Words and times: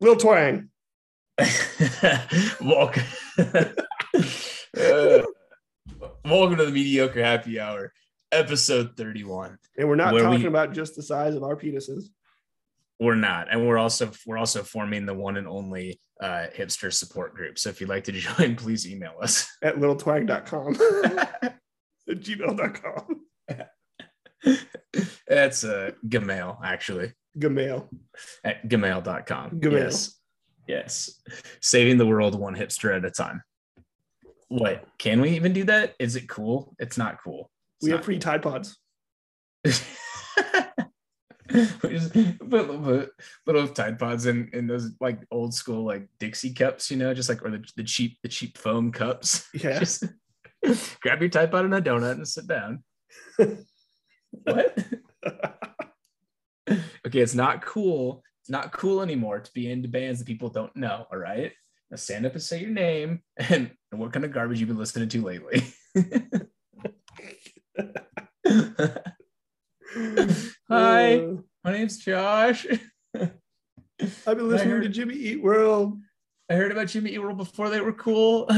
Lil 0.00 0.16
Twang. 0.16 0.70
welcome. 2.60 3.02
Uh, 3.38 3.62
welcome 6.24 6.56
to 6.56 6.64
the 6.64 6.70
mediocre 6.72 7.22
happy 7.22 7.60
hour, 7.60 7.92
episode 8.32 8.96
31. 8.96 9.58
And 9.76 9.88
we're 9.88 9.96
not 9.96 10.12
talking 10.12 10.40
we- 10.40 10.46
about 10.46 10.72
just 10.72 10.96
the 10.96 11.02
size 11.02 11.34
of 11.34 11.42
our 11.42 11.54
penises. 11.56 12.04
We're 12.98 13.14
not, 13.14 13.48
and 13.50 13.66
we're 13.66 13.78
also 13.78 14.10
we're 14.26 14.36
also 14.36 14.62
forming 14.62 15.06
the 15.06 15.14
one 15.14 15.38
and 15.38 15.48
only 15.48 15.98
uh, 16.20 16.46
hipster 16.54 16.92
support 16.92 17.34
group. 17.34 17.58
So 17.58 17.70
if 17.70 17.80
you'd 17.80 17.88
like 17.88 18.04
to 18.04 18.12
join, 18.12 18.56
please 18.56 18.86
email 18.86 19.14
us. 19.22 19.50
at 19.62 19.76
littletwang.com. 19.76 20.76
at 21.38 21.60
gmail.com. 22.08 23.20
That's 25.28 25.64
a 25.64 25.86
uh, 25.86 25.90
Gmail, 26.06 26.58
actually. 26.64 27.12
Gmail. 27.38 27.88
At 28.44 28.68
gmail.com. 28.68 29.50
Gmail. 29.60 29.72
Yes. 29.72 30.16
Yes. 30.66 31.20
Saving 31.60 31.98
the 31.98 32.06
world 32.06 32.38
one 32.38 32.54
hipster 32.54 32.96
at 32.96 33.04
a 33.04 33.10
time. 33.10 33.42
What? 34.48 34.84
Can 34.98 35.20
we 35.20 35.30
even 35.30 35.52
do 35.52 35.64
that? 35.64 35.94
Is 35.98 36.16
it 36.16 36.28
cool? 36.28 36.74
It's 36.78 36.98
not 36.98 37.22
cool. 37.22 37.50
It's 37.76 37.84
We 37.84 37.90
not 37.90 37.98
have 37.98 38.04
free 38.04 38.18
Tide 38.18 38.42
Pods. 38.42 38.78
Just 41.52 42.12
put 42.12 42.50
little, 42.50 43.06
little 43.46 43.68
Tide 43.68 43.98
Pods 43.98 44.26
in, 44.26 44.50
in 44.52 44.66
those 44.66 44.90
like 45.00 45.20
old 45.30 45.54
school 45.54 45.84
like 45.84 46.08
Dixie 46.18 46.52
cups, 46.52 46.90
you 46.90 46.96
know, 46.96 47.12
just 47.14 47.28
like 47.28 47.44
or 47.44 47.50
the, 47.50 47.64
the 47.76 47.84
cheap 47.84 48.18
the 48.22 48.28
cheap 48.28 48.56
foam 48.58 48.92
cups. 48.92 49.48
Yeah. 49.54 49.78
Just 49.80 50.04
grab 51.00 51.20
your 51.20 51.30
Tide 51.30 51.50
Pod 51.50 51.64
and 51.64 51.74
a 51.74 51.80
donut 51.80 52.12
and 52.12 52.28
sit 52.28 52.46
down. 52.46 52.82
what? 54.42 54.78
Okay, 57.10 57.20
it's 57.20 57.34
not 57.34 57.64
cool. 57.64 58.22
It's 58.42 58.50
not 58.50 58.72
cool 58.72 59.02
anymore 59.02 59.40
to 59.40 59.52
be 59.52 59.70
into 59.70 59.88
bands 59.88 60.18
that 60.20 60.26
people 60.26 60.48
don't 60.48 60.74
know. 60.76 61.06
All 61.12 61.18
right. 61.18 61.52
Now 61.90 61.96
stand 61.96 62.24
up 62.24 62.32
and 62.32 62.42
say 62.42 62.60
your 62.60 62.70
name 62.70 63.22
and, 63.36 63.70
and 63.92 64.00
what 64.00 64.12
kind 64.12 64.24
of 64.24 64.32
garbage 64.32 64.60
you've 64.60 64.68
been 64.68 64.78
listening 64.78 65.08
to 65.08 65.22
lately. 65.22 65.64
Hi. 70.68 71.16
Uh, 71.18 71.34
My 71.64 71.72
name's 71.72 71.98
Josh. 71.98 72.66
I've 73.14 73.30
been 74.00 74.48
listening 74.48 74.70
heard- 74.70 74.82
to 74.84 74.88
Jimmy 74.88 75.14
Eat 75.14 75.42
World. 75.42 75.98
I 76.48 76.54
heard 76.54 76.72
about 76.72 76.88
Jimmy 76.88 77.10
Eat 77.10 77.18
World 77.18 77.36
before 77.38 77.70
they 77.70 77.80
were 77.80 77.92
cool. 77.92 78.48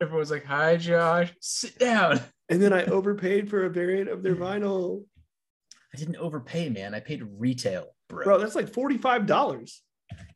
Everyone's 0.00 0.30
like, 0.30 0.44
"Hi, 0.44 0.76
Josh. 0.76 1.32
Sit 1.40 1.78
down." 1.78 2.20
And 2.48 2.60
then 2.60 2.72
I 2.72 2.84
overpaid 2.84 3.48
for 3.48 3.64
a 3.64 3.70
variant 3.70 4.10
of 4.10 4.22
their 4.22 4.34
vinyl. 4.36 5.04
I 5.94 5.98
didn't 5.98 6.16
overpay, 6.16 6.68
man. 6.70 6.94
I 6.94 7.00
paid 7.00 7.22
retail, 7.38 7.88
bro. 8.08 8.24
Bro, 8.24 8.38
that's 8.38 8.54
like 8.54 8.70
$45. 8.70 9.72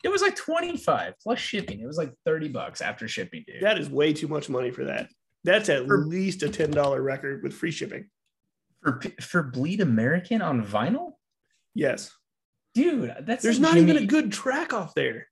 It 0.04 0.08
was 0.08 0.22
like 0.22 0.36
twenty 0.36 0.76
five 0.78 1.14
plus 1.22 1.38
shipping. 1.38 1.80
It 1.80 1.86
was 1.86 1.98
like 1.98 2.12
thirty 2.24 2.48
bucks 2.48 2.80
after 2.80 3.06
shipping, 3.08 3.44
dude. 3.46 3.62
That 3.62 3.78
is 3.78 3.90
way 3.90 4.12
too 4.14 4.28
much 4.28 4.48
money 4.48 4.70
for 4.70 4.84
that. 4.84 5.08
That's 5.44 5.68
at 5.68 5.86
For- 5.86 5.98
least 5.98 6.42
a 6.42 6.46
$10 6.48 7.04
record 7.04 7.42
with 7.42 7.52
free 7.52 7.70
shipping. 7.70 8.08
for 8.82 9.00
for 9.20 9.42
Bleed 9.42 9.80
American 9.82 10.40
on 10.42 10.64
vinyl, 10.64 11.12
Yes. 11.74 12.10
dude. 12.74 13.14
That's 13.22 13.42
There's 13.42 13.58
like 13.60 13.72
not 13.74 13.76
even 13.80 13.96
a 13.98 14.06
good 14.06 14.32
track 14.32 14.72
off 14.72 14.94
there. 14.94 15.26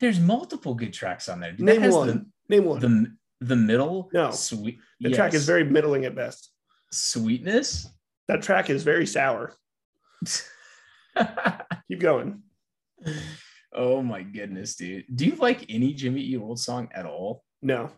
There's 0.00 0.18
multiple 0.18 0.74
good 0.74 0.92
tracks 0.92 1.28
on 1.28 1.38
there. 1.40 1.52
Dude, 1.52 1.60
Name 1.66 1.90
one. 1.90 2.26
Name 2.48 2.64
one. 2.64 2.80
The, 2.80 2.88
the 2.88 3.16
the 3.46 3.56
middle. 3.56 4.10
No. 4.12 4.30
sweet. 4.32 4.78
the 5.00 5.10
track 5.10 5.34
is 5.34 5.44
very 5.46 5.64
middling 5.64 6.04
at 6.04 6.14
best. 6.16 6.50
sweetness. 6.90 7.86
That 8.28 8.42
track 8.42 8.70
is 8.70 8.82
very 8.82 9.06
sour. 9.06 9.52
Keep 11.88 12.00
going. 12.00 12.42
oh 13.72 14.02
my 14.02 14.22
goodness, 14.22 14.76
dude. 14.76 15.04
Do 15.14 15.26
you 15.26 15.36
like 15.36 15.66
any 15.68 15.94
Jimmy 15.94 16.20
Eat 16.22 16.38
World 16.38 16.58
song 16.60 16.88
at 16.94 17.06
all? 17.06 17.44
No, 17.62 17.90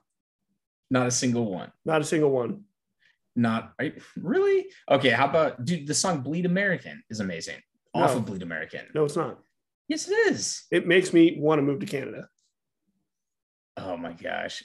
Not 0.91 1.07
a 1.07 1.11
single 1.11 1.51
one. 1.51 1.73
not 1.85 2.01
a 2.01 2.05
single 2.05 2.31
one. 2.31 2.63
Not 3.35 3.75
really. 4.17 4.67
Okay, 4.91 5.11
how 5.11 5.27
about 5.27 5.65
dude? 5.65 5.87
The 5.87 5.95
song 5.95 6.23
"Bleed 6.23 6.47
American" 6.47 7.03
is 7.11 7.21
amazing. 7.21 7.61
Off 7.93 8.17
of 8.17 8.25
"Bleed 8.25 8.43
American." 8.43 8.87
No, 8.95 9.05
it's 9.05 9.17
not. 9.17 9.39
Yes, 9.89 10.09
it 10.09 10.15
is. 10.33 10.65
It 10.71 10.87
makes 10.87 11.13
me 11.13 11.37
want 11.39 11.59
to 11.59 11.63
move 11.63 11.81
to 11.81 11.87
Canada. 11.87 12.29
Oh 13.77 13.97
my 13.97 14.13
gosh, 14.13 14.65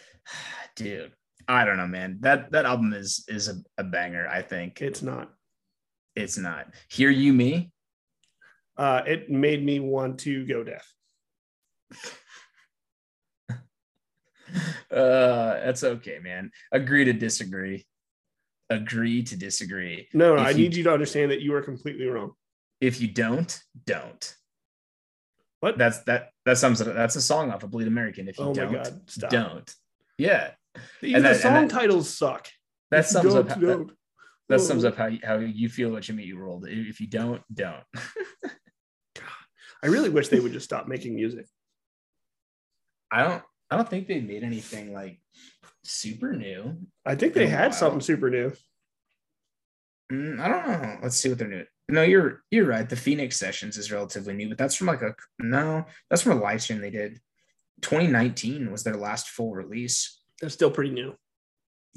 dude. 0.76 1.12
I 1.48 1.64
don't 1.64 1.76
know, 1.78 1.86
man. 1.86 2.18
That 2.20 2.52
that 2.52 2.64
album 2.64 2.92
is 2.92 3.24
is 3.28 3.48
a, 3.48 3.54
a 3.78 3.84
banger. 3.84 4.26
I 4.28 4.42
think 4.42 4.82
It's 4.82 5.02
not. 5.02 5.32
It's 6.16 6.38
not. 6.38 6.68
Hear 6.88 7.10
you 7.10 7.32
me. 7.32 7.70
Uh, 8.76 9.02
it 9.06 9.30
made 9.30 9.64
me 9.64 9.78
want 9.80 10.18
to 10.20 10.44
go 10.46 10.64
deaf. 10.64 10.92
Uh, 14.90 15.58
that's 15.64 15.82
okay, 15.82 16.18
man. 16.22 16.50
Agree 16.70 17.04
to 17.04 17.12
disagree. 17.12 17.84
Agree 18.70 19.22
to 19.24 19.36
disagree. 19.36 20.08
No, 20.14 20.36
no, 20.36 20.42
If 20.42 20.46
I 20.46 20.50
you- 20.50 20.56
need 20.58 20.76
you 20.76 20.84
to 20.84 20.92
understand 20.92 21.32
that 21.32 21.40
you 21.40 21.52
are 21.54 21.62
completely 21.62 22.06
wrong. 22.06 22.32
If 22.80 23.00
you 23.00 23.08
don't, 23.08 23.60
don't. 23.86 24.34
What? 25.60 25.78
That's 25.78 25.98
that. 26.04 26.30
That 26.44 26.58
sums 26.58 26.80
it. 26.80 26.86
up. 26.88 26.94
That's 26.94 27.16
a 27.16 27.20
song 27.22 27.50
off 27.50 27.64
of 27.64 27.70
Bleed 27.72 27.88
American. 27.88 28.28
If 28.28 28.38
you 28.38 28.44
Oh 28.44 28.54
don't, 28.54 28.72
God, 28.72 29.00
stop. 29.10 29.30
don't. 29.30 29.74
Yeah, 30.18 30.52
Even 31.02 31.16
And 31.16 31.24
the 31.24 31.28
that- 31.30 31.40
song 31.40 31.66
that- 31.68 31.74
titles 31.74 32.08
suck. 32.16 32.48
that 32.92 33.06
sums 33.06 33.34
up. 33.34 33.48
don't, 33.48 33.54
How, 33.60 33.60
don't. 33.60 33.88
that 33.88 33.94
sums 34.48 34.84
Oh. 34.84 34.88
up 34.88 34.96
how 34.96 35.06
you, 35.06 35.18
how 35.24 35.38
you 35.38 35.68
feel 35.68 35.90
about 35.90 36.02
Jimmy 36.02 36.24
Eat 36.24 36.36
World. 36.36 36.66
If 36.68 37.00
you 37.00 37.06
don't, 37.08 37.42
don't. 37.52 37.82
I 39.82 39.88
really 39.88 40.08
wish 40.08 40.28
they 40.28 40.40
would 40.40 40.52
just 40.52 40.64
stop 40.64 40.88
making 40.88 41.14
music. 41.14 41.46
I 43.10 43.22
don't. 43.24 43.42
I 43.70 43.76
don't 43.76 43.88
think 43.88 44.06
they 44.06 44.20
made 44.20 44.44
anything 44.44 44.92
like 44.92 45.20
super 45.84 46.32
new. 46.32 46.78
I 47.04 47.14
think 47.16 47.34
they 47.34 47.46
had 47.48 47.74
something 47.74 48.00
super 48.00 48.30
new. 48.30 48.52
Mm, 50.12 50.40
I 50.40 50.48
don't 50.48 50.66
know. 50.82 50.98
Let's 51.02 51.16
see 51.16 51.28
what 51.28 51.38
they're 51.38 51.48
new. 51.48 51.64
No, 51.88 52.02
you're 52.02 52.42
you're 52.50 52.66
right. 52.66 52.88
The 52.88 52.96
Phoenix 52.96 53.36
Sessions 53.36 53.76
is 53.76 53.92
relatively 53.92 54.34
new, 54.34 54.48
but 54.48 54.58
that's 54.58 54.76
from 54.76 54.86
like 54.86 55.02
a 55.02 55.14
no. 55.40 55.84
That's 56.08 56.22
from 56.22 56.38
a 56.38 56.40
live 56.40 56.62
stream 56.62 56.80
they 56.80 56.90
did. 56.90 57.20
2019 57.82 58.70
was 58.72 58.82
their 58.84 58.96
last 58.96 59.28
full 59.28 59.52
release. 59.54 60.20
They're 60.40 60.48
still 60.50 60.70
pretty 60.70 60.90
new. 60.90 61.14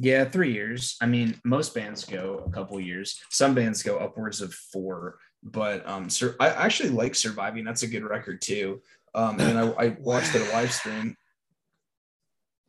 Yeah, 0.02 0.24
three 0.24 0.54
years. 0.54 0.96
I 1.02 1.06
mean, 1.08 1.40
most 1.44 1.76
bands 1.76 2.06
go 2.06 2.44
a 2.48 2.50
couple 2.52 2.80
years. 2.80 3.22
Some 3.30 3.54
bands 3.54 3.84
go 3.84 3.98
upwards 3.98 4.40
of 4.42 4.54
four. 4.54 5.20
But 5.44 5.88
um, 5.88 6.10
sur- 6.10 6.36
I 6.40 6.50
actually 6.50 6.90
like 6.90 7.16
Surviving. 7.16 7.66
That's 7.66 7.84
a 7.84 7.88
good 7.88 8.04
record 8.04 8.42
too. 8.42 8.82
Um, 9.14 9.40
and 9.40 9.58
I, 9.60 9.70
I 9.72 9.98
watched 10.00 10.32
their 10.34 10.50
live 10.54 10.72
stream. 10.72 11.16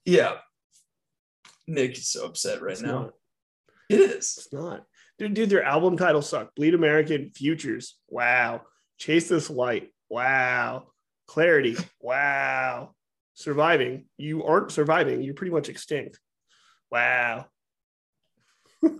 Yeah, 0.04 0.38
Nick 1.68 1.92
is 1.98 2.08
so 2.08 2.26
upset 2.26 2.62
right 2.62 2.72
It's 2.72 2.82
now. 2.82 3.00
not. 3.02 3.12
It 3.88 4.00
is. 4.00 4.36
It's 4.38 4.52
not. 4.52 4.84
Dude, 5.18 5.34
dude, 5.34 5.50
their 5.50 5.62
album 5.62 5.97
titles 5.97 6.28
suck. 6.28 6.54
Bleed 6.54 6.74
American, 6.74 7.30
Futures. 7.34 7.97
Wow. 8.08 8.62
Chase 8.98 9.28
This 9.28 9.50
Light. 9.50 9.92
Wow. 10.08 10.88
Clarity. 11.26 11.76
Wow. 12.00 12.94
Surviving. 13.34 14.06
You 14.16 14.44
aren't 14.44 14.72
surviving. 14.72 15.22
You're 15.22 15.34
pretty 15.34 15.52
much 15.52 15.68
extinct. 15.68 16.18
Wow. 16.91 17.47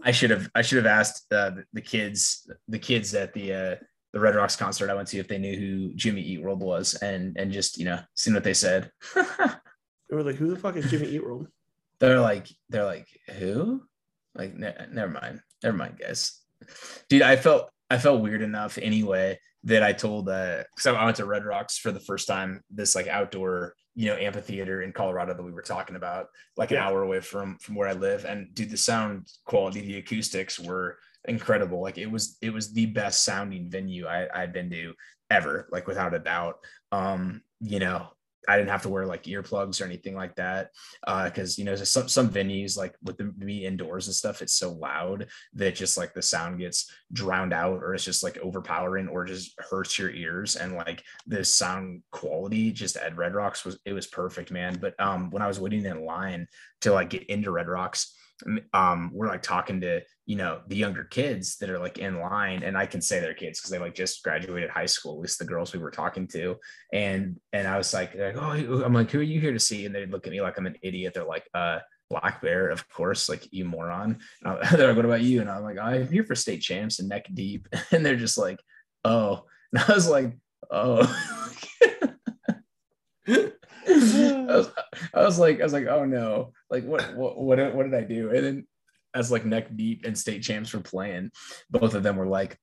I 0.03 0.11
should 0.13 0.31
have 0.31 0.49
I 0.55 0.63
should 0.63 0.77
have 0.77 0.87
asked 0.87 1.33
uh, 1.33 1.51
the- 1.51 1.65
the 1.73 1.81
kids 1.81 2.49
the 2.69 2.79
kids 2.79 3.15
at 3.15 3.33
the 3.33 3.53
uh, 3.55 3.77
the 4.13 4.21
Red 4.21 4.35
Rocks 4.35 4.57
concert 4.57 4.91
I 4.91 4.95
went 4.95 5.09
to 5.09 5.19
if 5.19 5.29
they 5.29 5.39
knew 5.39 5.57
who 5.57 5.95
Jimmy 5.95 6.21
Eat 6.21 6.43
World 6.43 6.61
was 6.61 6.95
and 6.95 7.37
and 7.39 7.51
just 7.53 7.79
you 7.79 7.85
know 7.87 8.01
seen 8.15 8.35
what 8.35 8.45
they 8.45 8.55
said. 8.55 8.91
They 10.11 10.17
were 10.17 10.25
like, 10.25 10.35
who 10.35 10.51
the 10.51 10.57
fuck 10.57 10.75
is 10.75 10.91
Jimmy 10.91 11.07
Eat 11.07 11.23
World? 11.25 11.47
they're 12.01 12.19
like 12.19 12.49
they're 12.71 12.85
like 12.85 13.07
who 13.39 13.83
like 14.35 14.55
ne- 14.57 14.75
never 14.91 15.13
mind 15.13 15.41
never 15.63 15.77
mind 15.77 15.99
guys 16.01 16.41
dude 17.11 17.21
i 17.23 17.37
felt 17.37 17.71
i 17.91 17.99
felt 17.99 18.23
weird 18.23 18.41
enough 18.43 18.79
anyway 18.79 19.39
that 19.65 19.83
i 19.83 19.93
told 19.93 20.29
uh 20.29 20.63
because 20.75 20.87
i 20.87 21.05
went 21.05 21.17
to 21.17 21.27
red 21.27 21.45
rocks 21.45 21.77
for 21.79 21.93
the 21.93 22.01
first 22.01 22.27
time 22.27 22.63
this 22.71 22.95
like 22.95 23.07
outdoor 23.09 23.75
you 23.95 24.07
know 24.07 24.17
amphitheater 24.17 24.83
in 24.83 24.93
colorado 24.93 25.35
that 25.35 25.43
we 25.43 25.53
were 25.53 25.63
talking 25.63 25.97
about 25.97 26.27
like 26.57 26.71
an 26.71 26.77
Yeah. 26.77 26.87
hour 26.89 27.03
away 27.03 27.21
from 27.21 27.59
from 27.61 27.75
where 27.75 27.89
i 27.89 27.93
live. 27.93 28.25
And 28.25 28.55
dude 28.55 28.71
the 28.71 28.77
sound 28.77 29.29
quality 29.45 29.81
the 29.81 29.99
acoustics 29.99 30.59
were 30.59 30.97
incredible. 31.27 31.83
Like 31.83 31.99
it 31.99 32.11
was 32.11 32.39
it 32.41 32.53
was 32.53 32.73
the 32.73 32.87
best 32.87 33.25
sounding 33.25 33.69
venue 33.69 34.07
i 34.07 34.27
i'd 34.35 34.53
been 34.55 34.71
to 34.71 34.95
ever 35.31 35.69
like 35.71 35.87
without 35.87 36.15
a 36.15 36.19
doubt. 36.19 36.57
Um 36.93 37.43
you 37.61 37.79
know 37.81 38.09
I 38.49 38.57
didn't 38.57 38.71
have 38.71 38.83
to 38.83 38.89
wear 38.89 39.07
like 39.07 39.25
earplugs 39.25 39.81
or 39.81 39.85
anything 39.85 40.15
like 40.15 40.35
that 40.37 40.71
because 41.25 41.59
you 41.59 41.65
know 41.65 41.75
some 41.77 42.09
some 42.09 42.31
venues 42.31 42.77
like 42.77 42.95
with 43.03 43.19
the 43.19 43.33
me 43.37 43.67
indoors 43.67 44.07
and 44.07 44.15
stuff 44.15 44.43
it's 44.43 44.55
so 44.55 44.73
loud 44.73 45.27
that 45.55 45.75
just 45.75 45.99
like 45.99 46.15
the 46.15 46.23
sound 46.23 46.59
gets 46.59 46.91
drowned 47.13 47.53
out 47.53 47.83
or 47.83 47.95
it's 47.95 48.05
just 48.05 48.23
like 48.23 48.39
overpowering 48.39 49.09
or 49.09 49.25
just 49.25 49.55
hurts 49.59 49.99
your 49.99 50.11
ears. 50.11 50.57
And 50.57 50.75
like 50.75 51.03
the 51.27 51.45
sound 51.45 52.03
quality 52.11 52.73
just 52.73 52.97
at 52.97 53.17
red 53.17 53.35
rocks 53.35 53.65
was 53.65 53.79
it 53.85 53.93
was 53.93 54.07
perfect 54.07 54.51
man. 54.51 54.79
But 54.81 54.99
um 55.01 55.31
when 55.31 55.43
i 55.43 55.47
was 55.47 55.61
waiting 55.61 55.85
in 55.85 56.05
line 56.05 56.47
to 56.81 56.93
like 56.93 57.11
get 57.11 57.25
into 57.25 57.51
red 57.51 57.69
rocks 57.69 58.15
um, 58.73 59.11
we're 59.13 59.29
like 59.29 59.43
talking 59.43 59.81
to 59.83 60.01
you 60.27 60.37
know 60.37 60.61
the 60.69 60.77
younger 60.77 61.05
kids 61.05 61.57
that 61.59 61.71
are 61.71 61.79
like 61.79 61.99
in 61.99 62.21
line, 62.21 62.63
and 62.63 62.77
I 62.77 62.87
can 62.87 63.01
say 63.01 63.21
they're 63.21 63.35
kids 63.35 63.61
because 63.61 63.71
they 63.71 63.79
like 63.79 63.95
just 63.95 64.23
graduated 64.23 64.71
high 64.71 64.87
school. 64.87 65.15
At 65.15 65.21
least 65.21 65.39
the 65.39 65.45
girls 65.45 65.73
we 65.73 65.81
were 65.81 65.91
talking 65.91 66.27
to, 66.29 66.57
and 66.93 67.39
and 67.53 67.67
I 67.67 67.79
was 67.79 67.93
like, 67.93 68.15
like 68.15 68.37
oh, 68.37 68.83
I'm 68.85 68.95
like, 68.95 69.11
who 69.11 69.21
are 69.21 69.23
you 69.23 69.41
here 69.41 69.53
to 69.53 69.61
see? 69.61 69.87
And 69.87 69.95
they 69.95 70.07
look 70.07 70.27
at 70.27 70.33
me 70.33 70.41
like 70.41 70.59
I'm 70.59 70.67
an 70.67 70.77
idiot. 70.83 71.15
They're 71.15 71.25
like, 71.25 71.49
uh, 71.55 71.81
blackbear, 72.13 72.73
of 72.73 72.89
course, 72.89 73.29
like 73.29 73.47
you 73.53 73.65
moron. 73.65 74.19
They're 74.43 74.89
like, 74.89 74.97
what 74.97 75.05
about 75.05 75.23
you? 75.23 75.41
And 75.41 75.51
I'm 75.51 75.63
like, 75.63 75.79
I'm 75.79 76.09
here 76.09 76.25
for 76.25 76.35
state 76.35 76.61
champs 76.61 76.99
and 76.99 77.09
neck 77.09 77.27
deep. 77.33 77.69
And 77.93 78.05
they're 78.05 78.17
just 78.17 78.39
like, 78.39 78.61
oh. 79.05 79.45
And 79.73 79.85
I 79.87 79.95
was 79.95 80.09
like, 80.09 80.37
oh. 80.69 81.07
I, 83.89 84.57
was, 84.57 84.71
I 85.15 85.23
was 85.23 85.39
like, 85.39 85.61
I 85.61 85.65
was 85.65 85.73
like, 85.73 85.87
oh 85.87 86.05
no, 86.05 86.53
like 86.71 86.85
what, 86.85 87.17
what, 87.17 87.39
what, 87.39 87.75
what 87.75 87.85
did 87.85 87.95
I 87.95 88.03
do? 88.03 88.31
And 88.31 88.45
then 88.45 88.67
as 89.15 89.31
like 89.31 89.45
neck 89.45 89.75
deep 89.77 90.05
and 90.05 90.17
state 90.17 90.43
champs 90.43 90.73
were 90.73 90.81
playing, 90.81 91.31
both 91.71 91.95
of 91.95 92.03
them 92.03 92.17
were 92.17 92.27
like, 92.27 92.57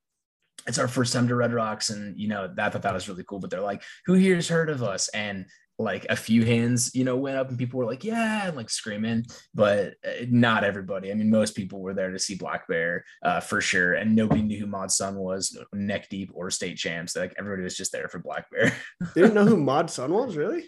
it's 0.68 0.80
our 0.80 0.88
first 0.88 1.14
time 1.14 1.28
to 1.30 1.36
Red 1.36 1.54
Rocks, 1.54 1.90
and 1.90 2.20
you 2.20 2.28
know 2.28 2.52
that 2.56 2.74
thought 2.74 2.82
that 2.82 2.94
was 2.94 3.08
really 3.08 3.24
cool. 3.24 3.40
But 3.40 3.50
they're 3.50 3.62
like, 3.62 3.84
who 4.06 4.14
here's 4.14 4.50
heard 4.50 4.70
of 4.70 4.84
us? 4.84 5.08
And 5.10 5.46
like 5.80 6.06
a 6.10 6.16
few 6.16 6.44
hands, 6.44 6.92
you 6.96 7.04
know, 7.04 7.16
went 7.16 7.38
up 7.38 7.50
and 7.50 7.58
people 7.58 7.78
were 7.78 7.86
like, 7.86 8.04
yeah, 8.04 8.48
and 8.48 8.58
like 8.58 8.70
screaming, 8.70 9.24
but 9.54 9.94
uh, 10.06 10.26
not 10.30 10.64
everybody. 10.64 11.12
I 11.12 11.14
mean, 11.14 11.30
most 11.30 11.56
people 11.56 11.82
were 11.82 11.94
there 11.94 12.12
to 12.12 12.18
see 12.18 12.36
blackbear 12.38 13.02
uh, 13.24 13.40
for 13.40 13.62
sure. 13.62 13.94
And 13.94 14.16
nobody 14.16 14.42
knew 14.42 14.60
who 14.60 14.66
Mod 14.66 14.92
Sun 14.92 15.16
was, 15.16 15.58
neck 15.74 16.10
deep 16.10 16.32
or 16.34 16.50
state 16.50 16.78
champs. 16.78 17.16
Like 17.16 17.36
everybody 17.38 17.64
was 17.64 17.78
just 17.78 17.92
there 17.92 18.08
for 18.08 18.20
blackbear. 18.20 18.74
they 19.14 19.22
didn't 19.22 19.36
know 19.36 19.46
who 19.46 19.58
Mod 19.64 19.92
Sun 19.92 20.12
was, 20.12 20.36
really? 20.36 20.66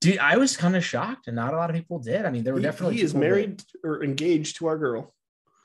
Dude, 0.00 0.18
I 0.18 0.36
was 0.36 0.56
kind 0.56 0.76
of 0.76 0.84
shocked, 0.84 1.26
and 1.26 1.36
not 1.36 1.54
a 1.54 1.56
lot 1.56 1.70
of 1.70 1.76
people 1.76 1.98
did. 1.98 2.24
I 2.24 2.30
mean, 2.30 2.44
there 2.44 2.54
were 2.54 2.60
he, 2.60 2.64
definitely. 2.64 2.96
He 2.96 3.02
is 3.02 3.14
married 3.14 3.58
that... 3.58 3.88
or 3.88 4.04
engaged 4.04 4.56
to 4.56 4.70
Avril. 4.70 5.12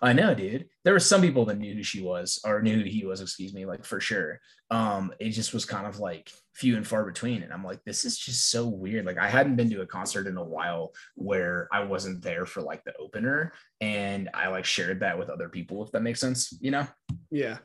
I 0.01 0.11
know, 0.11 0.35
dude. 0.35 0.67
There 0.83 0.91
were 0.91 0.99
some 0.99 1.21
people 1.21 1.45
that 1.45 1.57
knew 1.57 1.73
who 1.75 1.83
she 1.83 2.01
was 2.01 2.41
or 2.43 2.61
knew 2.61 2.79
who 2.79 2.83
he 2.83 3.05
was, 3.05 3.21
excuse 3.21 3.53
me, 3.53 3.65
like 3.65 3.85
for 3.85 4.01
sure. 4.01 4.41
Um, 4.69 5.13
it 5.17 5.29
just 5.29 5.53
was 5.53 5.63
kind 5.63 5.87
of 5.87 5.99
like 5.99 6.29
few 6.53 6.75
and 6.75 6.85
far 6.85 7.05
between. 7.05 7.41
And 7.41 7.53
I'm 7.53 7.63
like, 7.63 7.81
this 7.85 8.03
is 8.03 8.17
just 8.17 8.49
so 8.49 8.67
weird. 8.67 9.05
Like 9.05 9.17
I 9.17 9.29
hadn't 9.29 9.55
been 9.55 9.69
to 9.69 9.81
a 9.81 9.87
concert 9.87 10.27
in 10.27 10.35
a 10.35 10.43
while 10.43 10.91
where 11.15 11.69
I 11.71 11.85
wasn't 11.85 12.21
there 12.21 12.45
for 12.45 12.61
like 12.61 12.83
the 12.83 12.93
opener. 12.97 13.53
And 13.79 14.29
I 14.33 14.49
like 14.49 14.65
shared 14.65 14.99
that 14.99 15.17
with 15.17 15.29
other 15.29 15.47
people, 15.47 15.85
if 15.85 15.91
that 15.93 16.01
makes 16.01 16.19
sense, 16.19 16.53
you 16.59 16.71
know? 16.71 16.85
Yeah. 17.31 17.59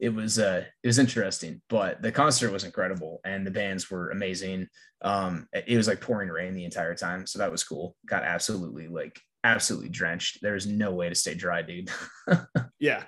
It 0.00 0.08
was 0.08 0.38
uh 0.38 0.64
it 0.82 0.86
was 0.86 0.98
interesting, 0.98 1.62
but 1.68 2.02
the 2.02 2.12
concert 2.12 2.50
was 2.50 2.64
incredible 2.64 3.20
and 3.24 3.46
the 3.46 3.50
bands 3.50 3.90
were 3.90 4.10
amazing. 4.10 4.68
Um, 5.02 5.46
it 5.52 5.76
was 5.76 5.86
like 5.86 6.00
pouring 6.00 6.28
rain 6.28 6.54
the 6.54 6.64
entire 6.64 6.94
time. 6.94 7.26
So 7.26 7.38
that 7.38 7.52
was 7.52 7.64
cool. 7.64 7.96
Got 8.06 8.24
absolutely 8.24 8.88
like 8.88 9.20
absolutely 9.44 9.90
drenched. 9.90 10.38
There's 10.42 10.66
no 10.66 10.92
way 10.92 11.08
to 11.08 11.14
stay 11.14 11.34
dry, 11.34 11.62
dude. 11.62 11.90
yeah. 12.80 13.04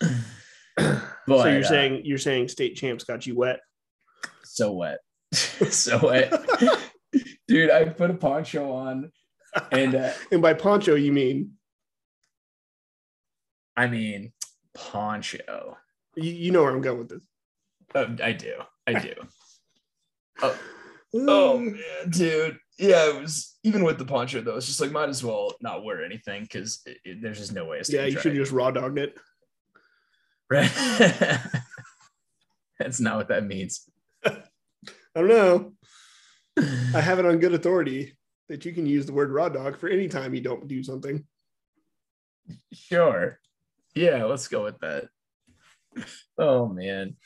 but, 0.00 0.08
so 1.28 1.46
you're 1.46 1.60
uh, 1.60 1.68
saying 1.68 2.02
you're 2.04 2.18
saying 2.18 2.48
state 2.48 2.76
champs 2.76 3.04
got 3.04 3.26
you 3.26 3.36
wet? 3.36 3.60
So 4.44 4.72
wet. 4.72 4.98
so 5.32 5.98
wet. 6.06 6.32
dude, 7.48 7.70
I 7.70 7.84
put 7.84 8.10
a 8.10 8.14
poncho 8.14 8.72
on 8.72 9.10
and 9.72 9.94
uh, 9.94 10.12
and 10.30 10.42
by 10.42 10.54
poncho 10.54 10.94
you 10.94 11.12
mean 11.12 11.52
I 13.76 13.86
mean 13.86 14.32
poncho. 14.74 15.76
You, 16.16 16.32
you 16.32 16.52
know 16.52 16.62
where 16.62 16.72
I'm 16.72 16.80
going 16.80 16.98
with 16.98 17.08
this. 17.08 17.20
Uh, 17.94 18.06
I 18.22 18.32
do. 18.32 18.54
I 18.86 18.98
do. 18.98 19.12
oh, 20.42 20.58
oh 21.14 21.58
man, 21.58 22.10
dude 22.10 22.58
yeah, 22.78 23.08
it 23.08 23.20
was 23.20 23.56
even 23.62 23.84
with 23.84 23.98
the 23.98 24.04
poncho 24.04 24.40
though. 24.40 24.56
It's 24.56 24.66
just 24.66 24.80
like 24.80 24.92
might 24.92 25.08
as 25.08 25.24
well 25.24 25.54
not 25.60 25.84
wear 25.84 26.04
anything 26.04 26.42
because 26.42 26.86
there's 27.04 27.38
just 27.38 27.54
no 27.54 27.64
way. 27.64 27.80
Yeah, 27.88 28.04
you 28.04 28.18
should 28.18 28.34
just 28.34 28.52
raw 28.52 28.70
dogged 28.70 28.98
it. 28.98 29.18
Right. 30.50 30.70
That's 32.78 33.00
not 33.00 33.16
what 33.16 33.28
that 33.28 33.46
means. 33.46 33.88
I 34.26 34.42
don't 35.14 35.28
know. 35.28 35.72
I 36.94 37.00
have 37.00 37.18
it 37.18 37.26
on 37.26 37.38
good 37.38 37.54
authority 37.54 38.16
that 38.48 38.64
you 38.64 38.72
can 38.72 38.86
use 38.86 39.06
the 39.06 39.14
word 39.14 39.30
raw 39.30 39.48
dog 39.48 39.78
for 39.78 39.88
any 39.88 40.08
time 40.08 40.34
you 40.34 40.42
don't 40.42 40.68
do 40.68 40.82
something. 40.82 41.24
Sure. 42.72 43.40
Yeah, 43.94 44.24
let's 44.24 44.48
go 44.48 44.62
with 44.62 44.78
that. 44.80 45.08
Oh 46.38 46.68
man. 46.68 47.16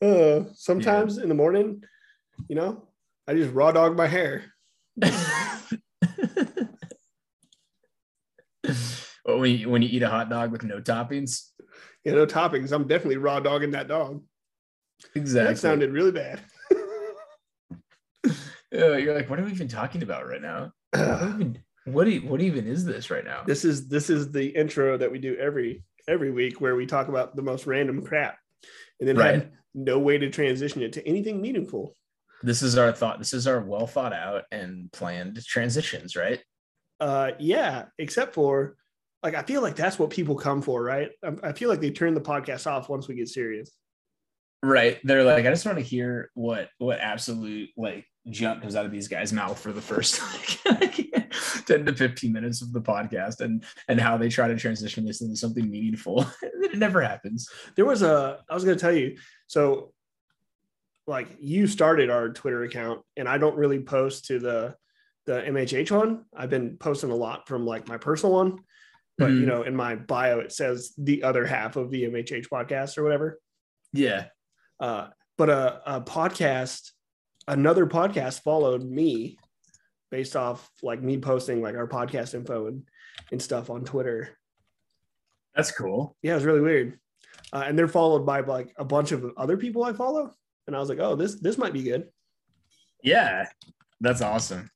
Uh 0.00 0.44
sometimes 0.54 1.16
yeah. 1.16 1.24
in 1.24 1.28
the 1.28 1.34
morning, 1.34 1.82
you 2.48 2.54
know, 2.54 2.86
I 3.26 3.34
just 3.34 3.52
raw 3.52 3.72
dog 3.72 3.96
my 3.96 4.06
hair. 4.06 4.44
well, 9.24 9.38
when 9.38 9.58
you, 9.58 9.68
when 9.68 9.82
you 9.82 9.88
eat 9.90 10.02
a 10.02 10.08
hot 10.08 10.30
dog 10.30 10.52
with 10.52 10.62
no 10.62 10.80
toppings, 10.80 11.50
yeah, 12.04 12.12
no 12.12 12.26
toppings. 12.26 12.72
I'm 12.72 12.86
definitely 12.86 13.16
raw 13.16 13.40
dogging 13.40 13.72
that 13.72 13.88
dog. 13.88 14.22
Exactly. 15.14 15.54
That 15.54 15.60
sounded 15.60 15.92
really 15.92 16.12
bad. 16.12 16.40
yeah, 18.72 18.96
you're 18.96 19.14
like, 19.14 19.28
what 19.28 19.40
are 19.40 19.44
we 19.44 19.50
even 19.50 19.68
talking 19.68 20.02
about 20.02 20.28
right 20.28 20.40
now? 20.40 20.72
what, 20.92 22.06
even, 22.08 22.24
what, 22.24 22.30
what 22.30 22.40
even 22.40 22.66
is 22.66 22.84
this 22.84 23.10
right 23.10 23.24
now? 23.24 23.42
This 23.44 23.64
is 23.64 23.88
this 23.88 24.08
is 24.08 24.30
the 24.30 24.46
intro 24.46 24.96
that 24.96 25.10
we 25.10 25.18
do 25.18 25.36
every 25.36 25.82
every 26.08 26.30
week 26.30 26.60
where 26.60 26.76
we 26.76 26.86
talk 26.86 27.08
about 27.08 27.36
the 27.36 27.42
most 27.42 27.66
random 27.66 28.02
crap, 28.04 28.38
and 29.00 29.08
then 29.08 29.16
right. 29.16 29.34
have 29.34 29.48
no 29.74 29.98
way 29.98 30.18
to 30.18 30.30
transition 30.30 30.82
it 30.82 30.92
to 30.94 31.06
anything 31.06 31.40
meaningful. 31.40 31.94
This 32.42 32.62
is 32.62 32.76
our 32.76 32.92
thought 32.92 33.18
this 33.18 33.32
is 33.32 33.46
our 33.46 33.60
well 33.60 33.86
thought 33.86 34.12
out 34.12 34.44
and 34.52 34.90
planned 34.92 35.42
transitions 35.44 36.16
right? 36.16 36.40
Uh 37.00 37.32
yeah 37.38 37.84
except 37.98 38.34
for 38.34 38.76
like 39.22 39.34
i 39.34 39.42
feel 39.42 39.60
like 39.60 39.76
that's 39.76 39.98
what 39.98 40.10
people 40.10 40.36
come 40.36 40.62
for 40.62 40.82
right? 40.82 41.10
I, 41.24 41.48
I 41.48 41.52
feel 41.52 41.68
like 41.68 41.80
they 41.80 41.90
turn 41.90 42.14
the 42.14 42.20
podcast 42.20 42.66
off 42.66 42.88
once 42.88 43.08
we 43.08 43.14
get 43.14 43.28
serious 43.28 43.72
right 44.66 44.98
they're 45.04 45.24
like 45.24 45.46
i 45.46 45.50
just 45.50 45.66
want 45.66 45.78
to 45.78 45.84
hear 45.84 46.30
what 46.34 46.70
what 46.78 46.98
absolute 46.98 47.70
like 47.76 48.06
junk 48.28 48.60
comes 48.60 48.74
out 48.74 48.84
of 48.84 48.90
these 48.90 49.08
guys 49.08 49.32
mouth 49.32 49.58
for 49.58 49.72
the 49.72 49.80
first 49.80 50.20
like, 50.66 51.10
10 51.66 51.86
to 51.86 51.94
15 51.94 52.32
minutes 52.32 52.62
of 52.62 52.72
the 52.72 52.80
podcast 52.80 53.40
and 53.40 53.64
and 53.88 54.00
how 54.00 54.16
they 54.16 54.28
try 54.28 54.48
to 54.48 54.56
transition 54.56 55.04
this 55.04 55.20
into 55.20 55.36
something 55.36 55.70
meaningful 55.70 56.26
it 56.42 56.78
never 56.78 57.00
happens 57.00 57.48
there 57.76 57.84
was 57.84 58.02
a 58.02 58.40
i 58.50 58.54
was 58.54 58.64
going 58.64 58.76
to 58.76 58.80
tell 58.80 58.92
you 58.92 59.16
so 59.46 59.92
like 61.06 61.28
you 61.40 61.66
started 61.66 62.10
our 62.10 62.30
Twitter 62.30 62.64
account, 62.64 63.02
and 63.16 63.28
I 63.28 63.38
don't 63.38 63.56
really 63.56 63.80
post 63.80 64.26
to 64.26 64.38
the 64.38 64.74
the 65.26 65.42
MHH 65.42 65.90
one. 65.90 66.24
I've 66.36 66.50
been 66.50 66.76
posting 66.76 67.10
a 67.10 67.16
lot 67.16 67.48
from 67.48 67.66
like 67.66 67.88
my 67.88 67.96
personal 67.96 68.34
one, 68.34 68.58
but 69.18 69.30
mm-hmm. 69.30 69.40
you 69.40 69.46
know, 69.46 69.62
in 69.62 69.74
my 69.74 69.96
bio 69.96 70.40
it 70.40 70.52
says 70.52 70.92
the 70.98 71.22
other 71.22 71.44
half 71.46 71.76
of 71.76 71.90
the 71.90 72.04
MHH 72.04 72.48
podcast 72.48 72.98
or 72.98 73.02
whatever. 73.02 73.40
Yeah. 73.92 74.26
Uh, 74.80 75.08
but 75.38 75.50
a, 75.50 75.96
a 75.96 76.00
podcast, 76.00 76.90
another 77.48 77.86
podcast 77.86 78.42
followed 78.42 78.82
me 78.82 79.38
based 80.10 80.36
off 80.36 80.70
like 80.82 81.02
me 81.02 81.18
posting 81.18 81.60
like 81.60 81.74
our 81.74 81.88
podcast 81.88 82.34
info 82.34 82.66
and 82.68 82.82
and 83.32 83.40
stuff 83.40 83.70
on 83.70 83.84
Twitter. 83.84 84.38
That's 85.54 85.72
cool. 85.72 86.16
Yeah, 86.22 86.36
it's 86.36 86.44
really 86.44 86.60
weird. 86.60 86.98
Uh, 87.52 87.64
and 87.66 87.78
they're 87.78 87.88
followed 87.88 88.26
by 88.26 88.40
like 88.40 88.72
a 88.76 88.84
bunch 88.84 89.12
of 89.12 89.24
other 89.36 89.56
people 89.56 89.84
I 89.84 89.92
follow 89.92 90.32
and 90.66 90.76
I 90.76 90.78
was 90.78 90.88
like, 90.88 90.98
oh, 91.00 91.16
this 91.16 91.36
this 91.36 91.58
might 91.58 91.72
be 91.72 91.82
good. 91.82 92.08
Yeah, 93.02 93.46
that's 94.00 94.22
awesome. 94.22 94.70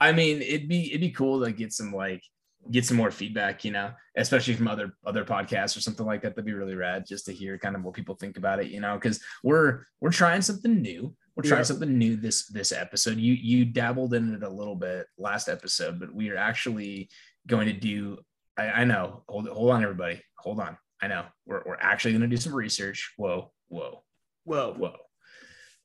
I 0.00 0.12
mean, 0.12 0.42
it'd 0.42 0.68
be 0.68 0.88
it'd 0.90 1.00
be 1.00 1.10
cool 1.10 1.44
to 1.44 1.52
get 1.52 1.72
some 1.72 1.92
like 1.92 2.22
get 2.70 2.84
some 2.84 2.96
more 2.96 3.10
feedback, 3.10 3.64
you 3.64 3.70
know, 3.70 3.92
especially 4.16 4.54
from 4.54 4.68
other 4.68 4.92
other 5.06 5.24
podcasts 5.24 5.76
or 5.76 5.80
something 5.80 6.06
like 6.06 6.22
that. 6.22 6.34
That'd 6.34 6.44
be 6.44 6.52
really 6.52 6.74
rad 6.74 7.06
just 7.06 7.26
to 7.26 7.32
hear 7.32 7.58
kind 7.58 7.76
of 7.76 7.82
what 7.82 7.94
people 7.94 8.14
think 8.14 8.36
about 8.36 8.60
it, 8.60 8.70
you 8.70 8.80
know, 8.80 8.94
because 8.94 9.20
we're 9.42 9.84
we're 10.00 10.10
trying 10.10 10.42
something 10.42 10.80
new. 10.80 11.14
We're 11.36 11.44
trying 11.44 11.60
yeah. 11.60 11.64
something 11.64 11.96
new 11.96 12.16
this 12.16 12.46
this 12.48 12.72
episode. 12.72 13.18
You 13.18 13.34
you 13.34 13.64
dabbled 13.64 14.14
in 14.14 14.34
it 14.34 14.42
a 14.42 14.48
little 14.48 14.76
bit 14.76 15.06
last 15.16 15.48
episode, 15.48 15.98
but 15.98 16.14
we 16.14 16.30
are 16.30 16.36
actually 16.36 17.08
going 17.46 17.66
to 17.66 17.72
do. 17.72 18.18
I, 18.58 18.66
I 18.68 18.84
know. 18.84 19.22
Hold 19.28 19.48
hold 19.48 19.70
on, 19.70 19.82
everybody. 19.82 20.22
Hold 20.38 20.60
on. 20.60 20.76
I 21.02 21.08
know. 21.08 21.24
We're 21.46 21.62
we're 21.64 21.78
actually 21.80 22.12
going 22.12 22.22
to 22.22 22.28
do 22.28 22.36
some 22.36 22.54
research. 22.54 23.14
Whoa, 23.16 23.52
whoa, 23.68 24.02
whoa, 24.44 24.74
whoa 24.74 24.96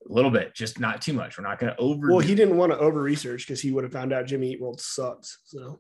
a 0.10 0.13
little 0.13 0.32
bit, 0.32 0.53
just 0.53 0.79
not 0.79 1.01
too 1.01 1.13
much. 1.13 1.38
We're 1.38 1.48
not 1.48 1.60
going 1.60 1.74
to 1.74 1.79
over. 1.79 2.10
Well, 2.10 2.20
he 2.20 2.36
didn't 2.36 2.58
want 2.58 2.72
to 2.72 2.77
over 2.77 3.01
research 3.01 3.48
because 3.48 3.62
he 3.62 3.72
would 3.72 3.84
have 3.84 3.94
found 3.94 4.13
out 4.13 4.27
Jimmy 4.27 4.51
Eat 4.51 4.62
World 4.62 4.79
sucks. 4.79 5.39
So, 5.46 5.79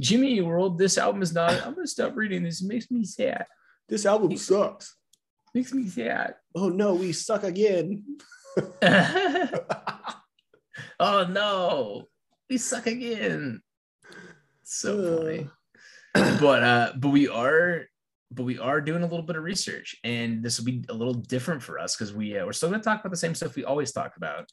Jimmy 0.00 0.40
World, 0.40 0.78
this 0.78 0.98
album 0.98 1.22
is 1.22 1.32
not. 1.32 1.66
I'm 1.66 1.74
to 1.74 1.86
stop 1.86 2.16
reading 2.16 2.44
this. 2.44 2.62
It 2.62 2.68
makes 2.68 2.90
me 2.90 3.04
sad. 3.04 3.46
This 3.88 4.06
album 4.06 4.36
sucks. 4.36 4.96
Makes 5.54 5.72
me 5.72 5.88
sad. 5.88 6.34
Oh 6.54 6.68
no, 6.68 6.94
we 6.94 7.12
suck 7.12 7.42
again. 7.42 8.04
oh 11.00 11.26
no, 11.28 12.08
we 12.48 12.58
suck 12.58 12.86
again. 12.86 13.62
So 14.64 14.98
uh. 14.98 15.16
funny. 15.22 15.50
but 16.40 16.62
uh, 16.62 16.92
but 16.96 17.08
we 17.08 17.28
are 17.28 17.86
but 18.30 18.44
we 18.44 18.58
are 18.58 18.80
doing 18.80 19.02
a 19.02 19.06
little 19.06 19.24
bit 19.24 19.36
of 19.36 19.42
research 19.42 19.96
and 20.04 20.42
this 20.42 20.58
will 20.58 20.66
be 20.66 20.84
a 20.88 20.94
little 20.94 21.14
different 21.14 21.62
for 21.62 21.78
us 21.78 21.96
because 21.96 22.12
we 22.12 22.36
uh, 22.36 22.44
we're 22.44 22.52
still 22.52 22.68
going 22.68 22.80
to 22.80 22.84
talk 22.84 23.00
about 23.00 23.10
the 23.10 23.16
same 23.16 23.34
stuff 23.34 23.56
we 23.56 23.64
always 23.64 23.92
talk 23.92 24.16
about 24.16 24.48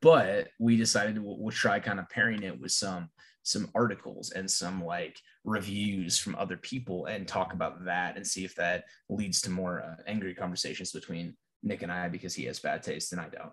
but 0.00 0.48
we 0.58 0.76
decided 0.76 1.18
we'll, 1.18 1.38
we'll, 1.38 1.52
try 1.52 1.78
kind 1.78 2.00
of 2.00 2.08
pairing 2.08 2.42
it 2.42 2.60
with 2.60 2.72
some 2.72 3.08
some 3.42 3.70
articles 3.74 4.30
and 4.30 4.50
some 4.50 4.84
like 4.84 5.18
reviews 5.44 6.18
from 6.18 6.36
other 6.36 6.56
people 6.56 7.06
and 7.06 7.26
talk 7.26 7.52
about 7.52 7.84
that 7.84 8.16
and 8.16 8.26
see 8.26 8.44
if 8.44 8.54
that 8.54 8.84
leads 9.08 9.40
to 9.42 9.50
more 9.50 9.82
uh, 9.82 10.02
angry 10.06 10.34
conversations 10.34 10.92
between 10.92 11.36
Nick 11.62 11.82
and 11.82 11.92
I 11.92 12.08
because 12.08 12.34
he 12.34 12.44
has 12.44 12.60
bad 12.60 12.82
taste 12.82 13.12
and 13.12 13.20
I 13.20 13.28
don't. 13.28 13.52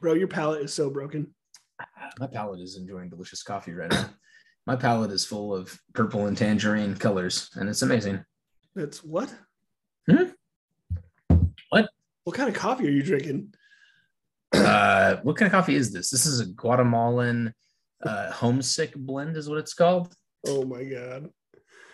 Bro, 0.00 0.14
your 0.14 0.28
palate 0.28 0.62
is 0.62 0.74
so 0.74 0.90
broken. 0.90 1.34
My 2.20 2.26
palate 2.26 2.60
is 2.60 2.76
enjoying 2.76 3.10
delicious 3.10 3.42
coffee 3.42 3.72
right 3.72 3.90
now. 3.90 4.10
My 4.66 4.76
palate 4.76 5.12
is 5.12 5.24
full 5.24 5.54
of 5.54 5.78
purple 5.94 6.26
and 6.26 6.36
tangerine 6.36 6.96
colors, 6.96 7.50
and 7.54 7.68
it's 7.68 7.82
amazing. 7.82 8.24
That's 8.74 9.04
what? 9.04 9.32
Hmm? 10.10 10.24
What? 11.68 11.88
What 12.24 12.36
kind 12.36 12.48
of 12.48 12.56
coffee 12.56 12.88
are 12.88 12.90
you 12.90 13.04
drinking? 13.04 13.54
Uh, 14.52 15.16
what 15.22 15.36
kind 15.36 15.46
of 15.46 15.52
coffee 15.52 15.76
is 15.76 15.92
this? 15.92 16.10
This 16.10 16.26
is 16.26 16.40
a 16.40 16.46
Guatemalan 16.46 17.54
uh, 18.02 18.30
homesick 18.30 18.94
blend, 18.94 19.36
is 19.36 19.48
what 19.48 19.58
it's 19.58 19.74
called. 19.74 20.14
Oh 20.46 20.64
my 20.64 20.84
god! 20.84 21.30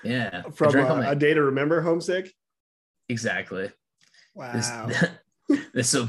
Yeah, 0.05 0.43
From 0.55 0.77
uh, 0.77 1.05
a 1.07 1.17
day 1.17 1.35
to 1.35 1.43
remember, 1.43 1.81
homesick. 1.81 2.33
exactly. 3.09 3.71
Wow. 4.35 4.91
This 5.75 5.93
will 5.93 6.09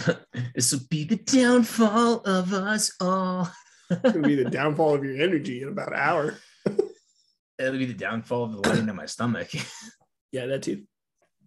this 0.55 0.71
will 0.71 0.81
be 0.89 1.03
the 1.03 1.17
downfall 1.17 2.17
of 2.25 2.53
us 2.53 2.93
all. 3.01 3.49
It'll 3.89 4.21
be 4.21 4.35
the 4.35 4.49
downfall 4.49 4.95
of 4.95 5.03
your 5.03 5.21
energy 5.21 5.61
in 5.61 5.69
about 5.69 5.89
an 5.89 5.99
hour. 5.99 6.35
It'll 7.59 7.77
be 7.77 7.85
the 7.85 7.93
downfall 7.93 8.45
of 8.45 8.51
the 8.53 8.69
lining 8.69 8.89
of 8.89 8.95
my 8.95 9.05
stomach. 9.05 9.49
Yeah, 10.31 10.47
that 10.47 10.63
too. 10.63 10.81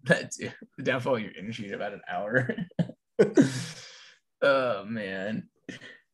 That's 0.05 0.37
the 0.37 0.53
downfall 0.81 1.17
of 1.17 1.21
your 1.21 1.33
energy 1.37 1.67
in 1.67 1.73
about 1.73 1.91
an 1.91 1.99
hour. 2.09 2.55
oh 4.41 4.85
man. 4.85 5.49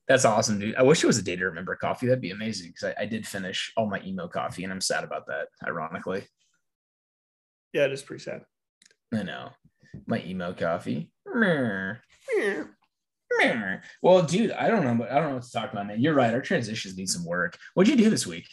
That's 0.08 0.26
awesome, 0.26 0.60
dude. 0.60 0.76
I 0.76 0.84
wish 0.84 1.04
it 1.04 1.08
was 1.08 1.18
a 1.18 1.24
day 1.24 1.36
to 1.36 1.46
remember 1.46 1.76
coffee. 1.76 2.08
That'd 2.08 2.22
be 2.22 2.32
amazing 2.32 2.70
because 2.72 2.94
I, 2.98 3.04
I 3.04 3.06
did 3.06 3.26
finish 3.26 3.72
all 3.78 3.88
my 3.88 4.02
emo 4.06 4.28
coffee 4.28 4.64
and 4.64 4.74
I'm 4.74 4.82
sad 4.82 5.04
about 5.04 5.28
that, 5.28 5.48
ironically. 5.66 6.24
Yeah, 7.72 7.86
it 7.86 7.94
is 7.94 8.02
pretty 8.02 8.24
sad. 8.24 8.42
I 9.14 9.24
know. 9.24 9.50
My 10.06 10.22
emo 10.24 10.54
coffee. 10.54 11.12
Well, 14.02 14.24
dude, 14.24 14.52
I 14.52 14.68
don't 14.68 14.86
know, 14.86 14.96
but 14.96 15.12
I 15.12 15.16
don't 15.16 15.30
know 15.30 15.36
what 15.36 15.44
to 15.44 15.52
talk 15.52 15.72
about, 15.72 15.88
man. 15.88 16.00
You're 16.00 16.14
right. 16.14 16.34
Our 16.34 16.42
transitions 16.42 16.96
need 16.96 17.10
some 17.10 17.26
work. 17.26 17.58
What'd 17.74 17.92
you 17.92 18.02
do 18.02 18.10
this 18.10 18.28
week? 18.28 18.48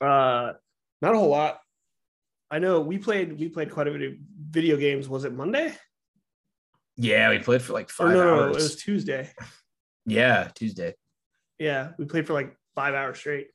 Uh, 0.00 0.52
not 1.02 1.14
a 1.14 1.18
whole 1.18 1.28
lot. 1.28 1.58
I 2.50 2.58
know 2.58 2.80
we 2.80 2.96
played 2.96 3.38
we 3.38 3.48
played 3.48 3.70
quite 3.70 3.88
a 3.88 3.90
bit 3.90 4.02
of 4.02 4.12
video 4.50 4.76
games. 4.76 5.08
Was 5.08 5.24
it 5.24 5.32
Monday? 5.32 5.74
Yeah, 6.96 7.30
we 7.30 7.38
played 7.38 7.60
for 7.60 7.74
like 7.74 7.90
five 7.90 8.08
no, 8.08 8.14
no, 8.14 8.36
no, 8.36 8.42
hours. 8.44 8.56
it 8.56 8.62
was 8.62 8.76
Tuesday. 8.76 9.30
Yeah, 10.08 10.48
Tuesday. 10.54 10.94
Yeah, 11.58 11.90
we 11.98 12.04
played 12.04 12.26
for 12.26 12.32
like 12.34 12.56
five 12.74 12.94
hours 12.94 13.18
straight. 13.18 13.48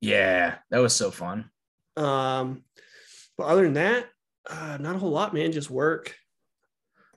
Yeah, 0.00 0.56
that 0.70 0.78
was 0.78 0.94
so 0.94 1.10
fun. 1.10 1.50
Um, 1.96 2.64
but 3.36 3.44
other 3.44 3.62
than 3.64 3.74
that, 3.74 4.06
uh, 4.48 4.78
not 4.80 4.96
a 4.96 4.98
whole 4.98 5.10
lot, 5.10 5.34
man. 5.34 5.52
Just 5.52 5.70
work. 5.70 6.16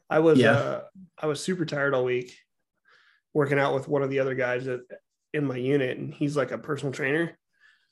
I 0.10 0.20
was 0.20 0.38
Yeah. 0.40 0.52
uh, 0.52 0.84
I 1.18 1.28
was 1.28 1.42
super 1.44 1.66
tired 1.66 1.94
all 1.94 2.04
week, 2.06 2.36
working 3.34 3.58
out 3.60 3.74
with 3.74 3.88
one 3.88 4.04
of 4.04 4.10
the 4.10 4.20
other 4.20 4.36
guys 4.36 4.66
that 4.66 4.82
in 5.34 5.46
my 5.46 5.58
unit, 5.58 5.98
and 5.98 6.14
he's 6.14 6.38
like 6.38 6.52
a 6.52 6.58
personal 6.58 6.94
trainer, 6.94 7.38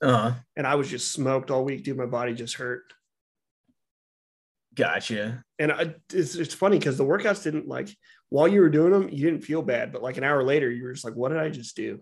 Uh-huh. 0.02 0.34
and 0.56 0.66
I 0.68 0.76
was 0.76 0.90
just 0.90 1.12
smoked 1.12 1.50
all 1.52 1.66
week, 1.66 1.84
dude. 1.84 1.98
My 1.98 2.06
body 2.06 2.34
just 2.34 2.56
hurt, 2.56 2.94
gotcha. 4.76 5.44
and 5.60 5.72
I, 5.72 5.96
it's 6.12 6.36
it's 6.36 6.54
funny 6.54 6.80
because 6.80 6.98
the 6.98 7.06
workouts 7.06 7.44
didn't 7.44 7.68
like 7.68 7.90
while 8.30 8.48
you 8.48 8.62
were 8.62 8.70
doing 8.70 8.92
them, 8.92 9.10
you 9.10 9.30
didn't 9.30 9.44
feel 9.44 9.62
bad, 9.62 9.92
but 9.92 10.02
like 10.02 10.18
an 10.18 10.24
hour 10.24 10.44
later, 10.44 10.72
you 10.72 10.84
were 10.84 10.94
just 10.94 11.06
like, 11.06 11.16
"What 11.16 11.30
did 11.30 11.38
I 11.38 11.50
just 11.50 11.76
do?" 11.76 12.02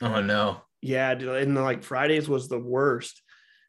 Oh 0.00 0.20
no. 0.20 0.62
Yeah, 0.82 1.10
and 1.12 1.54
like 1.54 1.82
Fridays 1.82 2.28
was 2.28 2.48
the 2.48 2.58
worst. 2.58 3.22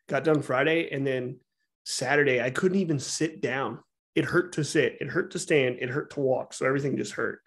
Got 0.08 0.24
done 0.24 0.42
Friday, 0.42 0.90
and 0.92 1.06
then 1.06 1.40
Saturday 1.84 2.42
I 2.42 2.50
couldn't 2.50 2.80
even 2.80 3.00
sit 3.00 3.42
down. 3.42 3.80
It 4.16 4.26
hurt 4.26 4.54
to 4.54 4.64
sit, 4.64 4.98
it 5.00 5.10
hurt 5.10 5.32
to 5.32 5.40
stand, 5.40 5.78
it 5.80 5.90
hurt 5.90 6.10
to 6.12 6.20
walk. 6.20 6.54
So 6.54 6.66
everything 6.66 6.98
just 6.98 7.14
hurt. 7.14 7.42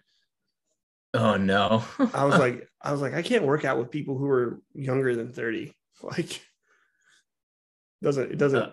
Oh 1.13 1.35
no. 1.35 1.83
I 2.13 2.23
was 2.23 2.39
like, 2.39 2.67
I 2.81 2.91
was 2.91 3.01
like, 3.01 3.13
I 3.13 3.21
can't 3.21 3.43
work 3.43 3.65
out 3.65 3.77
with 3.77 3.91
people 3.91 4.17
who 4.17 4.29
are 4.29 4.61
younger 4.73 5.15
than 5.15 5.33
30. 5.33 5.73
Like 6.03 6.41
doesn't 8.01 8.31
it 8.31 8.37
doesn't 8.39 8.63
Uh. 8.63 8.71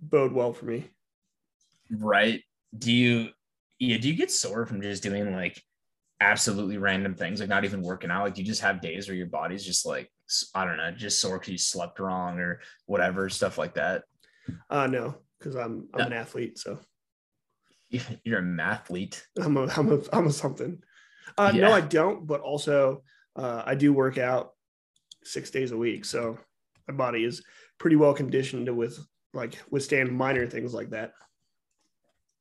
Bode 0.00 0.32
well 0.32 0.52
for 0.52 0.66
me. 0.66 0.90
right. 1.90 2.42
Do 2.76 2.92
you 2.92 3.28
yeah, 3.78 3.96
do 3.96 4.08
you 4.08 4.14
get 4.14 4.30
sore 4.30 4.66
from 4.66 4.82
just 4.82 5.02
doing 5.02 5.32
like 5.32 5.60
absolutely 6.20 6.76
random 6.76 7.14
things, 7.14 7.40
like 7.40 7.48
not 7.48 7.64
even 7.64 7.82
working 7.82 8.10
out? 8.10 8.24
Like 8.24 8.38
you 8.38 8.44
just 8.44 8.60
have 8.60 8.80
days 8.80 9.08
where 9.08 9.16
your 9.16 9.26
body's 9.26 9.64
just 9.64 9.86
like 9.86 10.10
I 10.54 10.64
don't 10.64 10.76
know, 10.76 10.90
just 10.92 11.20
sore 11.20 11.38
because 11.38 11.52
you 11.52 11.58
slept 11.58 11.98
wrong 11.98 12.38
or 12.38 12.60
whatever, 12.86 13.28
stuff 13.28 13.58
like 13.58 13.74
that. 13.74 14.04
Uh 14.68 14.86
no, 14.86 15.16
because 15.38 15.56
I'm 15.56 15.88
I'm 15.94 16.06
an 16.06 16.12
athlete, 16.12 16.58
so 16.58 16.78
You're 18.24 18.38
a 18.38 18.42
mathlete. 18.42 19.20
I'm 19.40 19.56
a 19.56 19.66
I'm 19.76 19.92
a 19.92 20.00
I'm 20.12 20.26
a 20.26 20.32
something. 20.32 20.82
Uh 21.36 21.52
no, 21.52 21.72
I 21.72 21.80
don't, 21.80 22.26
but 22.26 22.40
also 22.40 23.02
uh 23.36 23.62
I 23.64 23.74
do 23.74 23.92
work 23.92 24.18
out 24.18 24.50
six 25.24 25.50
days 25.50 25.72
a 25.72 25.76
week. 25.76 26.04
So 26.04 26.38
my 26.86 26.94
body 26.94 27.24
is 27.24 27.42
pretty 27.78 27.96
well 27.96 28.14
conditioned 28.14 28.74
with 28.76 28.98
like 29.32 29.58
withstand 29.70 30.10
minor 30.12 30.46
things 30.46 30.74
like 30.74 30.90
that. 30.90 31.12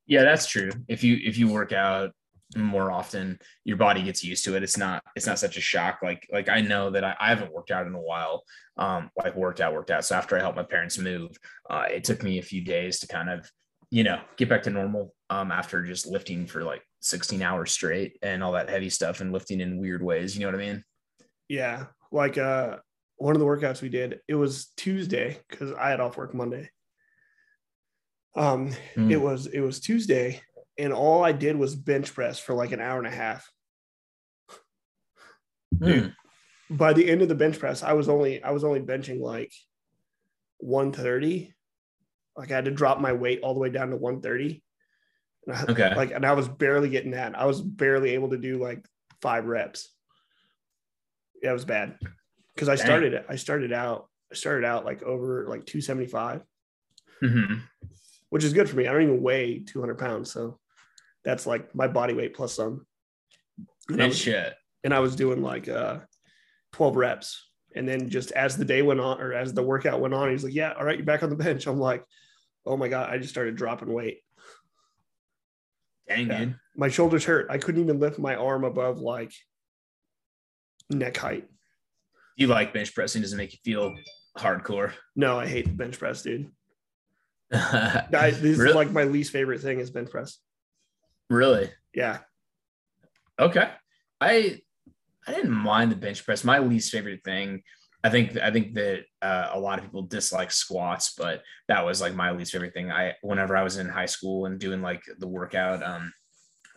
Yeah, 0.07 0.23
that's 0.23 0.47
true. 0.47 0.71
If 0.87 1.03
you 1.03 1.19
if 1.23 1.37
you 1.37 1.47
work 1.49 1.71
out 1.71 2.11
more 2.55 2.91
often, 2.91 3.39
your 3.63 3.77
body 3.77 4.01
gets 4.01 4.23
used 4.23 4.43
to 4.45 4.55
it. 4.55 4.63
It's 4.63 4.77
not 4.77 5.03
it's 5.15 5.27
not 5.27 5.39
such 5.39 5.57
a 5.57 5.61
shock. 5.61 5.99
Like 6.01 6.27
like 6.31 6.49
I 6.49 6.61
know 6.61 6.89
that 6.89 7.03
I, 7.03 7.15
I 7.19 7.29
haven't 7.29 7.53
worked 7.53 7.71
out 7.71 7.85
in 7.85 7.93
a 7.93 8.01
while. 8.01 8.43
Um, 8.77 9.11
like 9.17 9.35
worked 9.35 9.61
out, 9.61 9.73
worked 9.73 9.91
out. 9.91 10.05
So 10.05 10.15
after 10.15 10.35
I 10.35 10.39
helped 10.39 10.57
my 10.57 10.63
parents 10.63 10.97
move, 10.97 11.37
uh, 11.69 11.85
it 11.91 12.03
took 12.03 12.23
me 12.23 12.39
a 12.39 12.43
few 12.43 12.61
days 12.61 12.99
to 12.99 13.07
kind 13.07 13.29
of, 13.29 13.49
you 13.91 14.03
know, 14.03 14.19
get 14.37 14.49
back 14.49 14.63
to 14.63 14.69
normal. 14.69 15.13
Um, 15.29 15.51
after 15.51 15.83
just 15.83 16.07
lifting 16.07 16.47
for 16.47 16.63
like 16.63 16.81
16 17.01 17.43
hours 17.43 17.71
straight 17.71 18.17
and 18.23 18.43
all 18.43 18.53
that 18.53 18.69
heavy 18.69 18.89
stuff 18.89 19.21
and 19.21 19.31
lifting 19.31 19.61
in 19.61 19.79
weird 19.79 20.01
ways. 20.01 20.35
You 20.35 20.41
know 20.41 20.47
what 20.51 20.59
I 20.59 20.65
mean? 20.65 20.83
Yeah. 21.47 21.85
Like 22.11 22.39
uh 22.39 22.77
one 23.17 23.35
of 23.35 23.39
the 23.39 23.45
workouts 23.45 23.81
we 23.81 23.89
did, 23.89 24.21
it 24.27 24.35
was 24.35 24.71
Tuesday 24.77 25.37
because 25.49 25.73
I 25.73 25.89
had 25.89 25.99
off 25.99 26.17
work 26.17 26.33
Monday. 26.33 26.69
Um 28.35 28.71
Hmm. 28.95 29.11
it 29.11 29.19
was 29.21 29.47
it 29.47 29.59
was 29.61 29.79
Tuesday 29.79 30.41
and 30.77 30.93
all 30.93 31.23
I 31.23 31.31
did 31.31 31.57
was 31.57 31.75
bench 31.75 32.13
press 32.13 32.39
for 32.39 32.53
like 32.53 32.71
an 32.71 32.79
hour 32.79 32.97
and 32.97 33.07
a 33.07 33.11
half. 33.11 33.49
Hmm. 35.81 36.07
By 36.69 36.93
the 36.93 37.09
end 37.09 37.21
of 37.21 37.27
the 37.29 37.35
bench 37.35 37.57
press, 37.59 37.81
I 37.83 37.93
was 37.93 38.09
only 38.09 38.43
I 38.43 38.51
was 38.51 38.63
only 38.63 38.79
benching 38.81 39.19
like 39.19 39.51
130. 40.59 41.53
Like 42.37 42.51
I 42.51 42.55
had 42.55 42.65
to 42.65 42.71
drop 42.71 42.99
my 42.99 43.13
weight 43.13 43.41
all 43.41 43.53
the 43.53 43.59
way 43.59 43.69
down 43.69 43.89
to 43.89 43.95
130. 43.97 44.63
And 45.47 45.55
I, 45.55 45.63
Okay. 45.71 45.95
Like 45.95 46.11
and 46.11 46.25
I 46.25 46.33
was 46.33 46.47
barely 46.47 46.89
getting 46.89 47.11
that. 47.11 47.37
I 47.37 47.45
was 47.45 47.61
barely 47.61 48.11
able 48.11 48.29
to 48.29 48.37
do 48.37 48.57
like 48.57 48.85
five 49.21 49.45
reps. 49.45 49.93
Yeah, 51.41 51.49
it 51.51 51.53
was 51.53 51.65
bad. 51.65 51.97
Because 52.53 52.69
I 52.69 52.75
Dang. 52.75 52.85
started 52.85 53.25
I 53.27 53.35
started 53.37 53.73
out 53.73 54.07
I 54.31 54.35
started 54.35 54.65
out 54.65 54.85
like 54.85 55.01
over 55.01 55.47
like 55.49 55.65
275, 55.65 56.43
Mhm. 57.23 57.61
Which 58.29 58.43
is 58.43 58.53
good 58.53 58.69
for 58.69 58.75
me. 58.75 58.87
I 58.87 58.91
don't 58.93 59.03
even 59.03 59.21
weigh 59.21 59.59
200 59.59 59.97
pounds, 59.97 60.31
so 60.31 60.59
that's 61.23 61.45
like 61.47 61.73
my 61.75 61.87
body 61.87 62.13
weight 62.13 62.33
plus 62.35 62.53
some. 62.53 62.85
And 63.89 64.01
I 64.01 64.07
was- 64.07 64.17
shit. 64.17 64.53
and 64.83 64.93
I 64.93 64.99
was 64.99 65.15
doing 65.15 65.41
like 65.41 65.67
uh 65.67 65.99
12 66.73 66.95
reps. 66.95 67.45
And 67.75 67.87
then 67.87 68.09
just 68.09 68.31
as 68.31 68.57
the 68.57 68.65
day 68.65 68.81
went 68.81 68.99
on 68.99 69.21
or 69.21 69.33
as 69.33 69.53
the 69.53 69.61
workout 69.63 69.99
went 70.01 70.13
on, 70.13 70.29
he's 70.31 70.43
like, 70.43 70.53
Yeah, 70.53 70.73
all 70.77 70.85
right, 70.85 70.97
you're 70.97 71.05
back 71.05 71.21
on 71.23 71.29
the 71.29 71.35
bench. 71.35 71.67
I'm 71.67 71.79
like, 71.79 72.03
Oh 72.65 72.77
my 72.77 72.87
God, 72.87 73.09
I 73.09 73.17
just 73.17 73.29
started 73.31 73.55
dropping 73.55 73.91
weight. 73.93 74.19
Dang, 76.07 76.27
Yeah. 76.27 76.39
dude. 76.45 76.55
My 76.75 76.87
shoulders 76.89 77.25
hurt. 77.25 77.47
I 77.49 77.57
couldn't 77.57 77.81
even 77.83 77.99
lift 77.99 78.17
my 78.19 78.35
arm 78.35 78.63
above 78.63 78.99
like 78.99 79.31
neck 80.89 81.17
height. 81.17 81.47
You 82.37 82.47
like 82.47 82.73
bench 82.73 82.95
pressing? 82.95 83.21
Does 83.21 83.33
it 83.33 83.37
make 83.37 83.51
you 83.53 83.59
feel 83.63 83.93
hardcore? 84.37 84.93
No, 85.15 85.37
I 85.39 85.45
hate 85.47 85.65
the 85.65 85.73
bench 85.73 85.99
press, 85.99 86.21
dude. 86.23 86.49
I, 87.53 88.31
this 88.31 88.57
Really? 88.57 88.69
is 88.69 88.75
like 88.75 88.91
my 88.91 89.03
least 89.05 89.31
favorite 89.31 89.61
thing 89.61 89.79
is 89.79 89.89
bench 89.89 90.09
press. 90.11 90.37
really? 91.29 91.69
Yeah. 91.93 92.19
Okay. 93.39 93.69
I 94.21 94.59
I 95.27 95.31
didn't 95.33 95.51
mind 95.51 95.91
the 95.91 95.95
bench 95.95 96.25
press. 96.25 96.43
My 96.43 96.59
least 96.59 96.91
favorite 96.91 97.21
thing, 97.23 97.63
I 98.03 98.09
think 98.09 98.37
I 98.37 98.51
think 98.51 98.73
that 98.75 99.03
uh, 99.21 99.49
a 99.53 99.59
lot 99.59 99.79
of 99.79 99.85
people 99.85 100.03
dislike 100.03 100.51
squats, 100.51 101.13
but 101.17 101.41
that 101.67 101.85
was 101.85 102.01
like 102.01 102.13
my 102.15 102.31
least 102.31 102.51
favorite 102.51 102.73
thing. 102.73 102.91
I 102.91 103.15
whenever 103.21 103.55
I 103.57 103.63
was 103.63 103.77
in 103.77 103.87
high 103.89 104.05
school 104.07 104.45
and 104.45 104.59
doing 104.59 104.81
like 104.81 105.03
the 105.19 105.27
workout, 105.27 105.81
um, 105.83 106.11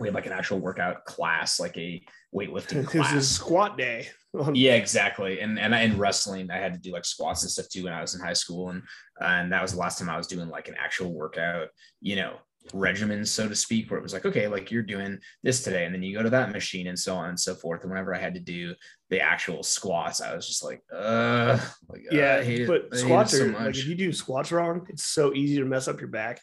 we 0.02 0.08
had 0.08 0.14
like 0.14 0.26
an 0.26 0.32
actual 0.32 0.58
workout 0.58 1.04
class, 1.04 1.58
like 1.60 1.76
a 1.78 2.02
weightlifting 2.34 2.84
This 2.84 2.94
is 2.94 3.00
class. 3.00 3.26
squat 3.28 3.78
day. 3.78 4.08
Yeah, 4.54 4.76
exactly. 4.76 5.40
And 5.40 5.58
and 5.58 5.74
I, 5.74 5.82
in 5.82 5.98
wrestling, 5.98 6.50
I 6.50 6.56
had 6.56 6.72
to 6.72 6.78
do 6.80 6.90
like 6.90 7.04
squats 7.04 7.42
and 7.42 7.50
stuff 7.50 7.68
too 7.68 7.84
when 7.84 7.92
I 7.92 8.00
was 8.00 8.14
in 8.14 8.20
high 8.22 8.32
school, 8.32 8.70
and 8.70 8.82
and 9.20 9.52
that 9.52 9.60
was 9.60 9.72
the 9.72 9.78
last 9.78 9.98
time 9.98 10.08
I 10.08 10.16
was 10.16 10.26
doing 10.26 10.48
like 10.48 10.68
an 10.68 10.74
actual 10.82 11.12
workout, 11.12 11.68
you 12.00 12.16
know, 12.16 12.36
regimen, 12.72 13.26
so 13.26 13.46
to 13.46 13.54
speak, 13.54 13.90
where 13.90 13.98
it 14.00 14.02
was 14.02 14.14
like, 14.14 14.24
okay, 14.24 14.48
like 14.48 14.70
you're 14.70 14.82
doing 14.82 15.18
this 15.42 15.62
today, 15.62 15.84
and 15.84 15.94
then 15.94 16.02
you 16.02 16.16
go 16.16 16.22
to 16.22 16.30
that 16.30 16.50
machine 16.50 16.86
and 16.86 16.98
so 16.98 17.14
on 17.14 17.28
and 17.28 17.38
so 17.38 17.54
forth. 17.54 17.82
And 17.82 17.90
whenever 17.90 18.14
I 18.14 18.18
had 18.18 18.32
to 18.32 18.40
do 18.40 18.74
the 19.10 19.20
actual 19.20 19.62
squats, 19.62 20.22
I 20.22 20.34
was 20.34 20.46
just 20.48 20.64
like, 20.64 20.80
uh, 20.90 21.58
like, 21.90 22.00
Yeah, 22.10 22.36
I 22.40 22.42
hate 22.44 22.62
it- 22.62 22.68
but 22.68 22.86
it 22.90 22.96
squats 23.00 23.32
so 23.36 23.44
are 23.44 23.48
like 23.48 23.60
much. 23.60 23.78
if 23.80 23.86
you 23.86 23.94
do 23.94 24.14
squats 24.14 24.50
wrong, 24.50 24.86
it's 24.88 25.04
so 25.04 25.34
easy 25.34 25.56
to 25.58 25.66
mess 25.66 25.88
up 25.88 26.00
your 26.00 26.08
back. 26.08 26.40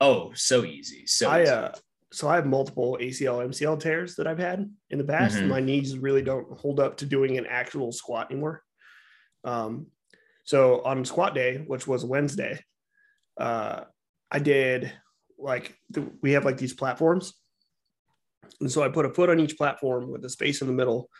oh, 0.00 0.32
so 0.34 0.64
easy. 0.64 1.06
So 1.06 1.28
I 1.28 1.42
easy. 1.42 1.52
So 2.12 2.28
I 2.28 2.36
have 2.36 2.46
multiple 2.46 2.98
ACL 3.00 3.44
MCL 3.44 3.80
tears 3.80 4.16
that 4.16 4.26
I've 4.26 4.38
had 4.38 4.70
in 4.90 4.98
the 4.98 5.04
past. 5.04 5.36
Mhm. 5.36 5.48
My 5.48 5.60
knees 5.60 5.96
really 5.98 6.22
don't 6.22 6.58
hold 6.58 6.78
up 6.78 6.98
to 6.98 7.06
doing 7.06 7.38
an 7.38 7.46
actual 7.46 7.90
squat 7.92 8.30
anymore. 8.30 8.62
Um 9.44 9.86
so 10.44 10.82
on 10.82 11.04
squat 11.04 11.34
day, 11.34 11.58
which 11.66 11.86
was 11.86 12.04
Wednesday, 12.04 12.62
uh 13.38 13.84
I 14.30 14.38
did 14.38 14.92
like 15.38 15.76
the, 15.90 16.10
we 16.22 16.32
have 16.32 16.44
like 16.44 16.58
these 16.58 16.74
platforms. 16.74 17.34
And 18.60 18.70
so 18.70 18.82
I 18.82 18.88
put 18.88 19.06
a 19.06 19.10
foot 19.10 19.30
on 19.30 19.40
each 19.40 19.56
platform 19.56 20.10
with 20.10 20.24
a 20.24 20.30
space 20.30 20.60
in 20.60 20.68
the 20.68 20.72
middle. 20.72 21.10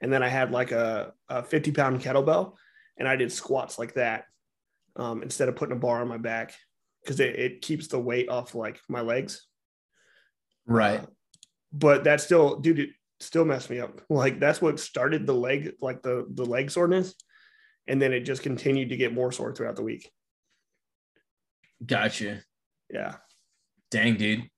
And 0.00 0.12
then 0.12 0.22
I 0.22 0.28
had 0.28 0.50
like 0.52 0.72
a, 0.72 1.12
a 1.28 1.42
50 1.42 1.72
pound 1.72 2.00
kettlebell 2.00 2.54
and 2.98 3.08
I 3.08 3.16
did 3.16 3.32
squats 3.32 3.78
like 3.78 3.94
that 3.94 4.24
um, 4.96 5.22
instead 5.22 5.48
of 5.48 5.56
putting 5.56 5.76
a 5.76 5.80
bar 5.80 6.00
on 6.00 6.08
my 6.08 6.18
back 6.18 6.54
because 7.02 7.20
it, 7.20 7.36
it 7.36 7.62
keeps 7.62 7.88
the 7.88 7.98
weight 7.98 8.28
off 8.28 8.54
like 8.54 8.80
my 8.88 9.00
legs. 9.00 9.46
Right. 10.66 11.00
Uh, 11.00 11.06
but 11.72 12.04
that 12.04 12.20
still, 12.20 12.56
dude, 12.56 12.78
it 12.78 12.90
still 13.20 13.44
messed 13.44 13.70
me 13.70 13.80
up. 13.80 14.00
Like 14.10 14.40
that's 14.40 14.62
what 14.62 14.80
started 14.80 15.26
the 15.26 15.34
leg, 15.34 15.74
like 15.80 16.02
the 16.02 16.26
the 16.32 16.44
leg 16.44 16.70
soreness, 16.70 17.14
and 17.86 18.00
then 18.00 18.12
it 18.12 18.20
just 18.20 18.42
continued 18.42 18.90
to 18.90 18.96
get 18.96 19.14
more 19.14 19.32
sore 19.32 19.54
throughout 19.54 19.76
the 19.76 19.82
week. 19.82 20.10
Gotcha. 21.84 22.40
Yeah, 22.90 23.16
Dang, 23.90 24.16
dude. 24.16 24.48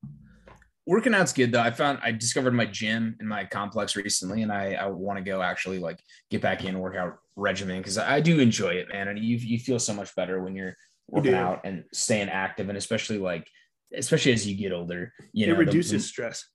Working 0.87 1.15
out's 1.15 1.35
good 1.35 1.53
though. 1.53 1.61
I 1.61 1.71
found 1.71 1.99
I 2.03 2.13
discovered 2.13 2.55
my 2.55 2.65
gym 2.65 3.17
in 3.21 3.29
my 3.29 3.45
complex 3.45 3.95
recently, 3.95 4.43
and 4.43 4.51
I, 4.51 4.73
I 4.73 4.87
want 4.87 5.19
to 5.19 5.25
go 5.25 5.43
actually 5.43 5.79
like 5.79 6.01
get 6.31 6.41
back 6.41 6.65
in 6.65 6.79
workout 6.79 7.19
regimen 7.37 7.79
because 7.79 7.99
I, 7.99 8.17
I 8.17 8.21
do 8.21 8.41
enjoy 8.41 8.71
it, 8.71 8.89
man. 8.91 9.09
And 9.09 9.19
you 9.19 9.37
you 9.37 9.59
feel 9.59 9.79
so 9.79 9.93
much 9.93 10.15
better 10.17 10.43
when 10.43 10.57
you're 10.57 10.75
working 11.09 11.35
out 11.35 11.61
and 11.65 11.85
staying 11.93 12.31
active, 12.31 12.71
and 12.71 12.79
especially 12.79 13.19
like 13.19 13.47
especially 13.95 14.33
as 14.33 14.47
you 14.47 14.57
get 14.57 14.73
older, 14.73 15.13
you 15.33 15.47
know, 15.47 15.53
it 15.55 15.57
the- 15.57 15.65
reduces 15.65 16.07
stress. 16.07 16.47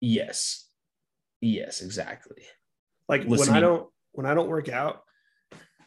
yes, 0.00 0.68
yes, 1.40 1.80
exactly. 1.82 2.42
Like 3.08 3.24
when 3.24 3.48
I 3.50 3.60
don't 3.60 3.88
when 4.12 4.26
I 4.26 4.34
don't 4.34 4.48
work 4.48 4.68
out, 4.68 5.02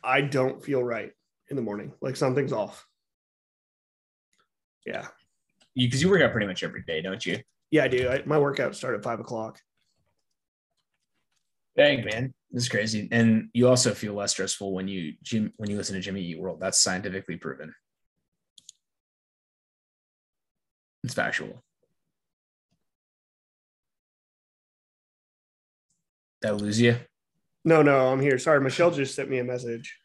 I 0.03 0.21
don't 0.21 0.63
feel 0.63 0.83
right 0.83 1.11
in 1.49 1.55
the 1.55 1.61
morning. 1.61 1.93
Like 2.01 2.15
something's 2.15 2.53
off. 2.53 2.85
Yeah, 4.85 5.07
You 5.75 5.87
because 5.87 6.01
you 6.01 6.09
work 6.09 6.21
out 6.21 6.31
pretty 6.31 6.47
much 6.47 6.63
every 6.63 6.83
day, 6.83 7.01
don't 7.01 7.23
you? 7.25 7.39
yeah, 7.71 7.83
I 7.83 7.87
do. 7.89 8.09
I, 8.09 8.23
my 8.25 8.37
workouts 8.37 8.75
start 8.75 8.95
at 8.95 9.03
five 9.03 9.19
o'clock. 9.19 9.59
Dang, 11.77 12.03
man, 12.05 12.33
this 12.51 12.63
is 12.63 12.69
crazy. 12.69 13.07
And 13.11 13.49
you 13.53 13.67
also 13.67 13.93
feel 13.93 14.13
less 14.13 14.31
stressful 14.31 14.73
when 14.73 14.87
you 14.87 15.13
gym 15.21 15.53
when 15.57 15.69
you 15.69 15.77
listen 15.77 15.95
to 15.95 16.01
Jimmy 16.01 16.21
Eat 16.21 16.39
World. 16.39 16.59
That's 16.59 16.77
scientifically 16.77 17.35
proven. 17.37 17.73
It's 21.09 21.15
factual. 21.15 21.63
Did 26.43 26.49
I 26.49 26.51
lose 26.51 26.79
you? 26.79 26.97
No, 27.65 27.81
no, 27.81 28.09
I'm 28.09 28.21
here. 28.21 28.37
Sorry, 28.37 28.61
Michelle 28.61 28.91
just 28.91 29.15
sent 29.15 29.27
me 29.27 29.39
a 29.39 29.43
message. 29.43 29.97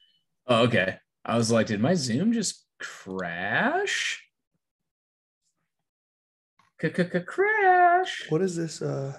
Oh, 0.46 0.62
okay. 0.62 0.96
I 1.23 1.37
was 1.37 1.50
like, 1.50 1.66
did 1.66 1.82
my 1.82 1.92
Zoom 1.92 2.32
just 2.32 2.64
crash? 2.80 4.25
Crash. 6.80 8.25
What 8.30 8.40
is 8.40 8.56
this? 8.56 8.80
Uh, 8.80 9.12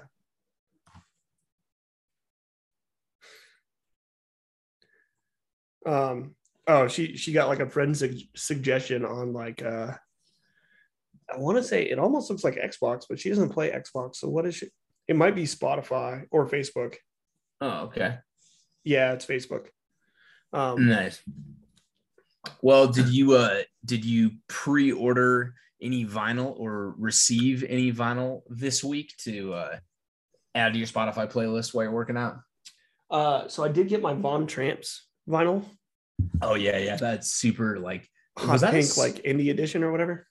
um. 5.85 6.33
Oh, 6.65 6.87
she 6.87 7.15
she 7.15 7.31
got 7.31 7.47
like 7.47 7.59
a 7.59 7.69
friend 7.69 7.95
sug- 7.95 8.17
suggestion 8.35 9.05
on 9.05 9.33
like 9.33 9.61
uh. 9.61 9.93
I 11.33 11.37
want 11.37 11.57
to 11.57 11.63
say 11.63 11.83
it 11.83 11.97
almost 11.99 12.29
looks 12.29 12.43
like 12.43 12.55
Xbox, 12.55 13.05
but 13.09 13.19
she 13.19 13.29
doesn't 13.29 13.49
play 13.49 13.71
Xbox. 13.71 14.17
So 14.17 14.29
what 14.29 14.45
is 14.45 14.55
she? 14.55 14.67
It 15.07 15.15
might 15.15 15.35
be 15.35 15.43
Spotify 15.43 16.25
or 16.31 16.47
Facebook. 16.47 16.95
Oh, 17.61 17.85
okay. 17.85 18.17
Yeah, 18.83 19.13
it's 19.13 19.25
Facebook. 19.25 19.67
Um, 20.53 20.87
Nice. 20.87 21.21
Well, 22.61 22.87
did 22.87 23.09
you 23.09 23.33
uh 23.33 23.61
did 23.83 24.05
you 24.05 24.31
pre-order 24.47 25.55
any 25.81 26.05
vinyl 26.05 26.57
or 26.59 26.93
receive 26.97 27.63
any 27.67 27.91
vinyl 27.91 28.41
this 28.49 28.83
week 28.83 29.13
to 29.23 29.53
uh 29.53 29.77
add 30.53 30.73
to 30.73 30.79
your 30.79 30.87
Spotify 30.87 31.29
playlist 31.31 31.73
while 31.73 31.83
you're 31.85 31.91
working 31.91 32.17
out? 32.17 32.37
uh, 33.11 33.47
so 33.47 33.63
I 33.63 33.67
did 33.69 33.87
get 33.87 34.01
my 34.01 34.13
Von 34.13 34.47
Tramps 34.47 35.07
vinyl, 35.27 35.63
Oh 36.41 36.55
yeah, 36.55 36.77
yeah. 36.77 36.95
That's 36.97 37.31
super 37.31 37.79
like 37.79 38.07
hot 38.37 38.51
Was 38.53 38.61
that 38.61 38.71
pink, 38.71 38.85
s- 38.85 38.97
like 38.97 39.15
indie 39.23 39.49
edition 39.51 39.83
or 39.83 39.91
whatever. 39.91 40.27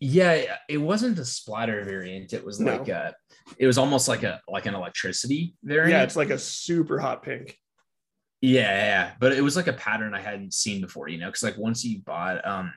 Yeah, 0.00 0.56
it 0.68 0.78
wasn't 0.78 1.18
a 1.18 1.24
splatter 1.24 1.82
variant. 1.84 2.32
It 2.32 2.44
was 2.44 2.60
No. 2.60 2.72
like 2.76 2.88
a 2.88 3.14
it 3.56 3.66
was 3.66 3.78
almost 3.78 4.08
like 4.08 4.22
a 4.22 4.40
like 4.48 4.66
an 4.66 4.74
electricity 4.74 5.54
variant. 5.62 5.92
Yeah, 5.92 6.02
it's 6.02 6.16
like 6.16 6.30
a 6.30 6.38
super 6.38 6.98
hot 6.98 7.22
pink. 7.22 7.58
Yeah, 8.40 8.60
yeah, 8.70 9.12
but 9.18 9.32
it 9.32 9.40
was 9.42 9.56
like 9.56 9.66
a 9.66 9.72
pattern 9.72 10.14
I 10.14 10.20
hadn't 10.20 10.54
seen 10.54 10.80
before, 10.80 11.08
you 11.08 11.18
know, 11.18 11.26
because 11.26 11.42
like 11.42 11.58
once 11.58 11.84
you 11.84 11.98
bought, 12.02 12.46
um, 12.46 12.72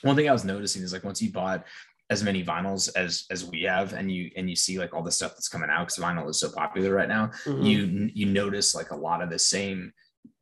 one 0.00 0.16
thing 0.16 0.28
I 0.28 0.32
was 0.32 0.44
noticing 0.44 0.82
is 0.82 0.92
like 0.94 1.04
once 1.04 1.20
you 1.20 1.30
bought 1.30 1.66
as 2.10 2.22
many 2.22 2.42
vinyls 2.44 2.90
as 2.96 3.24
as 3.30 3.44
we 3.44 3.62
have, 3.62 3.92
and 3.92 4.10
you 4.10 4.30
and 4.36 4.48
you 4.48 4.56
see 4.56 4.78
like 4.78 4.94
all 4.94 5.02
the 5.02 5.10
stuff 5.12 5.32
that's 5.32 5.48
coming 5.48 5.68
out 5.70 5.86
because 5.88 6.02
vinyl 6.02 6.28
is 6.30 6.40
so 6.40 6.50
popular 6.50 6.92
right 6.94 7.08
now, 7.08 7.26
Mhm. 7.44 7.66
you 7.66 8.10
you 8.14 8.26
notice 8.26 8.74
like 8.74 8.90
a 8.92 8.96
lot 8.96 9.20
of 9.22 9.28
the 9.30 9.38
same 9.38 9.92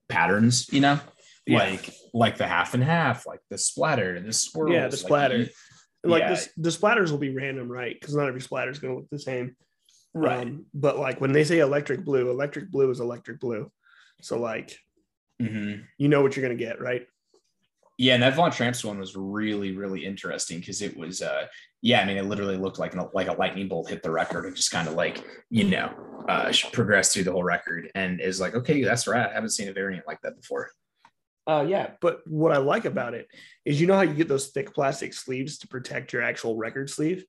patterns, 0.08 0.68
you 0.72 0.80
know, 0.80 1.00
Yeah. 1.46 1.58
like 1.58 1.90
like 2.12 2.36
the 2.36 2.46
half 2.46 2.74
and 2.74 2.84
half, 2.84 3.26
like 3.26 3.40
the 3.50 3.58
splatter, 3.58 4.14
and 4.14 4.26
the 4.28 4.32
swirls, 4.32 4.72
Yeah, 4.72 4.86
the 4.88 4.96
like, 4.96 5.04
splatter. 5.06 5.36
you- 5.38 5.42
And 5.42 5.50
like 6.04 6.22
Yeah. 6.22 6.30
this, 6.30 6.48
the 6.56 6.70
splatters 6.70 7.10
will 7.10 7.18
be 7.18 7.34
random, 7.34 7.70
right? 7.70 7.98
Because 7.98 8.14
not 8.14 8.28
every 8.28 8.40
splatter 8.40 8.70
is 8.70 8.78
going 8.78 8.94
to 8.94 9.00
look 9.00 9.10
the 9.10 9.18
same. 9.18 9.56
right. 10.14 10.46
Um, 10.46 10.66
but 10.74 10.98
like 10.98 11.20
when 11.20 11.32
they 11.32 11.44
say 11.44 11.60
electric 11.60 12.04
blue, 12.04 12.30
electric 12.30 12.70
blue 12.70 12.90
is 12.90 13.00
electric 13.00 13.40
blue. 13.40 13.70
So 14.20 14.38
like 14.38 14.76
Mhm. 15.40 15.84
you 15.98 16.08
know 16.08 16.22
what 16.22 16.36
you're 16.36 16.46
going 16.46 16.56
to 16.56 16.64
get, 16.64 16.80
right? 16.80 17.06
Yeah, 17.98 18.14
and 18.14 18.22
that 18.22 18.34
Von 18.34 18.50
Tramps 18.50 18.84
one 18.84 18.98
was 18.98 19.14
really, 19.16 19.76
really 19.76 20.04
interesting 20.04 20.58
because 20.60 20.82
it 20.82 20.96
was, 20.96 21.22
uh, 21.22 21.46
yeah, 21.82 22.00
I 22.00 22.04
mean, 22.06 22.16
it 22.16 22.24
literally 22.24 22.56
looked 22.56 22.78
like 22.78 22.94
an, 22.94 23.06
like 23.12 23.28
a 23.28 23.32
lightning 23.34 23.68
bolt 23.68 23.90
hit 23.90 24.02
the 24.02 24.10
record 24.10 24.44
and 24.46 24.56
just 24.56 24.70
kind 24.70 24.88
of 24.88 24.94
like, 24.94 25.22
you 25.50 25.64
know, 25.64 25.92
uh, 26.28 26.52
progressed 26.72 27.12
through 27.12 27.24
the 27.24 27.32
whole 27.32 27.44
record 27.44 27.90
and 27.94 28.20
is 28.20 28.40
like, 28.40 28.54
okay, 28.54 28.82
that's 28.82 29.06
right. 29.06 29.28
I 29.30 29.34
haven't 29.34 29.50
seen 29.50 29.68
a 29.68 29.72
variant 29.72 30.06
like 30.06 30.20
that 30.22 30.36
before. 30.40 30.70
Uh, 31.46 31.64
yeah. 31.68 31.90
But 32.00 32.20
what 32.26 32.52
I 32.52 32.58
like 32.58 32.84
about 32.84 33.14
it 33.14 33.26
is 33.64 33.80
you 33.80 33.86
know 33.86 33.94
how 33.94 34.02
you 34.02 34.14
get 34.14 34.28
those 34.28 34.48
thick 34.48 34.74
plastic 34.74 35.12
sleeves 35.12 35.58
to 35.58 35.68
protect 35.68 36.12
your 36.12 36.22
actual 36.22 36.56
record 36.56 36.88
sleeve. 36.88 37.24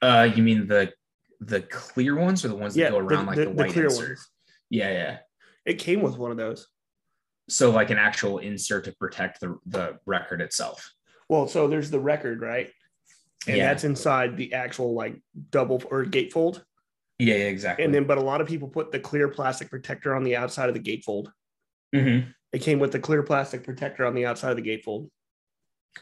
Uh, 0.00 0.28
you 0.34 0.42
mean 0.42 0.66
the 0.66 0.92
the 1.40 1.62
clear 1.62 2.14
ones 2.16 2.44
or 2.44 2.48
the 2.48 2.54
ones 2.54 2.74
that 2.74 2.90
go 2.90 2.98
around 2.98 3.26
like 3.26 3.36
the, 3.36 3.50
white 3.50 3.72
clear 3.72 3.86
insert? 3.86 4.08
ones. 4.08 4.28
Yeah, 4.70 4.90
yeah. 4.90 5.18
It 5.64 5.74
came 5.74 6.02
with 6.02 6.16
one 6.16 6.30
of 6.30 6.36
those. 6.36 6.68
So 7.48 7.70
like 7.70 7.90
an 7.90 7.98
actual 7.98 8.38
insert 8.38 8.84
to 8.84 8.92
protect 8.92 9.40
the 9.40 9.58
the 9.66 9.98
record 10.06 10.40
itself. 10.40 10.92
Well, 11.28 11.48
so 11.48 11.68
there's 11.68 11.90
the 11.90 12.00
record, 12.00 12.40
right? 12.40 12.70
And 13.46 13.56
yeah. 13.56 13.68
that's 13.68 13.84
inside 13.84 14.36
the 14.36 14.52
actual 14.52 14.94
like 14.94 15.20
double 15.50 15.82
or 15.90 16.04
gatefold. 16.04 16.62
yeah, 17.18 17.34
yeah, 17.34 17.44
exactly. 17.44 17.84
And 17.84 17.94
then, 17.94 18.04
but 18.04 18.18
a 18.18 18.22
lot 18.22 18.40
of 18.40 18.46
people 18.46 18.68
put 18.68 18.92
the 18.92 19.00
clear 19.00 19.28
plastic 19.28 19.70
protector 19.70 20.14
on 20.14 20.22
the 20.22 20.36
outside 20.36 20.68
of 20.68 20.74
the 20.74 20.80
gatefold. 20.80 21.28
Mhm. 21.94 22.32
It 22.52 22.60
came 22.62 22.78
with 22.78 22.92
the 22.92 22.98
clear 23.00 23.22
plastic 23.22 23.64
protector 23.64 24.04
on 24.04 24.14
the 24.14 24.26
outside 24.26 24.50
of 24.50 24.56
the 24.56 24.62
gatefold. 24.62 25.08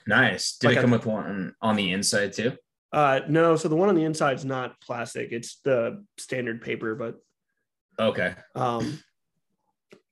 nice. 0.06 0.56
Did 0.58 0.68
Like 0.68 0.76
it 0.76 0.78
a- 0.78 0.82
come 0.82 0.90
with 0.90 1.06
one 1.06 1.54
on 1.62 1.76
the 1.76 1.92
inside 1.92 2.32
too? 2.32 2.56
Uh, 2.92 3.20
no, 3.28 3.54
so 3.54 3.68
the 3.68 3.76
one 3.76 3.88
on 3.88 3.94
the 3.94 4.02
inside 4.04 4.36
is 4.36 4.44
not 4.44 4.80
plastic; 4.80 5.30
it's 5.30 5.60
the 5.60 6.04
standard 6.18 6.60
paper. 6.60 6.96
But, 6.96 7.20
Okay. 8.00 8.34
um, 8.56 8.98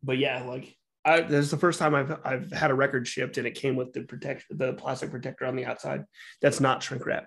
but 0.00 0.16
yeah, 0.18 0.44
like 0.44 0.76
I, 1.04 1.22
this 1.22 1.44
is 1.44 1.50
the 1.50 1.56
first 1.58 1.80
time 1.80 1.96
I've 1.96 2.16
I've 2.24 2.52
had 2.52 2.70
a 2.70 2.74
record 2.74 3.08
shipped, 3.08 3.36
and 3.36 3.48
it 3.48 3.56
came 3.56 3.74
with 3.74 3.92
the 3.94 4.02
protection, 4.02 4.56
the 4.58 4.74
plastic 4.74 5.10
protector 5.10 5.44
on 5.44 5.56
the 5.56 5.64
outside. 5.66 6.04
That's 6.40 6.60
not 6.60 6.80
shrink 6.84 7.04
wrap. 7.04 7.26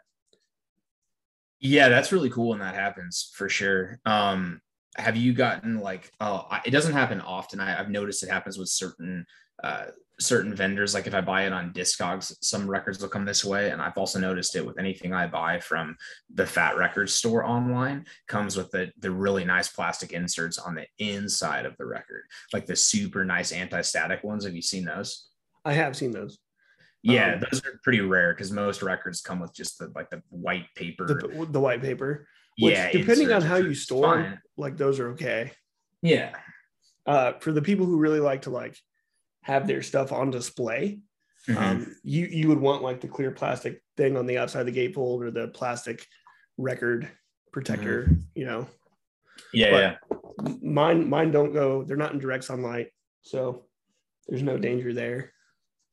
Yeah, 1.59 1.89
that's 1.89 2.13
really 2.13 2.29
cool 2.29 2.49
when 2.51 2.59
that 2.59 2.73
happens 2.75 3.29
for 3.35 3.49
sure. 3.49 3.99
Um, 4.05 4.61
have 4.97 5.15
you 5.15 5.33
gotten 5.33 5.79
like, 5.79 6.11
oh, 6.19 6.47
I- 6.49 6.61
it 6.65 6.71
doesn't 6.71 6.93
happen 6.93 7.21
often. 7.21 7.59
I, 7.59 7.79
I've 7.79 7.89
noticed 7.89 8.23
it 8.23 8.29
happens 8.29 8.57
with 8.57 8.69
certain 8.69 9.25
uh, 9.63 9.85
certain 10.19 10.55
vendors. 10.55 10.93
Like 10.93 11.05
if 11.07 11.13
I 11.13 11.21
buy 11.21 11.45
it 11.45 11.53
on 11.53 11.71
Discogs, 11.71 12.35
some 12.41 12.67
records 12.69 12.99
will 12.99 13.09
come 13.09 13.25
this 13.25 13.45
way, 13.45 13.69
and 13.69 13.81
I've 13.81 13.97
also 13.97 14.19
noticed 14.19 14.55
it 14.55 14.65
with 14.65 14.79
anything 14.79 15.13
I 15.13 15.27
buy 15.27 15.59
from 15.59 15.95
the 16.33 16.45
Fat 16.45 16.77
Wreck 16.77 16.95
Chords 16.95 17.13
store 17.13 17.45
online. 17.45 18.05
Comes 18.27 18.57
with 18.57 18.71
the 18.71 18.91
the 18.99 19.11
really 19.11 19.45
nice 19.45 19.69
plastic 19.69 20.13
inserts 20.13 20.57
on 20.57 20.75
the 20.75 20.85
inside 20.99 21.65
of 21.65 21.75
the 21.77 21.85
record, 21.85 22.23
like 22.53 22.65
the 22.65 22.75
super 22.75 23.23
nice 23.23 23.51
anti-static 23.51 24.23
ones. 24.23 24.45
Have 24.45 24.55
you 24.55 24.61
seen 24.63 24.85
those? 24.85 25.27
I 25.63 25.73
have 25.73 25.95
seen 25.95 26.11
those. 26.11 26.39
Yeah, 27.03 27.33
Um, 27.35 27.43
those 27.51 27.63
are 27.65 27.79
pretty 27.83 28.01
rare 28.01 28.33
because 28.33 28.51
most 28.51 28.81
records 28.83 29.21
come 29.21 29.39
with 29.39 29.53
just 29.53 29.77
the 29.79 29.91
like 29.95 30.09
the 30.09 30.21
white 30.29 30.65
paper. 30.75 31.05
the, 31.07 31.45
the 31.49 31.59
white 31.59 31.81
paper. 31.81 32.27
Which, 32.59 32.73
yeah, 32.75 32.91
depending 32.91 33.31
on 33.31 33.41
how 33.41 33.55
you 33.57 33.73
store 33.73 34.03
store 34.03 34.17
'em, 34.19 34.23
fine. 34.25 34.39
like 34.57 34.77
those 34.77 34.99
are 34.99 35.09
okay. 35.11 35.51
Yeah. 36.01 36.35
Uh, 37.05 37.33
for 37.39 37.51
the 37.51 37.61
people 37.61 37.85
who 37.85 37.97
really 37.97 38.19
like 38.19 38.43
to 38.43 38.49
like 38.49 38.77
have 39.43 39.67
their 39.67 39.81
stuff 39.81 40.11
on 40.11 40.29
display, 40.31 40.99
Mhm. 41.47 41.57
um, 41.57 41.95
you 42.03 42.25
you 42.27 42.47
would 42.49 42.59
want 42.59 42.83
like 42.83 43.01
the 43.01 43.07
clear 43.07 43.31
plastic 43.31 43.81
thing 43.97 44.15
on 44.17 44.25
the 44.27 44.37
outside 44.37 44.67
of 44.67 44.73
the 44.73 44.79
gatefold 44.93 45.21
or 45.23 45.31
the 45.31 45.47
plastic 45.47 46.05
record 46.57 47.09
protector. 47.51 48.09
You 48.35 48.45
know, 48.45 48.67
yeah, 49.53 49.71
but- 49.71 49.79
yeah. 49.79 50.57
Mine 50.61 51.09
mine 51.09 51.31
don't 51.31 51.53
go. 51.53 51.83
They're 51.83 51.97
not 51.97 52.13
in 52.13 52.19
direct 52.19 52.43
sunlight, 52.43 52.91
so 53.21 53.65
there's 54.27 54.43
no 54.43 54.57
danger 54.57 54.93
there. 54.93 55.33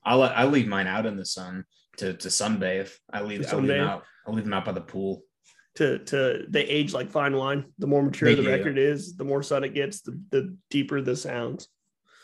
I 0.04 0.14
I 0.14 0.44
leave 0.44 0.66
mine 0.68 0.86
out 0.86 1.06
in 1.06 1.16
the 1.16 1.24
sun 1.24 1.64
to 1.98 2.12
to 2.14 2.28
sunbathe. 2.28 2.94
I 3.12 3.22
leave, 3.22 3.46
I 3.52 3.56
leave 3.56 3.66
them 3.68 3.86
out. 3.88 4.04
I 4.26 4.30
leave 4.30 4.44
them 4.44 4.52
out 4.54 4.64
by 4.64 4.72
the 4.72 4.80
pool. 4.80 5.22
To 5.76 5.98
to 5.98 6.44
they 6.48 6.62
age 6.64 6.92
like 6.92 7.10
fine 7.10 7.36
wine. 7.36 7.64
The 7.78 7.86
more 7.86 8.02
mature 8.02 8.28
They 8.28 8.34
the 8.34 8.42
do. 8.42 8.48
record 8.48 8.78
is, 8.78 9.14
the 9.16 9.24
more 9.24 9.42
sun 9.42 9.62
it 9.64 9.74
gets, 9.74 10.00
the, 10.00 10.20
the 10.30 10.56
deeper 10.70 11.00
the 11.00 11.14
sounds. 11.16 11.68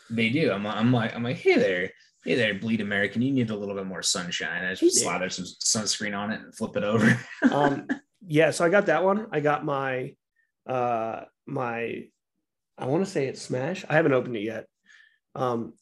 They 0.09 0.29
do. 0.29 0.51
I'm, 0.51 0.65
I'm 0.67 0.91
like 0.91 1.15
I'm 1.15 1.23
like 1.23 1.37
hey 1.37 1.55
there, 1.55 1.91
hey 2.25 2.35
there, 2.35 2.53
bleed 2.55 2.81
American. 2.81 3.21
You 3.21 3.31
need 3.31 3.49
a 3.51 3.55
little 3.55 3.75
bit 3.75 3.85
more 3.85 4.01
sunshine. 4.03 4.65
I 4.65 4.73
just 4.73 5.01
slather 5.01 5.29
some 5.29 5.45
sunscreen 5.45 6.17
on 6.17 6.31
it 6.31 6.41
and 6.41 6.53
flip 6.55 6.75
it 6.75 6.83
over. 6.83 7.17
um 7.51 7.87
yeah 8.27 8.49
so 8.49 8.65
i 8.65 8.69
got 8.69 8.87
that 8.87 9.03
one 9.03 9.27
i 9.31 9.39
got 9.39 9.63
my 9.63 10.11
uh 10.67 11.21
my 11.45 12.03
i 12.75 12.85
want 12.87 13.05
to 13.05 13.11
say 13.11 13.27
it's 13.27 13.39
smash 13.39 13.85
i 13.87 13.93
haven't 13.93 14.13
opened 14.13 14.35
it 14.35 14.41
yet 14.41 14.65
um 15.35 15.73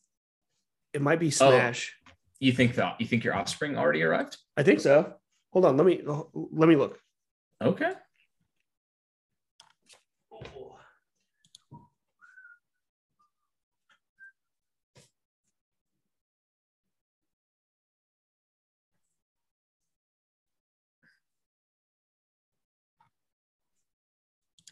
it 0.91 1.01
might 1.01 1.21
be 1.21 1.27
Oh. 1.27 1.29
smash 1.51 1.95
you 2.41 2.51
think 2.51 2.75
that 2.75 2.99
you 2.99 3.07
think 3.07 3.23
your 3.23 3.33
offspring 3.33 3.77
already 3.77 4.03
arrived? 4.03 4.35
i 4.57 4.63
think 4.63 4.81
so 4.81 5.13
hold 5.53 5.63
on 5.63 5.77
let 5.77 5.85
me 5.85 6.01
let 6.03 6.67
me 6.67 6.75
look 6.75 6.99
Okay. 7.63 7.91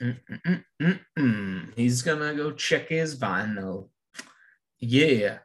Mm-mm-mm-mm-mm. 0.01 1.73
He's 1.75 2.01
gonna 2.01 2.33
go 2.33 2.51
check 2.51 2.89
his 2.89 3.15
vinyl. 3.17 3.87
Yeah. 4.79 5.39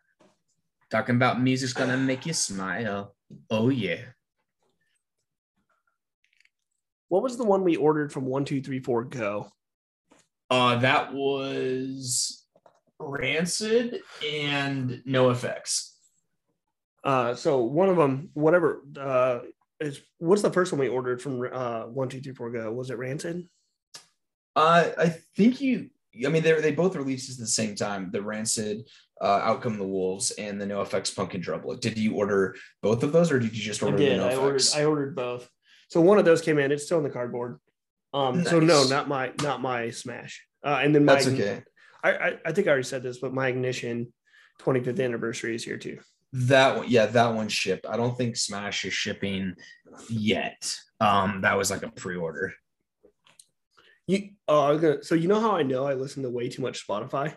Talking 0.90 1.16
about 1.16 1.40
music's 1.40 1.72
gonna 1.72 1.96
make 1.96 2.26
you 2.26 2.32
smile. 2.32 3.14
Oh 3.50 3.68
yeah. 3.68 4.15
What 7.08 7.22
was 7.22 7.36
the 7.36 7.44
one 7.44 7.62
we 7.64 7.76
ordered 7.76 8.12
from 8.12 8.24
one 8.26 8.44
two 8.44 8.60
three 8.62 8.80
four 8.80 9.04
go 9.04 9.50
Uh 10.50 10.76
that 10.76 11.12
was 11.14 12.44
Rancid 12.98 14.00
and 14.26 15.02
NOFX. 15.06 15.90
uh 17.04 17.34
so 17.34 17.62
one 17.62 17.88
of 17.88 17.96
them 17.96 18.30
whatever 18.34 18.82
uh 18.98 19.40
is 19.80 20.00
what's 20.18 20.42
the 20.42 20.50
first 20.52 20.72
one 20.72 20.80
we 20.80 20.88
ordered 20.88 21.20
from 21.20 21.46
uh 21.52 21.82
one 21.82 22.08
two 22.08 22.20
three 22.20 22.32
four 22.34 22.50
go 22.50 22.72
was 22.72 22.90
it 22.90 22.96
rancid 22.98 23.46
Uh 24.56 24.90
I 24.98 25.08
think 25.36 25.60
you 25.60 25.90
I 26.24 26.28
mean 26.30 26.42
they 26.42 26.58
they 26.60 26.72
both 26.72 26.96
released 26.96 27.30
at 27.30 27.36
the 27.36 27.46
same 27.46 27.74
time. 27.76 28.10
The 28.10 28.22
Rancid 28.22 28.88
uh 29.20 29.40
Out 29.44 29.60
Come 29.60 29.76
the 29.76 29.86
Wolves 29.86 30.30
and 30.32 30.58
the 30.58 30.64
NOFX 30.64 30.90
Punk 30.90 31.14
Pumpkin 31.16 31.42
Trouble. 31.42 31.76
Did 31.76 31.98
you 31.98 32.14
order 32.14 32.56
both 32.82 33.02
of 33.02 33.12
those 33.12 33.30
or 33.30 33.38
did 33.38 33.54
you 33.54 33.62
just 33.62 33.82
I 33.82 33.86
order 33.86 33.98
did. 33.98 34.12
the 34.18 34.24
No 34.24 34.28
I 34.30 34.36
ordered. 34.36 34.62
I 34.74 34.84
ordered 34.86 35.14
both. 35.14 35.50
So 35.88 36.00
one 36.00 36.18
of 36.18 36.24
those 36.24 36.40
came 36.40 36.58
in. 36.58 36.72
It's 36.72 36.84
still 36.84 36.98
in 36.98 37.04
the 37.04 37.10
cardboard. 37.10 37.58
Um. 38.12 38.44
So 38.44 38.60
no, 38.60 38.84
not 38.84 39.08
my 39.08 39.32
not 39.42 39.60
my 39.60 39.90
smash. 39.90 40.44
Uh. 40.64 40.80
And 40.82 40.94
then 40.94 41.04
my. 41.04 41.14
That's 41.14 41.28
okay. 41.28 41.62
I, 42.02 42.12
I 42.12 42.38
I 42.46 42.52
think 42.52 42.66
I 42.66 42.70
already 42.70 42.84
said 42.84 43.02
this, 43.02 43.18
but 43.18 43.34
my 43.34 43.48
ignition 43.48 44.12
25th 44.60 45.02
anniversary 45.02 45.54
is 45.54 45.64
here 45.64 45.76
too. 45.76 45.98
That 46.32 46.76
one, 46.76 46.86
yeah, 46.88 47.06
that 47.06 47.34
one 47.34 47.48
shipped. 47.48 47.86
I 47.86 47.96
don't 47.96 48.16
think 48.16 48.36
Smash 48.36 48.84
is 48.84 48.92
shipping 48.92 49.54
yet. 50.10 50.76
Um, 51.00 51.40
that 51.42 51.56
was 51.56 51.70
like 51.70 51.82
a 51.82 51.90
pre-order. 51.90 52.52
You. 54.06 54.30
Oh, 54.48 54.76
gonna. 54.78 55.02
So 55.02 55.14
you 55.14 55.28
know 55.28 55.40
how 55.40 55.56
I 55.56 55.62
know 55.62 55.86
I 55.86 55.94
listen 55.94 56.22
to 56.22 56.30
way 56.30 56.48
too 56.48 56.62
much 56.62 56.86
Spotify 56.86 57.34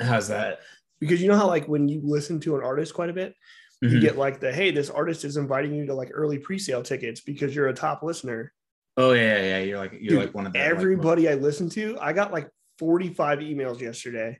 How's 0.00 0.28
that? 0.28 0.60
because 1.00 1.20
you 1.20 1.28
know 1.28 1.36
how 1.36 1.46
like 1.46 1.66
when 1.66 1.88
you 1.88 2.00
listen 2.04 2.38
to 2.40 2.56
an 2.56 2.62
artist 2.62 2.94
quite 2.94 3.10
a 3.10 3.14
bit, 3.14 3.34
you 3.80 3.88
Mhm. 3.88 4.00
get 4.00 4.16
like 4.18 4.40
the 4.40 4.52
hey, 4.52 4.70
this 4.70 4.90
artist 4.90 5.24
is 5.24 5.36
inviting 5.36 5.74
you 5.74 5.86
to 5.86 5.94
like 5.94 6.10
early 6.12 6.38
pre-sale 6.38 6.82
tickets 6.82 7.20
because 7.20 7.54
you're 7.54 7.68
a 7.68 7.74
top 7.74 8.02
listener. 8.02 8.52
Oh 8.96 9.12
yeah, 9.12 9.36
yeah, 9.36 9.42
yeah. 9.42 9.58
You're 9.60 9.78
like 9.78 9.92
you're 9.92 10.10
Dude, 10.10 10.18
like 10.18 10.34
one 10.34 10.46
of 10.46 10.52
the 10.52 10.58
like, 10.58 10.68
everybody 10.68 11.28
I 11.28 11.34
listen 11.34 11.68
to, 11.70 11.96
I 12.00 12.12
got 12.12 12.32
like 12.32 12.48
45 12.78 13.38
emails 13.40 13.80
yesterday. 13.80 14.38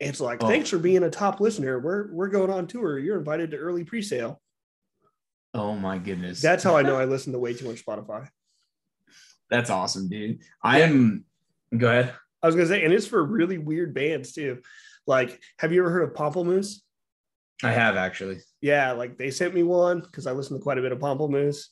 It's 0.00 0.20
like, 0.20 0.42
Oh. 0.42 0.48
thanks 0.48 0.70
for 0.70 0.78
being 0.78 1.02
a 1.02 1.10
top 1.10 1.40
listener. 1.40 1.78
We're 1.78 2.10
we're 2.12 2.28
going 2.28 2.50
on 2.50 2.66
tour. 2.66 2.98
You're 2.98 3.18
invited 3.18 3.50
to 3.52 3.56
early 3.58 3.84
pre-sale. 3.84 4.40
oh 5.52 5.74
my 5.76 5.98
goodness. 5.98 6.40
That's 6.40 6.62
how 6.64 6.76
I 6.76 6.82
know 6.82 6.96
I 6.96 7.04
listen 7.06 7.32
to 7.32 7.38
way 7.38 7.54
too 7.54 7.66
much 7.66 7.84
Spotify. 7.84 8.28
That's 9.50 9.68
awesome, 9.70 10.08
dude. 10.08 10.38
I 10.62 10.80
am. 10.82 11.24
Go 11.76 11.88
ahead. 11.88 12.14
I 12.42 12.46
was 12.46 12.54
gonna 12.56 12.68
say, 12.68 12.84
and 12.84 12.94
it's 12.94 13.06
for 13.06 13.22
really 13.22 13.58
weird 13.58 13.92
bands 13.94 14.32
too. 14.32 14.60
Like, 15.06 15.40
have 15.58 15.72
you 15.72 15.80
ever 15.82 15.90
heard 15.90 16.02
of 16.04 16.14
Pomplamoose? 16.14 16.80
I 17.62 17.72
have 17.72 17.96
actually. 17.96 18.38
Yeah, 18.60 18.92
like 18.92 19.18
they 19.18 19.30
sent 19.30 19.54
me 19.54 19.62
one 19.62 20.00
because 20.00 20.26
I 20.26 20.32
listen 20.32 20.56
to 20.56 20.62
quite 20.62 20.78
a 20.78 20.82
bit 20.82 20.92
of 20.92 20.98
Pomplamoose. 20.98 21.66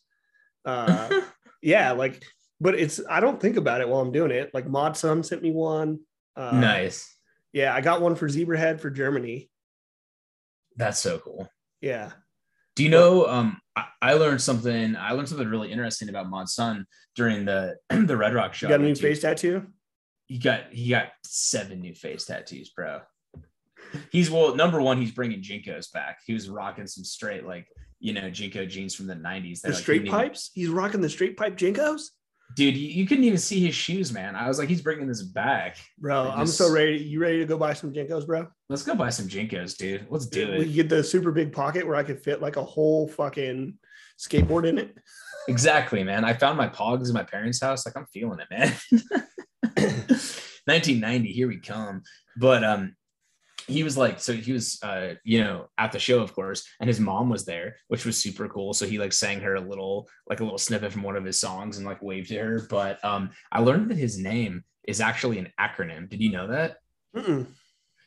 Uh, 0.65 1.21
yeah, 1.63 1.93
like, 1.93 2.23
but 2.61 2.75
it's 2.75 3.01
I 3.09 3.21
don't 3.21 3.41
think 3.41 3.57
about 3.57 3.81
it 3.81 3.89
while 3.89 4.01
I'm 4.01 4.13
doing 4.13 4.31
it. 4.31 4.51
Like 4.53 4.67
Mod 4.67 4.97
Sun 4.97 5.23
sent 5.23 5.43
me 5.43 5.51
one. 5.51 6.01
Uh, 6.37 6.59
nice. 6.59 7.15
Yeah, 7.53 7.75
I 7.75 7.81
got 7.81 8.01
one 8.01 8.15
for 8.15 8.29
Zebrahead 8.29 8.81
for 8.81 8.91
Germany. 8.91 9.51
That's 10.77 10.99
so 10.99 11.19
cool. 11.19 11.49
Yeah. 11.81 12.13
Do 12.77 12.85
you 12.85 12.91
know? 12.91 13.27
Um, 13.27 13.61
I, 13.75 13.87
I 14.01 14.13
learned 14.15 14.41
something. 14.41 14.95
I 14.97 15.13
learned 15.13 15.29
something 15.29 15.49
really 15.49 15.73
interesting 15.73 16.09
about 16.09 16.29
Mod 16.29 16.49
Sun 16.49 16.87
during 17.17 17.45
the 17.45 17.77
the 17.91 18.17
Red 18.17 18.35
Rock 18.35 18.55
show. 18.55 18.67
You 18.67 18.75
got 18.75 18.81
a 18.81 18.85
new 18.85 18.95
face 18.95 19.21
tattoo? 19.21 19.67
He 20.27 20.39
got 20.39 20.73
he 20.73 20.91
got 20.91 21.09
seven 21.25 21.81
new 21.81 21.95
face 21.95 22.27
tattoos, 22.27 22.71
bro. 22.71 23.01
He's 24.11 24.31
well, 24.31 24.55
number 24.55 24.81
one, 24.81 25.01
he's 25.01 25.13
bringing 25.13 25.41
JNCOs 25.43 25.93
back. 25.93 26.19
He 26.27 26.35
was 26.35 26.49
rocking 26.49 26.87
some 26.87 27.05
straight 27.05 27.47
like 27.47 27.67
you 28.01 28.13
know 28.13 28.23
JNCO 28.23 28.69
jeans 28.69 28.95
from 28.95 29.07
the 29.07 29.15
'90s. 29.15 29.61
The 29.63 29.69
like, 29.71 29.79
straight 29.79 29.95
he 30.03 30.05
didn't 30.05 30.15
even- 30.15 30.29
pipes? 30.31 30.51
He's 30.55 30.69
rocking 30.69 31.01
the 31.01 31.09
straight 31.11 31.37
pipe 31.37 31.57
JNCOs? 31.57 32.03
dude. 32.57 32.77
You, 32.77 32.89
you 32.89 33.07
couldn't 33.07 33.25
even 33.25 33.39
see 33.39 33.61
his 33.65 33.75
shoes, 33.75 34.11
man. 34.13 34.35
I 34.35 34.49
was 34.49 34.59
like, 34.59 34.69
he's 34.71 34.81
bringing 34.81 35.07
this 35.07 35.23
back. 35.23 35.77
Bro, 35.99 36.25
Like 36.25 36.39
I'm 36.39 36.47
so 36.47 36.73
ready. 36.73 36.97
You 36.97 37.21
ready 37.21 37.39
to 37.41 37.45
go 37.45 37.59
buy 37.59 37.75
some 37.75 37.93
JNCOs, 37.93 38.27
bro? 38.27 38.47
Let's 38.71 38.83
go 38.83 38.95
buy 38.95 39.11
some 39.11 39.29
JNCOs, 39.29 39.77
dude. 39.77 40.07
Let's 40.09 40.27
do 40.27 40.53
We 40.53 40.61
it. 40.65 40.73
get 40.75 40.89
the 40.89 41.05
super 41.05 41.31
big 41.31 41.53
pocket 41.53 41.87
where 41.87 41.97
I 41.97 42.03
could 42.03 42.23
fit 42.23 42.41
like 42.41 42.57
a 42.57 42.65
whole 42.65 43.07
fucking 43.09 43.75
skateboard 44.19 44.67
in 44.67 44.79
it. 44.79 44.97
Exactly, 45.49 46.03
man. 46.03 46.25
I 46.25 46.33
found 46.33 46.57
my 46.57 46.69
Pogs 46.69 47.09
in 47.09 47.15
my 47.15 47.23
parents' 47.23 47.61
house. 47.61 47.85
Like 47.87 47.97
I'm 47.97 48.07
feeling 48.13 48.41
it, 48.41 48.49
man. 48.51 48.75
1990, 50.69 51.33
here 51.33 51.49
we 51.49 51.59
come. 51.59 52.03
But 52.37 52.63
um, 52.65 52.95
he 53.69 53.83
was 53.83 53.97
like, 53.97 54.19
so 54.19 54.33
he 54.33 54.53
was, 54.53 54.83
uh, 54.83 55.15
you 55.25 55.41
know, 55.45 55.69
at 55.77 55.93
the 55.93 55.99
show, 55.99 56.21
of 56.21 56.35
course, 56.35 56.67
and 56.81 56.89
his 56.89 56.99
mom 56.99 57.29
was 57.29 57.45
there, 57.45 57.77
which 57.89 58.05
was 58.05 58.21
super 58.21 58.49
cool. 58.49 58.73
So 58.73 58.87
he 58.87 58.99
like 58.99 59.13
sang 59.13 59.41
her 59.41 59.55
a 59.55 59.61
little, 59.61 60.09
like 60.29 60.41
a 60.41 60.45
little 60.45 60.59
snippet 60.59 60.93
from 60.93 61.03
one 61.03 61.17
of 61.17 61.25
his 61.25 61.39
songs 61.39 61.77
and 61.77 61.87
like 61.87 62.03
waved 62.03 62.29
to 62.29 62.39
her. 62.39 62.67
But 62.69 63.05
um, 63.05 63.31
I 63.53 63.61
learned 63.61 63.91
that 63.91 63.99
his 63.99 64.19
name 64.19 64.65
is 64.87 65.01
actually 65.01 65.39
an 65.39 65.53
acronym. 65.61 66.09
Did 66.09 66.23
you 66.23 66.33
know 66.33 66.49
that? 66.49 66.79
Mm-mm. 67.15 67.47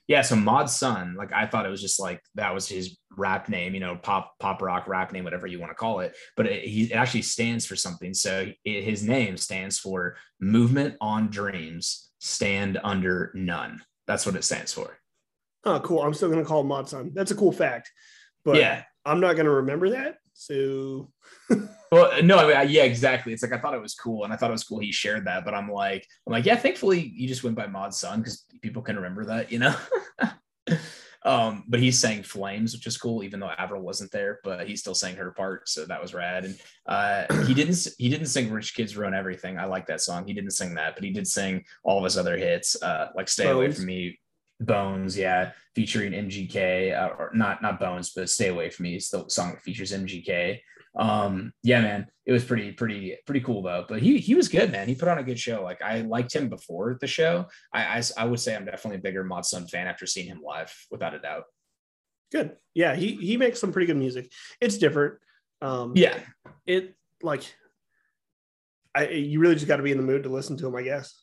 Yeah, 0.08 0.24
so 0.24 0.36
Mod 0.36 0.70
Sun, 0.70 1.16
like 1.18 1.32
I 1.32 1.46
thought 1.46 1.66
it 1.66 1.70
was 1.70 1.82
just 1.82 2.00
like 2.00 2.22
that 2.36 2.54
was 2.54 2.68
his 2.68 2.98
rap 3.16 3.48
name, 3.48 3.74
you 3.74 3.80
know, 3.80 3.96
pop 3.96 4.34
pop 4.40 4.62
rock 4.62 4.88
rap 4.88 5.14
name, 5.14 5.24
whatever 5.24 5.48
you 5.48 5.60
want 5.60 5.70
to 5.70 5.76
call 5.76 6.02
it. 6.02 6.18
But 6.36 6.48
it, 6.48 6.66
he 6.66 6.92
it 6.92 6.96
actually 6.96 7.22
stands 7.22 7.66
for 7.66 7.76
something. 7.76 8.14
So 8.14 8.52
it, 8.66 8.84
his 8.84 9.04
name 9.04 9.38
stands 9.38 9.80
for 9.80 10.18
Movement 10.42 10.96
on 11.00 11.30
Dreams, 11.30 12.12
Stand 12.20 12.78
Under 12.84 13.32
None. 13.36 13.82
That's 14.08 14.26
what 14.26 14.36
it 14.36 14.44
stands 14.44 14.74
for. 14.74 14.98
Oh, 15.64 15.80
cool. 15.80 16.02
I'm 16.02 16.14
still 16.14 16.30
gonna 16.30 16.46
call 16.46 16.62
him 16.62 16.68
Mod 16.68 16.90
Sun. 16.90 17.12
That's 17.14 17.32
a 17.32 17.36
cool 17.36 17.52
fact. 17.52 17.92
But 18.44 18.58
yeah. 18.58 18.84
I'm 19.06 19.20
not 19.20 19.36
gonna 19.36 19.52
remember 19.52 19.92
that. 19.92 20.18
So 20.34 21.12
Well, 21.92 22.24
no, 22.24 22.38
I 22.38 22.64
mean, 22.64 22.74
yeah, 22.74 22.84
exactly. 22.84 23.34
It's 23.34 23.44
like 23.44 23.52
I 23.52 23.58
thought 23.58 23.74
it 23.74 23.82
was 23.82 23.96
cool, 23.96 24.24
and 24.24 24.32
I 24.32 24.38
thought 24.38 24.50
it 24.50 24.54
was 24.54 24.64
cool 24.64 24.80
he 24.80 24.94
shared 24.94 25.26
that. 25.26 25.44
But 25.44 25.54
I'm 25.54 25.70
like, 25.70 26.08
I'm 26.26 26.32
like, 26.32 26.46
yeah. 26.46 26.56
Thankfully, 26.56 27.12
you 27.16 27.28
just 27.28 27.44
went 27.44 27.58
by 27.58 27.68
Mod 27.68 27.94
Sun 27.94 28.20
because 28.20 28.46
people 28.62 28.82
can 28.82 28.96
remember 28.96 29.26
that, 29.26 29.52
you 29.52 29.60
know. 29.60 29.76
um, 31.26 31.66
but 31.68 31.82
he 31.82 31.92
sang 31.92 32.24
Flames, 32.24 32.74
which 32.74 32.88
is 32.88 32.98
cool, 32.98 33.24
even 33.24 33.42
though 33.42 33.52
Avril 33.58 33.82
wasn't 33.82 34.12
there, 34.12 34.40
but 34.46 34.70
he 34.70 34.78
still 34.78 34.96
sang 34.96 35.18
her 35.18 35.32
part, 35.32 35.68
so 35.68 35.84
that 35.84 36.02
was 36.02 36.14
rad. 36.14 36.46
And 36.46 36.58
uh, 36.86 37.44
he 37.44 37.54
didn't 37.54 37.86
he 37.98 38.08
didn't 38.08 38.28
sing 38.28 38.50
"Rich 38.50 38.74
Kids 38.74 38.96
Ruin 38.96 39.14
Everything." 39.14 39.60
I 39.60 39.66
like 39.66 39.88
that 39.88 40.00
song. 40.00 40.26
He 40.26 40.34
didn't 40.34 40.52
sing 40.52 40.76
that, 40.76 40.96
but 40.96 41.04
he 41.04 41.12
did 41.12 41.28
sing 41.28 41.66
all 41.84 41.98
of 41.98 42.06
his 42.06 42.18
other 42.18 42.38
hits, 42.38 42.82
uh, 42.82 43.10
like 43.16 43.28
"Stay 43.28 43.50
Away 43.50 43.70
from 43.70 43.86
Me." 43.86 44.18
Bones, 44.66 45.18
yeah, 45.18 45.52
featuring 45.76 46.14
MGK, 46.14 46.98
uh, 46.98 47.16
or 47.18 47.32
not 47.34 47.62
not 47.62 47.80
Bones, 47.80 48.12
but 48.16 48.30
Stay 48.30 48.50
Away 48.50 48.70
from 48.70 48.84
Me. 48.84 48.96
It's 48.96 49.10
the 49.10 49.28
song 49.28 49.52
that 49.52 49.62
features 49.62 49.92
MGK. 49.92 50.60
Um, 50.96 51.54
yeah, 51.64 51.82
man, 51.82 52.08
it 52.26 52.34
was 52.34 52.44
pretty, 52.44 52.74
pretty, 52.74 53.18
pretty 53.26 53.42
cool 53.42 53.62
though. 53.62 53.86
But 53.88 54.02
he 54.02 54.18
he 54.20 54.36
was 54.36 54.50
good, 54.50 54.72
man. 54.72 54.88
He 54.88 54.96
put 54.96 55.08
on 55.08 55.18
a 55.18 55.24
good 55.24 55.40
show. 55.40 55.64
Like 55.64 55.82
I 55.82 56.02
liked 56.02 56.36
him 56.36 56.50
before 56.50 56.98
the 57.00 57.08
show. 57.08 57.46
I 57.74 57.98
I, 58.00 58.04
I 58.18 58.26
would 58.26 58.40
say 58.40 58.56
I'm 58.56 58.66
definitely 58.66 58.98
a 58.98 59.02
bigger 59.02 59.24
Mod 59.24 59.46
Sun 59.46 59.68
fan 59.68 59.88
after 59.88 60.06
seeing 60.06 60.28
him 60.28 60.42
live, 60.44 60.74
without 60.92 61.14
a 61.14 61.20
doubt. 61.20 61.46
Good. 62.32 62.58
Yeah, 62.74 62.96
he 62.96 63.16
he 63.16 63.38
makes 63.38 63.60
some 63.60 63.72
pretty 63.72 63.88
good 63.88 63.98
music. 63.98 64.32
It's 64.60 64.78
different. 64.78 65.16
Um, 65.62 65.94
Yeah, 65.96 66.20
it 66.66 66.96
like 67.22 67.44
I 68.94 69.08
you 69.10 69.40
really 69.40 69.56
just 69.56 69.68
got 69.68 69.78
to 69.78 69.84
be 69.84 69.92
in 69.92 69.98
the 69.98 70.04
mood 70.04 70.24
to 70.24 70.30
listen 70.30 70.58
to 70.58 70.68
him, 70.68 70.76
I 70.76 70.84
guess. 70.84 71.21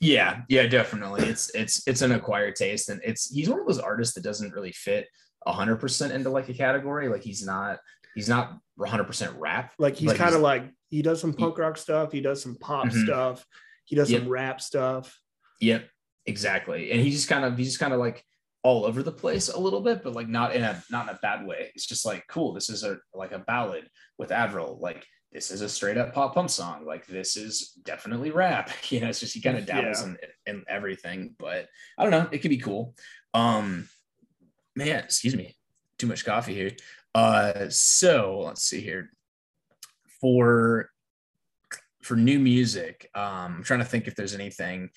Yeah, 0.00 0.42
yeah, 0.48 0.66
definitely. 0.66 1.24
It's 1.28 1.50
it's 1.54 1.86
it's 1.86 2.00
an 2.02 2.12
acquired 2.12 2.56
taste, 2.56 2.88
and 2.88 3.00
it's 3.04 3.30
he's 3.30 3.50
one 3.50 3.60
of 3.60 3.66
those 3.66 3.78
artists 3.78 4.14
that 4.14 4.24
doesn't 4.24 4.52
really 4.54 4.72
fit 4.72 5.06
hundred 5.46 5.76
percent 5.76 6.12
into 6.12 6.30
like 6.30 6.48
a 6.48 6.54
category. 6.54 7.08
Like 7.08 7.22
he's 7.22 7.44
not 7.44 7.78
he's 8.14 8.28
not 8.28 8.58
hundred 8.80 9.04
percent 9.04 9.34
rap. 9.38 9.72
Like 9.78 9.96
he's 9.96 10.12
kind 10.14 10.34
of 10.34 10.40
like 10.40 10.64
he 10.88 11.02
does 11.02 11.20
some 11.20 11.34
punk 11.34 11.58
rock 11.58 11.76
stuff, 11.76 12.12
he 12.12 12.20
does 12.22 12.42
some 12.42 12.56
pop 12.56 12.86
Mhm. 12.86 13.04
stuff, 13.04 13.46
he 13.84 13.94
does 13.94 14.10
Yep. 14.10 14.22
some 14.22 14.28
rap 14.30 14.60
stuff. 14.62 15.18
Yep, 15.60 15.86
exactly. 16.26 16.90
And 16.92 17.00
he 17.00 17.10
just 17.10 17.28
kind 17.28 17.44
of 17.44 17.58
he's 17.58 17.68
just 17.68 17.78
kind 17.80 17.92
of 17.92 18.00
like 18.00 18.24
all 18.62 18.84
over 18.86 19.02
the 19.02 19.12
place 19.12 19.48
a 19.48 19.58
little 19.58 19.80
bit, 19.82 20.02
but 20.02 20.14
like 20.14 20.28
not 20.28 20.54
in 20.54 20.62
a 20.62 20.82
not 20.90 21.08
in 21.08 21.14
a 21.14 21.18
bad 21.20 21.46
way. 21.46 21.70
It's 21.74 21.86
just 21.86 22.06
like 22.06 22.24
cool. 22.26 22.54
This 22.54 22.70
is 22.70 22.84
a 22.84 22.98
like 23.14 23.32
a 23.32 23.38
ballad 23.38 23.86
with 24.18 24.32
Avril. 24.32 24.78
Like 24.80 25.04
this 25.32 25.50
is 25.50 25.60
a 25.60 25.68
straight 25.68 25.96
up 25.96 26.12
pop 26.12 26.34
punk 26.34 26.50
song. 26.50 26.84
Like 26.84 27.06
this 27.06 27.36
is 27.36 27.72
definitely 27.84 28.30
rap. 28.30 28.70
You 28.90 29.00
know, 29.00 29.08
it's 29.08 29.20
just 29.20 29.34
he 29.34 29.40
kind 29.40 29.56
of 29.58 29.66
dabbles 29.66 30.02
Yeah. 30.02 30.14
in, 30.46 30.56
in 30.56 30.64
everything. 30.68 31.34
But 31.38 31.68
I 31.96 32.02
don't 32.02 32.10
know. 32.10 32.28
It 32.32 32.38
could 32.38 32.50
be 32.50 32.58
cool. 32.58 32.94
Um, 33.34 33.88
man, 34.74 35.04
excuse 35.04 35.36
me, 35.36 35.56
too 35.98 36.06
much 36.06 36.24
coffee 36.24 36.54
here. 36.54 36.72
Uh, 37.14 37.68
so 37.68 38.42
let's 38.46 38.62
see 38.62 38.80
here 38.80 39.10
for 40.20 40.90
for 42.02 42.16
new 42.16 42.38
music. 42.38 43.08
Um, 43.14 43.56
I'm 43.58 43.62
trying 43.62 43.80
to 43.80 43.84
think 43.84 44.08
if 44.08 44.16
there's 44.16 44.34
anything 44.34 44.90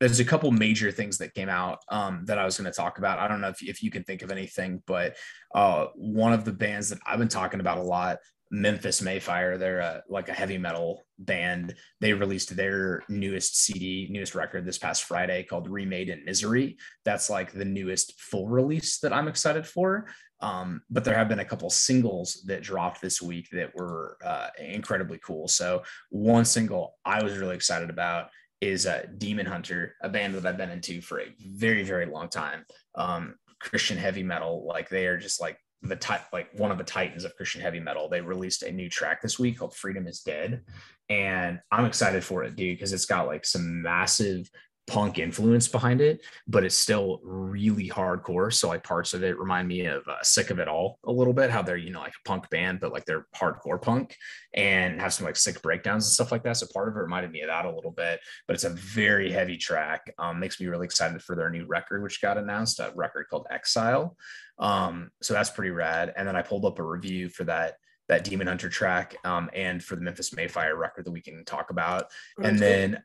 there's 0.00 0.20
a 0.20 0.24
couple 0.24 0.50
major 0.52 0.92
things 0.92 1.18
that 1.18 1.34
came 1.34 1.48
out 1.48 1.80
um, 1.88 2.24
that 2.26 2.38
I 2.38 2.44
was 2.44 2.56
going 2.56 2.70
to 2.70 2.76
talk 2.76 2.98
about. 2.98 3.18
I 3.18 3.26
don't 3.26 3.40
know 3.40 3.48
if, 3.48 3.62
if 3.62 3.82
you 3.82 3.90
can 3.90 4.04
think 4.04 4.22
of 4.22 4.30
anything, 4.30 4.82
but 4.86 5.16
uh, 5.54 5.86
one 5.96 6.32
of 6.32 6.44
the 6.44 6.52
bands 6.52 6.90
that 6.90 7.00
I've 7.04 7.18
been 7.18 7.28
talking 7.28 7.58
about 7.60 7.78
a 7.78 7.82
lot, 7.82 8.18
Memphis 8.50 9.02
May 9.02 9.18
Fire, 9.18 9.58
they're 9.58 9.80
a, 9.80 10.02
like 10.08 10.28
a 10.28 10.34
heavy 10.34 10.58
metal 10.58 11.06
band. 11.18 11.74
They 12.00 12.12
released 12.12 12.56
their 12.56 13.02
newest 13.08 13.62
CD, 13.62 14.08
newest 14.10 14.34
record 14.34 14.64
this 14.64 14.78
past 14.78 15.04
Friday 15.04 15.42
called 15.42 15.68
Remade 15.68 16.08
in 16.08 16.24
Misery. 16.24 16.78
That's 17.04 17.28
like 17.28 17.52
the 17.52 17.64
newest 17.64 18.20
full 18.20 18.48
release 18.48 18.98
that 19.00 19.12
I'm 19.12 19.28
excited 19.28 19.66
for. 19.66 20.08
Um, 20.40 20.82
but 20.88 21.04
there 21.04 21.16
have 21.16 21.28
been 21.28 21.40
a 21.40 21.44
couple 21.44 21.68
singles 21.68 22.42
that 22.46 22.62
dropped 22.62 23.02
this 23.02 23.20
week 23.20 23.48
that 23.52 23.74
were 23.74 24.16
uh, 24.24 24.48
incredibly 24.58 25.18
cool. 25.18 25.48
So 25.48 25.82
one 26.10 26.44
single 26.44 26.94
I 27.04 27.22
was 27.22 27.36
really 27.38 27.56
excited 27.56 27.90
about 27.90 28.28
is 28.60 28.86
uh, 28.86 29.06
Demon 29.18 29.46
Hunter, 29.46 29.94
a 30.02 30.08
band 30.08 30.34
that 30.34 30.46
I've 30.46 30.56
been 30.56 30.70
into 30.70 31.00
for 31.00 31.20
a 31.20 31.34
very, 31.38 31.82
very 31.82 32.06
long 32.06 32.28
time. 32.28 32.64
Um, 32.94 33.34
Christian 33.60 33.98
heavy 33.98 34.22
metal, 34.22 34.64
like 34.66 34.88
they 34.88 35.06
are 35.06 35.18
just 35.18 35.40
like 35.40 35.58
the 35.82 35.96
type, 35.96 36.22
like 36.32 36.48
one 36.54 36.70
of 36.70 36.78
the 36.78 36.84
titans 36.84 37.24
of 37.24 37.36
Christian 37.36 37.60
heavy 37.60 37.80
metal. 37.80 38.08
They 38.08 38.20
released 38.20 38.62
a 38.62 38.72
new 38.72 38.88
track 38.88 39.22
this 39.22 39.38
week 39.38 39.58
called 39.58 39.74
Freedom 39.74 40.06
is 40.06 40.20
Dead. 40.20 40.62
And 41.08 41.60
I'm 41.70 41.84
excited 41.84 42.24
for 42.24 42.44
it, 42.44 42.56
dude, 42.56 42.76
because 42.76 42.92
it's 42.92 43.06
got 43.06 43.26
like 43.26 43.46
some 43.46 43.82
massive 43.82 44.50
punk 44.88 45.18
influence 45.18 45.68
behind 45.68 46.00
it, 46.00 46.24
but 46.46 46.64
it's 46.64 46.74
still 46.74 47.20
really 47.22 47.88
hardcore. 47.88 48.52
So 48.52 48.68
like 48.68 48.82
parts 48.82 49.14
of 49.14 49.22
it 49.22 49.38
remind 49.38 49.68
me 49.68 49.84
of 49.84 50.06
uh, 50.08 50.16
Sick 50.22 50.50
of 50.50 50.58
It 50.58 50.66
All 50.66 50.98
a 51.04 51.12
little 51.12 51.32
bit, 51.32 51.50
how 51.50 51.62
they're, 51.62 51.76
you 51.76 51.90
know, 51.90 52.00
like 52.00 52.14
a 52.14 52.28
punk 52.28 52.48
band, 52.50 52.80
but 52.80 52.92
like 52.92 53.04
they're 53.04 53.26
hardcore 53.36 53.80
punk 53.80 54.16
and 54.54 55.00
have 55.00 55.12
some 55.12 55.26
like 55.26 55.36
sick 55.36 55.60
breakdowns 55.62 56.06
and 56.06 56.12
stuff 56.12 56.32
like 56.32 56.42
that. 56.42 56.56
So 56.56 56.66
part 56.72 56.88
of 56.88 56.96
it 56.96 57.00
reminded 57.00 57.30
me 57.30 57.42
of 57.42 57.48
that 57.48 57.66
a 57.66 57.72
little 57.72 57.90
bit, 57.90 58.20
but 58.46 58.54
it's 58.54 58.64
a 58.64 58.70
very 58.70 59.30
heavy 59.30 59.56
track. 59.56 60.12
Um, 60.18 60.40
makes 60.40 60.58
me 60.58 60.66
really 60.66 60.86
excited 60.86 61.22
for 61.22 61.36
their 61.36 61.50
new 61.50 61.66
record, 61.66 62.02
which 62.02 62.22
got 62.22 62.38
announced, 62.38 62.80
a 62.80 62.92
record 62.96 63.26
called 63.30 63.46
Exile. 63.50 64.16
Um, 64.58 65.10
so 65.22 65.34
that's 65.34 65.50
pretty 65.50 65.70
rad. 65.70 66.12
And 66.16 66.26
then 66.26 66.34
I 66.34 66.42
pulled 66.42 66.64
up 66.64 66.78
a 66.78 66.82
review 66.82 67.28
for 67.28 67.44
that 67.44 67.74
that 68.08 68.24
Demon 68.24 68.46
Hunter 68.46 68.70
track 68.70 69.16
um, 69.24 69.50
and 69.52 69.84
for 69.84 69.94
the 69.94 70.00
Memphis 70.00 70.34
May 70.34 70.48
Fire 70.48 70.76
record 70.76 71.04
that 71.04 71.10
we 71.10 71.20
can 71.20 71.44
talk 71.44 71.68
about. 71.70 72.06
and 72.42 72.58
then 72.58 73.02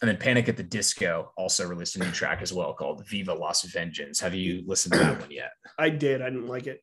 and 0.00 0.08
then 0.08 0.16
Panic 0.16 0.48
at 0.48 0.56
the 0.56 0.62
Disco 0.62 1.32
also 1.36 1.66
released 1.66 1.96
a 1.96 2.00
new 2.00 2.10
track 2.10 2.42
as 2.42 2.52
well 2.52 2.72
called 2.74 3.06
Viva 3.06 3.32
Las 3.34 3.62
Vengeance. 3.64 4.18
Have 4.20 4.34
you 4.34 4.64
listened 4.66 4.94
to 4.94 4.98
that 4.98 5.20
one 5.20 5.30
yet? 5.30 5.50
I 5.78 5.90
did. 5.90 6.22
I 6.22 6.30
didn't 6.30 6.48
like 6.48 6.66
it. 6.66 6.80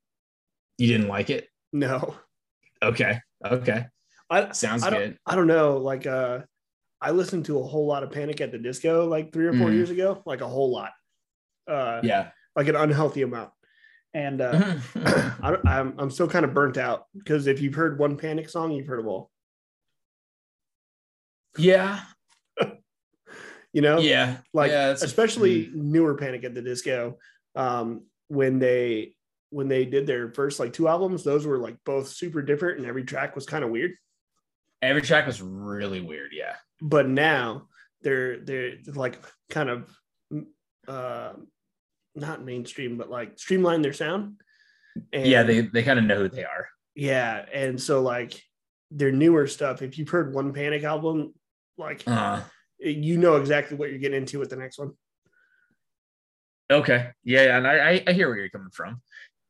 You 0.77 0.87
didn't 0.87 1.07
like 1.09 1.29
it? 1.29 1.47
No. 1.73 2.15
Okay. 2.81 3.19
Okay. 3.45 3.85
I 4.29 4.51
Sounds 4.51 4.83
I 4.83 4.89
good. 4.91 5.17
I 5.25 5.35
don't 5.35 5.47
know. 5.47 5.77
Like 5.77 6.05
uh 6.07 6.39
I 7.01 7.11
listened 7.11 7.45
to 7.45 7.59
a 7.59 7.63
whole 7.63 7.85
lot 7.87 8.03
of 8.03 8.11
Panic 8.11 8.39
at 8.41 8.51
the 8.51 8.57
Disco 8.57 9.05
like 9.07 9.33
three 9.33 9.47
or 9.47 9.53
4 9.53 9.69
Mhm. 9.69 9.73
years 9.73 9.89
ago, 9.89 10.21
like 10.25 10.41
a 10.41 10.47
whole 10.47 10.71
lot. 10.71 10.91
Uh 11.67 11.99
Yeah. 12.03 12.31
like 12.55 12.67
an 12.69 12.75
unhealthy 12.77 13.23
amount. 13.23 13.51
And 14.13 14.39
uh 14.41 14.77
I, 15.41 15.51
don't- 15.51 15.67
I'm 15.67 15.93
I'm 15.99 16.09
still 16.11 16.27
kind 16.29 16.45
of 16.45 16.53
burnt 16.53 16.77
out 16.77 17.05
because 17.17 17.47
if 17.47 17.59
you've 17.61 17.75
heard 17.75 17.99
one 17.99 18.17
Panic 18.17 18.49
song, 18.49 18.71
you've 18.71 18.87
heard 18.87 18.99
them 18.99 19.07
all. 19.07 19.29
yeah. 21.57 21.99
You 23.73 23.81
know, 23.81 23.99
Yeah. 23.99 24.37
like 24.53 24.71
yeah, 24.71 24.89
especially 24.89 25.69
newer 25.73 26.15
Panic 26.15 26.43
at 26.43 26.53
the 26.55 26.61
Disco. 26.61 27.17
Um, 27.55 28.05
when 28.27 28.59
they 28.59 29.15
when 29.51 29.67
they 29.67 29.85
did 29.85 30.05
their 30.07 30.31
first 30.33 30.59
like 30.59 30.73
two 30.73 30.87
albums, 30.87 31.23
those 31.23 31.45
were 31.45 31.57
like 31.57 31.77
both 31.85 32.07
super 32.09 32.41
different, 32.41 32.77
and 32.79 32.87
every 32.87 33.03
track 33.03 33.35
was 33.35 33.45
kind 33.45 33.63
of 33.63 33.69
weird. 33.69 33.91
every 34.81 35.01
track 35.01 35.25
was 35.27 35.41
really 35.41 36.01
weird. 36.01 36.31
Yeah. 36.33 36.55
But 36.81 37.07
now 37.07 37.67
they're 38.01 38.39
they're 38.39 38.73
like 38.87 39.19
kind 39.49 39.69
of 39.69 39.89
uh, 40.87 41.33
not 42.15 42.43
mainstream, 42.43 42.97
but 42.97 43.09
like 43.09 43.37
streamline 43.37 43.81
their 43.81 43.93
sound. 43.93 44.39
And 45.13 45.25
yeah. 45.27 45.43
They, 45.43 45.61
they 45.61 45.83
kind 45.83 45.99
of 45.99 46.05
know 46.05 46.17
who 46.19 46.29
they 46.29 46.43
are. 46.43 46.67
yeah, 46.95 47.45
and 47.53 47.79
so 47.79 48.01
like 48.01 48.41
their 48.91 49.11
newer 49.11 49.45
stuff. 49.47 49.81
If 49.81 49.97
you've 49.97 50.09
heard 50.09 50.33
one 50.33 50.53
Panic 50.53 50.83
album, 50.83 51.33
like 51.77 52.03
Uh, 52.07 52.41
you 52.79 53.17
know 53.17 53.35
exactly 53.35 53.77
what 53.77 53.89
you're 53.89 53.99
getting 53.99 54.17
into 54.17 54.39
with 54.39 54.49
the 54.49 54.55
next 54.55 54.79
one. 54.79 54.91
okay. 56.71 57.09
Yeah. 57.23 57.57
And 57.57 57.67
I, 57.67 58.03
I, 58.07 58.13
hear 58.13 58.29
where 58.29 58.37
you're 58.37 58.49
coming 58.49 58.71
from. 58.71 59.01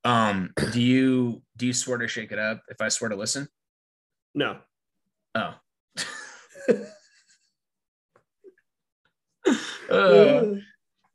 Um, 0.03 0.51
do 0.71 0.81
you, 0.81 1.41
do 1.57 1.67
you 1.67 1.73
swear 1.73 1.97
to 1.97 2.07
shake 2.07 2.31
it 2.31 2.39
up 2.39 2.61
if 2.69 2.81
I 2.81 2.89
swear 2.89 3.09
to 3.09 3.15
listen? 3.15 3.47
No, 4.33 4.59
Oh. 5.35 5.53
Uh, 9.89 10.57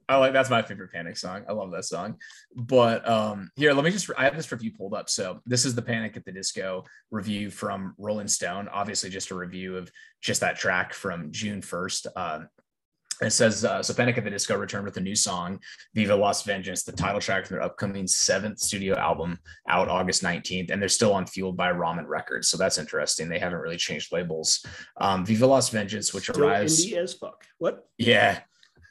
I 0.08 0.16
like 0.16 0.32
that's 0.32 0.50
my 0.50 0.62
favorite 0.62 0.92
Panic 0.92 1.16
song. 1.16 1.44
I 1.48 1.52
love 1.52 1.70
that 1.72 1.84
song. 1.84 2.16
But 2.54 3.08
um 3.08 3.50
here, 3.56 3.72
let 3.72 3.84
me 3.84 3.90
just 3.90 4.10
I 4.16 4.24
have 4.24 4.36
this 4.36 4.50
review 4.50 4.72
pulled 4.72 4.94
up. 4.94 5.08
So 5.08 5.40
this 5.46 5.64
is 5.64 5.74
the 5.74 5.82
Panic 5.82 6.16
at 6.16 6.24
the 6.24 6.32
Disco 6.32 6.84
review 7.10 7.50
from 7.50 7.94
Rolling 7.98 8.28
Stone. 8.28 8.68
Obviously, 8.68 9.10
just 9.10 9.30
a 9.30 9.34
review 9.34 9.76
of 9.76 9.90
just 10.20 10.40
that 10.40 10.56
track 10.56 10.94
from 10.94 11.30
June 11.32 11.60
1st. 11.60 12.06
Um 12.16 12.48
it 13.22 13.30
says 13.30 13.64
uh, 13.64 13.82
so 13.82 13.94
Panic 13.94 14.18
at 14.18 14.24
the 14.24 14.30
Disco 14.30 14.56
returned 14.56 14.84
with 14.84 14.96
a 14.96 15.00
new 15.00 15.14
song, 15.14 15.60
Viva 15.94 16.14
Las 16.16 16.42
Vengeance, 16.42 16.82
the 16.82 16.92
title 16.92 17.20
track 17.20 17.46
from 17.46 17.56
their 17.56 17.64
upcoming 17.64 18.06
seventh 18.06 18.58
studio 18.58 18.96
album 18.96 19.38
out 19.68 19.88
August 19.88 20.22
19th. 20.22 20.70
And 20.70 20.80
they're 20.80 20.88
still 20.88 21.14
on 21.14 21.26
Fueled 21.26 21.56
by 21.56 21.72
Ramen 21.72 22.06
Records. 22.06 22.48
So 22.48 22.56
that's 22.56 22.78
interesting. 22.78 23.28
They 23.28 23.38
haven't 23.38 23.60
really 23.60 23.76
changed 23.76 24.12
labels. 24.12 24.64
Um, 25.00 25.24
Viva 25.24 25.46
Las 25.46 25.68
Vengeance, 25.70 26.12
which 26.12 26.24
still 26.24 26.44
arrives. 26.44 26.84
indie 26.84 26.96
as 26.96 27.14
fuck. 27.14 27.44
What? 27.58 27.86
Yeah. 27.98 28.40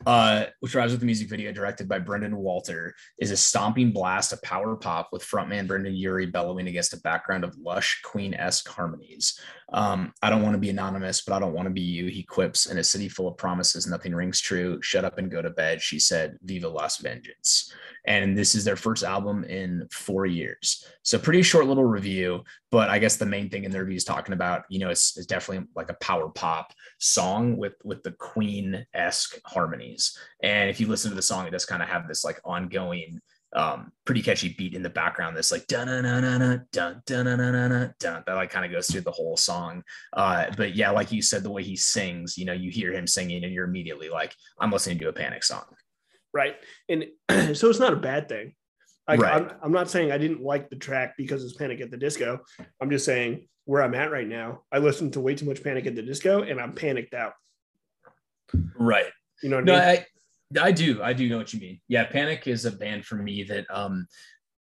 Uh, 0.05 0.45
which 0.59 0.75
arrives 0.75 0.91
with 0.91 0.99
the 0.99 1.05
music 1.05 1.29
video 1.29 1.51
directed 1.51 1.87
by 1.87 1.99
Brendan 1.99 2.35
Walter, 2.35 2.93
is 3.19 3.31
a 3.31 3.37
stomping 3.37 3.91
blast 3.91 4.33
of 4.33 4.41
power 4.41 4.75
pop 4.75 5.09
with 5.11 5.23
frontman 5.23 5.67
Brendon 5.67 5.95
Urie 5.95 6.25
bellowing 6.25 6.67
against 6.67 6.93
a 6.93 6.99
background 7.01 7.43
of 7.43 7.57
lush 7.57 8.01
Queen 8.03 8.33
esque 8.33 8.67
harmonies. 8.67 9.39
Um, 9.71 10.13
I 10.21 10.29
don't 10.29 10.43
want 10.43 10.53
to 10.53 10.59
be 10.59 10.69
anonymous, 10.69 11.21
but 11.21 11.33
I 11.33 11.39
don't 11.39 11.53
want 11.53 11.67
to 11.67 11.73
be 11.73 11.81
you. 11.81 12.07
He 12.07 12.23
quips 12.23 12.67
in 12.67 12.77
a 12.77 12.83
city 12.83 13.09
full 13.09 13.27
of 13.27 13.37
promises, 13.37 13.87
nothing 13.87 14.13
rings 14.13 14.39
true. 14.39 14.81
Shut 14.81 15.05
up 15.05 15.17
and 15.17 15.31
go 15.31 15.41
to 15.41 15.49
bed. 15.49 15.81
She 15.81 15.99
said, 15.99 16.37
Viva 16.43 16.67
Las 16.67 16.97
Vengeance. 16.97 17.73
And 18.05 18.37
this 18.37 18.53
is 18.53 18.65
their 18.65 18.75
first 18.75 19.03
album 19.03 19.45
in 19.45 19.87
four 19.91 20.25
years. 20.25 20.85
So, 21.03 21.17
pretty 21.17 21.41
short 21.41 21.67
little 21.67 21.85
review, 21.85 22.43
but 22.69 22.89
I 22.89 22.99
guess 22.99 23.15
the 23.15 23.25
main 23.25 23.49
thing 23.49 23.63
in 23.63 23.71
the 23.71 23.79
review 23.79 23.95
is 23.95 24.03
talking 24.03 24.33
about, 24.33 24.63
you 24.69 24.79
know, 24.79 24.89
it's, 24.89 25.17
it's 25.17 25.25
definitely 25.25 25.67
like 25.75 25.89
a 25.89 25.95
power 25.95 26.29
pop 26.29 26.73
song 26.99 27.57
with 27.57 27.73
with 27.83 28.03
the 28.03 28.11
Queen 28.11 28.85
esque 28.93 29.39
harmonies. 29.45 29.92
And 30.41 30.69
if 30.69 30.79
you 30.79 30.87
listen 30.87 31.09
to 31.11 31.15
the 31.15 31.21
song, 31.21 31.47
it 31.47 31.51
does 31.51 31.65
kind 31.65 31.81
of 31.83 31.89
have 31.89 32.07
this 32.07 32.23
like 32.23 32.39
ongoing, 32.43 33.19
um, 33.55 33.91
pretty 34.05 34.23
catchy 34.23 34.55
beat 34.57 34.73
in 34.73 34.81
the 34.81 34.89
background. 34.89 35.37
This 35.37 35.51
like 35.51 35.67
dun 35.67 35.87
dun 35.87 36.03
dun 36.03 36.23
dun 36.23 36.65
dun 36.71 37.01
dun 37.05 37.25
dun 37.25 37.69
dun 37.69 37.93
dun 37.99 38.23
that 38.25 38.33
like 38.33 38.49
kind 38.49 38.65
of 38.65 38.71
goes 38.71 38.87
through 38.89 39.01
the 39.01 39.11
whole 39.11 39.37
song. 39.37 39.83
Uh, 40.13 40.47
but 40.57 40.75
yeah, 40.75 40.89
like 40.89 41.11
you 41.11 41.21
said, 41.21 41.43
the 41.43 41.51
way 41.51 41.61
he 41.63 41.75
sings, 41.75 42.37
you 42.37 42.45
know, 42.45 42.53
you 42.53 42.71
hear 42.71 42.91
him 42.91 43.05
singing, 43.05 43.43
and 43.43 43.53
you're 43.53 43.65
immediately 43.65 44.09
like, 44.09 44.33
I'm 44.59 44.71
listening 44.71 44.97
to 44.99 45.09
a 45.09 45.13
Panic 45.13 45.43
song. 45.43 45.65
right? 46.33 46.55
And 46.89 47.05
so 47.55 47.69
it's 47.69 47.79
not 47.79 47.93
a 47.93 47.97
bad 47.97 48.27
thing. 48.27 48.55
Like, 49.07 49.19
Right. 49.19 49.33
I'm, 49.33 49.51
I'm 49.61 49.71
not 49.71 49.89
saying 49.89 50.11
I 50.11 50.17
didn't 50.17 50.41
like 50.41 50.69
the 50.69 50.77
track 50.77 51.13
because 51.17 51.43
it's 51.43 51.53
Panic 51.53 51.81
at 51.81 51.91
the 51.91 51.97
Disco. 51.97 52.39
I'm 52.81 52.89
just 52.89 53.05
saying 53.05 53.47
where 53.65 53.83
I'm 53.83 53.93
at 53.95 54.11
right 54.11 54.27
now. 54.27 54.61
I 54.71 54.79
listened 54.79 55.13
to 55.13 55.19
way 55.19 55.35
too 55.35 55.45
much 55.45 55.61
Panic 55.63 55.85
at 55.85 55.95
the 55.95 56.01
Disco, 56.01 56.41
and 56.41 56.59
I'm 56.59 56.73
panicked 56.73 57.13
out. 57.13 57.33
Right. 58.77 59.07
You 59.43 59.49
know 59.49 59.59
No, 59.59 59.75
I 59.75 59.91
mean? 59.91 60.05
I 60.55 60.67
I 60.67 60.71
do. 60.71 61.01
I 61.01 61.13
do 61.13 61.29
know 61.29 61.37
what 61.37 61.53
you 61.53 61.59
mean. 61.59 61.79
Yeah, 61.87 62.05
Panic 62.05 62.47
is 62.47 62.65
a 62.65 62.71
band 62.71 63.05
for 63.05 63.15
me 63.15 63.43
that 63.43 63.65
um 63.69 64.07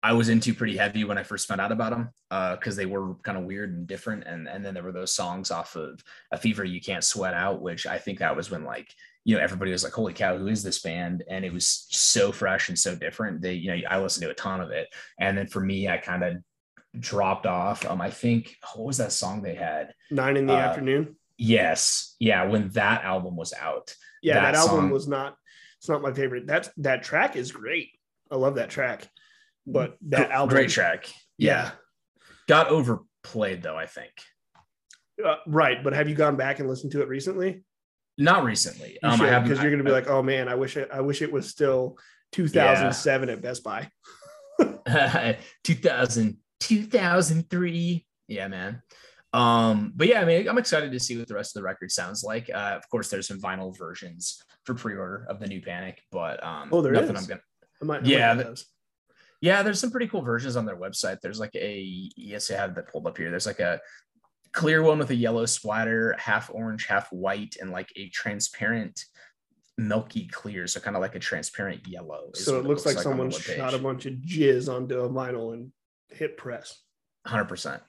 I 0.05 0.11
was 0.11 0.27
into 0.27 0.53
pretty 0.53 0.75
heavy 0.75 1.05
when 1.05 1.17
I 1.17 1.23
first 1.23 1.47
found 1.47 1.61
out 1.61 1.71
about 1.71 1.91
them 1.91 2.09
uh, 2.29 2.57
because 2.57 2.75
they 2.75 2.85
were 2.85 3.15
kind 3.23 3.37
of 3.37 3.45
weird 3.45 3.73
and 3.73 3.87
different. 3.87 4.25
And 4.25 4.49
and 4.49 4.63
then 4.63 4.73
there 4.73 4.83
were 4.83 4.91
those 4.91 5.13
songs 5.13 5.49
off 5.49 5.77
of 5.77 6.03
A 6.31 6.37
Fever 6.37 6.65
You 6.65 6.81
Can't 6.81 7.03
Sweat 7.03 7.33
Out, 7.33 7.61
which 7.61 7.87
I 7.87 7.97
think 7.97 8.19
that 8.19 8.35
was 8.35 8.51
when 8.51 8.65
like 8.65 8.93
you 9.23 9.35
know 9.35 9.41
everybody 9.41 9.71
was 9.71 9.83
like, 9.83 9.93
"Holy 9.93 10.13
cow, 10.13 10.37
who 10.37 10.47
is 10.47 10.61
this 10.61 10.81
band?" 10.81 11.23
And 11.29 11.45
it 11.45 11.53
was 11.53 11.87
so 11.89 12.33
fresh 12.33 12.67
and 12.67 12.77
so 12.77 12.95
different. 12.95 13.41
They 13.41 13.53
you 13.53 13.73
know 13.73 13.81
I 13.89 13.99
listened 13.99 14.25
to 14.25 14.31
a 14.31 14.35
ton 14.35 14.59
of 14.59 14.71
it, 14.71 14.93
and 15.19 15.37
then 15.37 15.47
for 15.47 15.61
me, 15.61 15.87
I 15.87 15.97
kind 15.97 16.23
of 16.23 16.37
dropped 16.99 17.45
off. 17.45 17.85
Um, 17.85 18.01
I 18.01 18.09
think 18.09 18.57
what 18.75 18.85
was 18.85 18.97
that 18.97 19.13
song 19.13 19.41
they 19.41 19.55
had? 19.55 19.93
Nine 20.11 20.35
in 20.35 20.47
the 20.47 20.53
uh, 20.53 20.57
afternoon. 20.57 21.15
Yes, 21.43 22.15
yeah, 22.19 22.45
when 22.45 22.69
that 22.69 23.03
album 23.03 23.35
was 23.35 23.53
out. 23.53 23.93
Yeah, 24.21 24.35
that, 24.35 24.53
that 24.53 24.55
album 24.55 24.75
song- 24.85 24.91
was 24.91 25.07
not. 25.07 25.35
It's 25.79 25.89
not 25.89 26.01
my 26.01 26.13
favorite. 26.13 26.47
That 26.47 26.69
that 26.77 27.03
track 27.03 27.35
is 27.35 27.51
great. 27.51 27.89
I 28.31 28.35
love 28.37 28.55
that 28.55 28.69
track. 28.69 29.07
But 29.67 29.97
that 30.07 30.31
album, 30.31 30.55
great 30.55 30.69
track. 30.69 31.11
Yeah, 31.37 31.71
got 32.47 32.67
overplayed 32.69 33.61
though 33.63 33.77
i 33.77 33.85
think 33.85 34.11
Uh, 35.23 35.35
right. 35.47 35.83
But 35.83 35.93
have 35.93 36.09
you 36.09 36.15
gone 36.15 36.35
back 36.35 36.59
and 36.59 36.69
listened 36.69 36.91
to 36.93 37.01
it 37.01 37.07
recently? 37.07 37.63
not 38.15 38.43
recently 38.43 39.01
um 39.01 39.19
i 39.21 39.39
because 39.39 39.59
you're 39.59 39.71
gonna 39.71 39.83
be 39.83 39.91
like, 39.91 40.07
oh 40.07 40.21
man, 40.21 40.47
I 40.47 40.55
wish 40.55 40.77
it. 40.77 40.89
I 40.93 41.01
wish 41.01 41.21
it 41.21 41.31
was 41.31 41.49
still 41.49 41.97
2007 42.33 43.29
at 43.29 43.41
Best 43.41 43.63
Buy. 43.63 43.89
2000 45.63 46.37
2003 46.59 48.05
yeah 48.27 48.47
man 48.47 48.81
um 49.33 49.91
but 49.95 50.07
yeah 50.07 50.21
i 50.21 50.25
mean 50.25 50.47
i'm 50.47 50.57
excited 50.59 50.91
to 50.91 50.99
see 50.99 51.17
what 51.17 51.27
the 51.27 51.33
rest 51.33 51.55
of 51.55 51.59
the 51.61 51.65
record 51.65 51.91
sounds 51.91 52.23
like 52.23 52.49
uh 52.53 52.73
of 52.77 52.87
course 52.89 53.09
there's 53.09 53.27
some 53.27 53.39
vinyl 53.41 53.75
versions 53.77 54.41
for 54.63 54.75
pre-order 54.75 55.25
of 55.27 55.39
the 55.39 55.47
new 55.47 55.59
panic 55.61 56.01
but 56.11 56.43
um 56.43 56.69
Oh, 56.71 56.81
there 56.81 56.91
nothing 56.93 57.15
is? 57.15 57.23
i'm 57.23 57.27
gonna 57.27 57.41
I 57.81 57.85
might, 57.85 58.03
I 58.03 58.07
Yeah, 58.07 58.33
the- 58.35 58.63
Yeah, 59.41 59.61
there's 59.63 59.79
some 59.79 59.91
pretty 59.91 60.07
cool 60.07 60.21
versions 60.21 60.55
on 60.55 60.65
their 60.65 60.77
website. 60.77 61.19
There's 61.21 61.39
like 61.39 61.53
a 61.55 61.81
yes, 62.15 62.49
I 62.49 62.55
have 62.55 62.75
that 62.75 62.87
pulled 62.87 63.07
up 63.07 63.17
here. 63.17 63.29
There's 63.29 63.45
like 63.47 63.59
a 63.59 63.81
clear 64.53 64.81
one 64.83 64.99
with 64.99 65.09
a 65.09 65.15
yellow 65.15 65.45
splatter, 65.45 66.15
half 66.17 66.49
orange, 66.53 66.85
half 66.85 67.11
white, 67.11 67.57
and 67.59 67.71
like 67.71 67.91
a 67.97 68.07
transparent 68.09 69.03
milky 69.77 70.27
clear. 70.27 70.65
So 70.67 70.79
kind 70.79 70.95
of 70.95 71.01
like 71.01 71.15
a 71.15 71.19
transparent 71.19 71.85
yellow. 71.87 72.29
So 72.35 72.53
what 72.53 72.65
it 72.65 72.67
looks 72.69 72.85
like, 72.85 72.95
the 72.95 73.01
someone 73.01 73.31
shot 73.31 73.73
a 73.73 73.79
bunch 73.79 74.05
of 74.05 74.13
jizz 74.13 74.73
onto 74.73 74.99
a 75.01 75.09
vinyl 75.09 75.51
and 75.53 75.73
hit 76.09 76.37
press. 76.37 76.79
100%. 77.27 77.81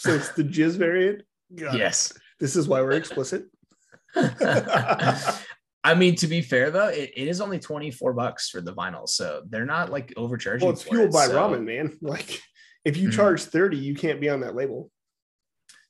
So 0.00 0.14
it's 0.14 0.30
the 0.30 0.42
jizz 0.44 0.76
variant. 0.78 1.22
God, 1.54 1.76
Yes. 1.76 2.12
This 2.38 2.56
is 2.56 2.66
why 2.66 2.80
we're 2.80 2.92
explicit. 2.92 3.44
I 4.16 5.94
mean, 5.94 6.14
to 6.16 6.26
be 6.26 6.40
fair 6.40 6.70
though, 6.70 6.88
it, 6.88 7.10
it 7.14 7.28
is 7.28 7.40
only 7.42 7.58
24 7.58 8.14
bucks 8.14 8.48
for 8.48 8.60
the 8.62 8.72
vinyl. 8.72 9.06
So 9.08 9.42
they're 9.48 9.66
not 9.66 9.90
like 9.90 10.12
overcharging. 10.16 10.66
Well, 10.66 10.72
it's 10.72 10.82
fueled 10.82 11.10
it, 11.10 11.12
by 11.12 11.26
so- 11.26 11.34
ramen, 11.34 11.64
man. 11.64 11.98
Like 12.02 12.40
if 12.84 12.96
you 12.96 13.08
Mhm. 13.10 13.12
charge 13.12 13.42
30, 13.42 13.76
you 13.76 13.94
can't 13.94 14.20
be 14.22 14.30
on 14.30 14.40
that 14.40 14.54
label. 14.54 14.90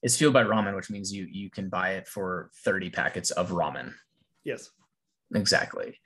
It's 0.03 0.17
fueled 0.17 0.35
by 0.35 0.43
ramen, 0.43 0.75
which 0.75 0.91
means 0.91 1.13
you 1.13 1.27
you 1.31 1.51
can 1.51 1.69
buy 1.69 1.91
it 1.91 2.09
for 2.09 2.51
30 2.65 2.91
packets 2.91 3.31
of 3.31 3.51
ramen. 3.51 3.93
Yes. 4.45 4.71
exactly 5.35 6.01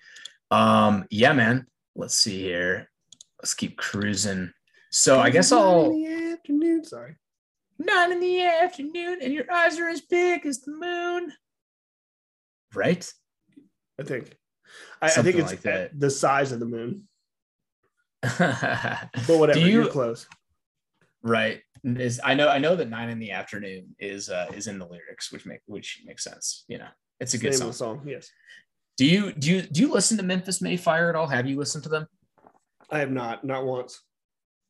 um 0.50 1.06
yeah 1.08 1.32
man 1.32 1.66
let's 1.96 2.14
see 2.14 2.42
here 2.42 2.90
let's 3.40 3.54
keep 3.54 3.78
cruising 3.78 4.52
so 4.90 5.18
i 5.18 5.30
guess 5.30 5.50
i'll 5.52 5.86
in 5.86 6.02
the 6.02 6.32
afternoon. 6.32 6.84
Sorry. 6.84 7.14
Nine 7.78 8.12
in 8.12 8.20
the 8.20 8.42
afternoon 8.44 9.18
and 9.22 9.32
your 9.32 9.50
eyes 9.50 9.78
are 9.78 9.88
as 9.88 10.00
big 10.00 10.46
as 10.46 10.60
the 10.60 10.72
moon 10.72 11.32
right 12.74 13.10
I 14.00 14.02
think. 14.02 14.36
I, 15.00 15.06
I 15.06 15.10
think 15.10 15.36
it's 15.36 15.50
like 15.50 15.60
that. 15.62 15.98
the 15.98 16.10
size 16.10 16.50
of 16.52 16.58
the 16.60 16.66
moon. 16.66 17.08
but 18.22 18.38
But 19.26 19.38
whatever, 19.38 19.58
Do 19.60 19.66
you, 19.66 19.82
you- 19.82 19.86
are 19.86 19.90
close. 19.90 20.26
right 21.22 21.60
is 21.84 22.18
i 22.24 22.32
know 22.32 22.48
i 22.48 22.56
know 22.56 22.74
that 22.74 22.88
nine 22.88 23.10
in 23.10 23.18
the 23.18 23.30
afternoon 23.30 23.94
is 23.98 24.30
uh 24.30 24.46
is 24.54 24.68
in 24.68 24.78
the 24.78 24.86
lyrics 24.86 25.30
which 25.30 25.44
make 25.44 25.60
which 25.66 26.02
makes 26.06 26.24
sense 26.24 26.64
you 26.66 26.78
know 26.78 26.88
it's 27.20 27.34
a 27.34 27.38
good 27.38 27.54
song 27.54 27.72
song. 27.72 28.00
Yes. 28.06 28.30
do 28.96 29.04
you 29.04 29.32
do 29.32 29.50
you 29.50 29.60
do 29.62 29.82
you 29.82 29.92
listen 29.92 30.16
to 30.16 30.22
Memphis 30.22 30.62
May 30.62 30.78
Fire 30.78 31.10
at 31.10 31.14
all 31.16 31.26
have 31.26 31.46
you 31.46 31.58
listened 31.58 31.84
to 31.84 31.90
them 31.90 32.06
I 32.90 32.98
have 33.00 33.10
not, 33.10 33.42
not 33.44 33.64
once. 33.64 34.00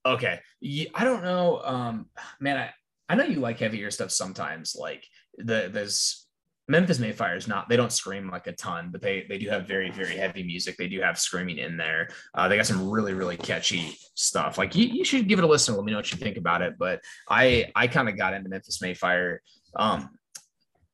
Okay. 0.06 0.38
Ye- 0.60 0.90
I 0.94 1.02
don't 1.04 1.24
know. 1.24 1.60
Um, 1.64 2.06
man, 2.40 2.56
I, 2.56 2.70
I 3.08 3.14
know 3.14 3.24
you 3.24 3.40
like 3.40 3.58
heavier 3.58 3.90
stuff 3.90 4.10
sometimes. 4.10 4.76
Like 4.78 5.04
the 5.36 5.68
there's 5.72 6.26
Memphis 6.66 6.98
May 6.98 7.12
Fire 7.12 7.36
is 7.36 7.46
not 7.46 7.68
they 7.68 7.76
don't 7.76 7.92
scream 7.92 8.30
like 8.30 8.46
a 8.46 8.52
ton, 8.52 8.88
but 8.90 9.02
they 9.02 9.26
they 9.28 9.38
do 9.38 9.48
have 9.50 9.68
very, 9.68 9.90
very 9.90 10.16
heavy 10.16 10.42
music. 10.42 10.76
They 10.76 10.88
do 10.88 11.00
have 11.00 11.18
screaming 11.18 11.58
in 11.58 11.76
there. 11.76 12.08
Uh, 12.34 12.48
they 12.48 12.56
got 12.56 12.66
some 12.66 12.88
really, 12.88 13.12
really 13.12 13.36
catchy 13.36 13.96
stuff. 14.14 14.56
Like 14.56 14.74
you, 14.74 14.86
you 14.86 15.04
should 15.04 15.28
give 15.28 15.38
it 15.38 15.44
a 15.44 15.48
listen. 15.48 15.74
Let 15.74 15.84
me 15.84 15.92
know 15.92 15.98
what 15.98 16.10
you 16.10 16.18
think 16.18 16.38
about 16.38 16.62
it. 16.62 16.74
But 16.78 17.00
I 17.28 17.70
I 17.74 17.86
kind 17.86 18.08
of 18.08 18.16
got 18.16 18.32
into 18.32 18.48
Memphis 18.48 18.80
May 18.80 18.94
Fire 18.94 19.42
um 19.76 20.08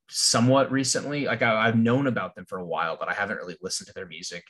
somewhat 0.08 0.72
recently. 0.72 1.26
Like 1.26 1.42
I, 1.42 1.68
I've 1.68 1.78
known 1.78 2.08
about 2.08 2.34
them 2.34 2.46
for 2.46 2.58
a 2.58 2.66
while, 2.66 2.96
but 2.98 3.08
I 3.08 3.14
haven't 3.14 3.36
really 3.36 3.56
listened 3.62 3.86
to 3.86 3.94
their 3.94 4.06
music 4.06 4.42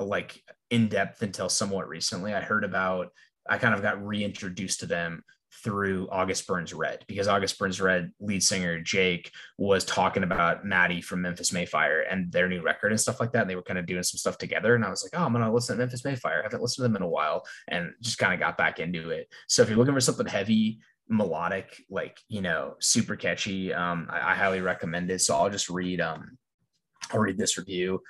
like 0.00 0.42
in 0.70 0.88
depth 0.88 1.22
until 1.22 1.48
somewhat 1.48 1.88
recently. 1.88 2.34
I 2.34 2.40
heard 2.40 2.64
about 2.64 3.10
I 3.48 3.58
kind 3.58 3.74
of 3.74 3.82
got 3.82 4.04
reintroduced 4.04 4.80
to 4.80 4.86
them 4.86 5.22
through 5.62 6.08
August 6.10 6.46
Burns 6.46 6.74
Red 6.74 7.04
because 7.06 7.28
August 7.28 7.58
Burns 7.58 7.80
Red 7.80 8.12
lead 8.20 8.42
singer 8.42 8.80
Jake 8.80 9.30
was 9.58 9.84
talking 9.84 10.22
about 10.22 10.64
Matty 10.64 11.00
from 11.00 11.22
Memphis 11.22 11.52
May 11.52 11.66
Fire 11.66 12.00
and 12.00 12.32
their 12.32 12.48
new 12.48 12.62
record 12.62 12.92
and 12.92 13.00
stuff 13.00 13.20
like 13.20 13.32
that. 13.32 13.42
And 13.42 13.50
they 13.50 13.56
were 13.56 13.62
kind 13.62 13.78
of 13.78 13.86
doing 13.86 14.02
some 14.02 14.18
stuff 14.18 14.38
together. 14.38 14.74
And 14.74 14.84
I 14.84 14.90
was 14.90 15.02
like, 15.02 15.18
oh, 15.18 15.24
I'm 15.24 15.32
going 15.32 15.44
to 15.44 15.52
listen 15.52 15.76
to 15.76 15.78
Memphis 15.78 16.04
May 16.04 16.16
Fire. 16.16 16.40
I 16.40 16.42
haven't 16.44 16.62
listened 16.62 16.84
to 16.84 16.88
them 16.88 16.96
in 16.96 17.02
a 17.02 17.08
while 17.08 17.44
and 17.68 17.92
just 18.00 18.18
kind 18.18 18.34
of 18.34 18.40
got 18.40 18.58
back 18.58 18.80
into 18.80 19.10
it. 19.10 19.28
So 19.48 19.62
if 19.62 19.68
you're 19.68 19.78
looking 19.78 19.94
for 19.94 20.00
something 20.00 20.26
heavy, 20.26 20.80
melodic, 21.08 21.82
like, 21.90 22.18
you 22.28 22.40
know, 22.40 22.74
super 22.80 23.16
catchy, 23.16 23.72
um, 23.72 24.08
I, 24.10 24.32
I 24.32 24.34
highly 24.34 24.60
recommend 24.60 25.10
it. 25.10 25.20
So 25.20 25.36
I'll 25.36 25.50
just 25.50 25.70
read, 25.70 26.00
um, 26.00 26.38
I'll 27.12 27.20
read 27.20 27.38
this 27.38 27.58
review 27.58 28.00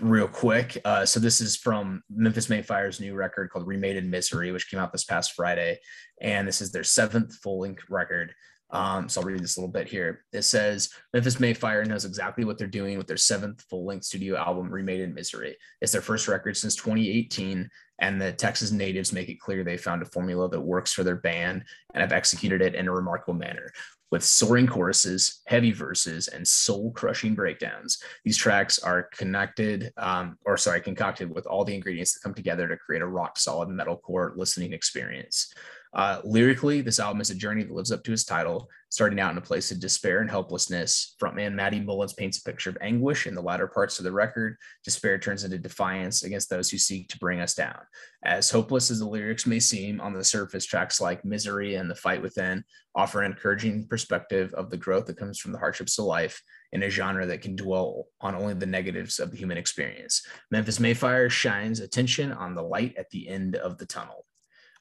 real 0.00 0.28
quick. 0.28 0.80
Uh, 0.84 1.04
so 1.04 1.20
this 1.20 1.40
is 1.40 1.56
from 1.56 2.02
Memphis 2.10 2.48
May 2.48 2.62
Fire's 2.62 3.00
new 3.00 3.14
record 3.14 3.50
called 3.50 3.66
Remade 3.66 3.96
in 3.96 4.10
Misery, 4.10 4.52
which 4.52 4.70
came 4.70 4.80
out 4.80 4.92
this 4.92 5.04
past 5.04 5.32
Friday. 5.32 5.78
And 6.20 6.46
this 6.46 6.60
is 6.60 6.72
their 6.72 6.84
seventh 6.84 7.36
full 7.36 7.60
length 7.60 7.84
record. 7.90 8.34
Um, 8.72 9.08
so 9.08 9.20
I'll 9.20 9.26
read 9.26 9.40
this 9.40 9.56
a 9.56 9.60
little 9.60 9.72
bit 9.72 9.88
here. 9.88 10.24
It 10.32 10.42
says 10.42 10.90
Memphis 11.12 11.40
May 11.40 11.54
Fire 11.54 11.84
knows 11.84 12.04
exactly 12.04 12.44
what 12.44 12.56
they're 12.56 12.68
doing 12.68 12.98
with 12.98 13.06
their 13.06 13.16
seventh 13.16 13.64
full 13.68 13.84
length 13.84 14.04
studio 14.04 14.36
album, 14.36 14.70
Remade 14.70 15.00
in 15.00 15.12
Misery. 15.12 15.56
It's 15.80 15.92
their 15.92 16.00
first 16.00 16.28
record 16.28 16.56
since 16.56 16.76
2018, 16.76 17.68
and 17.98 18.20
the 18.20 18.32
Texas 18.32 18.70
natives 18.70 19.12
make 19.12 19.28
it 19.28 19.40
clear 19.40 19.64
they 19.64 19.76
found 19.76 20.02
a 20.02 20.06
formula 20.06 20.48
that 20.48 20.60
works 20.60 20.92
for 20.92 21.02
their 21.02 21.16
band 21.16 21.64
and 21.94 22.00
have 22.00 22.12
executed 22.12 22.62
it 22.62 22.74
in 22.74 22.86
a 22.86 22.92
remarkable 22.92 23.34
manner. 23.34 23.72
With 24.10 24.24
soaring 24.24 24.66
choruses, 24.66 25.40
heavy 25.46 25.70
verses, 25.70 26.26
and 26.26 26.46
soul 26.46 26.90
crushing 26.90 27.34
breakdowns, 27.34 28.02
these 28.24 28.36
tracks 28.36 28.80
are 28.80 29.04
connected, 29.04 29.92
um, 29.96 30.36
or 30.44 30.56
sorry, 30.56 30.80
concocted 30.80 31.32
with 31.32 31.46
all 31.46 31.64
the 31.64 31.74
ingredients 31.74 32.14
that 32.14 32.22
come 32.24 32.34
together 32.34 32.66
to 32.66 32.76
create 32.76 33.02
a 33.02 33.06
rock 33.06 33.38
solid 33.38 33.68
metalcore 33.68 34.36
listening 34.36 34.72
experience. 34.72 35.54
Uh, 35.92 36.20
lyrically, 36.24 36.80
this 36.80 36.98
album 36.98 37.20
is 37.20 37.30
a 37.30 37.34
journey 37.34 37.62
that 37.62 37.72
lives 37.72 37.92
up 37.92 38.02
to 38.04 38.12
its 38.12 38.24
title. 38.24 38.68
Starting 38.90 39.20
out 39.20 39.30
in 39.30 39.38
a 39.38 39.40
place 39.40 39.70
of 39.70 39.78
despair 39.78 40.20
and 40.20 40.28
helplessness, 40.28 41.14
frontman 41.22 41.54
Matty 41.54 41.78
Mullins 41.78 42.12
paints 42.12 42.38
a 42.38 42.42
picture 42.42 42.70
of 42.70 42.78
anguish 42.80 43.28
in 43.28 43.36
the 43.36 43.40
latter 43.40 43.68
parts 43.68 44.00
of 44.00 44.04
the 44.04 44.10
record. 44.10 44.56
Despair 44.84 45.16
turns 45.16 45.44
into 45.44 45.58
defiance 45.58 46.24
against 46.24 46.50
those 46.50 46.68
who 46.68 46.76
seek 46.76 47.08
to 47.08 47.18
bring 47.18 47.40
us 47.40 47.54
down. 47.54 47.78
As 48.24 48.50
hopeless 48.50 48.90
as 48.90 48.98
the 48.98 49.06
lyrics 49.06 49.46
may 49.46 49.60
seem 49.60 50.00
on 50.00 50.12
the 50.12 50.24
surface, 50.24 50.66
tracks 50.66 51.00
like 51.00 51.24
Misery 51.24 51.76
and 51.76 51.88
The 51.88 51.94
Fight 51.94 52.20
Within 52.20 52.64
offer 52.96 53.22
an 53.22 53.30
encouraging 53.30 53.86
perspective 53.86 54.52
of 54.54 54.70
the 54.70 54.76
growth 54.76 55.06
that 55.06 55.16
comes 55.16 55.38
from 55.38 55.52
the 55.52 55.58
hardships 55.58 55.96
of 56.00 56.06
life 56.06 56.42
in 56.72 56.82
a 56.82 56.90
genre 56.90 57.24
that 57.26 57.42
can 57.42 57.54
dwell 57.54 58.06
on 58.20 58.34
only 58.34 58.54
the 58.54 58.66
negatives 58.66 59.20
of 59.20 59.30
the 59.30 59.36
human 59.36 59.56
experience. 59.56 60.26
Memphis 60.50 60.80
May 60.80 60.94
Fire 60.94 61.30
shines 61.30 61.78
attention 61.78 62.32
on 62.32 62.56
the 62.56 62.62
light 62.62 62.96
at 62.98 63.08
the 63.10 63.28
end 63.28 63.54
of 63.54 63.78
the 63.78 63.86
tunnel. 63.86 64.26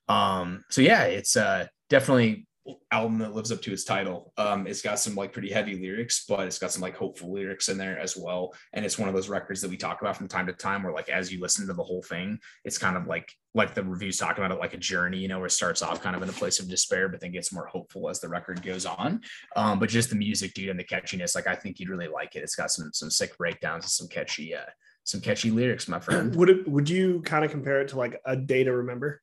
Um, 0.08 0.64
so 0.72 0.82
yeah, 0.82 1.04
it's 1.04 1.38
uh 1.38 1.68
definitely 1.92 2.48
album 2.92 3.18
that 3.20 3.34
lives 3.34 3.52
up 3.52 3.62
to 3.62 3.74
its 3.74 3.84
title. 3.84 4.34
Um, 4.38 4.68
it's 4.68 4.82
got 4.82 5.00
some 5.00 5.16
like 5.16 5.34
pretty 5.34 5.52
heavy 5.52 5.80
lyrics, 5.80 6.26
but 6.28 6.42
it's 6.42 6.60
got 6.60 6.72
some 6.72 6.82
like 6.82 6.96
hopeful 6.96 7.34
lyrics 7.34 7.70
in 7.70 7.78
there 7.78 8.00
as 8.00 8.16
well. 8.18 8.54
And 8.74 8.86
it's 8.86 8.98
one 8.98 9.10
of 9.10 9.16
those 9.16 9.30
records 9.30 9.62
that 9.62 9.70
we 9.70 9.78
talk 9.78 10.02
about 10.02 10.18
from 10.18 10.28
time 10.28 10.48
to 10.48 10.54
time 10.54 10.84
where 10.84 10.94
like 10.94 11.10
as 11.10 11.32
you 11.32 11.40
listen 11.40 11.68
to 11.68 11.74
the 11.74 11.84
whole 11.84 12.04
thing, 12.04 12.40
it's 12.64 12.78
kind 12.78 12.98
of 12.98 13.08
like 13.08 13.34
like 13.56 13.74
the 13.74 13.84
reviews 13.84 14.18
talking 14.18 14.44
about 14.44 14.56
it 14.56 14.60
like 14.60 14.74
a 14.74 14.78
journey, 14.78 15.18
you 15.18 15.28
know, 15.28 15.40
where 15.40 15.48
it 15.48 15.52
starts 15.52 15.82
off 15.82 16.02
kind 16.02 16.16
of 16.16 16.22
in 16.22 16.30
a 16.30 16.34
place 16.34 16.60
of 16.60 16.70
despair, 16.70 17.10
but 17.10 17.20
then 17.20 17.32
gets 17.32 17.52
more 17.52 17.66
hopeful 17.68 18.10
as 18.10 18.20
the 18.20 18.30
record 18.30 18.62
goes 18.62 18.86
on. 18.86 19.22
Um, 19.56 19.80
but 19.80 19.90
just 19.90 20.10
the 20.10 20.16
music, 20.16 20.54
dude, 20.54 20.70
and 20.70 20.80
the 20.80 20.84
catchiness, 20.84 21.36
like 21.36 21.48
I 21.48 21.56
think 21.56 21.80
you'd 21.80 21.90
really 21.90 22.08
like 22.08 22.36
it. 22.36 22.44
It's 22.44 22.56
got 22.56 22.72
some 22.72 22.92
some 22.94 23.10
sick 23.10 23.38
breakdowns 23.38 23.86
and 23.86 23.92
some 23.92 24.08
catchy 24.08 24.56
uh 24.56 24.70
some 25.04 25.22
catchy 25.22 25.50
lyrics, 25.50 25.88
my 25.88 26.00
friend. 26.00 26.36
Would 26.36 26.50
it 26.50 26.68
would 26.68 26.90
you 26.90 27.22
kind 27.22 27.44
of 27.44 27.52
compare 27.52 27.82
it 27.82 27.90
to 27.90 27.98
like 27.98 28.22
a 28.26 28.36
day 28.36 28.64
to 28.64 28.72
remember? 28.72 29.22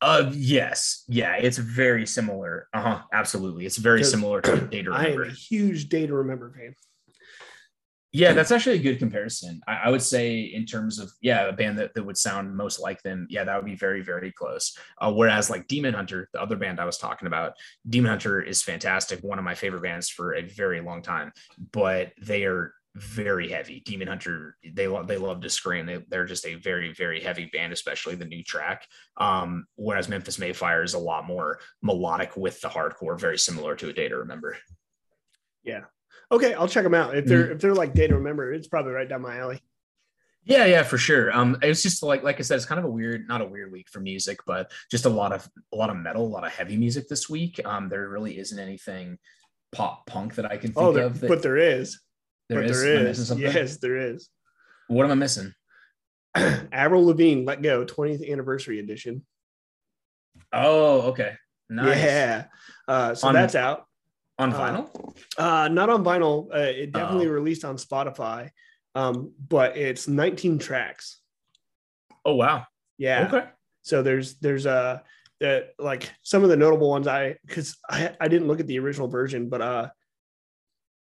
Uh 0.00 0.30
yes. 0.34 1.04
Yeah, 1.08 1.36
it's 1.36 1.58
very 1.58 2.06
similar. 2.06 2.68
Uh-huh. 2.74 3.02
Absolutely. 3.12 3.66
It's 3.66 3.78
very 3.78 4.04
similar 4.04 4.40
to 4.42 4.60
data. 4.70 4.90
to 4.90 4.96
I 4.96 5.06
am 5.06 5.22
a 5.22 5.30
huge 5.30 5.88
day 5.88 6.06
to 6.06 6.14
remember 6.14 6.52
fan. 6.52 6.74
Yeah, 8.12 8.32
that's 8.32 8.50
actually 8.50 8.76
a 8.76 8.82
good 8.82 8.98
comparison. 8.98 9.60
I, 9.68 9.74
I 9.84 9.90
would 9.90 10.00
say 10.00 10.40
in 10.40 10.64
terms 10.64 10.98
of 10.98 11.12
yeah, 11.20 11.48
a 11.48 11.52
band 11.52 11.78
that, 11.78 11.92
that 11.94 12.02
would 12.02 12.16
sound 12.16 12.56
most 12.56 12.80
like 12.80 13.02
them, 13.02 13.26
yeah, 13.28 13.44
that 13.44 13.56
would 13.56 13.66
be 13.66 13.74
very, 13.74 14.00
very 14.00 14.32
close. 14.32 14.74
Uh, 14.98 15.12
whereas 15.12 15.50
like 15.50 15.66
Demon 15.66 15.92
Hunter, 15.92 16.28
the 16.32 16.40
other 16.40 16.56
band 16.56 16.80
I 16.80 16.86
was 16.86 16.96
talking 16.96 17.26
about, 17.26 17.52
Demon 17.86 18.10
Hunter 18.10 18.40
is 18.40 18.62
fantastic, 18.62 19.20
one 19.20 19.38
of 19.38 19.44
my 19.44 19.54
favorite 19.54 19.82
bands 19.82 20.08
for 20.08 20.34
a 20.34 20.42
very 20.42 20.80
long 20.80 21.02
time, 21.02 21.32
but 21.72 22.12
they 22.20 22.44
are 22.44 22.72
very 22.96 23.48
heavy. 23.48 23.80
Demon 23.80 24.08
Hunter, 24.08 24.56
they 24.72 24.88
love 24.88 25.06
they 25.06 25.18
love 25.18 25.40
to 25.42 25.50
scream. 25.50 25.86
They, 25.86 25.98
they're 26.08 26.24
just 26.24 26.46
a 26.46 26.54
very, 26.54 26.92
very 26.92 27.20
heavy 27.20 27.50
band, 27.52 27.72
especially 27.72 28.14
the 28.14 28.24
new 28.24 28.42
track. 28.42 28.86
Um, 29.16 29.66
whereas 29.76 30.08
Memphis 30.08 30.38
May 30.38 30.52
Fire 30.52 30.82
is 30.82 30.94
a 30.94 30.98
lot 30.98 31.26
more 31.26 31.60
melodic 31.82 32.36
with 32.36 32.60
the 32.60 32.68
hardcore, 32.68 33.18
very 33.18 33.38
similar 33.38 33.76
to 33.76 33.88
a 33.88 33.92
day 33.92 34.08
to 34.08 34.16
remember. 34.16 34.56
Yeah. 35.62 35.82
Okay, 36.32 36.54
I'll 36.54 36.68
check 36.68 36.84
them 36.84 36.94
out. 36.94 37.16
If 37.16 37.26
they're 37.26 37.52
if 37.52 37.60
they're 37.60 37.74
like 37.74 37.94
day 37.94 38.06
to 38.06 38.16
remember, 38.16 38.52
it's 38.52 38.68
probably 38.68 38.92
right 38.92 39.08
down 39.08 39.22
my 39.22 39.38
alley. 39.38 39.60
Yeah, 40.44 40.64
yeah, 40.64 40.84
for 40.84 40.96
sure. 40.96 41.36
Um, 41.36 41.58
it's 41.60 41.82
just 41.82 42.02
like 42.02 42.22
like 42.22 42.38
I 42.38 42.42
said, 42.42 42.56
it's 42.56 42.66
kind 42.66 42.78
of 42.78 42.84
a 42.84 42.90
weird, 42.90 43.28
not 43.28 43.40
a 43.40 43.46
weird 43.46 43.72
week 43.72 43.88
for 43.88 44.00
music, 44.00 44.38
but 44.46 44.70
just 44.90 45.04
a 45.04 45.10
lot 45.10 45.32
of 45.32 45.48
a 45.72 45.76
lot 45.76 45.90
of 45.90 45.96
metal, 45.96 46.24
a 46.24 46.28
lot 46.28 46.46
of 46.46 46.52
heavy 46.52 46.76
music 46.76 47.08
this 47.08 47.28
week. 47.28 47.60
Um, 47.64 47.88
there 47.88 48.08
really 48.08 48.38
isn't 48.38 48.58
anything 48.58 49.18
pop 49.72 50.06
punk 50.06 50.36
that 50.36 50.46
I 50.46 50.56
can 50.56 50.72
think 50.72 50.78
Oh, 50.78 50.92
there, 50.92 51.06
of. 51.06 51.20
That 51.20 51.28
but 51.28 51.42
there 51.42 51.56
is. 51.56 51.98
There 52.48 52.60
but 52.62 52.70
is. 52.70 52.82
there 52.82 52.94
Am 52.96 53.00
I 53.00 53.08
missing 53.08 53.38
is. 53.38 53.54
Yes, 53.54 53.76
there 53.78 53.96
is. 53.96 54.28
What 54.88 55.04
am 55.04 55.12
I 55.12 55.14
missing? 55.14 55.52
Avril 56.34 57.06
Lavigne, 57.06 57.44
Let 57.44 57.62
Go, 57.62 57.84
20th 57.84 58.30
anniversary 58.30 58.78
edition. 58.78 59.24
Oh, 60.52 61.02
okay. 61.12 61.34
Nice. 61.68 61.96
Yeah. 61.98 62.44
Uh, 62.86 63.14
so 63.14 63.28
On- 63.28 63.34
that's 63.34 63.54
out. 63.54 63.86
On 64.38 64.52
Uh, 64.52 64.58
vinyl? 64.58 65.14
Uh, 65.38 65.68
not 65.68 65.88
on 65.88 66.04
vinyl. 66.04 66.48
Uh, 66.54 66.58
it 66.58 66.92
definitely 66.92 67.26
Oh. 67.26 67.30
released 67.32 67.64
on 67.64 67.76
Spotify, 67.78 68.50
um, 68.94 69.32
but 69.48 69.76
it's 69.78 70.06
19 70.08 70.58
tracks. 70.58 71.20
oh 72.24 72.34
wow. 72.34 72.66
Yeah. 72.98 73.28
Okay. 73.32 73.48
So 73.82 74.02
there's 74.02 74.34
there's 74.40 74.66
uh 74.66 74.98
that 75.40 75.70
like 75.78 76.12
some 76.22 76.42
of 76.42 76.48
the 76.50 76.56
notable 76.56 76.90
ones 76.90 77.06
I 77.06 77.36
because 77.46 77.76
I 77.88 78.14
I 78.20 78.26
didn't 78.28 78.48
look 78.48 78.58
at 78.60 78.66
the 78.66 78.78
original 78.80 79.06
version, 79.08 79.48
but 79.48 79.62
uh 79.62 79.88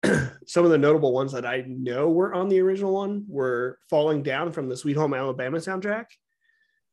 some 0.47 0.65
of 0.65 0.71
the 0.71 0.77
notable 0.77 1.13
ones 1.13 1.31
that 1.33 1.45
I 1.45 1.63
know 1.67 2.09
were 2.09 2.33
on 2.33 2.49
the 2.49 2.59
original 2.59 2.93
one 2.93 3.25
were 3.27 3.77
Falling 3.89 4.23
Down 4.23 4.51
from 4.51 4.67
the 4.69 4.77
Sweet 4.77 4.97
Home 4.97 5.13
Alabama 5.13 5.57
soundtrack, 5.57 6.05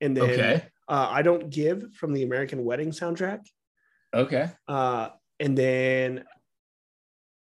and 0.00 0.16
then 0.16 0.30
Okay. 0.30 0.64
uh, 0.88 1.08
I 1.10 1.22
Don't 1.22 1.50
Give 1.50 1.92
from 1.94 2.12
the 2.12 2.22
American 2.22 2.64
Wedding 2.64 2.90
soundtrack, 2.90 3.40
Okay. 4.14 4.50
uh, 4.68 5.10
and 5.40 5.56
then 5.56 6.24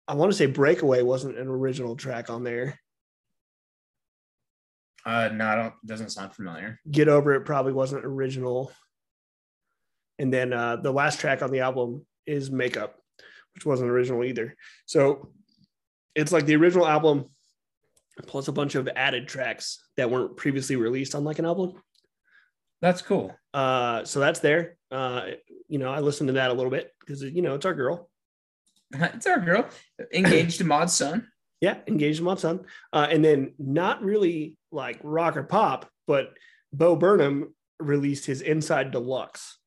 I 0.06 0.14
want 0.14 0.32
to 0.32 0.36
say 0.38 0.46
Breakaway 0.46 1.02
wasn't 1.02 1.36
an 1.38 1.48
original 1.48 1.96
track 1.96 2.30
on 2.30 2.44
there. 2.44 2.78
Uh 5.04 5.28
no, 5.32 5.46
I 5.46 5.54
don't 5.56 5.74
doesn't 5.86 6.10
sound 6.10 6.34
familiar. 6.34 6.80
Get 6.90 7.08
Over 7.08 7.34
It 7.34 7.44
probably 7.44 7.72
wasn't 7.72 8.04
original. 8.04 8.72
And 10.18 10.32
then 10.32 10.52
uh, 10.52 10.76
the 10.76 10.92
last 10.92 11.20
track 11.20 11.42
on 11.42 11.50
the 11.52 11.60
album 11.60 12.04
is 12.26 12.50
Makeup, 12.50 12.96
which 13.54 13.64
wasn't 13.64 13.90
original 13.90 14.24
either. 14.24 14.56
So 14.86 15.30
it's 16.18 16.32
like 16.32 16.46
the 16.46 16.56
original 16.56 16.86
album 16.86 17.26
plus 18.26 18.48
a 18.48 18.52
bunch 18.52 18.74
of 18.74 18.88
added 18.96 19.28
tracks 19.28 19.78
that 19.96 20.10
weren't 20.10 20.36
previously 20.36 20.76
released 20.76 21.14
on 21.14 21.24
like 21.24 21.38
an 21.38 21.46
album. 21.46 21.80
That's 22.80 23.02
cool. 23.02 23.34
Uh, 23.54 24.04
so 24.04 24.20
that's 24.20 24.40
there. 24.40 24.76
Uh, 24.90 25.22
you 25.68 25.78
know, 25.78 25.90
I 25.90 26.00
listened 26.00 26.28
to 26.28 26.34
that 26.34 26.50
a 26.50 26.54
little 26.54 26.70
bit 26.70 26.92
because 27.00 27.22
you 27.22 27.42
know 27.42 27.54
it's 27.54 27.66
our 27.66 27.74
girl. 27.74 28.10
it's 28.92 29.26
our 29.26 29.40
girl. 29.40 29.68
Engaged 30.12 30.58
to 30.58 30.64
Mod 30.64 30.90
Sun. 30.90 31.28
Yeah, 31.60 31.78
engaged 31.88 32.22
my 32.22 32.36
son. 32.36 32.66
Uh, 32.92 33.08
and 33.10 33.24
then 33.24 33.52
not 33.58 34.00
really 34.04 34.56
like 34.70 35.00
rock 35.02 35.36
or 35.36 35.42
pop, 35.42 35.90
but 36.06 36.34
Bo 36.72 36.94
Burnham 36.94 37.52
released 37.80 38.26
his 38.26 38.42
Inside 38.42 38.92
Deluxe 38.92 39.58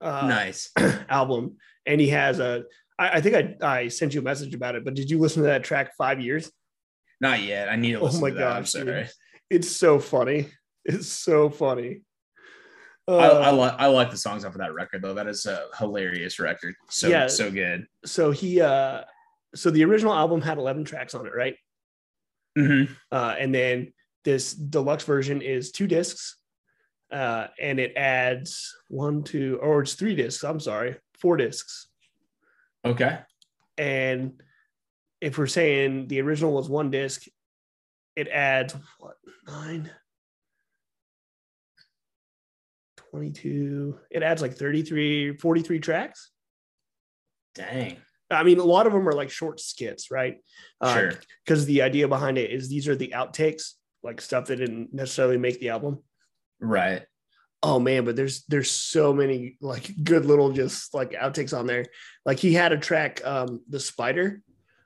uh, 0.00 0.26
nice. 0.26 0.70
album, 1.08 1.56
and 1.86 2.00
he 2.00 2.08
has 2.08 2.40
a. 2.40 2.64
I, 2.98 3.08
I 3.16 3.20
think 3.20 3.58
I, 3.62 3.80
I 3.80 3.88
sent 3.88 4.14
you 4.14 4.20
a 4.20 4.24
message 4.24 4.54
about 4.54 4.74
it, 4.74 4.84
but 4.84 4.94
did 4.94 5.10
you 5.10 5.18
listen 5.18 5.42
to 5.42 5.48
that 5.48 5.64
track 5.64 5.92
Five 5.96 6.20
Years? 6.20 6.50
Not 7.20 7.42
yet. 7.42 7.68
I 7.68 7.76
need 7.76 7.92
to 7.92 8.00
Oh 8.00 8.04
listen 8.04 8.20
my 8.20 8.30
to 8.30 8.36
that. 8.36 8.52
I'm 8.56 8.64
sorry. 8.66 8.84
dude. 8.84 9.10
It's 9.50 9.70
so 9.70 9.98
funny. 9.98 10.48
It's 10.84 11.08
so 11.08 11.50
funny. 11.50 12.02
I, 13.06 13.12
Uh, 13.12 13.40
I 13.40 13.50
like 13.50 13.74
I 13.78 13.86
like 13.86 14.10
the 14.10 14.16
songs 14.16 14.44
off 14.44 14.54
of 14.54 14.60
that 14.60 14.72
record 14.74 15.02
though. 15.02 15.14
That 15.14 15.26
is 15.26 15.44
a 15.46 15.66
hilarious 15.78 16.38
record. 16.38 16.74
So 16.90 17.08
Yeah. 17.08 17.26
so 17.26 17.50
good. 17.50 17.86
so 18.04 18.30
he 18.30 18.60
uh 18.60 19.02
so 19.54 19.70
the 19.70 19.84
original 19.84 20.12
album 20.14 20.40
had 20.42 20.58
11 20.58 20.84
tracks 20.84 21.14
on 21.14 21.26
it, 21.26 21.32
right? 21.34 21.56
Mm-hmm. 22.58 22.92
Uh, 23.10 23.34
and 23.38 23.54
then 23.54 23.92
this 24.24 24.52
deluxe 24.54 25.04
version 25.04 25.40
is 25.42 25.72
two 25.72 25.86
discs, 25.86 26.36
uh, 27.12 27.46
and 27.60 27.80
it 27.80 27.94
adds 27.96 28.74
one, 28.88 29.22
two, 29.24 29.58
or 29.62 29.82
it's 29.82 29.94
three 29.94 30.14
discs. 30.14 30.44
I'm 30.44 30.60
sorry, 30.60 30.96
four 31.18 31.36
discs. 31.38 31.87
Okay. 32.84 33.18
And 33.76 34.40
if 35.20 35.38
we're 35.38 35.46
saying 35.46 36.08
the 36.08 36.20
original 36.20 36.52
was 36.52 36.68
one 36.68 36.90
disc, 36.90 37.24
it 38.16 38.28
adds 38.28 38.74
what 38.98 39.16
nine, 39.46 39.90
22. 43.10 43.98
It 44.10 44.22
adds 44.22 44.42
like 44.42 44.54
33, 44.54 45.36
43 45.36 45.78
tracks. 45.80 46.30
Dang. 47.54 47.96
I 48.30 48.42
mean, 48.42 48.58
a 48.58 48.64
lot 48.64 48.86
of 48.86 48.92
them 48.92 49.08
are 49.08 49.12
like 49.12 49.30
short 49.30 49.60
skits, 49.60 50.10
right? 50.10 50.36
Uh, 50.80 50.94
Sure. 50.94 51.12
Because 51.44 51.64
the 51.64 51.82
idea 51.82 52.08
behind 52.08 52.38
it 52.38 52.50
is 52.50 52.68
these 52.68 52.88
are 52.88 52.96
the 52.96 53.12
outtakes, 53.14 53.72
like 54.02 54.20
stuff 54.20 54.46
that 54.46 54.56
didn't 54.56 54.92
necessarily 54.92 55.38
make 55.38 55.58
the 55.60 55.70
album. 55.70 56.02
Right. 56.60 57.02
Oh 57.62 57.80
man, 57.80 58.04
but 58.04 58.14
there's 58.16 58.44
there's 58.44 58.70
so 58.70 59.12
many 59.12 59.56
like 59.60 59.90
good 60.04 60.24
little 60.24 60.52
just 60.52 60.94
like 60.94 61.12
outtakes 61.12 61.56
on 61.56 61.66
there. 61.66 61.86
Like 62.24 62.38
he 62.38 62.52
had 62.54 62.72
a 62.72 62.78
track, 62.78 63.20
um, 63.24 63.60
the 63.68 63.80
spider, 63.80 64.42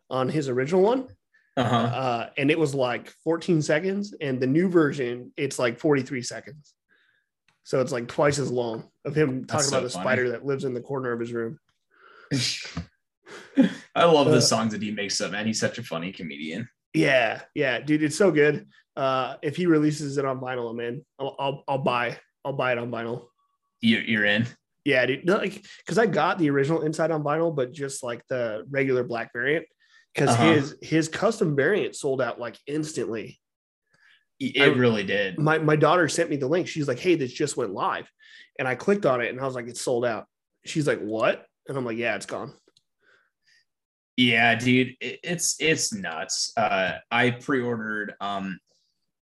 on 0.08 0.28
his 0.28 0.48
original 0.48 0.80
one, 0.82 1.08
Uh-huh. 1.56 1.76
uh, 1.76 2.30
and 2.38 2.50
it 2.50 2.58
was 2.58 2.74
like 2.74 3.10
14 3.24 3.60
seconds, 3.62 4.14
and 4.20 4.40
the 4.40 4.46
new 4.46 4.68
version 4.68 5.32
it's 5.36 5.58
like 5.58 5.78
43 5.78 6.22
seconds. 6.22 6.72
So 7.64 7.80
it's 7.80 7.92
like 7.92 8.08
twice 8.08 8.38
as 8.38 8.50
long 8.50 8.88
of 9.04 9.14
him 9.14 9.44
talking 9.44 9.66
so 9.66 9.76
about 9.78 9.82
the 9.84 9.90
funny. 9.90 10.04
spider 10.04 10.28
that 10.30 10.44
lives 10.46 10.64
in 10.64 10.74
the 10.74 10.80
corner 10.80 11.12
of 11.12 11.20
his 11.20 11.32
room. 11.32 11.58
I 13.94 14.04
love 14.04 14.28
Uh, 14.28 14.32
the 14.32 14.42
songs 14.42 14.72
that 14.72 14.82
he 14.82 14.90
makes 14.90 15.20
up, 15.20 15.32
man. 15.32 15.46
He's 15.46 15.60
such 15.60 15.78
a 15.78 15.82
funny 15.82 16.12
comedian. 16.12 16.68
Yeah, 16.94 17.42
yeah, 17.54 17.80
dude, 17.80 18.02
it's 18.02 18.16
so 18.16 18.30
good. 18.30 18.66
Uh, 18.96 19.36
if 19.42 19.56
he 19.56 19.66
releases 19.66 20.18
it 20.18 20.24
on 20.24 20.40
vinyl, 20.40 20.70
I'm 20.70 20.80
in. 20.80 21.04
I'll, 21.18 21.36
I'll, 21.38 21.64
I'll 21.68 21.78
buy, 21.78 22.18
I'll 22.44 22.52
buy 22.52 22.72
it 22.72 22.78
on 22.78 22.90
vinyl. 22.90 23.26
You, 23.80 23.98
you're 23.98 24.24
in. 24.24 24.46
Yeah, 24.84 25.06
dude, 25.06 25.24
no, 25.24 25.36
like 25.36 25.64
because 25.78 25.98
I 25.98 26.06
got 26.06 26.38
the 26.38 26.50
original 26.50 26.82
Inside 26.82 27.10
on 27.12 27.22
vinyl, 27.22 27.54
but 27.54 27.72
just 27.72 28.02
like 28.02 28.22
the 28.28 28.64
regular 28.68 29.04
black 29.04 29.32
variant, 29.32 29.66
because 30.12 30.30
Uh-huh. 30.30 30.54
his 30.54 30.76
his 30.82 31.08
custom 31.08 31.54
variant 31.54 31.94
sold 31.94 32.20
out 32.20 32.40
like 32.40 32.58
instantly. 32.66 33.38
It 34.40 34.60
I- 34.60 34.66
really 34.74 35.04
did. 35.04 35.38
My 35.38 35.58
my 35.58 35.76
daughter 35.76 36.08
sent 36.08 36.30
me 36.30 36.36
the 36.36 36.48
link. 36.48 36.66
She's 36.66 36.88
like, 36.88 36.98
"Hey, 36.98 37.14
this 37.14 37.32
just 37.32 37.56
went 37.56 37.72
live," 37.72 38.10
and 38.58 38.66
I 38.66 38.74
clicked 38.74 39.06
on 39.06 39.20
it, 39.20 39.28
and 39.28 39.40
I 39.40 39.44
was 39.44 39.54
like, 39.54 39.68
"It's 39.68 39.80
sold 39.80 40.04
out." 40.04 40.26
She's 40.64 40.88
like, 40.88 40.98
"What?" 41.00 41.46
And 41.68 41.78
I'm 41.78 41.84
like, 41.84 41.96
"Yeah, 41.96 42.16
it's 42.16 42.26
gone." 42.26 42.52
Yeah, 44.16 44.54
dude, 44.56 44.96
it, 45.00 45.20
it's 45.22 45.56
it's 45.60 45.92
nuts. 45.92 46.52
Uh, 46.56 46.98
I 47.10 47.30
pre-ordered. 47.30 48.14
Um, 48.20 48.58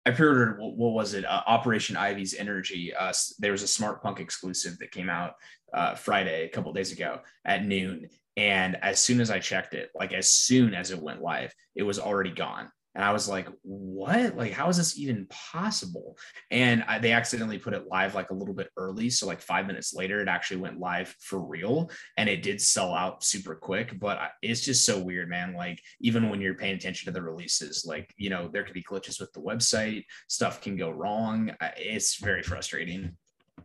I 0.05 0.11
pre-ordered. 0.11 0.59
What, 0.59 0.75
what 0.75 0.93
was 0.93 1.13
it? 1.13 1.25
Uh, 1.25 1.41
Operation 1.45 1.95
Ivy's 1.95 2.33
Energy. 2.33 2.93
Uh, 2.93 3.13
there 3.39 3.51
was 3.51 3.63
a 3.63 3.65
SmartPunk 3.65 4.19
exclusive 4.19 4.77
that 4.79 4.91
came 4.91 5.09
out 5.09 5.33
uh, 5.73 5.95
Friday, 5.95 6.45
a 6.45 6.49
couple 6.49 6.73
days 6.73 6.91
ago 6.91 7.19
at 7.45 7.65
noon. 7.65 8.09
And 8.37 8.77
as 8.77 8.99
soon 8.99 9.21
as 9.21 9.29
I 9.29 9.39
checked 9.39 9.73
it, 9.73 9.89
like 9.93 10.13
as 10.13 10.31
soon 10.31 10.73
as 10.73 10.91
it 10.91 11.01
went 11.01 11.21
live, 11.21 11.53
it 11.75 11.83
was 11.83 11.99
already 11.99 12.31
gone. 12.31 12.71
And 12.93 13.03
I 13.05 13.11
was 13.13 13.29
like, 13.29 13.47
"What? 13.61 14.35
Like, 14.35 14.51
how 14.51 14.67
is 14.69 14.77
this 14.77 14.97
even 14.99 15.27
possible?" 15.29 16.17
And 16.49 16.83
I, 16.87 16.99
they 16.99 17.13
accidentally 17.13 17.57
put 17.57 17.73
it 17.73 17.87
live 17.87 18.15
like 18.15 18.31
a 18.31 18.33
little 18.33 18.53
bit 18.53 18.69
early, 18.77 19.09
so 19.09 19.27
like 19.27 19.41
five 19.41 19.65
minutes 19.67 19.93
later, 19.93 20.21
it 20.21 20.27
actually 20.27 20.57
went 20.61 20.79
live 20.79 21.15
for 21.19 21.39
real 21.45 21.89
and 22.17 22.27
it 22.29 22.43
did 22.43 22.59
sell 22.61 22.93
out 22.93 23.23
super 23.23 23.55
quick 23.55 23.99
but 23.99 24.17
I- 24.17 24.29
it's 24.41 24.61
just 24.61 24.85
so 24.85 24.99
weird 24.99 25.29
man 25.29 25.53
like 25.53 25.79
even 25.99 26.29
when 26.29 26.41
you're 26.41 26.55
paying 26.55 26.75
attention 26.75 27.05
to 27.05 27.11
the 27.11 27.21
releases 27.21 27.85
like 27.85 28.13
you 28.17 28.29
know 28.29 28.49
there 28.51 28.63
could 28.63 28.73
be 28.73 28.83
glitches 28.83 29.19
with 29.19 29.31
the 29.33 29.41
website 29.41 30.05
stuff 30.27 30.61
can 30.61 30.75
go 30.75 30.89
wrong 30.89 31.51
it's 31.77 32.17
very 32.17 32.43
frustrating 32.43 33.15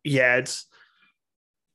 Yeah, 0.05 0.37
it's 0.37 0.67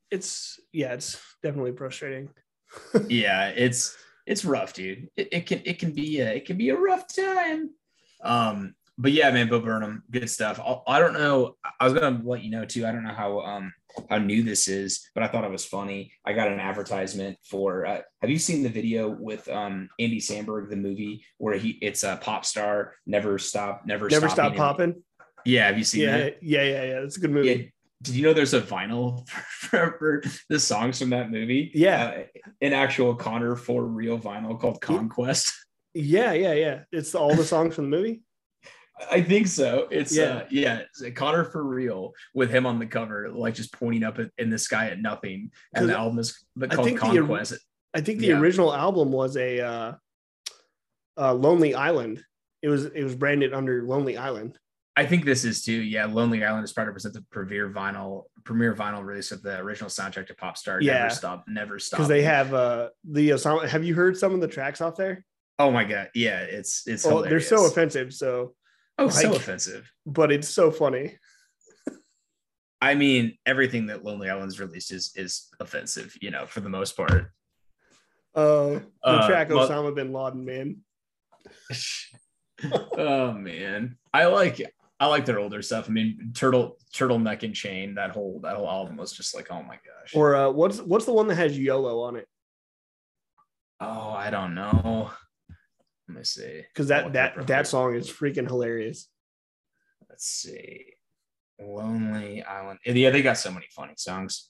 it's 0.10 0.60
yeah, 0.72 0.94
it's 0.94 1.20
definitely 1.44 1.74
frustrating. 1.76 2.30
yeah 3.10 3.50
it's 3.50 3.96
it's 4.32 4.44
rough 4.46 4.74
dude 4.74 5.10
it, 5.16 5.28
it 5.32 5.44
can 5.46 5.62
it 5.66 5.78
can 5.80 5.92
be 5.92 6.20
a, 6.22 6.30
it 6.38 6.46
can 6.48 6.58
be 6.58 6.70
a 6.70 6.78
rough 6.88 7.06
time 7.14 7.70
Um, 8.24 8.76
but 8.98 9.14
yeah, 9.14 9.32
man, 9.32 9.50
Bo 9.50 9.60
Burnham, 9.60 10.04
good 10.12 10.30
stuff. 10.30 10.60
I, 10.60 10.96
I 10.96 11.00
don't 11.00 11.14
know. 11.14 11.56
I 11.80 11.86
was 11.86 11.94
gonna 11.94 12.22
let 12.24 12.44
you 12.44 12.52
know 12.52 12.66
too. 12.66 12.86
I 12.86 12.92
don't 12.92 13.04
know 13.04 13.14
how 13.24 13.40
um 13.42 13.74
how 14.12 14.20
new 14.20 14.44
this 14.44 14.68
is, 14.68 15.10
but 15.16 15.24
I 15.24 15.28
thought 15.28 15.44
it 15.44 15.50
was 15.50 15.66
funny. 15.66 16.14
I 16.24 16.34
got 16.34 16.52
an 16.52 16.60
advertisement 16.60 17.38
for. 17.44 17.86
Uh, 17.92 18.02
have 18.22 18.30
you 18.30 18.38
seen 18.38 18.62
the 18.62 18.70
video 18.70 19.10
with 19.10 19.48
um 19.50 19.90
Andy 19.98 20.20
Samberg, 20.20 20.70
the 20.70 20.76
movie 20.88 21.26
where 21.40 21.58
he 21.58 21.70
it's 21.82 22.04
a 22.04 22.20
pop 22.22 22.46
star, 22.46 22.94
never 23.08 23.40
stop, 23.40 23.84
never 23.88 24.08
Never 24.08 24.30
stop 24.30 24.54
popping. 24.56 25.02
Yeah, 25.46 25.66
have 25.68 25.80
you 25.80 25.84
seen 25.84 26.02
Yeah, 26.02 26.18
that? 26.18 26.44
yeah, 26.44 26.64
yeah, 26.64 26.84
yeah. 26.84 27.00
It's 27.00 27.18
a 27.18 27.22
good 27.22 27.32
movie. 27.32 27.74
Did 28.02 28.16
you 28.16 28.24
know 28.24 28.34
there's 28.34 28.54
a 28.54 28.62
vinyl 28.62 29.28
for, 29.30 29.96
for 30.00 30.24
the 30.50 30.60
songs 30.60 31.00
from 31.00 31.12
that 31.12 31.30
movie? 31.32 31.72
Yeah. 31.74 32.06
Uh, 32.06 32.40
an 32.62 32.74
actual 32.74 33.16
Connor 33.16 33.56
for 33.56 33.84
real 33.86 34.18
vinyl 34.20 34.60
called 34.60 34.82
Conquest. 34.82 35.54
Yeah, 35.94 36.32
yeah, 36.32 36.54
yeah. 36.54 36.80
It's 36.94 37.14
all 37.16 37.36
the 37.36 37.44
songs 37.44 37.76
from 37.76 37.90
the 37.92 37.98
movie. 37.98 38.24
I 39.12 39.22
think 39.22 39.48
so. 39.48 39.90
It's 39.92 40.16
Yeah. 40.16 40.24
uh 40.24 40.46
yeah, 40.50 40.78
it's 40.80 41.02
a 41.02 41.12
Connor 41.12 41.44
for 41.44 41.66
real 41.66 42.14
with 42.34 42.50
him 42.50 42.66
on 42.66 42.80
the 42.80 42.86
cover, 42.86 43.30
like 43.30 43.56
just 43.56 43.74
pointing 43.74 44.06
up 44.06 44.18
at, 44.18 44.30
in 44.38 44.50
the 44.50 44.58
sky 44.58 44.88
at 44.88 45.02
nothing. 45.02 45.52
And 45.76 45.90
the 45.90 45.98
album 45.98 46.20
is 46.20 46.46
called 46.58 46.86
think 46.88 46.98
the- 47.02 47.06
Conquest. 47.06 47.56
I 47.94 48.00
think 48.00 48.20
the 48.20 48.28
Yeah. 48.28 48.40
original 48.40 48.74
album 48.74 49.12
was 49.12 49.36
a 49.36 49.60
uh, 49.60 49.94
uh, 51.18 51.34
Lonely 51.34 51.76
Island. 51.76 52.24
It 52.62 52.70
was 52.70 52.86
it 52.86 53.04
was 53.04 53.16
branded 53.16 53.54
under 53.54 53.84
Lonely 53.84 54.16
Island. 54.16 54.58
I 54.98 55.06
think 55.06 55.24
this 55.24 55.46
is 55.46 55.62
too. 55.64 55.72
Yeah, 55.82 56.06
Lonely 56.06 56.44
Island 56.44 56.66
is 56.66 56.74
proud 56.74 56.86
to 56.86 56.92
present 56.92 57.14
the 57.14 57.24
premier 57.32 57.70
vinyl 57.70 58.24
premiere 58.44 58.74
vinyl 58.76 59.04
release 59.06 59.32
of 59.32 59.42
the 59.42 59.58
original 59.60 59.90
soundtrack 59.90 60.28
to 60.28 60.34
Popstar. 60.36 60.82
Yeah. 60.82 60.94
Never 61.04 61.10
stop, 61.12 61.46
never 61.48 61.80
stop. 61.80 61.98
because 62.00 62.10
they 62.10 62.24
have 62.24 62.54
uh 62.54 62.90
the 63.04 63.34
uh. 63.34 63.60
Have 63.68 63.84
you 63.86 63.96
heard 63.96 64.18
some 64.18 64.34
of 64.34 64.42
the 64.42 64.48
tracks 64.48 64.82
off 64.82 64.96
there? 64.98 65.24
Oh 65.60 65.72
my 65.72 65.84
god, 65.86 66.10
yeah, 66.14 66.40
it's 66.42 66.88
it's 66.88 67.06
Well, 67.06 67.22
they're 67.22 67.40
so 67.40 67.66
offensive. 67.66 68.14
So, 68.14 68.54
oh 68.98 69.10
so 69.10 69.34
offensive. 69.34 69.90
but 70.06 70.32
it's 70.32 70.50
so 70.50 70.72
funny. 70.72 71.18
I 72.82 72.96
mean, 72.96 73.38
everything 73.46 73.86
that 73.88 74.04
Lonely 74.04 74.30
Island's 74.30 74.60
released 74.60 74.92
is 74.92 75.14
is 75.16 75.48
offensive, 75.60 76.18
you 76.20 76.32
know, 76.32 76.46
for 76.48 76.60
the 76.62 76.70
most 76.70 76.98
part. 76.98 77.32
Uh, 78.36 78.80
the 78.80 78.84
Uh, 79.04 79.28
track 79.28 79.50
well- 79.50 79.70
Osama 79.70 79.96
bin 79.96 80.12
Laden, 80.12 80.44
man. 80.44 80.78
oh 82.98 83.32
man, 83.32 83.98
I 84.14 84.26
like 84.26 84.60
I 85.02 85.08
like 85.08 85.26
their 85.26 85.40
older 85.40 85.62
stuff. 85.62 85.90
I 85.90 85.92
mean, 85.92 86.32
Turtle 86.34 86.78
Turtleneck 86.94 87.44
and 87.44 87.56
Chain, 87.56 87.96
that 87.96 88.12
whole 88.12 88.40
that 88.44 88.56
whole 88.56 88.70
album 88.70 88.98
was 88.98 89.12
just 89.12 89.36
like, 89.36 89.48
oh 89.52 89.64
my 89.64 89.76
gosh. 89.76 90.16
Or 90.16 90.36
uh, 90.36 90.50
what's 90.52 90.80
what's 90.80 91.06
the 91.06 91.14
one 91.14 91.28
that 91.28 91.36
has 91.36 91.58
YOLO 91.58 92.04
on 92.04 92.16
it? 92.16 92.28
oh, 93.82 94.12
I 94.12 94.30
don't 94.30 94.54
know. 94.54 95.12
Let 96.08 96.18
me 96.18 96.24
see. 96.24 96.62
Because 96.68 96.88
that 96.90 97.06
look 97.06 97.16
it 97.16 97.20
up 97.20 97.36
that 97.36 97.48
that 97.48 97.68
song 97.68 97.96
is 97.96 98.10
freaking 98.10 98.48
hilarious. 98.48 99.10
Let's 100.10 100.26
see. 100.28 100.86
Lonely 101.60 102.44
Island. 102.44 102.80
Yeah, 102.86 103.10
they 103.10 103.22
got 103.22 103.38
so 103.38 103.52
many 103.52 103.68
funny 103.72 103.94
songs. 103.98 104.50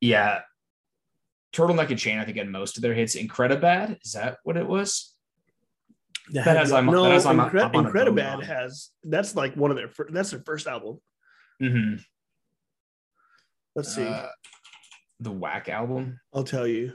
Yeah. 0.00 0.40
Turtleneck 1.52 1.90
and 1.90 1.98
Chain, 1.98 2.18
I 2.18 2.24
think, 2.24 2.36
had 2.36 2.48
most 2.48 2.76
of 2.76 2.82
their 2.82 2.94
hits. 2.94 3.14
Incredibad, 3.14 3.98
is 4.04 4.12
that 4.12 4.38
what 4.42 4.56
it 4.56 4.66
was? 4.66 5.13
That 6.32 6.56
has 6.56 6.72
I'm- 6.72 6.86
no, 6.86 7.02
that 7.04 7.12
has 7.12 7.26
I'm- 7.26 7.38
Incre- 7.38 7.62
I'm 7.64 7.74
on 7.76 7.86
a 7.86 7.92
boat 7.92 7.94
Incredibad 8.08 8.34
on. 8.36 8.42
has 8.42 8.90
that's 9.02 9.36
like 9.36 9.56
one 9.56 9.70
of 9.70 9.76
their 9.76 9.88
fir- 9.88 10.08
that's 10.10 10.30
their 10.30 10.40
first 10.44 10.66
album. 10.66 10.98
Mm-hmm. 11.62 11.96
Let's 13.76 13.94
see. 13.94 14.06
Uh, 14.06 14.28
the 15.20 15.30
Wack 15.32 15.68
album. 15.68 16.20
I'll 16.32 16.44
tell 16.44 16.66
you. 16.66 16.94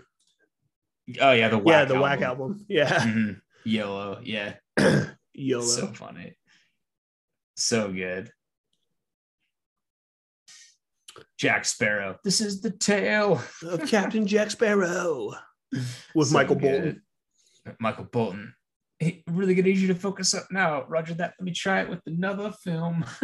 Oh 1.22 1.32
yeah, 1.32 1.50
the 1.50 1.58
Wack 1.58 1.66
yeah, 1.74 1.86
the 1.86 2.00
Wack 2.00 2.22
album. 2.22 2.66
Yeah, 2.70 2.90
Mhm. 3.00 3.42
Yellow. 3.66 4.20
Yeah. 4.24 4.56
Yellow. 5.34 5.64
So 5.64 5.88
funny. 5.88 6.36
So 7.56 7.92
good. 7.92 8.32
Jack 11.38 11.66
Sparrow. 11.66 12.18
This 12.24 12.42
is 12.42 12.62
the 12.62 12.72
tale 12.72 13.42
of 13.64 13.88
Captain 13.88 14.26
Jack 14.28 14.52
Sparrow 14.52 15.34
with 16.16 16.28
So 16.30 16.34
Michael 16.34 16.56
good. 16.56 17.02
Bolton. 17.66 17.76
Michael 17.80 18.04
Bolton. 18.06 18.54
Hey, 19.00 19.24
I'm 19.28 19.36
really 19.36 19.56
gonna 19.56 19.70
need 19.70 19.78
you 19.78 19.88
to 19.88 19.96
focus 19.96 20.34
up 20.34 20.48
now. 20.52 20.84
Roger 20.88 21.14
that. 21.16 21.34
Let 21.40 21.46
me 21.46 21.54
try 21.54 21.82
it 21.82 21.90
with 21.90 22.02
another 22.06 22.52
film. 22.64 23.06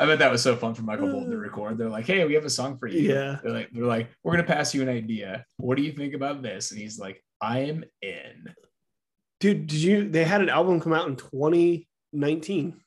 I 0.00 0.06
bet 0.06 0.20
that 0.20 0.30
was 0.30 0.42
so 0.42 0.54
fun 0.56 0.74
for 0.74 0.82
Michael 0.82 1.08
Bolton 1.08 1.30
to 1.30 1.36
uh. 1.36 1.40
record. 1.40 1.78
They're 1.78 1.88
like, 1.88 2.06
"Hey, 2.06 2.24
we 2.24 2.34
have 2.34 2.44
a 2.44 2.50
song 2.50 2.78
for 2.78 2.88
you." 2.88 3.12
Yeah. 3.12 3.38
They're 3.42 3.52
like, 3.52 3.70
"They're 3.72 3.84
like, 3.84 4.10
we're 4.22 4.32
gonna 4.32 4.44
pass 4.44 4.74
you 4.74 4.82
an 4.82 4.88
idea. 4.88 5.44
What 5.56 5.76
do 5.76 5.82
you 5.82 5.92
think 5.92 6.14
about 6.14 6.42
this?" 6.42 6.72
And 6.72 6.80
he's 6.80 6.98
like, 6.98 7.22
"I 7.40 7.60
am 7.60 7.84
in." 8.02 8.54
Dude, 9.40 9.66
did 9.68 9.78
you? 9.78 10.08
They 10.08 10.24
had 10.24 10.40
an 10.40 10.48
album 10.48 10.80
come 10.80 10.92
out 10.92 11.08
in 11.08 11.16
2019. 11.16 12.80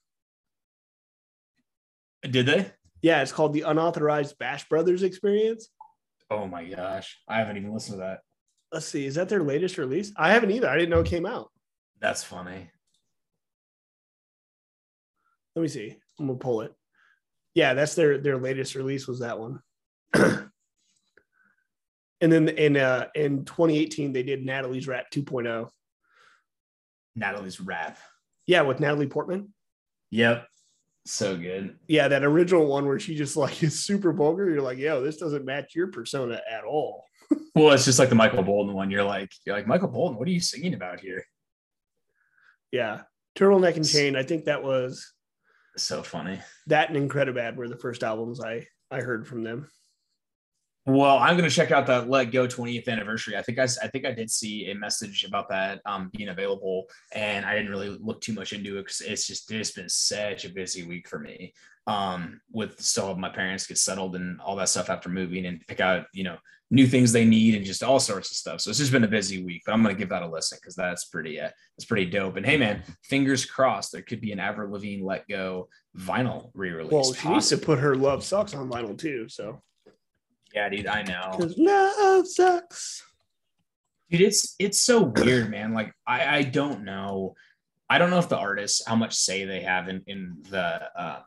Did 2.24 2.46
they? 2.46 2.72
Yeah, 3.02 3.22
it's 3.22 3.32
called 3.32 3.54
the 3.54 3.62
Unauthorized 3.62 4.38
Bash 4.38 4.68
Brothers 4.68 5.04
Experience. 5.04 5.70
Oh 6.30 6.46
my 6.48 6.66
gosh, 6.66 7.20
I 7.28 7.38
haven't 7.40 7.58
even 7.58 7.74
listened 7.74 7.96
to 7.96 8.02
that. 8.02 8.20
Let's 8.72 8.88
see, 8.88 9.06
is 9.06 9.16
that 9.16 9.28
their 9.28 9.44
latest 9.44 9.78
release? 9.78 10.14
I 10.16 10.32
haven't 10.32 10.52
either. 10.52 10.70
I 10.70 10.78
didn't 10.78 10.92
know 10.92 11.02
it 11.02 11.08
came 11.08 11.26
out. 11.26 11.52
That's 12.00 12.24
funny. 12.24 12.70
Let 15.56 15.62
me 15.62 15.68
see. 15.68 15.98
I'm 16.20 16.28
gonna 16.28 16.40
pull 16.40 16.62
it. 16.62 16.74
Yeah, 17.54 17.74
that's 17.74 17.96
their 17.96 18.18
their 18.18 18.38
latest 18.38 18.76
release 18.76 19.08
was 19.08 19.20
that 19.20 19.40
one. 19.40 19.60
and 20.14 20.52
then 22.22 22.48
in 22.50 22.78
uh 22.78 23.08
in 23.14 23.44
2018 23.44 24.14
they 24.14 24.24
did 24.24 24.46
Natalie's 24.46 24.88
Rap 24.88 25.12
2.0. 25.12 25.70
Natalie's 27.16 27.60
rap. 27.60 27.98
Yeah, 28.48 28.62
with 28.62 28.80
Natalie 28.80 29.08
Portman. 29.08 29.54
Yep. 30.12 30.48
So 31.06 31.36
good. 31.36 31.78
Yeah, 31.88 32.08
that 32.10 32.24
original 32.24 32.68
one 32.68 32.86
where 32.86 33.00
she 33.00 33.16
just 33.16 33.36
like 33.36 33.62
is 33.64 33.84
super 33.84 34.14
vulgar. 34.14 34.50
You're 34.50 34.62
like, 34.62 34.78
yo, 34.78 35.02
this 35.02 35.18
doesn't 35.18 35.46
match 35.46 35.76
your 35.76 35.88
persona 35.88 36.40
at 36.50 36.64
all. 36.64 37.04
Well, 37.56 37.72
it's 37.74 37.86
just 37.86 38.00
like 38.00 38.10
the 38.10 38.16
Michael 38.16 38.44
Bolton 38.44 38.74
one. 38.74 38.90
You're 38.92 39.04
like, 39.04 39.32
you're 39.46 39.56
like 39.56 39.68
Michael 39.68 39.90
Bolton. 39.90 40.18
What 40.18 40.28
are 40.28 40.32
you 40.32 40.40
singing 40.40 40.74
about 40.74 41.00
here? 41.02 41.26
Yeah. 42.72 43.02
Turtleneck 43.38 43.76
and 43.76 43.88
Chain. 43.88 44.16
I 44.16 44.24
think 44.24 44.46
that 44.46 44.64
was 44.64 45.14
So 45.78 46.04
funny. 46.04 46.40
that 46.68 46.90
and 46.90 47.10
Incredibad 47.10 47.56
were 47.56 47.68
the 47.68 47.78
first 47.78 48.04
albums 48.04 48.42
I 48.42 48.68
I 48.90 49.00
heard 49.02 49.28
from 49.28 49.44
them. 49.44 49.70
Well, 50.86 51.20
I'm 51.20 51.38
gonna 51.38 51.50
check 51.50 51.70
out 51.70 51.86
that 51.88 52.10
Let 52.10 52.32
Go 52.32 52.48
20th 52.48 52.88
anniversary. 52.88 53.38
I 53.38 53.44
think 53.44 53.60
I, 53.60 53.64
I 53.84 53.88
think 53.88 54.06
I 54.06 54.12
did 54.12 54.32
see 54.32 54.72
a 54.72 54.76
message 54.76 55.24
about 55.24 55.48
that 55.50 55.80
um, 55.86 56.10
being 56.16 56.30
available, 56.30 56.88
and 57.12 57.46
I 57.46 57.56
didn't 57.56 57.70
really 57.70 57.90
look 57.90 58.20
too 58.20 58.34
much 58.34 58.52
into 58.52 58.78
it 58.78 58.84
because 58.84 59.02
it's 59.02 59.28
just 59.28 59.52
it's 59.52 59.72
been 59.72 59.90
such 59.90 60.46
a 60.46 60.50
busy 60.50 60.84
week 60.84 61.08
for 61.08 61.20
me. 61.20 61.54
Um, 61.86 62.42
with 62.52 62.82
still 62.82 63.08
have 63.08 63.18
my 63.18 63.30
parents 63.30 63.68
get 63.68 63.78
settled 63.78 64.16
and 64.16 64.40
all 64.42 64.56
that 64.56 64.70
stuff 64.70 64.90
after 64.90 65.10
moving 65.10 65.46
and 65.48 65.66
pick 65.68 65.80
out 65.80 66.06
you 66.14 66.24
know 66.24 66.38
new 66.72 66.88
things 66.88 67.12
they 67.12 67.26
need 67.26 67.54
and 67.54 67.66
just 67.66 67.84
all 67.84 68.00
sorts 68.00 68.32
of 68.32 68.38
stuff. 68.38 68.62
So 68.62 68.70
it's 68.70 68.80
just 68.80 68.92
been 68.92 69.04
a 69.04 69.08
busy 69.08 69.44
week, 69.44 69.62
but 69.66 69.74
I'm 69.74 69.84
gonna 69.84 69.94
give 69.94 70.10
that 70.10 70.24
a 70.24 70.28
listen 70.28 70.58
because 70.60 70.74
that's 70.74 71.06
pretty 71.06 71.40
uh, 71.40 71.50
that's 71.78 71.86
pretty 71.86 72.10
dope. 72.10 72.38
And 72.38 72.46
hey, 72.46 72.58
man, 72.58 72.82
fingers 73.04 73.46
crossed 73.46 73.92
there 73.92 74.02
could 74.02 74.22
be 74.22 74.32
an 74.32 74.40
Avril 74.40 74.72
Lavigne 74.72 75.06
Let 75.06 75.28
Go 75.28 75.70
vinyl 75.96 76.50
re-release. 76.56 76.92
Well, 76.92 77.14
she 77.14 77.30
needs 77.30 77.50
to 77.50 77.58
put 77.58 77.78
her 77.78 77.94
Love 77.94 78.24
Sucks 78.24 78.56
on 78.56 78.68
vinyl 78.68 78.98
too. 78.98 79.30
So 79.30 79.62
yeah, 80.54 80.70
dude, 80.70 80.88
I 80.88 81.04
know. 81.04 81.36
because 81.38 81.58
love 81.58 82.28
sucks. 82.28 83.04
dude 84.10 84.22
it's 84.22 84.56
it's 84.60 84.80
so 84.80 85.02
weird 85.02 85.50
man 85.50 85.74
like 85.74 85.94
i 86.08 86.38
i 86.38 86.42
don't 86.44 86.84
know 86.84 87.34
i 87.90 87.98
don't 87.98 88.10
know 88.10 88.20
if 88.20 88.30
the 88.30 88.38
artists 88.38 88.86
how 88.86 88.96
much 88.96 89.14
say 89.16 89.46
they 89.46 89.62
have 89.62 89.88
in 89.88 90.02
in 90.08 90.38
the 90.50 90.82
um 90.96 91.22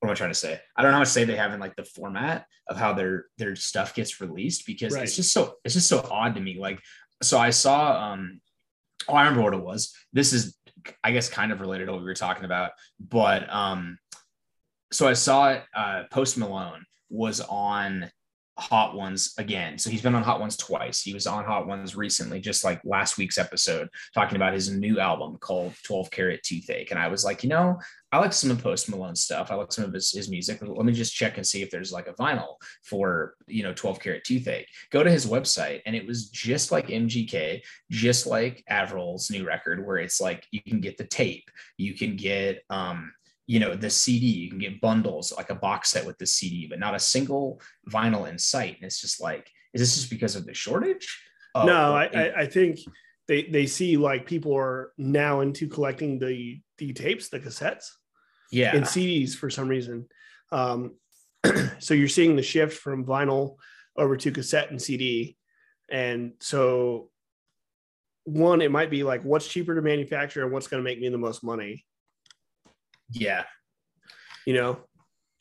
what 0.00 0.08
am 0.08 0.10
i 0.10 0.14
trying 0.14 0.30
to 0.30 0.34
say 0.34 0.58
i 0.76 0.82
don't 0.82 0.90
know 0.90 0.94
how 0.96 1.00
much 1.00 1.08
say 1.08 1.24
they 1.24 1.36
have 1.36 1.52
in 1.52 1.60
like 1.60 1.76
the 1.76 1.84
format 1.84 2.46
of 2.68 2.76
how 2.76 2.92
their 2.94 3.26
their 3.36 3.54
stuff 3.56 3.94
gets 3.94 4.20
released 4.20 4.64
because 4.66 4.94
Right. 4.94 5.02
it's 5.04 5.16
just 5.16 5.32
so 5.32 5.54
it's 5.64 5.74
just 5.74 5.88
so 5.88 6.06
odd 6.10 6.34
to 6.36 6.40
me 6.40 6.58
like 6.58 6.80
so 7.22 7.38
i 7.38 7.50
saw 7.50 8.12
um 8.12 8.40
oh 9.08 9.14
i 9.14 9.22
remember 9.22 9.42
what 9.42 9.54
it 9.54 9.62
was 9.62 9.92
this 10.12 10.32
is 10.32 10.56
i 11.04 11.10
guess 11.12 11.28
kind 11.28 11.52
of 11.52 11.60
related 11.60 11.86
to 11.86 11.92
what 11.92 12.00
we 12.00 12.06
were 12.06 12.14
talking 12.14 12.44
about 12.44 12.70
but 13.00 13.52
um 13.52 13.98
so 14.92 15.06
i 15.08 15.12
saw 15.12 15.50
it 15.50 15.62
uh 15.74 16.04
post 16.10 16.38
malone 16.38 16.84
was 17.10 17.40
on 17.40 18.10
Hot 18.58 18.94
Ones 18.94 19.34
again. 19.38 19.78
So 19.78 19.88
he's 19.88 20.02
been 20.02 20.14
on 20.14 20.22
Hot 20.22 20.40
Ones 20.40 20.56
twice. 20.56 21.00
He 21.00 21.14
was 21.14 21.26
on 21.26 21.44
Hot 21.44 21.66
Ones 21.66 21.96
recently, 21.96 22.40
just 22.40 22.64
like 22.64 22.80
last 22.84 23.16
week's 23.16 23.38
episode, 23.38 23.88
talking 24.14 24.36
about 24.36 24.52
his 24.52 24.70
new 24.70 24.98
album 24.98 25.36
called 25.38 25.74
12 25.84 26.10
Carat 26.10 26.42
Toothache. 26.42 26.90
And 26.90 26.98
I 26.98 27.08
was 27.08 27.24
like, 27.24 27.42
you 27.42 27.48
know, 27.48 27.78
I 28.10 28.18
like 28.18 28.32
some 28.32 28.50
of 28.50 28.62
Post 28.62 28.88
Malone 28.88 29.14
stuff. 29.14 29.50
I 29.50 29.54
like 29.54 29.72
some 29.72 29.84
of 29.84 29.92
his, 29.92 30.10
his 30.10 30.30
music. 30.30 30.58
Let 30.60 30.84
me 30.84 30.92
just 30.92 31.14
check 31.14 31.36
and 31.36 31.46
see 31.46 31.62
if 31.62 31.70
there's 31.70 31.92
like 31.92 32.08
a 32.08 32.14
vinyl 32.14 32.56
for, 32.82 33.34
you 33.46 33.62
know, 33.62 33.74
12 33.74 34.00
Carat 34.00 34.24
Toothache. 34.24 34.68
Go 34.90 35.02
to 35.02 35.10
his 35.10 35.26
website, 35.26 35.82
and 35.86 35.94
it 35.94 36.06
was 36.06 36.28
just 36.30 36.72
like 36.72 36.88
MGK, 36.88 37.60
just 37.90 38.26
like 38.26 38.64
Avril's 38.68 39.30
new 39.30 39.46
record, 39.46 39.86
where 39.86 39.98
it's 39.98 40.20
like 40.20 40.46
you 40.50 40.62
can 40.62 40.80
get 40.80 40.96
the 40.96 41.04
tape, 41.04 41.50
you 41.76 41.94
can 41.94 42.16
get, 42.16 42.62
um, 42.70 43.12
you 43.48 43.58
know 43.58 43.74
the 43.74 43.90
cd 43.90 44.24
you 44.26 44.48
can 44.48 44.58
get 44.60 44.80
bundles 44.80 45.32
like 45.36 45.50
a 45.50 45.54
box 45.56 45.90
set 45.90 46.06
with 46.06 46.16
the 46.18 46.26
cd 46.26 46.68
but 46.68 46.78
not 46.78 46.94
a 46.94 47.00
single 47.00 47.60
vinyl 47.90 48.28
in 48.28 48.38
sight 48.38 48.76
and 48.76 48.84
it's 48.84 49.00
just 49.00 49.20
like 49.20 49.50
is 49.74 49.80
this 49.80 49.96
just 49.96 50.10
because 50.10 50.36
of 50.36 50.46
the 50.46 50.54
shortage 50.54 51.20
Oh, 51.54 51.64
no, 51.64 51.94
I, 51.94 52.04
I 52.14 52.32
I 52.40 52.46
think 52.46 52.78
they 53.26 53.44
they 53.44 53.66
see 53.66 53.96
like 53.96 54.26
people 54.26 54.54
are 54.56 54.92
now 54.98 55.40
into 55.40 55.66
collecting 55.66 56.18
the 56.18 56.60
the 56.76 56.92
tapes, 56.92 57.30
the 57.30 57.40
cassettes, 57.40 57.86
Yeah. 58.52 58.76
and 58.76 58.84
CDs 58.84 59.34
for 59.34 59.50
some 59.50 59.66
reason. 59.66 60.06
Um, 60.52 60.96
so 61.78 61.94
you're 61.94 62.06
seeing 62.08 62.36
the 62.36 62.42
shift 62.42 62.78
from 62.78 63.04
vinyl 63.04 63.56
over 63.96 64.16
to 64.18 64.30
cassette 64.30 64.70
and 64.70 64.80
CD, 64.80 65.36
and 65.90 66.32
so 66.40 67.10
one, 68.24 68.60
it 68.60 68.70
might 68.70 68.90
be 68.90 69.02
like 69.02 69.22
what's 69.24 69.48
cheaper 69.48 69.74
to 69.74 69.82
manufacture 69.82 70.44
and 70.44 70.52
what's 70.52 70.68
going 70.68 70.82
to 70.82 70.88
make 70.88 71.00
me 71.00 71.08
the 71.08 71.18
most 71.18 71.42
money, 71.42 71.86
yeah. 73.10 73.44
you 74.46 74.54
know. 74.54 74.80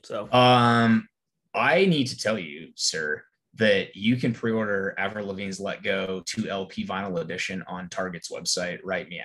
So 0.03 0.31
Um, 0.31 1.07
I 1.53 1.85
need 1.85 2.07
to 2.07 2.17
tell 2.17 2.37
you, 2.39 2.71
sir, 2.75 3.23
that 3.55 3.95
you 3.95 4.15
can 4.17 4.33
pre-order 4.33 4.93
Avril 4.97 5.27
Lavigne's 5.27 5.59
"Let 5.59 5.81
Go" 5.83 6.21
2 6.25 6.49
LP 6.49 6.85
vinyl 6.85 7.19
edition 7.19 7.63
on 7.67 7.89
Target's 7.89 8.31
website 8.31 8.79
right 8.83 9.07
meow. 9.09 9.23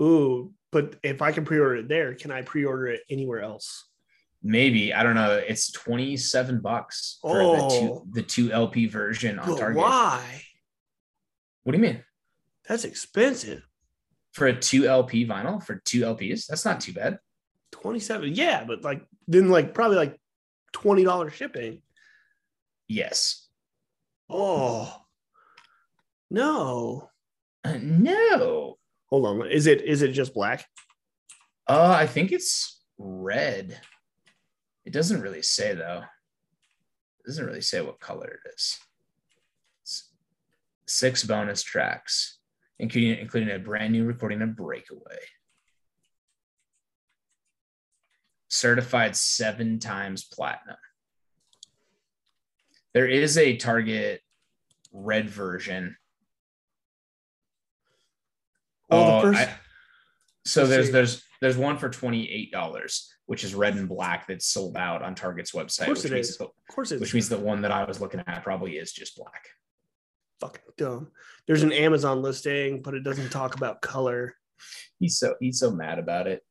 ooh, 0.00 0.52
but 0.72 0.96
if 1.02 1.20
I 1.22 1.32
can 1.32 1.44
pre-order 1.44 1.76
it 1.76 1.88
there, 1.88 2.14
can 2.14 2.30
I 2.30 2.42
pre-order 2.42 2.86
it 2.88 3.02
anywhere 3.10 3.42
else? 3.42 3.88
Maybe 4.42 4.92
I 4.92 5.02
don't 5.02 5.14
know. 5.14 5.32
It's 5.36 5.72
27 5.72 6.60
bucks 6.60 7.18
for 7.22 7.38
the 7.38 7.42
Oh. 7.62 7.68
two 7.70 8.10
the 8.12 8.22
two 8.22 8.52
LP 8.52 8.86
version 8.86 9.38
on 9.38 9.48
But 9.48 9.58
Target. 9.58 9.78
why? 9.82 10.42
What 11.62 11.72
do 11.72 11.78
you 11.78 11.82
mean? 11.84 12.04
That's 12.68 12.84
expensive. 12.84 13.66
For 14.34 14.46
a 14.46 14.54
two 14.58 14.86
LP 14.86 15.26
vinyl 15.26 15.64
for 15.64 15.76
two 15.84 16.02
LPs? 16.02 16.46
That's 16.46 16.64
not 16.64 16.80
too 16.80 16.92
bad. 16.92 17.18
27. 17.72 18.34
Yeah, 18.34 18.64
but 18.64 18.82
like 18.82 19.06
then 19.26 19.48
like 19.48 19.74
probably 19.74 19.96
like 19.96 20.20
$20 20.74 21.32
shipping. 21.32 21.82
Yes. 22.88 23.48
Oh. 24.28 24.94
No. 26.30 27.10
Uh, 27.64 27.78
no. 27.80 28.78
Hold 29.06 29.26
on. 29.26 29.50
Is 29.50 29.66
it 29.66 29.82
is 29.82 30.02
it 30.02 30.12
just 30.12 30.34
black? 30.34 30.66
Uh, 31.68 31.94
I 31.96 32.06
think 32.06 32.32
it's 32.32 32.82
red. 32.98 33.80
It 34.84 34.92
doesn't 34.92 35.20
really 35.20 35.42
say 35.42 35.74
though. 35.74 36.02
It 37.20 37.26
doesn't 37.26 37.46
really 37.46 37.62
say 37.62 37.80
what 37.80 38.00
color 38.00 38.40
it 38.44 38.50
is. 38.54 38.78
It's 39.82 40.10
six 40.86 41.24
bonus 41.24 41.62
tracks, 41.62 42.33
including 42.78 43.18
including 43.18 43.54
a 43.54 43.58
brand 43.58 43.92
new 43.92 44.04
recording 44.04 44.42
of 44.42 44.56
Breakaway. 44.56 45.18
Certified 48.48 49.16
seven 49.16 49.78
times 49.78 50.24
platinum. 50.24 50.76
There 52.92 53.08
is 53.08 53.36
a 53.36 53.56
Target 53.56 54.20
red 54.92 55.28
version. 55.28 55.96
Oh, 58.90 59.16
the 59.16 59.22
first 59.32 59.40
I- 59.48 59.54
so 60.46 60.66
there's 60.66 60.90
there's 60.90 61.24
there's 61.40 61.56
one 61.56 61.78
for 61.78 61.88
twenty 61.88 62.30
eight 62.30 62.52
dollars, 62.52 63.12
which 63.26 63.42
is 63.44 63.54
red 63.54 63.74
and 63.76 63.88
black 63.88 64.26
that's 64.28 64.46
sold 64.46 64.76
out 64.76 65.02
on 65.02 65.14
Target's 65.14 65.52
website. 65.52 65.80
Of 65.80 65.86
course 65.86 66.04
which 66.04 66.12
it 66.12 66.38
the- 66.38 66.44
of 66.44 66.50
course 66.70 66.92
it's 66.92 67.00
which 67.00 67.14
means 67.14 67.28
the 67.28 67.38
one 67.38 67.62
that 67.62 67.72
I 67.72 67.84
was 67.84 68.00
looking 68.00 68.22
at 68.26 68.44
probably 68.44 68.76
is 68.76 68.92
just 68.92 69.16
black. 69.16 69.48
Fucking 70.40 70.62
dumb. 70.76 71.08
There's 71.46 71.62
an 71.62 71.72
Amazon 71.72 72.22
listing, 72.22 72.82
but 72.82 72.94
it 72.94 73.04
doesn't 73.04 73.30
talk 73.30 73.56
about 73.56 73.82
color. 73.82 74.34
He's 74.98 75.18
so 75.18 75.34
he's 75.40 75.58
so 75.58 75.70
mad 75.70 75.98
about 75.98 76.26
it. 76.26 76.42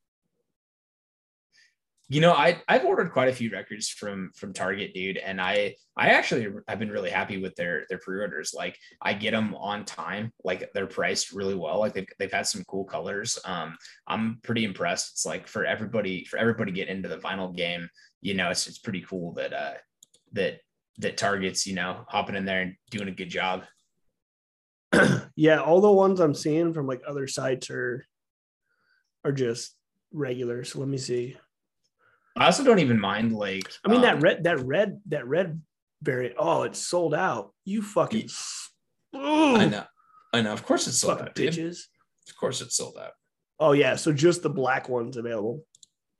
You 2.10 2.22
know, 2.22 2.34
I 2.34 2.62
I've 2.68 2.86
ordered 2.86 3.12
quite 3.12 3.30
a 3.30 3.34
few 3.34 3.50
records 3.50 3.90
from 3.90 4.32
from 4.36 4.54
Target, 4.54 4.94
dude, 4.94 5.18
and 5.18 5.42
I 5.42 5.76
I 5.98 6.10
actually 6.10 6.48
I've 6.68 6.78
been 6.78 6.92
really 6.92 7.10
happy 7.10 7.42
with 7.42 7.56
their 7.56 7.86
their 7.90 7.98
pre-orders. 7.98 8.54
Like 8.56 8.78
I 9.02 9.14
get 9.14 9.32
them 9.32 9.56
on 9.56 9.86
time, 9.86 10.32
like 10.44 10.70
they're 10.74 10.86
priced 10.86 11.32
really 11.32 11.56
well. 11.56 11.80
Like 11.80 11.94
they've 11.94 12.08
they've 12.20 12.32
had 12.32 12.46
some 12.46 12.64
cool 12.66 12.84
colors. 12.84 13.40
Um, 13.46 13.78
I'm 14.08 14.40
pretty 14.44 14.66
impressed. 14.66 15.14
It's 15.14 15.26
like 15.26 15.48
for 15.48 15.66
everybody 15.66 16.26
for 16.26 16.38
everybody 16.38 16.72
get 16.72 16.90
into 16.90 17.10
the 17.10 17.18
vinyl 17.18 17.56
game, 17.56 17.90
you 18.22 18.34
know, 18.34 18.50
it's 18.50 18.68
it's 18.68 18.80
pretty 18.80 19.02
cool 19.02 19.34
that 19.34 19.54
uh 19.54 19.74
that 20.34 20.60
that 21.00 21.18
Target's 21.18 21.66
you 21.66 21.76
know 21.76 22.06
hopping 22.08 22.36
in 22.36 22.46
there 22.46 22.62
and 22.62 22.76
doing 22.92 23.08
a 23.08 23.12
good 23.12 23.30
job. 23.30 23.64
yeah, 25.36 25.60
all 25.62 25.82
the 25.82 25.92
ones 25.92 26.20
I'm 26.20 26.36
seeing 26.36 26.74
from 26.74 26.88
like 26.88 27.02
other 27.08 27.28
sites 27.28 27.70
are 27.70 28.06
are 29.26 29.32
just 29.32 29.76
regular. 30.12 30.64
So 30.64 30.80
let 30.80 30.88
me 30.88 30.98
see. 30.98 31.38
I 32.38 32.46
also 32.46 32.64
don't 32.64 32.80
even 32.80 33.00
mind 33.00 33.34
like 33.34 33.72
I 33.86 33.90
mean 33.90 34.02
that 34.02 34.16
um, 34.16 34.20
red 34.22 34.44
that 34.44 34.60
red 34.66 35.00
that 35.10 35.28
red 35.28 35.62
variant. 36.02 36.36
Oh, 36.38 36.64
it's 36.64 36.80
sold 36.80 37.14
out. 37.14 37.54
You 37.66 37.82
fucking 37.82 38.20
Ye- 38.22 38.26
s- 38.26 38.70
I 39.16 39.66
know, 39.68 39.84
I 40.34 40.42
know. 40.42 40.54
Of 40.54 40.66
course 40.66 40.88
it's 40.88 40.98
sold 40.98 41.14
fucking 41.20 41.30
out, 41.30 41.36
dude. 41.36 41.54
bitches. 41.54 41.82
Of 42.30 42.36
course 42.38 42.62
it's 42.62 42.76
sold 42.76 42.98
out. 43.00 43.12
Oh 43.60 43.74
yeah, 43.74 43.96
so 43.96 44.12
just 44.12 44.42
the 44.44 44.50
black 44.50 44.90
ones 44.90 45.18
available. 45.18 45.64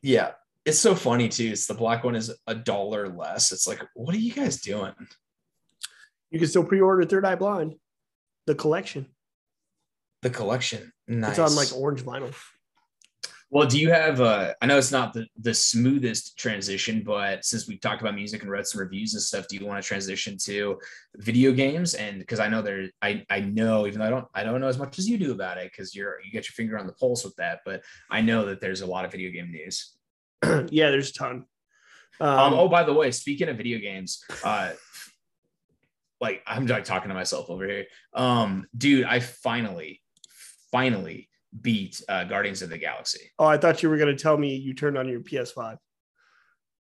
Yeah. 0.02 0.32
It's 0.66 0.80
so 0.80 0.96
funny 0.96 1.28
too. 1.28 1.50
It's 1.52 1.68
the 1.68 1.74
black 1.74 2.04
one 2.04 2.16
is 2.16 2.34
a 2.48 2.56
dollar 2.56 3.10
less. 3.10 3.52
It's 3.52 3.68
like, 3.68 3.82
what 3.96 4.16
are 4.16 4.20
you 4.20 4.32
guys 4.34 4.62
doing? 4.62 4.94
You 6.32 6.40
can 6.40 6.48
still 6.48 6.64
pre-order 6.64 7.04
Third 7.06 7.26
Eye 7.26 7.36
Blind, 7.36 7.76
the 8.48 8.56
collection. 8.56 9.08
The 10.22 10.30
collection. 10.30 10.94
Nice. 11.08 11.32
It's 11.32 11.40
on 11.40 11.56
like 11.56 11.68
orange 11.76 12.04
vinyl. 12.04 12.34
well, 13.50 13.68
do 13.68 13.78
you 13.78 13.92
have 13.92 14.22
uh 14.22 14.54
I 14.62 14.66
know 14.66 14.78
it's 14.78 14.92
not 14.92 15.12
the, 15.12 15.28
the 15.38 15.54
smoothest 15.54 16.38
transition, 16.38 17.04
but 17.06 17.44
since 17.44 17.68
we 17.68 17.78
talked 17.78 18.02
about 18.02 18.16
music 18.16 18.42
and 18.42 18.50
read 18.50 18.66
some 18.66 18.80
reviews 18.80 19.14
and 19.16 19.22
stuff, 19.22 19.48
do 19.50 19.58
you 19.58 19.66
want 19.66 19.84
to 19.84 19.88
transition 19.88 20.38
to 20.46 20.80
video 21.18 21.52
games? 21.52 21.94
And 21.94 22.20
because 22.20 22.40
I 22.40 22.48
know 22.48 22.62
there 22.62 22.88
I 23.02 23.26
I 23.30 23.42
know, 23.42 23.86
even 23.86 24.00
though 24.00 24.08
I 24.08 24.10
don't 24.10 24.28
I 24.34 24.44
don't 24.44 24.62
know 24.62 24.68
as 24.68 24.80
much 24.80 24.98
as 24.98 25.10
you 25.10 25.18
do 25.18 25.34
about 25.34 25.58
it, 25.58 25.72
because 25.72 25.94
you're 25.94 26.16
you 26.24 26.32
get 26.32 26.46
your 26.46 26.54
finger 26.54 26.80
on 26.80 26.88
the 26.88 26.94
pulse 26.94 27.26
with 27.26 27.36
that, 27.36 27.60
but 27.66 27.84
I 28.10 28.22
know 28.22 28.46
that 28.46 28.62
there's 28.62 28.80
a 28.80 28.88
lot 28.88 29.04
of 29.04 29.12
video 29.12 29.30
game 29.30 29.52
news. 29.52 29.94
yeah, 30.70 30.92
there's 30.92 31.10
a 31.12 31.14
ton. 31.14 31.46
Um, 32.20 32.40
Um, 32.40 32.54
oh, 32.54 32.70
by 32.70 32.84
the 32.84 32.94
way, 32.94 33.12
speaking 33.12 33.50
of 33.50 33.58
video 33.58 33.80
games, 33.80 34.24
uh, 34.44 34.72
like 36.22 36.42
I'm 36.46 36.66
like 36.68 36.86
talking 36.86 37.10
to 37.10 37.16
myself 37.16 37.50
over 37.50 37.68
here. 37.68 37.86
Um, 38.14 38.68
dude, 38.78 39.06
I 39.06 39.20
finally, 39.20 40.02
finally 40.72 41.30
beat 41.62 42.02
uh, 42.08 42.24
Guardians 42.24 42.62
of 42.62 42.70
the 42.70 42.78
Galaxy. 42.78 43.32
oh, 43.40 43.46
I 43.46 43.58
thought 43.58 43.84
you 43.84 43.90
were 43.90 43.98
gonna 43.98 44.16
tell 44.16 44.38
me 44.38 44.56
you 44.56 44.74
turned 44.74 44.98
on 44.98 45.08
your 45.08 45.20
PS5. 45.22 45.78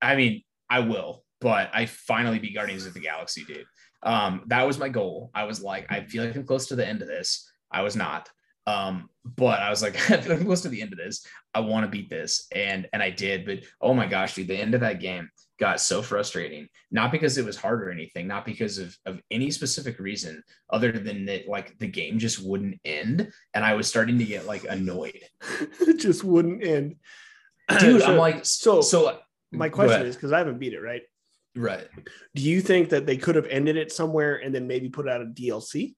I 0.00 0.16
mean, 0.16 0.42
I 0.70 0.80
will, 0.80 1.24
but 1.40 1.70
I 1.72 1.86
finally 1.86 2.38
beat 2.38 2.54
Guardians 2.54 2.86
of 2.86 2.94
the 2.94 3.00
Galaxy, 3.00 3.44
dude. 3.44 3.66
Um, 4.02 4.42
that 4.46 4.66
was 4.66 4.78
my 4.78 4.90
goal. 4.90 5.30
I 5.34 5.44
was 5.44 5.62
like, 5.62 5.90
I 5.90 6.02
feel 6.02 6.24
like 6.24 6.36
I'm 6.36 6.44
close 6.44 6.66
to 6.68 6.76
the 6.76 6.86
end 6.86 7.00
of 7.02 7.08
this. 7.08 7.50
I 7.70 7.82
was 7.82 7.96
not. 7.96 8.28
Um, 8.66 9.08
but 9.24 9.60
I 9.60 9.70
was 9.70 9.82
like, 9.82 9.94
I 10.10 10.18
feel 10.20 10.32
like 10.32 10.40
I'm 10.40 10.46
close 10.46 10.62
to 10.62 10.68
the 10.68 10.82
end 10.82 10.92
of 10.92 10.98
this. 10.98 11.26
I 11.54 11.60
want 11.60 11.84
to 11.84 11.90
beat 11.90 12.10
this. 12.10 12.46
And 12.52 12.88
and 12.92 13.02
I 13.02 13.10
did, 13.10 13.44
but 13.44 13.60
oh 13.80 13.94
my 13.94 14.06
gosh, 14.06 14.34
dude, 14.34 14.48
the 14.48 14.56
end 14.56 14.74
of 14.74 14.80
that 14.80 15.00
game 15.00 15.30
got 15.58 15.80
so 15.80 16.02
frustrating. 16.02 16.68
Not 16.90 17.12
because 17.12 17.38
it 17.38 17.44
was 17.44 17.56
hard 17.56 17.82
or 17.82 17.90
anything, 17.90 18.26
not 18.26 18.44
because 18.44 18.78
of, 18.78 18.96
of 19.06 19.20
any 19.30 19.50
specific 19.50 19.98
reason 19.98 20.42
other 20.70 20.92
than 20.92 21.26
that 21.26 21.48
like 21.48 21.78
the 21.78 21.86
game 21.86 22.18
just 22.18 22.42
wouldn't 22.44 22.80
end. 22.84 23.30
And 23.54 23.64
I 23.64 23.74
was 23.74 23.86
starting 23.86 24.18
to 24.18 24.24
get 24.24 24.46
like 24.46 24.64
annoyed. 24.68 25.20
it 25.80 25.98
just 25.98 26.24
wouldn't 26.24 26.64
end. 26.64 26.96
Dude, 27.80 28.02
So- 28.02 28.12
I'm 28.12 28.18
like, 28.18 28.44
so 28.44 28.80
so 28.80 29.18
my 29.52 29.68
question 29.68 30.06
is 30.06 30.16
because 30.16 30.32
I 30.32 30.38
haven't 30.38 30.58
beat 30.58 30.74
it, 30.74 30.80
right? 30.80 31.02
right. 31.56 31.86
Do 32.34 32.42
you 32.42 32.60
think 32.60 32.88
that 32.90 33.06
they 33.06 33.16
could 33.16 33.36
have 33.36 33.46
ended 33.46 33.76
it 33.76 33.92
somewhere 33.92 34.36
and 34.36 34.54
then 34.54 34.66
maybe 34.66 34.88
put 34.88 35.08
out 35.08 35.22
a 35.22 35.26
DLC? 35.26 35.94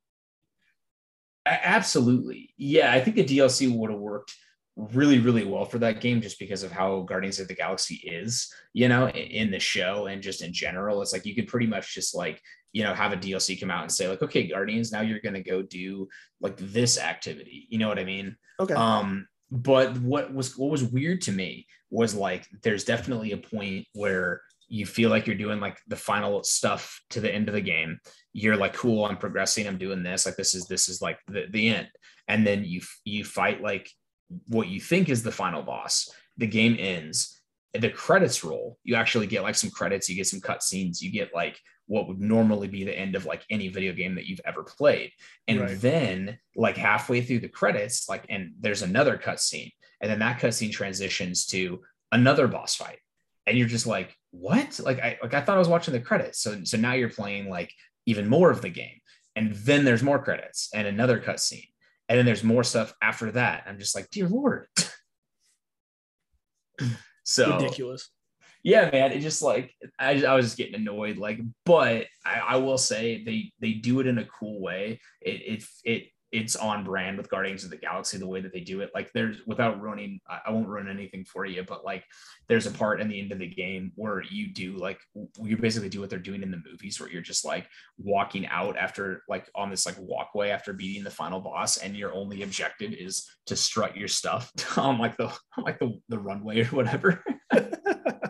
A- 1.47 1.67
Absolutely. 1.67 2.53
Yeah, 2.57 2.93
I 2.93 3.01
think 3.01 3.17
the 3.17 3.25
DLC 3.25 3.75
would 3.75 3.91
have 3.91 4.01
worked 4.01 4.35
really, 4.77 5.19
really 5.19 5.45
well 5.45 5.65
for 5.65 5.79
that 5.79 6.01
game 6.03 6.21
just 6.21 6.39
because 6.39 6.63
of 6.63 6.71
how 6.71 7.01
Guardians 7.03 7.41
of 7.41 7.49
the 7.49 7.55
Galaxy 7.55 7.95
is, 8.05 8.53
you 8.75 8.89
know, 8.89 9.09
in 9.09 9.51
the 9.51 9.59
show 9.59 10.07
and 10.07 10.23
just 10.23 10.43
in 10.43 10.53
general. 10.53 11.01
It's 11.01 11.13
like 11.13 11.25
you 11.25 11.35
could 11.35 11.49
pretty 11.49 11.67
much 11.67 11.95
just 11.95 12.15
like, 12.15 12.43
you 12.73 12.83
know, 12.83 12.93
have 12.93 13.13
a 13.13 13.17
DLC 13.17 13.59
come 13.59 13.71
out 13.71 13.83
and 13.83 13.93
say, 13.93 14.07
like, 14.07 14.21
okay, 14.23 14.47
Guardians, 14.47 14.93
now 14.93 15.01
you're 15.01 15.21
gonna 15.21 15.43
go 15.43 15.63
do 15.63 16.09
like 16.43 16.59
this 16.59 16.99
activity. 16.99 17.67
You 17.71 17.79
know 17.79 17.89
what 17.89 17.99
I 17.99 18.05
mean? 18.05 18.37
Okay. 18.61 18.75
Um, 18.75 19.27
but 19.51 19.97
what 19.99 20.35
was 20.35 20.59
what 20.59 20.71
was 20.71 20.85
weird 20.85 21.23
to 21.23 21.33
me 21.33 21.67
was 21.91 22.15
like 22.15 22.47
there's 22.63 22.85
definitely 22.85 23.33
a 23.33 23.39
point 23.39 23.87
where 23.95 24.43
you 24.69 24.87
feel 24.87 25.11
like 25.11 25.27
you're 25.27 25.37
doing 25.37 25.61
like 25.61 25.79
the 25.87 25.97
final 25.97 26.43
stuff 26.43 27.01
to 27.11 27.21
the 27.21 27.33
end 27.33 27.49
of 27.49 27.55
the 27.55 27.61
game. 27.61 27.99
You're 28.33 28.57
like, 28.57 28.75
cool, 28.75 29.05
I'm 29.05 29.17
progressing, 29.17 29.67
I'm 29.67 29.79
doing 29.79 30.03
this. 30.03 30.27
Like 30.27 30.37
this 30.37 30.55
is 30.55 30.67
this 30.67 30.89
is 30.89 31.01
like 31.01 31.19
the, 31.29 31.47
the 31.51 31.69
end. 31.69 31.89
And 32.29 32.47
then 32.47 32.65
you 32.65 32.81
you 33.05 33.25
fight 33.25 33.63
like 33.63 33.89
what 34.49 34.69
you 34.69 34.81
think 34.81 35.09
is 35.09 35.23
the 35.23 35.31
final 35.33 35.63
boss. 35.63 36.11
The 36.37 36.47
game 36.47 36.77
ends. 36.79 37.41
The 37.73 37.91
credits 37.91 38.43
roll. 38.43 38.79
You 38.85 38.95
actually 38.97 39.27
get 39.27 39.43
like 39.43 39.55
some 39.55 39.71
credits, 39.71 40.09
you 40.09 40.17
get 40.17 40.27
some 40.27 40.41
cutscenes, 40.41 41.01
you 41.01 41.11
get 41.13 41.35
like 41.35 41.59
what 41.87 42.09
would 42.09 42.21
normally 42.21 42.67
be 42.67 42.83
the 42.83 42.99
end 42.99 43.15
of 43.15 43.27
like 43.27 43.45
any 43.51 43.69
video 43.69 43.93
game 43.93 44.17
that 44.17 44.27
you've 44.27 44.41
ever 44.45 44.65
played. 44.65 45.13
And 45.47 45.61
Right. 45.61 45.81
then 45.81 46.39
like 46.57 46.77
halfway 46.77 47.21
through 47.21 47.41
the 47.41 47.49
credits, 47.49 48.09
like 48.09 48.25
and 48.29 48.55
there's 48.59 48.83
another 48.83 49.17
cutscene, 49.17 49.73
and 50.01 50.11
then 50.11 50.19
that 50.19 50.41
cutscene 50.41 50.73
transitions 50.73 51.47
to 51.47 51.83
another 52.11 52.49
boss 52.49 52.75
fight. 52.75 52.99
And 53.47 53.57
you're 53.57 53.69
just 53.69 53.87
like, 53.87 54.17
what? 54.31 54.81
Like 54.83 54.99
I 55.01 55.19
like 55.23 55.35
I 55.35 55.41
thought 55.41 55.57
I 55.57 55.59
was 55.59 55.69
watching 55.69 55.93
the 55.95 56.01
credits. 56.01 56.41
So 56.41 56.65
so 56.65 56.77
now 56.77 56.93
you're 56.95 57.09
playing 57.09 57.49
like 57.49 57.73
even 58.07 58.29
more 58.29 58.51
of 58.51 58.63
the 58.63 58.71
game. 58.71 59.01
and 59.37 59.55
then 59.55 59.85
there's 59.85 60.03
more 60.03 60.19
credits 60.23 60.71
and 60.75 60.87
another 60.89 61.21
cutscene, 61.21 61.69
and 62.09 62.19
then 62.19 62.27
there's 62.27 62.45
more 62.45 62.65
stuff 62.65 62.95
after 63.03 63.31
that. 63.33 63.65
I'm 63.67 63.79
just 63.79 63.95
like, 63.95 64.11
dear 64.11 64.29
lord. 64.29 64.67
so 67.25 67.57
Ridiculous. 67.57 68.11
yeah 68.63 68.91
man 68.93 69.13
it 69.13 69.21
just 69.21 69.43
like 69.43 69.75
I, 69.99 70.23
I 70.25 70.35
was 70.35 70.47
just 70.47 70.59
getting 70.59 70.75
annoyed 70.75 71.17
like 71.17 71.41
but 71.65 72.07
I, 72.25 72.41
I 72.49 72.57
will 72.57 72.79
say 72.79 73.25
they 73.25 73.53
they 73.61 73.73
do 73.73 74.01
it 74.01 74.07
in 74.07 74.19
a 74.19 74.25
cool 74.27 74.61
way 74.61 75.01
it 75.23 75.63
it, 75.63 75.65
it 75.85 76.03
it's 76.37 76.55
on 76.55 76.85
brand 76.85 77.17
with 77.17 77.31
Guardians 77.31 77.65
of 77.65 77.71
the 77.71 77.79
Galaxy 77.79 78.19
the 78.19 78.27
way 78.27 78.43
that 78.43 78.53
they 78.53 78.61
do 78.61 78.83
it. 78.83 78.91
Like 78.95 79.11
there's 79.15 79.39
without 79.47 79.81
ruining, 79.81 80.21
I 80.29 80.51
won't 80.51 80.69
ruin 80.69 80.87
anything 80.87 81.25
for 81.25 81.47
you, 81.47 81.65
but 81.67 81.83
like 81.83 82.05
there's 82.47 82.67
a 82.67 82.71
part 82.71 83.01
in 83.01 83.09
the 83.09 83.19
end 83.19 83.33
of 83.33 83.39
the 83.39 83.47
game 83.47 83.91
where 83.95 84.23
you 84.23 84.53
do 84.53 84.77
like 84.77 85.01
you 85.43 85.57
basically 85.57 85.89
do 85.89 85.99
what 85.99 86.11
they're 86.11 86.19
doing 86.19 86.43
in 86.43 86.51
the 86.51 86.63
movies 86.71 87.01
where 87.01 87.09
you're 87.09 87.23
just 87.23 87.47
like 87.47 87.67
walking 87.97 88.47
out 88.49 88.77
after 88.77 89.23
like 89.31 89.49
on 89.55 89.71
this 89.71 89.87
like 89.87 89.97
walkway 89.99 90.51
after 90.51 90.75
beating 90.75 91.05
the 91.05 91.11
final 91.11 91.41
boss, 91.41 91.79
and 91.79 91.97
your 91.97 92.13
only 92.13 92.43
objective 92.43 92.93
is 92.93 93.27
to 93.47 93.57
strut 93.57 93.97
your 93.97 94.09
stuff 94.09 94.53
on 94.77 94.99
like 94.99 95.17
the 95.17 95.33
like 95.57 95.79
the, 95.79 95.99
the 96.11 96.19
runway 96.19 96.61
or 96.61 96.67
whatever. 96.67 97.25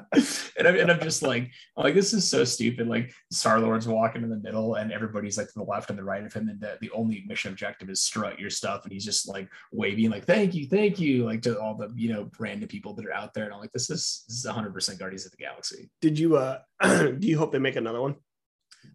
and, 0.58 0.68
I'm, 0.68 0.76
and 0.76 0.90
I'm 0.90 1.00
just 1.00 1.22
like, 1.22 1.50
I'm 1.76 1.84
like, 1.84 1.94
this 1.94 2.12
is 2.12 2.28
so 2.28 2.44
stupid. 2.44 2.88
Like 2.88 3.12
Star 3.30 3.60
Lord's 3.60 3.88
walking 3.88 4.22
in 4.22 4.30
the 4.30 4.36
middle, 4.36 4.74
and 4.74 4.92
everybody's 4.92 5.38
like 5.38 5.48
to 5.48 5.54
the 5.54 5.64
left 5.64 5.90
and 5.90 5.98
the 5.98 6.04
right 6.04 6.24
of 6.24 6.32
him, 6.32 6.48
and 6.48 6.60
the, 6.60 6.78
the 6.80 6.90
only 6.90 7.24
mission 7.26 7.52
objective 7.52 7.90
is 7.90 8.02
strut 8.02 8.38
your 8.38 8.50
stuff, 8.50 8.84
and 8.84 8.92
he's 8.92 9.04
just 9.04 9.28
like 9.28 9.48
waving, 9.72 10.10
like 10.10 10.24
thank 10.24 10.54
you, 10.54 10.66
thank 10.66 10.98
you, 10.98 11.24
like 11.24 11.42
to 11.42 11.58
all 11.60 11.76
the 11.76 11.90
you 11.96 12.12
know 12.12 12.30
random 12.38 12.68
people 12.68 12.94
that 12.94 13.06
are 13.06 13.14
out 13.14 13.34
there, 13.34 13.44
and 13.44 13.52
I'm 13.52 13.60
like, 13.60 13.72
this 13.72 13.90
is 13.90 14.24
this 14.28 14.38
is 14.38 14.46
100 14.46 14.72
percent 14.72 14.98
Guardians 14.98 15.26
of 15.26 15.32
the 15.32 15.38
Galaxy. 15.38 15.90
Did 16.00 16.18
you 16.18 16.36
uh 16.36 16.58
do 16.82 17.18
you 17.20 17.38
hope 17.38 17.52
they 17.52 17.58
make 17.58 17.76
another 17.76 18.00
one? 18.00 18.16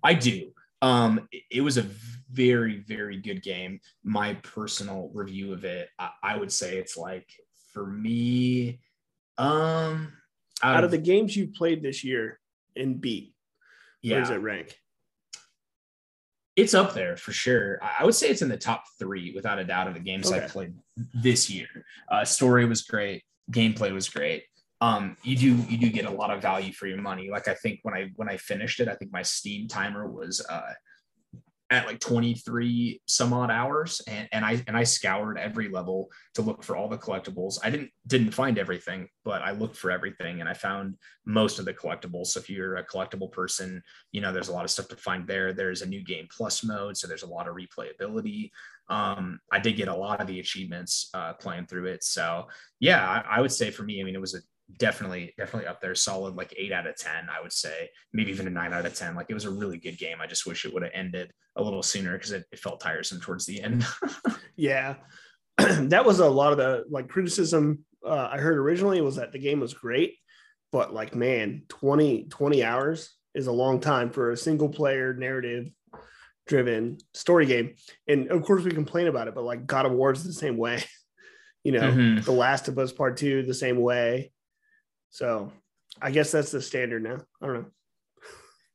I 0.04 0.14
do. 0.14 0.52
Um, 0.82 1.28
it, 1.32 1.44
it 1.52 1.62
was 1.62 1.78
a 1.78 1.86
very 2.32 2.80
very 2.88 3.18
good 3.18 3.44
game. 3.44 3.80
My 4.04 4.36
personal 4.36 5.12
review 5.14 5.54
of 5.54 5.66
it, 5.66 5.90
I, 6.00 6.12
I 6.24 6.38
would 6.38 6.52
say 6.52 6.78
it's 6.78 6.98
like 6.98 7.28
for 7.74 7.86
me, 7.86 8.80
um 9.38 10.14
out, 10.64 10.78
out 10.78 10.84
of, 10.84 10.92
the 10.92 10.98
games 10.98 11.36
you've 11.36 11.54
played 11.54 11.82
this 11.82 12.04
year 12.04 12.40
and 12.76 13.00
beat, 13.00 13.34
yeah. 14.02 14.16
where 14.16 14.22
does 14.22 14.30
it 14.32 14.42
rank? 14.42 14.78
It's 16.56 16.74
up 16.74 16.94
there 16.94 17.16
for 17.16 17.32
sure. 17.32 17.80
I 17.82 18.04
would 18.04 18.16
say 18.16 18.30
it's 18.30 18.42
in 18.42 18.50
the 18.50 18.58
top 18.58 18.84
three 19.00 19.32
without 19.34 19.58
a 19.58 19.64
doubt 19.64 19.88
of 19.88 19.94
the 19.94 20.00
games 20.00 20.32
okay. 20.32 20.44
I 20.44 20.48
played 20.48 20.74
this 21.14 21.50
year. 21.50 21.68
Uh, 22.12 22.26
story 22.26 22.66
was 22.66 22.82
great, 22.82 23.24
gameplay 23.52 23.94
was 23.94 24.10
great. 24.10 24.44
Um, 24.82 25.16
you 25.24 25.36
do 25.36 25.56
you 25.70 25.78
do 25.78 25.90
get 25.90 26.06
a 26.06 26.12
lot 26.12 26.32
of 26.32 26.42
value 26.42 26.74
for 26.74 26.88
your 26.88 27.00
money. 27.00 27.30
Like 27.30 27.48
I 27.48 27.54
think 27.54 27.80
when 27.84 27.94
I 27.94 28.12
when 28.16 28.28
I 28.28 28.38
finished 28.38 28.80
it, 28.80 28.88
I 28.88 28.96
think 28.96 29.12
my 29.12 29.22
Steam 29.22 29.68
timer 29.68 30.08
was 30.08 30.46
uh, 30.50 30.74
at 31.72 31.88
like 31.88 32.02
23 32.02 33.02
some 33.08 33.32
odd 33.32 33.50
hours 33.50 34.02
and, 34.06 34.28
and 34.34 34.44
I 34.44 34.62
and 34.68 34.76
I 34.76 34.84
scoured 34.84 35.40
every 35.40 35.70
level 35.70 36.10
to 36.36 36.42
look 36.42 36.64
for 36.64 36.76
all 36.76 36.90
the 36.90 36.98
collectibles. 36.98 37.60
I 37.64 37.70
didn't 37.70 37.92
didn't 38.06 38.32
find 38.32 38.60
everything, 38.60 39.08
but 39.24 39.42
I 39.42 39.52
looked 39.52 39.78
for 39.78 39.90
everything 39.90 40.42
and 40.42 40.50
I 40.50 40.54
found 40.54 40.98
most 41.26 41.60
of 41.60 41.66
the 41.66 41.74
collectibles. 41.74 42.28
So 42.28 42.42
if 42.42 42.50
you're 42.50 42.76
a 42.76 42.86
collectible 42.86 43.32
person, 43.32 43.82
you 44.12 44.20
know 44.20 44.34
there's 44.34 44.50
a 44.50 44.54
lot 44.54 44.66
of 44.66 44.72
stuff 44.72 44.90
to 44.90 44.98
find 44.98 45.26
there. 45.26 45.54
There's 45.54 45.82
a 45.82 45.88
new 45.88 46.04
game 46.04 46.28
plus 46.30 46.62
mode, 46.62 46.98
so 46.98 47.08
there's 47.08 47.24
a 47.24 47.28
lot 47.28 47.48
of 47.48 47.56
replayability. 47.56 48.52
Um, 48.90 49.40
I 49.50 49.60
did 49.60 49.78
get 49.78 49.88
a 49.88 49.96
lot 49.96 50.20
of 50.20 50.28
the 50.28 50.42
achievements 50.42 51.10
uh, 51.14 51.34
playing 51.34 51.68
through 51.68 51.86
it. 51.86 52.04
So 52.04 52.48
yeah, 52.82 53.08
I, 53.08 53.38
I 53.38 53.42
would 53.42 53.54
say 53.54 53.72
for 53.72 53.84
me, 53.84 54.02
I 54.02 54.04
mean, 54.04 54.16
it 54.16 54.22
was 54.22 54.36
a 54.36 54.42
definitely 54.78 55.34
definitely 55.38 55.68
up 55.68 55.82
there 55.82 55.96
solid 55.96 56.36
like 56.36 56.54
8 56.58 56.72
out 56.72 56.88
of 56.88 56.96
10 56.96 57.28
i 57.30 57.42
would 57.42 57.52
say 57.52 57.90
maybe 58.14 58.32
even 58.32 58.48
a 58.48 58.52
9 58.52 58.74
out 58.74 58.86
of 58.86 58.94
10 58.94 59.16
like 59.16 59.28
it 59.30 59.34
was 59.34 59.46
a 59.46 59.52
really 59.52 59.78
good 59.78 59.98
game. 59.98 60.18
I 60.22 60.28
just 60.28 60.46
wish 60.46 60.66
it 60.66 60.74
would 60.74 60.84
have 60.84 60.92
ended 60.94 61.32
a 61.56 61.64
little 61.64 61.84
sooner 61.84 62.14
because 62.14 62.32
it, 62.32 62.46
it, 62.52 62.60
felt 62.60 62.80
tiresome 62.80 63.20
towards 63.20 63.46
the 63.46 63.62
end. 63.62 63.86
Yeah. 64.56 64.96
That 65.58 66.06
was 66.06 66.20
a 66.20 66.30
lot 66.30 66.52
of 66.52 66.58
the 66.58 66.84
like 66.90 67.08
criticism 67.08 67.86
uh, 68.06 68.30
i 68.32 68.38
heard 68.38 68.58
originally 68.58 69.02
was 69.02 69.18
that 69.18 69.32
the 69.32 69.40
game 69.40 69.60
was 69.60 69.74
great 69.74 70.18
but 70.72 70.94
like 70.94 71.14
man 71.14 71.64
20 71.70 72.26
20 72.30 72.64
hours 72.64 73.14
is 73.36 73.48
a 73.48 73.52
long 73.52 73.80
time 73.80 74.10
for 74.10 74.32
a 74.32 74.38
single 74.38 74.70
player 74.70 75.14
narrative 75.14 75.68
driven 76.48 76.98
story 77.14 77.46
game. 77.46 77.76
And 78.08 78.30
of 78.30 78.44
course 78.44 78.64
we 78.64 78.72
complain 78.72 79.08
about 79.08 79.28
it 79.28 79.36
but 79.36 79.44
like 79.44 79.66
god 79.66 79.86
of 79.86 79.92
war 79.92 80.12
is 80.12 80.24
the 80.24 80.34
same 80.34 80.58
way. 80.58 80.84
You 81.64 81.74
know 81.74 81.92
mm-hmm. 81.92 82.22
the 82.22 82.32
last 82.32 82.70
of 82.70 82.80
us 82.80 82.92
part 82.92 83.18
two 83.18 83.44
the 83.44 83.54
same 83.54 83.80
way 83.80 84.32
so 85.12 85.52
I 86.02 86.12
guess 86.12 86.32
that's 86.32 86.52
the 86.52 86.62
standard 86.62 87.04
now. 87.04 87.18
I 87.42 87.46
don't 87.46 87.56
know. 87.56 87.66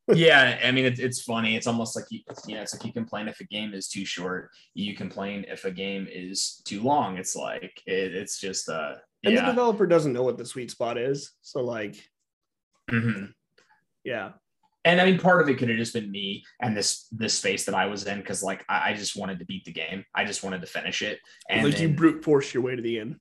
yeah, 0.15 0.61
I 0.63 0.71
mean 0.71 0.85
it, 0.85 1.01
it's 1.01 1.23
funny. 1.23 1.57
It's 1.57 1.67
almost 1.67 1.97
like 1.97 2.05
you, 2.11 2.21
you 2.47 2.55
know, 2.55 2.63
it's 2.63 2.75
like 2.75 2.85
you 2.85 2.93
complain 2.93 3.27
if 3.27 3.41
a 3.41 3.45
game 3.45 3.75
is 3.75 3.89
too 3.89 4.05
short. 4.05 4.51
You 4.75 4.95
complain 4.95 5.45
if 5.49 5.65
a 5.65 5.71
game 5.71 6.07
is 6.09 6.63
too 6.65 6.83
long. 6.83 7.17
It's 7.17 7.35
like 7.35 7.83
it, 7.87 8.15
it's 8.15 8.39
just 8.39 8.69
uh. 8.69 8.95
And 9.25 9.35
yeah. 9.35 9.41
the 9.41 9.51
developer 9.51 9.87
doesn't 9.87 10.13
know 10.13 10.23
what 10.23 10.39
the 10.39 10.47
sweet 10.47 10.71
spot 10.71 10.97
is. 10.97 11.33
So 11.43 11.65
like, 11.65 11.97
mm-hmm. 12.89 13.25
yeah. 14.05 14.33
And 14.85 15.01
I 15.01 15.07
mean, 15.07 15.19
part 15.19 15.41
of 15.41 15.49
it 15.49 15.59
could 15.59 15.69
have 15.69 15.79
just 15.79 15.95
been 15.95 16.13
me 16.13 16.45
and 16.61 16.77
this 16.77 17.09
this 17.11 17.35
space 17.35 17.65
that 17.65 17.75
I 17.75 17.87
was 17.87 18.07
in 18.07 18.21
because 18.21 18.45
like 18.45 18.65
I, 18.69 18.91
I, 18.91 18.95
just 18.95 19.17
wanted 19.17 19.41
to 19.41 19.45
beat 19.45 19.65
the 19.65 19.73
game. 19.73 20.05
I 20.15 20.25
just 20.25 20.45
wanted 20.45 20.61
to 20.61 20.69
finish 20.69 21.03
it. 21.03 21.19
And 21.51 21.65
like 21.65 21.75
then, 21.75 21.83
you 21.83 21.97
brute 21.97 22.23
force 22.23 22.55
your 22.55 22.63
way 22.63 22.77
to 22.77 22.83
the 22.83 23.01
end. 23.01 23.17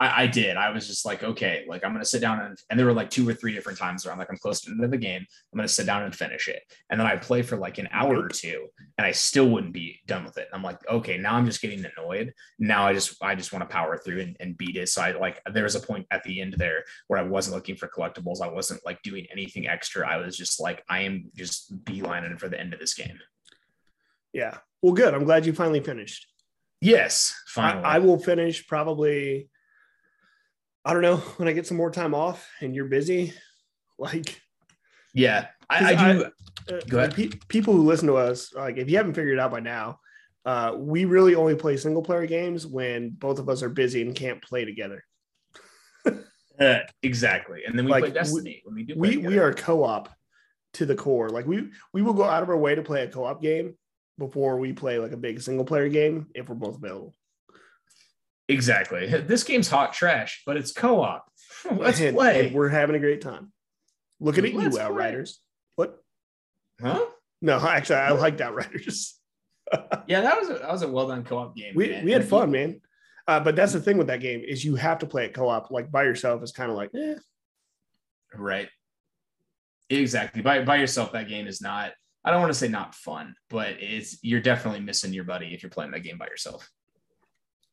I, 0.00 0.22
I, 0.22 0.26
did. 0.26 0.56
I 0.56 0.70
was 0.70 0.86
just 0.86 1.04
like, 1.04 1.22
okay, 1.24 1.64
like 1.68 1.84
I'm 1.84 1.92
gonna 1.92 2.04
sit 2.04 2.20
down 2.20 2.40
and 2.40 2.58
and 2.70 2.78
there 2.78 2.86
were 2.86 2.92
like 2.92 3.10
two 3.10 3.28
or 3.28 3.34
three 3.34 3.52
different 3.52 3.78
times 3.78 4.04
where 4.04 4.12
I'm 4.12 4.18
like, 4.18 4.30
I'm 4.30 4.36
close 4.36 4.60
to 4.60 4.70
the 4.70 4.74
end 4.76 4.84
of 4.84 4.90
the 4.90 4.96
game. 4.96 5.26
I'm 5.52 5.56
gonna 5.56 5.68
sit 5.68 5.86
down 5.86 6.04
and 6.04 6.14
finish 6.14 6.48
it. 6.48 6.62
And 6.88 7.00
then 7.00 7.06
I 7.06 7.16
play 7.16 7.42
for 7.42 7.56
like 7.56 7.78
an 7.78 7.88
hour 7.90 8.16
or 8.16 8.28
two, 8.28 8.68
and 8.96 9.06
I 9.06 9.10
still 9.10 9.48
wouldn't 9.48 9.72
be 9.72 10.00
done 10.06 10.24
with 10.24 10.38
it. 10.38 10.48
I'm 10.52 10.62
like, 10.62 10.78
okay, 10.88 11.18
now 11.18 11.34
I'm 11.34 11.46
just 11.46 11.60
getting 11.60 11.84
annoyed. 11.96 12.32
Now 12.58 12.86
I 12.86 12.92
just 12.92 13.22
I 13.22 13.34
just 13.34 13.52
want 13.52 13.68
to 13.68 13.72
power 13.72 13.98
through 13.98 14.20
and, 14.20 14.36
and 14.38 14.56
beat 14.56 14.76
it. 14.76 14.88
So 14.88 15.02
I 15.02 15.12
like 15.12 15.40
there 15.52 15.64
was 15.64 15.74
a 15.74 15.80
point 15.80 16.06
at 16.10 16.22
the 16.22 16.40
end 16.40 16.54
there 16.56 16.84
where 17.08 17.18
I 17.18 17.24
wasn't 17.24 17.56
looking 17.56 17.76
for 17.76 17.88
collectibles. 17.88 18.40
I 18.40 18.48
wasn't 18.48 18.84
like 18.86 19.02
doing 19.02 19.26
anything 19.32 19.66
extra. 19.66 20.08
I 20.08 20.18
was 20.18 20.36
just 20.36 20.60
like, 20.60 20.84
I 20.88 21.02
am 21.02 21.30
just 21.34 21.84
beelining 21.84 22.38
for 22.38 22.48
the 22.48 22.60
end 22.60 22.72
of 22.72 22.80
this 22.80 22.94
game. 22.94 23.18
Yeah. 24.32 24.58
Well, 24.82 24.92
good. 24.92 25.14
I'm 25.14 25.24
glad 25.24 25.46
you 25.46 25.52
finally 25.52 25.80
finished. 25.80 26.28
Yes, 26.80 27.34
finally. 27.48 27.84
I, 27.84 27.96
I 27.96 27.98
will 27.98 28.18
finish 28.18 28.66
probably 28.66 29.48
I 30.84 30.92
don't 30.92 31.02
know 31.02 31.16
when 31.36 31.48
I 31.48 31.52
get 31.52 31.66
some 31.66 31.76
more 31.76 31.90
time 31.90 32.14
off 32.14 32.48
and 32.60 32.74
you're 32.74 32.86
busy, 32.86 33.32
like 33.98 34.40
yeah, 35.14 35.48
I, 35.68 35.94
I 35.94 36.12
do. 36.12 36.24
I, 36.24 36.74
uh, 36.74 36.80
Go 36.88 36.98
ahead. 36.98 37.14
Pe- 37.14 37.30
people 37.48 37.74
who 37.74 37.82
listen 37.82 38.08
to 38.08 38.16
us, 38.16 38.52
like 38.54 38.76
if 38.76 38.90
you 38.90 38.96
haven't 38.96 39.14
figured 39.14 39.38
it 39.38 39.40
out 39.40 39.50
by 39.50 39.60
now, 39.60 39.98
uh, 40.44 40.74
we 40.76 41.04
really 41.04 41.34
only 41.34 41.54
play 41.54 41.76
single 41.76 42.02
player 42.02 42.26
games 42.26 42.66
when 42.66 43.10
both 43.10 43.38
of 43.38 43.48
us 43.48 43.62
are 43.62 43.68
busy 43.68 44.02
and 44.02 44.14
can't 44.14 44.42
play 44.42 44.64
together. 44.64 45.04
uh, 46.60 46.78
exactly, 47.02 47.62
and 47.66 47.78
then 47.78 47.84
we 47.84 47.90
like, 47.90 48.04
play 48.04 48.12
Destiny 48.12 48.62
we, 48.64 48.68
when 48.68 48.74
we 48.74 48.84
do. 48.84 48.94
we 48.96 49.16
we 49.16 49.38
are 49.38 49.52
co-op 49.52 50.08
to 50.74 50.86
the 50.86 50.94
core. 50.94 51.30
Like 51.30 51.46
we 51.46 51.70
we 51.92 52.02
will 52.02 52.14
go 52.14 52.24
out 52.24 52.42
of 52.42 52.48
our 52.48 52.56
way 52.56 52.74
to 52.74 52.82
play 52.82 53.02
a 53.02 53.08
co-op 53.08 53.42
game 53.42 53.74
before 54.18 54.58
we 54.58 54.72
play 54.72 54.98
like 54.98 55.12
a 55.12 55.16
big 55.16 55.40
single 55.40 55.64
player 55.64 55.88
game 55.88 56.26
if 56.34 56.48
we're 56.48 56.54
both 56.54 56.76
available. 56.76 57.14
Exactly. 58.48 59.06
This 59.06 59.44
game's 59.44 59.68
hot 59.68 59.92
trash, 59.92 60.42
but 60.46 60.56
it's 60.56 60.72
co-op. 60.72 61.30
Let's 61.70 62.00
and, 62.00 62.16
play. 62.16 62.46
And 62.46 62.54
we're 62.54 62.68
having 62.68 62.96
a 62.96 62.98
great 62.98 63.20
time. 63.20 63.52
Looking 64.20 64.46
at 64.46 64.54
Let's 64.54 64.76
you, 64.76 64.82
Outriders. 64.82 65.40
What? 65.76 66.02
Huh? 66.80 67.04
No, 67.42 67.58
actually, 67.68 67.96
I 67.96 68.10
liked 68.10 68.40
Outriders. 68.40 69.18
yeah, 70.06 70.22
that 70.22 70.38
was 70.38 70.48
a, 70.48 70.54
that 70.54 70.72
was 70.72 70.82
a 70.82 70.88
well 70.88 71.08
done 71.08 71.24
co-op 71.24 71.54
game. 71.54 71.74
We 71.74 71.90
man. 71.90 72.04
we 72.04 72.12
had 72.12 72.26
fun, 72.26 72.50
man. 72.50 72.80
Uh, 73.26 73.40
but 73.40 73.54
that's 73.54 73.74
the 73.74 73.80
thing 73.80 73.98
with 73.98 74.06
that 74.06 74.20
game 74.20 74.40
is 74.42 74.64
you 74.64 74.76
have 74.76 75.00
to 75.00 75.06
play 75.06 75.26
it 75.26 75.34
co-op. 75.34 75.70
Like 75.70 75.90
by 75.90 76.04
yourself 76.04 76.42
is 76.42 76.52
kind 76.52 76.70
of 76.70 76.76
like, 76.76 76.90
eh. 76.96 77.16
Right. 78.34 78.68
Exactly. 79.90 80.40
By 80.40 80.64
by 80.64 80.76
yourself, 80.76 81.12
that 81.12 81.28
game 81.28 81.46
is 81.46 81.60
not. 81.60 81.92
I 82.24 82.30
don't 82.30 82.40
want 82.40 82.52
to 82.52 82.58
say 82.58 82.68
not 82.68 82.94
fun, 82.94 83.34
but 83.48 83.76
it's 83.78 84.18
you're 84.22 84.40
definitely 84.40 84.80
missing 84.80 85.12
your 85.12 85.24
buddy 85.24 85.54
if 85.54 85.62
you're 85.62 85.70
playing 85.70 85.92
that 85.92 86.00
game 86.00 86.18
by 86.18 86.26
yourself. 86.26 86.68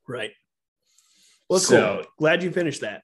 Right. 0.07 0.31
Well, 1.49 1.59
so, 1.59 1.95
cool. 1.95 2.05
Glad 2.17 2.43
you 2.43 2.51
finished 2.51 2.81
that. 2.81 3.03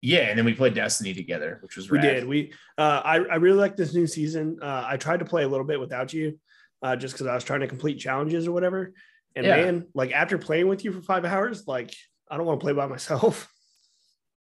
Yeah, 0.00 0.28
and 0.28 0.38
then 0.38 0.44
we 0.44 0.54
played 0.54 0.74
Destiny 0.74 1.12
together, 1.12 1.58
which 1.62 1.76
was 1.76 1.90
rad. 1.90 2.02
we 2.02 2.08
did. 2.08 2.28
We 2.28 2.52
uh, 2.76 3.02
I 3.04 3.16
I 3.16 3.36
really 3.36 3.58
like 3.58 3.76
this 3.76 3.94
new 3.94 4.06
season. 4.06 4.58
Uh, 4.62 4.84
I 4.86 4.96
tried 4.96 5.18
to 5.18 5.24
play 5.24 5.42
a 5.42 5.48
little 5.48 5.66
bit 5.66 5.80
without 5.80 6.12
you, 6.12 6.38
uh, 6.82 6.94
just 6.94 7.14
because 7.14 7.26
I 7.26 7.34
was 7.34 7.42
trying 7.42 7.60
to 7.60 7.66
complete 7.66 7.98
challenges 7.98 8.46
or 8.46 8.52
whatever. 8.52 8.92
And 9.34 9.46
yeah. 9.46 9.56
man, 9.56 9.86
like 9.94 10.12
after 10.12 10.38
playing 10.38 10.68
with 10.68 10.84
you 10.84 10.92
for 10.92 11.02
five 11.02 11.24
hours, 11.24 11.66
like 11.66 11.92
I 12.30 12.36
don't 12.36 12.46
want 12.46 12.60
to 12.60 12.64
play 12.64 12.72
by 12.72 12.86
myself. 12.86 13.52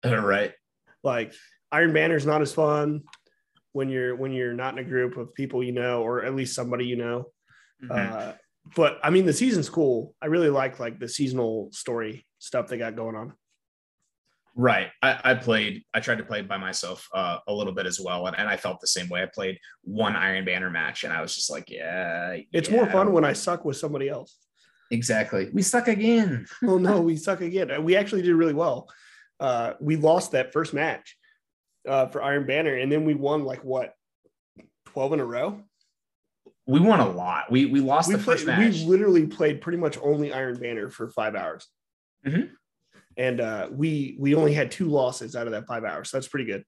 All 0.04 0.16
right. 0.18 0.54
Like 1.04 1.34
Iron 1.72 1.94
Banner 1.94 2.16
is 2.16 2.26
not 2.26 2.42
as 2.42 2.54
fun 2.54 3.04
when 3.72 3.90
you're 3.90 4.16
when 4.16 4.32
you're 4.32 4.54
not 4.54 4.74
in 4.74 4.86
a 4.86 4.88
group 4.88 5.18
of 5.18 5.34
people 5.36 5.64
you 5.64 5.74
know, 5.74 6.02
or 6.02 6.24
at 6.24 6.36
least 6.36 6.56
somebody 6.56 6.86
you 6.86 6.96
know. 6.96 7.26
Mm-hmm. 7.84 8.32
But 8.76 9.00
I 9.04 9.10
mean, 9.10 9.26
the 9.26 9.34
season's 9.34 9.70
cool. 9.70 10.16
I 10.22 10.28
really 10.28 10.50
like 10.50 10.80
like 10.80 11.00
the 11.00 11.10
seasonal 11.10 11.70
story 11.72 12.26
stuff 12.40 12.68
they 12.68 12.78
got 12.78 12.96
going 12.96 13.16
on. 13.16 13.34
Right. 14.58 14.88
I, 15.02 15.20
I 15.24 15.34
played, 15.36 15.84
I 15.94 16.00
tried 16.00 16.20
to 16.20 16.24
play 16.24 16.42
by 16.42 16.56
myself 16.56 17.08
uh, 17.14 17.40
a 17.46 17.54
little 17.54 17.74
bit 17.74 17.86
as 17.86 18.00
well. 18.00 18.28
And, 18.28 18.38
and 18.40 18.48
I 18.48 18.56
felt 18.56 18.80
the 18.80 18.88
same 18.88 19.10
way. 19.10 19.22
I 19.22 19.26
played 19.26 19.60
one 19.84 20.16
Iron 20.16 20.46
Banner 20.46 20.70
match 20.70 21.04
and 21.04 21.12
I 21.12 21.22
was 21.22 21.36
just 21.36 21.52
like, 21.52 21.70
yeah. 21.70 22.38
It's 22.54 22.70
yeah. 22.70 22.78
more 22.78 22.88
fun 22.90 23.12
when 23.12 23.26
I 23.26 23.34
suck 23.34 23.66
with 23.66 23.76
somebody 23.76 24.08
else. 24.08 24.38
Exactly. 24.92 25.50
We 25.52 25.62
suck 25.62 25.88
again. 25.88 26.46
oh 26.64 26.78
no, 26.78 27.02
we 27.02 27.18
suck 27.18 27.42
again. 27.42 27.84
We 27.84 27.96
actually 27.96 28.22
did 28.22 28.34
really 28.34 28.54
well. 28.54 28.90
Uh, 29.40 29.74
we 29.82 29.98
lost 29.98 30.32
that 30.32 30.54
first 30.54 30.74
match 30.74 31.18
uh, 31.88 32.08
for 32.08 32.24
Iron 32.24 32.46
Banner, 32.46 32.76
and 32.76 32.92
then 32.92 33.04
we 33.04 33.14
won 33.14 33.44
like 33.44 33.64
what, 33.64 33.94
twelve 34.86 35.12
in 35.14 35.20
a 35.20 35.26
row. 35.26 35.62
We 36.68 36.80
won 36.80 37.00
a 37.00 37.08
lot. 37.10 37.52
We 37.52 37.66
we 37.68 37.80
lost 37.80 38.08
We 38.10 38.16
the 38.16 38.24
played. 38.24 38.38
first 38.38 38.48
match. 38.48 38.60
We 38.80 38.86
literally 38.86 39.28
played 39.28 39.62
pretty 39.62 39.78
much 39.78 39.98
only 40.02 40.34
Iron 40.34 40.58
Banner 40.60 40.90
for 40.90 41.10
five 41.10 41.36
hours, 41.36 41.68
Mhm. 42.26 42.50
and 43.18 43.40
uh, 43.40 43.70
we 43.72 44.16
we 44.20 44.34
only 44.36 44.54
had 44.54 44.72
two 44.72 44.86
losses 44.88 45.36
out 45.36 45.46
of 45.48 45.52
that 45.54 45.68
five 45.68 45.84
hours. 45.84 46.10
So 46.10 46.18
that's 46.18 46.28
pretty 46.28 46.46
good. 46.52 46.64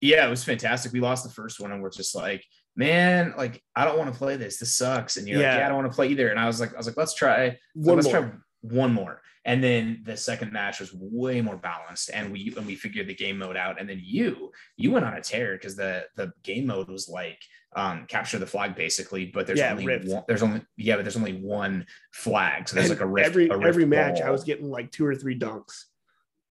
yeah, 0.00 0.26
it 0.26 0.30
was 0.30 0.44
fantastic. 0.44 0.92
We 0.92 1.00
lost 1.00 1.24
the 1.24 1.30
first 1.30 1.58
one 1.60 1.72
and 1.72 1.82
we're 1.82 1.88
just 1.88 2.14
like, 2.14 2.44
man, 2.76 3.32
like 3.38 3.62
I 3.74 3.86
don't 3.86 3.96
want 3.96 4.12
to 4.12 4.18
play 4.18 4.36
this. 4.36 4.58
This 4.58 4.74
sucks. 4.76 5.16
And 5.16 5.26
you're 5.26 5.40
Yeah. 5.40 5.48
like, 5.50 5.58
yeah, 5.60 5.64
I 5.66 5.68
don't 5.70 5.78
want 5.78 5.90
to 5.90 5.94
play 5.96 6.08
either. 6.08 6.28
And 6.28 6.38
I 6.38 6.46
was 6.46 6.60
like, 6.60 6.74
I 6.74 6.76
was 6.76 6.86
like, 6.86 6.98
let's 6.98 7.14
try. 7.14 7.56
One 7.74 7.96
let's 7.96 8.08
more. 8.12 8.20
try 8.20 8.30
one 8.72 8.92
more. 8.92 9.20
And 9.46 9.62
then 9.62 10.00
the 10.04 10.16
second 10.16 10.52
match 10.52 10.80
was 10.80 10.90
way 10.94 11.42
more 11.42 11.56
balanced, 11.58 12.10
and 12.14 12.32
we 12.32 12.54
and 12.56 12.66
we 12.66 12.76
figured 12.76 13.06
the 13.06 13.14
game 13.14 13.38
mode 13.38 13.56
out. 13.58 13.78
And 13.78 13.86
then 13.88 14.00
you 14.02 14.52
you 14.76 14.90
went 14.90 15.04
on 15.04 15.14
a 15.14 15.20
tear 15.20 15.52
because 15.52 15.76
the 15.76 16.04
the 16.16 16.32
game 16.42 16.66
mode 16.66 16.88
was 16.88 17.08
like 17.10 17.38
um 17.76 18.06
capture 18.06 18.38
the 18.38 18.46
flag 18.46 18.74
basically, 18.74 19.26
but 19.26 19.46
there's 19.46 19.58
Yeah, 19.58 19.72
only 19.72 19.86
rift. 19.86 20.08
one. 20.08 20.22
There's 20.26 20.42
only 20.42 20.62
yeah, 20.78 20.96
but 20.96 21.02
there's 21.04 21.16
only 21.16 21.34
one 21.42 21.84
flag, 22.12 22.68
so 22.68 22.74
there's 22.76 22.88
And 22.90 22.98
like 22.98 23.04
a 23.04 23.10
rift. 23.10 23.26
every 23.28 23.48
a 23.48 23.56
rift 23.56 23.68
every 23.68 23.84
match, 23.84 24.22
I 24.22 24.30
was 24.30 24.44
getting 24.44 24.70
like 24.70 24.90
two 24.90 25.04
or 25.04 25.14
three 25.14 25.38
dunks. 25.38 25.74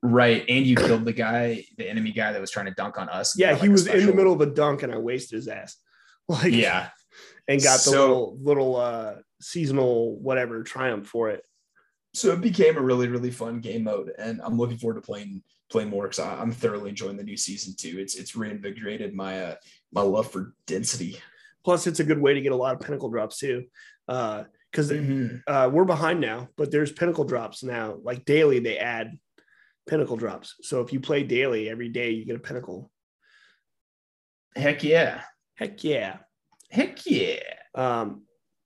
right, 0.03 0.43
and 0.47 0.66
you 0.66 0.76
killed 0.76 1.05
the 1.05 1.14
guy, 1.14 1.66
the 1.78 1.89
enemy 1.89 2.11
guy 2.11 2.32
that 2.34 2.41
was 2.41 2.51
trying 2.51 2.66
to 2.68 2.74
dunk 2.74 2.99
on 2.99 3.09
us. 3.09 3.36
Yeah, 3.38 3.53
Got, 3.53 3.61
he 3.61 3.61
like, 3.61 3.70
a 3.70 3.72
was 3.72 3.88
in 3.88 4.05
the 4.05 4.14
middle 4.14 4.34
of 4.34 4.41
a 4.41 4.45
dunk, 4.53 4.84
and 4.84 4.93
I 4.93 4.97
wasted 4.97 5.38
his 5.38 5.47
ass. 5.47 5.78
Like 6.30 6.53
Yeah, 6.53 6.89
and 7.47 7.61
got 7.61 7.74
the 7.78 7.80
So- 7.80 7.99
little 8.01 8.38
little 8.43 8.76
uh 8.76 9.14
seasonal 9.41 10.18
whatever 10.20 10.61
triumph 10.64 11.07
for 11.07 11.32
it. 11.32 11.43
So 12.14 12.32
it 12.32 12.41
became 12.41 12.78
a 12.78 12.82
really 12.82 13.07
really 13.07 13.32
fun 13.32 13.59
game 13.59 13.84
mode 13.86 14.11
and 14.20 14.39
i'm 14.43 14.57
looking 14.57 14.78
forward 14.78 15.01
to 15.01 15.05
playing 15.05 15.41
playing 15.72 15.89
more 15.89 16.03
because 16.03 16.20
i'm 16.20 16.51
thoroughly 16.51 16.89
enjoying 16.89 17.18
the 17.18 17.24
new 17.24 17.38
season 17.38 17.74
too 17.76 17.95
it's 17.99 18.16
it's 18.16 18.36
reinvigorated 18.36 19.14
my 19.16 19.41
uh 19.43 19.55
my 19.91 20.01
love 20.01 20.30
for 20.32 20.53
Destiny 20.68 21.16
Plus, 21.66 21.88
it's 21.88 22.01
a 22.01 22.03
good 22.03 22.20
way 22.20 22.34
to 22.34 22.41
get 22.41 22.51
a 22.51 22.55
lot 22.57 22.76
of 22.76 22.82
pinnacle 22.82 23.09
drops 23.09 23.38
too. 23.39 23.64
Uh, 24.07 24.43
because 24.70 24.91
Mm-hmm. 24.91 25.38
uh, 25.47 25.70
we're 25.72 25.86
behind 25.86 26.20
now, 26.20 26.49
but 26.57 26.72
there's 26.72 26.91
pinnacle 26.91 27.24
drops 27.24 27.64
now. 27.64 27.95
Like 28.03 28.26
daily, 28.26 28.59
they 28.59 28.78
add 28.80 29.18
pinnacle 29.88 30.18
drops. 30.18 30.55
So 30.64 30.82
if 30.82 30.91
you 30.91 30.99
play 30.99 31.24
daily 31.24 31.70
every 31.70 31.88
day, 31.89 32.09
you 32.11 32.26
get 32.26 32.36
a 32.36 32.39
pinnacle. 32.39 32.91
heck 34.55 34.84
yeah 34.84 35.22
Heck 35.55 35.84
yeah. 35.84 36.18
heck 36.72 37.05
yeah 37.05 37.39
Um, 37.76 38.24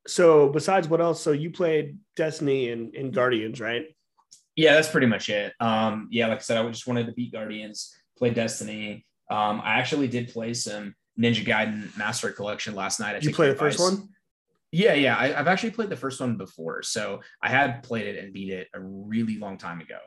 so 0.08 0.50
besides 0.50 0.88
what 0.88 1.02
else? 1.02 1.22
So 1.22 1.32
you 1.32 1.52
played 1.52 1.98
Destiny 2.16 2.72
and, 2.72 2.96
and 2.96 3.14
Guardians, 3.14 3.60
right? 3.60 3.86
yeah 4.58 4.74
that's 4.74 4.90
pretty 4.90 5.08
much 5.08 5.30
it 5.30 5.54
um 5.62 6.10
yeah 6.12 6.28
like 6.28 6.40
i 6.40 6.42
said 6.42 6.58
i 6.58 6.68
just 6.70 6.88
wanted 6.88 7.06
to 7.06 7.14
beat 7.14 7.32
guardians 7.32 7.96
play 8.18 8.30
destiny 8.30 9.06
um 9.32 9.62
i 9.64 9.76
actually 9.76 10.08
did 10.10 10.28
play 10.28 10.54
some 10.54 10.94
ninja 11.18 11.46
gaiden 11.46 11.96
master 11.98 12.32
collection 12.32 12.76
last 12.76 13.00
night 13.00 13.12
I 13.12 13.20
you 13.20 13.30
took 13.30 13.36
play 13.36 13.50
the 13.50 13.56
first 13.56 13.80
one? 13.80 14.10
Yeah, 14.74 14.96
yeah. 14.96 15.16
I, 15.16 15.40
I've 15.40 15.48
actually 15.48 15.72
played 15.72 15.90
the 15.90 15.96
first 15.96 16.20
one 16.20 16.36
before. 16.36 16.84
So 16.84 17.22
I 17.42 17.48
had 17.48 17.84
played 17.84 18.06
it 18.06 18.22
and 18.22 18.34
beat 18.34 18.52
it 18.52 18.68
a 18.74 18.80
really 18.82 19.38
long 19.38 19.58
time 19.58 19.80
ago. 19.80 19.98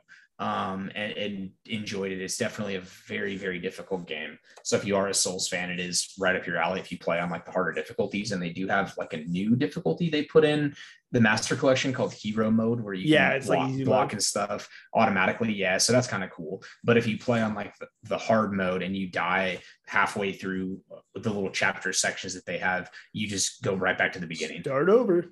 Um, 0.41 0.91
and, 0.95 1.13
and 1.13 1.51
enjoyed 1.67 2.13
it. 2.13 2.21
It's 2.23 2.39
definitely 2.39 2.77
a 2.77 2.81
very, 2.81 3.37
very 3.37 3.59
difficult 3.59 4.09
game. 4.09 4.39
So 4.63 4.75
if 4.75 4.87
you 4.87 4.97
are 4.97 5.09
a 5.09 5.13
Souls 5.13 5.49
fan, 5.49 5.69
it 5.69 5.79
is 5.79 6.15
right 6.19 6.35
up 6.35 6.47
your 6.47 6.57
alley 6.57 6.81
if 6.81 6.91
you 6.91 6.97
play 6.97 7.21
on 7.21 7.29
like 7.29 7.45
the 7.45 7.51
harder 7.53 7.73
difficulties. 7.73 8.33
And 8.33 8.41
they 8.41 8.49
do 8.49 8.67
have 8.67 8.95
like 8.97 9.13
a 9.13 9.19
new 9.19 9.55
difficulty 9.55 10.09
they 10.09 10.23
put 10.23 10.47
in 10.47 10.75
the 11.13 11.21
master 11.21 11.57
collection 11.57 11.93
called 11.93 12.15
hero 12.15 12.51
mode 12.51 12.81
where 12.81 12.95
you 12.95 13.05
Yeah, 13.13 13.29
can 13.29 13.37
it's 13.37 13.49
like 13.49 13.59
block, 13.59 13.71
easy 13.71 13.85
block 13.85 14.13
and 14.15 14.23
stuff 14.23 14.67
automatically. 14.95 15.53
Yeah. 15.53 15.77
So 15.77 15.93
that's 15.93 16.07
kind 16.07 16.25
of 16.25 16.31
cool. 16.31 16.63
But 16.85 16.97
if 16.97 17.07
you 17.07 17.19
play 17.19 17.43
on 17.43 17.55
like 17.55 17.77
the, 17.77 17.89
the 18.05 18.17
hard 18.17 18.55
mode 18.55 18.83
and 18.83 18.97
you 18.97 19.11
die 19.11 19.59
halfway 19.89 20.33
through 20.33 20.81
the 21.15 21.29
little 21.31 21.51
chapter 21.51 21.93
sections 21.93 22.33
that 22.33 22.47
they 22.47 22.57
have, 22.57 22.91
you 23.13 23.29
just 23.29 23.63
go 23.63 23.75
right 23.75 23.99
back 23.99 24.15
to 24.15 24.19
the 24.19 24.27
beginning. 24.27 24.63
Start 24.63 24.89
over. 24.89 25.27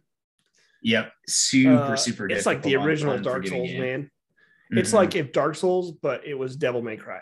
Yep, 0.82 1.12
super 1.26 1.72
Uh, 1.72 1.96
super. 1.96 2.28
It's 2.28 2.44
like 2.44 2.62
the 2.62 2.76
original 2.76 3.18
Dark 3.20 3.46
Souls, 3.46 3.66
game. 3.70 3.80
man. 3.80 4.10
It's 4.70 4.90
Mhm. 4.90 4.94
like 4.94 5.14
if 5.16 5.32
Dark 5.32 5.54
Souls, 5.56 5.92
but 5.92 6.26
it 6.26 6.34
was 6.34 6.56
Devil 6.56 6.82
May 6.82 6.96
Cry. 6.96 7.20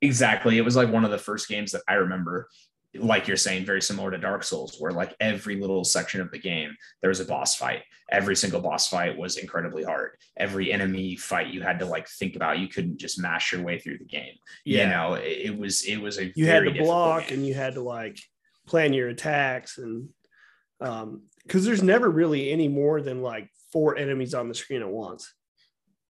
exactly. 0.00 0.58
It 0.58 0.62
was 0.64 0.76
like 0.76 0.92
one 0.92 1.04
of 1.04 1.10
the 1.10 1.18
first 1.18 1.48
games 1.48 1.72
that 1.72 1.82
I 1.88 1.94
remember, 1.94 2.48
like 2.94 3.26
you're 3.28 3.36
saying, 3.36 3.64
very 3.66 3.82
similar 3.82 4.10
to 4.12 4.18
Dark 4.18 4.44
Souls, 4.44 4.76
where 4.78 4.92
like 4.92 5.14
every 5.20 5.56
little 5.56 5.84
section 5.84 6.20
of 6.20 6.30
the 6.30 6.38
game 6.38 6.74
there 7.02 7.08
was 7.08 7.20
a 7.20 7.24
boss 7.24 7.56
fight. 7.56 7.82
Every 8.10 8.36
single 8.36 8.60
boss 8.60 8.88
fight 8.88 9.18
was 9.18 9.36
incredibly 9.36 9.82
hard. 9.84 10.12
Every 10.36 10.72
enemy 10.72 11.16
fight 11.16 11.48
you 11.48 11.62
had 11.62 11.80
to 11.80 11.84
like 11.86 12.08
think 12.08 12.36
about. 12.36 12.58
You 12.60 12.68
couldn't 12.68 12.98
just 12.98 13.20
mash 13.20 13.52
your 13.52 13.62
way 13.62 13.78
through 13.78 13.98
the 13.98 14.04
game. 14.04 14.34
Yeah. 14.64 14.84
You 14.84 14.90
know, 14.90 15.14
it, 15.14 15.38
it 15.50 15.58
was 15.58 15.82
it 15.82 15.98
was 15.98 16.18
a 16.18 16.32
you 16.36 16.46
had 16.46 16.64
to 16.64 16.70
block 16.72 17.26
game. 17.28 17.38
and 17.38 17.46
you 17.46 17.54
had 17.54 17.74
to 17.74 17.82
like 17.82 18.18
plan 18.66 18.92
your 18.92 19.08
attacks 19.08 19.78
and 19.78 20.10
um 20.80 21.22
because 21.44 21.64
there's 21.64 21.82
never 21.82 22.08
really 22.10 22.50
any 22.52 22.68
more 22.68 23.00
than 23.00 23.20
like 23.22 23.50
four 23.72 23.96
enemies 23.96 24.32
on 24.34 24.48
the 24.48 24.54
screen 24.54 24.80
at 24.82 24.88
once 24.88 25.34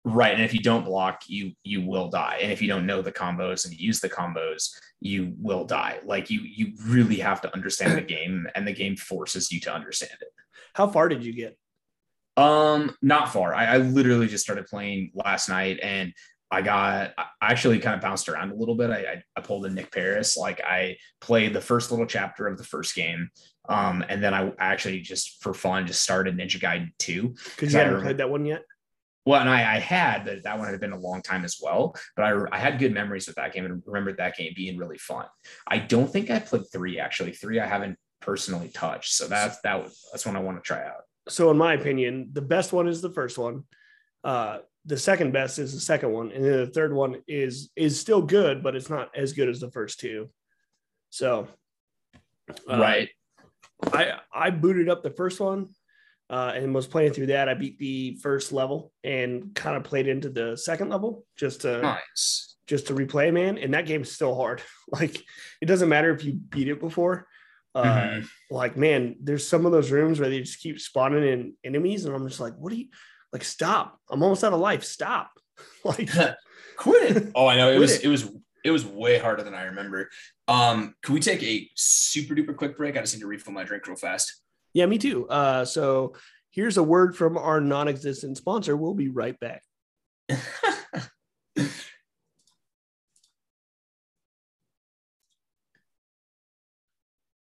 Right. 0.08 0.34
And 0.36 0.44
if 0.44 0.54
you 0.54 0.60
don't 0.60 0.86
block, 0.86 1.24
you 1.28 1.54
you 1.64 1.82
will 1.82 2.10
die. 2.10 2.38
And 2.42 2.52
if 2.52 2.62
you 2.62 2.68
don't 2.68 2.86
know 2.86 3.02
the 3.02 3.12
combos 3.12 3.66
and 3.66 3.74
use 3.74 4.00
the 4.00 4.10
combos, 4.10 4.70
you 5.02 5.34
will 5.40 5.66
die. 5.66 6.00
Like 6.06 6.30
you 6.30 6.42
you 6.42 6.74
really 6.86 7.18
have 7.18 7.42
to 7.42 7.54
understand 7.56 7.98
the 7.98 8.02
game 8.02 8.48
and 8.54 8.68
the 8.68 8.72
game 8.74 8.96
forces 8.98 9.52
you 9.52 9.60
to 9.62 9.74
understand 9.74 10.18
it. 10.22 10.28
how 10.76 10.88
far 10.88 11.10
did 11.10 11.26
you 11.26 11.34
get 11.34 11.58
Um, 12.38 12.96
not 13.02 13.34
far. 13.34 13.56
I, 13.56 13.66
I 13.66 13.78
literally 13.78 14.28
just 14.28 14.44
started 14.44 14.68
playing 14.68 15.12
last 15.16 15.50
night 15.50 15.80
and 15.82 16.14
I 16.52 16.62
got 16.62 17.14
I 17.18 17.26
actually 17.42 17.80
kind 17.80 17.96
of 17.96 18.02
bounced 18.02 18.30
around 18.30 18.52
a 18.52 18.56
little 18.56 18.76
bit. 18.76 18.92
I, 18.92 19.00
I, 19.00 19.24
I 19.36 19.42
pulled 19.42 19.66
a 19.66 19.70
Nick 19.72 19.92
Paris. 19.92 20.38
Like 20.38 20.62
I 20.62 20.98
played 21.20 21.54
the 21.54 21.62
first 21.62 21.90
little 21.90 22.06
chapter 22.06 22.46
of 22.48 22.60
the 22.60 22.64
first 22.64 22.94
game. 22.96 23.30
Um, 23.68 24.06
and 24.08 24.24
then 24.24 24.36
I 24.36 24.52
actually 24.60 25.00
just 25.02 25.42
for 25.42 25.56
fun 25.56 25.88
just 25.88 26.04
started 26.04 26.38
Ninja 26.38 26.60
Gaiden 26.62 26.92
2. 27.00 27.30
because 27.56 27.74
you 27.74 27.80
I 27.80 27.84
haven't 27.84 27.94
remember- 27.96 28.04
played 28.06 28.18
that 28.20 28.30
one 28.30 28.46
yet 28.46 28.62
Well, 29.26 29.42
and 29.42 29.50
I, 29.50 29.76
I 29.76 29.80
had 29.80 30.26
that 30.26 30.44
that 30.44 30.58
one 30.60 30.68
had 30.68 30.80
been 30.80 30.92
a 30.94 31.00
long 31.00 31.22
time 31.22 31.44
as 31.44 31.58
well, 31.62 31.96
but 32.16 32.24
I, 32.26 32.56
I 32.56 32.60
had 32.60 32.80
good 32.80 32.94
memories 32.94 33.28
with 33.28 33.38
that 33.38 33.54
game 33.54 33.66
and 33.66 33.82
remembered 33.86 34.18
that 34.18 34.38
game 34.38 34.54
being 34.56 34.78
really 34.78 34.98
fun. 35.00 35.26
I 35.68 35.80
don't 35.80 36.12
think 36.12 36.30
I 36.30 36.40
played 36.40 36.64
three 36.72 37.00
actually. 37.00 37.32
Three 37.32 37.60
I 37.60 37.66
haven't 37.66 37.98
personally 38.22 38.70
touched, 38.70 39.14
so 39.14 39.28
that's 39.28 39.60
that 39.62 39.82
was 39.84 40.00
that's 40.12 40.26
one 40.26 40.36
I 40.36 40.40
want 40.40 40.58
to 40.58 40.62
try 40.62 40.86
out. 40.86 41.04
so 41.28 41.50
in 41.52 41.58
my 41.58 41.74
opinion 41.74 42.30
the 42.34 42.42
best 42.42 42.72
one 42.72 42.88
is 42.88 43.02
the 43.02 43.10
first 43.10 43.38
one 43.38 43.64
uh 44.24 44.60
the 44.86 44.98
second 44.98 45.32
best 45.34 45.58
is 45.58 45.74
the 45.74 45.80
second 45.80 46.12
one 46.12 46.32
and 46.32 46.44
then 46.44 46.58
the 46.58 46.68
third 46.68 46.94
one 46.94 47.22
is 47.28 47.72
is 47.76 48.00
still 48.00 48.22
good 48.22 48.62
but 48.62 48.76
it's 48.76 48.90
not 48.90 49.10
as 49.16 49.34
good 49.34 49.50
as 49.50 49.60
the 49.60 49.72
first 49.72 50.00
two 50.00 50.30
so 51.10 51.48
uh, 52.70 52.78
right. 52.80 53.10
I 53.92 54.20
I 54.32 54.50
booted 54.52 54.88
up 54.90 55.02
the 55.02 55.10
first 55.10 55.40
one 55.40 55.70
uh, 56.30 56.52
and 56.56 56.74
was 56.74 56.88
playing 56.88 57.14
through 57.14 57.28
that. 57.28 57.48
I 57.50 57.54
beat 57.54 57.78
the 57.78 58.16
first 58.22 58.52
level 58.52 58.92
and 59.04 59.54
kind 59.56 59.78
of 59.78 59.84
played 59.84 60.08
into 60.08 60.30
the 60.30 60.56
second 60.58 60.90
level 60.90 61.26
just 61.38 61.62
to 61.62 61.82
Nice. 61.82 62.56
just 62.68 62.88
to 62.88 62.94
replay, 62.94 63.32
man. 63.34 63.58
And 63.58 63.74
that 63.74 63.86
game's 63.86 64.12
still 64.12 64.36
hard. 64.36 64.62
Like 64.92 65.20
it 65.62 65.66
doesn't 65.66 65.90
matter 65.90 66.12
if 66.14 66.24
you 66.24 66.34
beat 66.34 66.68
it 66.68 66.80
before. 66.80 67.28
Uh, 67.74 67.84
Mhm. 67.84 68.28
Like 68.52 68.78
man, 68.78 69.16
there's 69.22 69.48
some 69.48 69.66
of 69.66 69.72
those 69.72 69.92
rooms 69.92 70.20
where 70.20 70.30
they 70.30 70.40
just 70.42 70.60
keep 70.60 70.80
spawning 70.80 71.24
in 71.28 71.54
enemies, 71.64 72.06
and 72.06 72.16
I'm 72.16 72.28
just 72.28 72.40
like, 72.40 72.54
what 72.58 72.72
do 72.72 72.78
you 72.78 72.88
like? 73.34 73.44
Stop! 73.44 74.00
I'm 74.10 74.22
almost 74.24 74.44
out 74.44 74.54
of 74.54 74.60
life. 74.60 74.84
Stop! 74.84 75.32
like 75.84 76.10
Quit 76.78 77.18
it. 77.18 77.32
Oh, 77.36 77.48
I 77.48 77.56
know. 77.58 77.72
It 77.72 77.80
was 77.80 77.96
it. 77.96 78.06
it 78.06 78.08
was 78.10 78.30
it 78.64 78.72
was 78.72 78.86
way 78.86 79.18
harder 79.20 79.44
than 79.44 79.54
I 79.54 79.64
remember. 79.66 80.10
Um, 80.48 80.96
can 81.04 81.14
we 81.14 81.20
take 81.20 81.42
a 81.44 81.70
super 81.76 82.34
duper 82.36 82.56
quick 82.56 82.76
break? 82.78 82.98
I 82.98 83.02
just 83.02 83.14
need 83.16 83.22
to 83.22 83.28
refill 83.28 83.54
my 83.54 83.64
drink 83.64 83.86
real 83.88 83.96
fast. 83.96 84.42
Yeah, 84.76 84.86
me 84.86 84.98
too. 84.98 85.26
Uh, 85.30 85.64
so 85.64 86.14
here's 86.52 86.76
a 86.76 86.84
word 86.84 87.16
from 87.16 87.38
our 87.38 87.62
non-existent 87.62 88.36
sponsor. 88.36 88.76
We'll 88.76 88.94
be 88.94 89.08
right 89.08 89.40
back. 89.40 89.64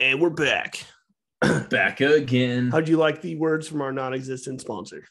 And 0.00 0.20
we're 0.20 0.30
back. 0.30 0.84
Back 1.70 2.00
again. 2.00 2.72
How'd 2.72 2.88
you 2.88 2.96
like 2.96 3.22
the 3.22 3.36
words 3.36 3.68
from 3.68 3.82
our 3.82 3.92
non-existent 3.92 4.60
sponsor? 4.60 5.04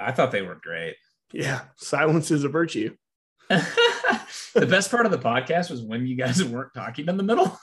I 0.00 0.10
thought 0.10 0.32
they 0.32 0.42
were 0.42 0.58
great. 0.60 0.96
Yeah, 1.32 1.60
silence 1.76 2.32
is 2.32 2.42
a 2.42 2.48
virtue. 2.48 2.96
the 3.48 4.66
best 4.68 4.90
part 4.90 5.06
of 5.06 5.12
the 5.12 5.18
podcast 5.18 5.70
was 5.70 5.80
when 5.80 6.08
you 6.08 6.16
guys 6.16 6.42
weren't 6.42 6.74
talking 6.74 7.06
in 7.06 7.16
the 7.16 7.22
middle. 7.22 7.56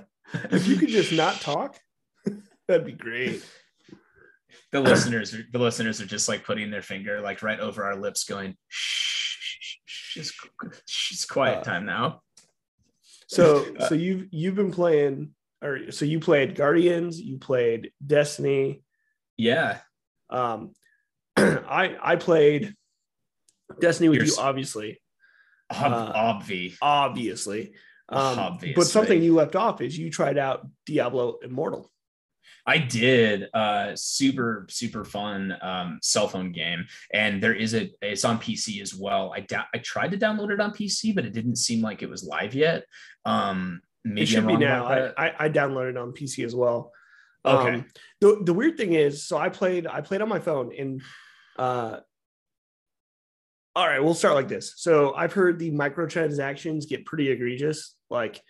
if 0.50 0.66
you 0.66 0.76
could 0.76 0.88
just 0.88 1.12
not 1.12 1.40
talk, 1.40 1.78
that'd 2.68 2.86
be 2.86 2.92
great. 2.92 3.44
the 4.72 4.80
listeners, 4.80 5.34
the 5.52 5.58
listeners 5.58 6.00
are 6.00 6.06
just 6.06 6.28
like 6.28 6.44
putting 6.44 6.70
their 6.70 6.82
finger 6.82 7.20
like 7.20 7.42
right 7.42 7.60
over 7.60 7.84
our 7.84 7.96
lips, 7.96 8.24
going, 8.24 8.56
"Shh, 8.68 9.36
shh, 9.86 10.18
shh, 10.20 10.30
shh, 10.86 11.12
it's 11.12 11.24
quiet 11.24 11.58
Uh, 11.58 11.62
time 11.62 11.86
now." 11.86 12.22
So 13.28 13.64
Uh, 13.78 13.88
so 13.88 13.94
you've 13.94 14.28
you've 14.30 14.54
been 14.54 14.72
playing 14.72 15.30
or 15.62 15.90
so 15.90 16.04
you 16.04 16.20
played 16.20 16.54
Guardians, 16.56 17.20
you 17.20 17.38
played 17.38 17.92
Destiny. 18.04 18.82
Yeah, 19.36 19.78
Um 20.30 20.72
I 21.36 21.96
I 22.02 22.16
played 22.16 22.74
Destiny 23.80 24.08
with 24.08 24.18
You're 24.18 24.26
you, 24.26 24.36
obviously. 24.38 25.00
Ob- 25.74 25.92
Uh, 25.92 26.12
obvi. 26.12 26.76
Obviously. 26.82 27.72
Um, 28.08 28.58
but 28.74 28.86
something 28.86 29.22
you 29.22 29.34
left 29.34 29.56
off 29.56 29.80
is 29.80 29.96
you 29.96 30.10
tried 30.10 30.38
out 30.38 30.66
Diablo 30.86 31.38
Immortal. 31.42 31.90
I 32.66 32.78
did. 32.78 33.48
Uh, 33.52 33.92
super, 33.94 34.66
super 34.70 35.04
fun 35.04 35.54
um, 35.60 35.98
cell 36.02 36.28
phone 36.28 36.52
game, 36.52 36.86
and 37.12 37.42
there 37.42 37.54
is 37.54 37.74
a. 37.74 37.90
It's 38.00 38.24
on 38.24 38.38
PC 38.38 38.80
as 38.80 38.94
well. 38.94 39.32
I 39.34 39.40
da- 39.40 39.66
I 39.74 39.78
tried 39.78 40.12
to 40.12 40.18
download 40.18 40.50
it 40.50 40.60
on 40.60 40.72
PC, 40.72 41.14
but 41.14 41.26
it 41.26 41.34
didn't 41.34 41.56
seem 41.56 41.82
like 41.82 42.02
it 42.02 42.08
was 42.08 42.24
live 42.24 42.54
yet. 42.54 42.84
Um, 43.24 43.82
maybe 44.04 44.22
it 44.22 44.26
should 44.26 44.44
I'm 44.44 44.46
be 44.46 44.56
now. 44.56 44.86
I. 44.86 45.26
I 45.26 45.34
I 45.40 45.48
downloaded 45.50 45.90
it 45.90 45.96
on 45.98 46.12
PC 46.12 46.44
as 46.44 46.54
well. 46.54 46.92
Okay. 47.44 47.74
Um, 47.74 47.86
the 48.20 48.40
the 48.44 48.54
weird 48.54 48.78
thing 48.78 48.94
is, 48.94 49.26
so 49.26 49.36
I 49.36 49.50
played 49.50 49.86
I 49.86 50.00
played 50.00 50.22
on 50.22 50.28
my 50.28 50.40
phone 50.40 50.72
and 50.78 51.02
uh 51.58 52.00
all 53.76 53.86
right, 53.88 54.02
we'll 54.02 54.14
start 54.14 54.34
like 54.34 54.48
this. 54.48 54.74
So 54.76 55.14
I've 55.14 55.32
heard 55.32 55.58
the 55.58 55.70
microtransactions 55.70 56.88
get 56.88 57.04
pretty 57.06 57.30
egregious. 57.30 57.96
Like 58.10 58.40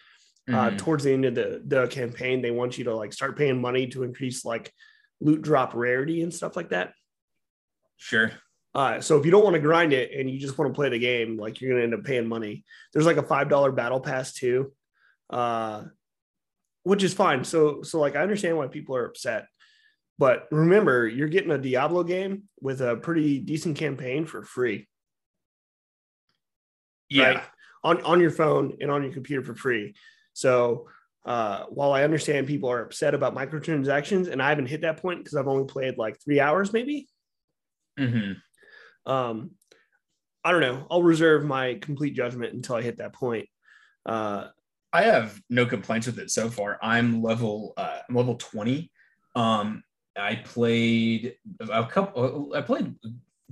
uh 0.48 0.70
Mhm. 0.70 0.78
towards 0.78 1.04
the 1.04 1.12
end 1.12 1.24
of 1.24 1.34
the 1.34 1.62
the 1.64 1.86
campaign, 1.88 2.42
they 2.42 2.50
want 2.50 2.76
you 2.76 2.84
to 2.84 2.94
like 2.94 3.12
start 3.14 3.36
paying 3.38 3.60
money 3.60 3.86
to 3.88 4.02
increase 4.02 4.44
like 4.44 4.72
loot 5.20 5.40
drop 5.40 5.72
rarity 5.74 6.22
and 6.22 6.34
stuff 6.34 6.56
like 6.56 6.68
that. 6.70 6.92
Sure. 7.96 8.32
Uh, 8.74 9.00
so 9.00 9.16
if 9.18 9.24
you 9.24 9.30
don't 9.30 9.44
want 9.44 9.54
to 9.54 9.60
grind 9.60 9.92
it 9.92 10.10
and 10.18 10.28
you 10.28 10.38
just 10.38 10.58
want 10.58 10.68
to 10.68 10.74
play 10.74 10.88
the 10.88 10.98
game, 10.98 11.36
like 11.38 11.60
you're 11.60 11.70
gonna 11.70 11.84
end 11.84 11.94
up 11.94 12.04
paying 12.04 12.26
money. 12.26 12.64
There's 12.92 13.06
like 13.06 13.16
a 13.16 13.22
five 13.22 13.48
dollar 13.48 13.70
battle 13.72 14.00
pass 14.00 14.34
too, 14.34 14.72
uh, 15.30 15.84
which 16.82 17.02
is 17.04 17.14
fine. 17.14 17.44
So 17.44 17.82
so 17.82 18.00
like 18.00 18.16
I 18.16 18.20
understand 18.22 18.58
why 18.58 18.66
people 18.66 18.96
are 18.96 19.06
upset, 19.06 19.46
but 20.18 20.48
remember 20.50 21.06
you're 21.06 21.28
getting 21.28 21.52
a 21.52 21.58
Diablo 21.58 22.02
game 22.02 22.48
with 22.60 22.80
a 22.82 22.96
pretty 22.96 23.38
decent 23.38 23.78
campaign 23.78 24.26
for 24.26 24.42
free, 24.42 24.88
Yeah. 27.08 27.24
right? 27.28 27.42
On 27.82 28.02
on 28.02 28.20
your 28.20 28.30
phone 28.30 28.76
and 28.80 28.90
on 28.90 29.02
your 29.02 29.12
computer 29.12 29.42
for 29.42 29.54
free. 29.54 29.94
So 30.32 30.88
uh, 31.24 31.64
while 31.68 31.92
I 31.92 32.02
understand 32.04 32.46
people 32.46 32.70
are 32.70 32.82
upset 32.82 33.14
about 33.14 33.34
microtransactions, 33.34 34.30
and 34.30 34.42
I 34.42 34.48
haven't 34.50 34.66
hit 34.66 34.82
that 34.82 34.98
point 34.98 35.20
because 35.24 35.36
I've 35.36 35.48
only 35.48 35.64
played 35.64 35.96
like 35.98 36.18
three 36.22 36.40
hours 36.40 36.72
maybe. 36.72 37.08
hmm 37.98 38.32
um 39.06 39.50
i 40.42 40.50
don't 40.50 40.62
know 40.62 40.86
i'll 40.90 41.02
reserve 41.02 41.44
my 41.44 41.74
complete 41.74 42.14
judgment 42.14 42.54
until 42.54 42.74
i 42.76 42.80
hit 42.80 42.96
that 42.96 43.12
point 43.12 43.46
uh 44.06 44.46
I 44.94 45.02
have 45.02 45.42
no 45.50 45.66
complaints 45.66 46.06
with 46.06 46.20
it 46.20 46.30
so 46.30 46.48
far. 46.48 46.78
I'm 46.80 47.20
level 47.20 47.74
uh, 47.76 47.98
I'm 48.08 48.14
level 48.14 48.36
20. 48.36 48.92
Um, 49.34 49.82
I 50.16 50.36
played 50.36 51.34
a 51.60 51.84
couple. 51.84 52.52
I 52.54 52.60
played 52.60 52.94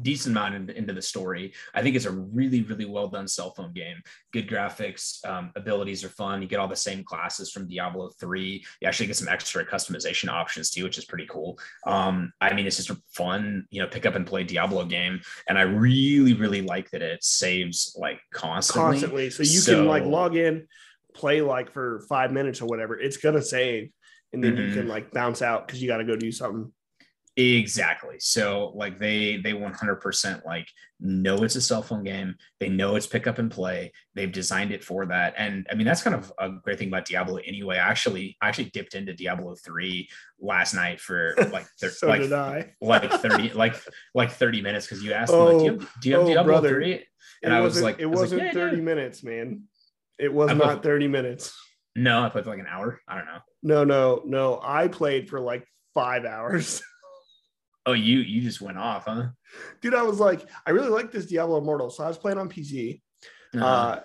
decent 0.01 0.36
amount 0.36 0.55
into, 0.55 0.76
into 0.76 0.93
the 0.93 1.03
story. 1.03 1.53
I 1.74 1.82
think 1.82 1.97
it's 1.97 2.07
a 2.07 2.11
really 2.11 2.62
really 2.62 2.84
well 2.86 3.09
done 3.09 3.28
cell 3.28 3.53
phone 3.53 3.72
game. 3.72 3.97
Good 4.32 4.49
graphics, 4.49 5.24
um, 5.28 5.53
abilities 5.57 6.03
are 6.05 6.09
fun. 6.09 6.40
You 6.40 6.49
get 6.49 6.59
all 6.61 6.68
the 6.68 6.76
same 6.76 7.05
classes 7.05 7.51
from 7.53 7.68
Diablo 7.68 8.11
3. 8.18 8.64
You 8.80 8.88
actually 8.88 9.07
get 9.09 9.16
some 9.16 9.28
extra 9.28 9.64
customization 9.66 10.28
options 10.28 10.70
too, 10.70 10.84
which 10.84 10.99
is 10.99 11.05
pretty 11.05 11.26
cool. 11.28 11.59
Um, 11.86 12.32
I 12.40 12.55
mean, 12.55 12.66
it's 12.66 12.76
just 12.76 12.90
a 12.90 12.97
fun, 13.11 13.66
you 13.70 13.82
know, 13.82 13.88
pick 13.88 14.07
up 14.07 14.14
and 14.14 14.26
play 14.26 14.45
Diablo 14.45 14.84
game, 14.86 15.20
and 15.49 15.59
I 15.59 15.62
really 15.62 16.32
really 16.34 16.62
like 16.62 16.90
that 16.90 17.03
it 17.03 17.22
saves 17.22 17.95
like 17.99 18.20
constantly. 18.32 18.90
constantly 18.93 19.30
so 19.30 19.43
you 19.43 19.61
can 19.62 19.86
like 19.86 20.05
log 20.05 20.36
in 20.36 20.66
play 21.14 21.43
like 21.43 21.70
for 21.70 22.01
five 22.09 22.32
minutes 22.32 22.62
or 22.62 22.66
whatever 22.66 22.99
it's 22.99 23.18
gonna 23.18 23.43
save 23.43 23.90
and 24.32 24.43
then 24.43 24.57
you 24.57 24.68
Mhm. 24.68 24.72
can 24.72 24.88
like 24.88 25.11
bounce 25.12 25.43
out 25.43 25.66
because 25.66 25.82
you 25.82 25.88
got 25.88 25.99
to 25.99 26.05
go 26.05 26.16
do 26.16 26.32
something 26.32 26.72
Exactly. 27.37 28.16
So 28.18 28.72
like 28.74 28.99
they 28.99 29.39
they 29.39 29.53
100% 29.53 30.45
like 30.45 30.68
know 31.01 31.43
it's 31.43 31.57
a 31.57 31.62
cell 31.62 31.83
phone 31.83 32.05
game. 32.05 32.35
They 32.61 32.68
know 32.68 32.95
it's 32.95 33.07
pick 33.07 33.26
up 33.26 33.39
and 33.39 33.51
play. 33.51 33.93
They've 34.14 34.30
designed 34.30 34.70
it 34.70 34.85
for 34.85 35.07
that. 35.07 35.35
And 35.39 35.66
I 35.70 35.74
mean 35.74 35.87
that's 35.87 36.03
kind 36.03 36.14
of 36.14 36.30
a 36.39 36.51
great 36.51 36.78
thing 36.78 36.89
about 36.89 37.07
Diablo 37.07 37.39
anyway. 37.39 37.76
I 37.76 37.89
actually 37.89 38.37
I 38.43 38.49
actually 38.49 38.66
dipped 38.70 38.95
into 38.95 39.14
Diablo 39.14 39.55
3 39.55 40.09
last 40.41 40.74
night 40.74 41.01
for 41.01 41.35
like 41.53 41.66
thir- 41.80 41.89
so 41.89 42.07
like 42.07 42.20
did 42.20 42.33
i 42.35 42.70
like 42.83 43.11
30 43.11 43.53
like 43.55 43.76
like 44.14 44.30
30 44.33 44.61
minutes 44.61 44.87
because 44.87 45.03
you 45.03 45.14
asked 45.14 45.33
me 45.33 45.39
like, 45.39 45.59
do 45.59 45.64
you 45.64 45.70
oh, 45.70 45.78
have, 45.78 45.91
do 46.03 46.09
you 46.11 46.14
have 46.16 46.24
oh, 46.24 46.28
Diablo 46.28 46.53
brother. 46.53 46.74
3? 46.74 47.05
And 47.45 47.53
it 47.53 47.57
I 47.57 47.61
was 47.61 47.74
wasn't 47.74 47.85
like 47.85 47.99
it 47.99 48.05
I 48.05 48.07
was 48.07 48.16
like, 48.20 48.24
wasn't 48.24 48.43
yeah, 48.43 48.53
30 48.53 48.76
yeah. 48.76 48.83
minutes 48.83 49.24
man 49.24 49.62
it 50.18 50.33
was 50.33 50.51
I 50.51 50.55
not 50.55 50.74
put- 50.74 50.83
30 50.83 51.09
minutes 51.09 51.57
No, 51.97 52.22
I 52.22 52.28
played 52.28 52.45
for 52.45 52.51
like 52.51 52.61
an 52.61 52.66
hour. 52.68 53.01
I 53.09 53.16
don't 53.16 53.24
know. 53.26 53.39
no 53.62 53.85
no 53.85 54.22
no 54.26 54.61
i 54.62 54.89
played 54.89 55.30
for 55.30 55.41
like 55.41 55.66
five 55.95 56.26
hours 56.26 56.83
Oh, 57.85 57.93
you 57.95 58.18
you 58.18 58.41
just 58.43 58.61
went 58.61 58.78
off, 58.78 59.05
huh? 59.07 59.28
dude 59.83 59.95
i 59.95 60.03
was 60.03 60.18
like 60.18 60.47
i 60.66 60.70
really 60.70 60.89
like 60.89 61.11
this 61.12 61.26
diablo 61.26 61.59
immortal 61.59 61.91
so 61.91 62.03
i 62.03 62.09
was 62.09 62.16
playing 62.16 62.39
on 62.39 62.49
pc 62.49 63.01
Uh-huh. 63.55 63.64
Uh, 63.64 64.01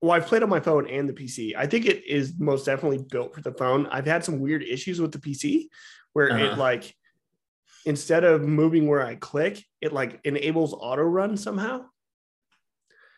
well, 0.00 0.12
I've 0.12 0.26
played 0.26 0.42
on 0.42 0.50
my 0.50 0.60
phone 0.60 0.86
and 0.86 1.08
the 1.08 1.14
PC. 1.14 1.54
I 1.56 1.66
think 1.66 1.86
it 1.86 2.04
is 2.06 2.34
most 2.38 2.66
definitely 2.66 2.98
built 3.10 3.34
for 3.34 3.40
the 3.40 3.52
phone. 3.54 3.86
I've 3.86 4.04
had 4.04 4.22
some 4.22 4.38
weird 4.38 4.62
issues 4.62 5.00
with 5.00 5.12
the 5.12 5.18
PC 5.18 5.68
where 6.12 6.28
it 6.28 6.32
Uh-huh. 6.50 6.60
like 6.60 6.94
instead 7.86 8.22
of 8.22 8.42
moving 8.42 8.86
where 8.86 9.02
I 9.02 9.14
click, 9.14 9.64
it 9.80 9.94
like 9.94 10.20
enables 10.24 10.74
auto 10.74 11.02
run 11.02 11.38
somehow. 11.38 11.86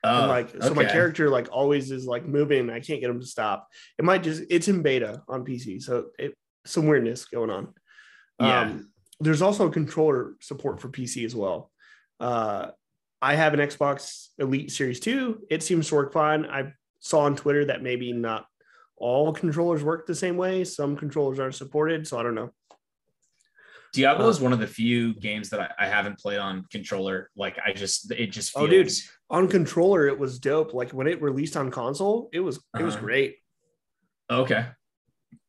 oh, 0.04 0.18
and 0.20 0.28
like 0.28 0.50
so 0.62 0.74
my 0.74 0.84
character 0.84 1.28
like 1.28 1.48
always 1.50 1.90
is 1.90 2.06
like 2.06 2.24
moving. 2.24 2.70
I 2.70 2.78
can't 2.78 3.00
get 3.00 3.10
him 3.10 3.20
to 3.20 3.26
stop. 3.26 3.66
It 3.98 4.04
might 4.04 4.22
just 4.22 4.44
it's 4.48 4.68
in 4.68 4.82
beta 4.82 5.22
on 5.28 5.44
PC, 5.44 5.82
so 5.82 6.10
it 6.20 6.34
some 6.64 6.86
weirdness 6.86 7.24
going 7.24 7.50
on. 7.50 7.74
Yeah. 8.40 8.60
Um, 8.60 8.90
there's 9.20 9.42
also 9.42 9.70
controller 9.70 10.34
support 10.40 10.80
for 10.80 10.88
PC 10.88 11.24
as 11.24 11.34
well. 11.34 11.70
Uh, 12.20 12.68
I 13.22 13.34
have 13.34 13.54
an 13.54 13.60
Xbox 13.60 14.28
Elite 14.38 14.70
Series 14.70 15.00
2. 15.00 15.46
It 15.50 15.62
seems 15.62 15.88
to 15.88 15.94
work 15.94 16.12
fine. 16.12 16.44
I 16.46 16.72
saw 17.00 17.20
on 17.20 17.34
Twitter 17.36 17.64
that 17.66 17.82
maybe 17.82 18.12
not 18.12 18.46
all 18.96 19.32
controllers 19.32 19.82
work 19.82 20.06
the 20.06 20.14
same 20.14 20.36
way. 20.36 20.64
Some 20.64 20.96
controllers 20.96 21.38
aren't 21.38 21.54
supported, 21.54 22.06
so 22.06 22.18
I 22.18 22.22
don't 22.22 22.34
know. 22.34 22.50
Diablo 23.92 24.26
Uh, 24.26 24.28
is 24.28 24.40
one 24.40 24.52
of 24.52 24.58
the 24.58 24.66
few 24.66 25.14
games 25.14 25.48
that 25.50 25.60
I, 25.60 25.70
I 25.78 25.86
haven't 25.86 26.18
played 26.18 26.38
on 26.38 26.64
controller. 26.70 27.30
Like 27.36 27.56
I 27.64 27.72
just, 27.72 28.10
it 28.12 28.26
just 28.28 28.52
feels. 28.52 28.64
Oh, 28.64 28.66
dude. 28.70 28.92
On 29.30 29.48
controller, 29.48 30.06
it 30.06 30.18
was 30.18 30.38
dope. 30.38 30.74
Like 30.74 30.90
when 30.92 31.06
it 31.06 31.22
released 31.22 31.56
on 31.56 31.70
console, 31.70 32.28
it 32.32 32.40
was 32.40 32.56
it 32.78 32.82
was 32.82 32.94
Uh-huh. 32.94 33.04
great. 33.04 33.36
Okay, 34.30 34.66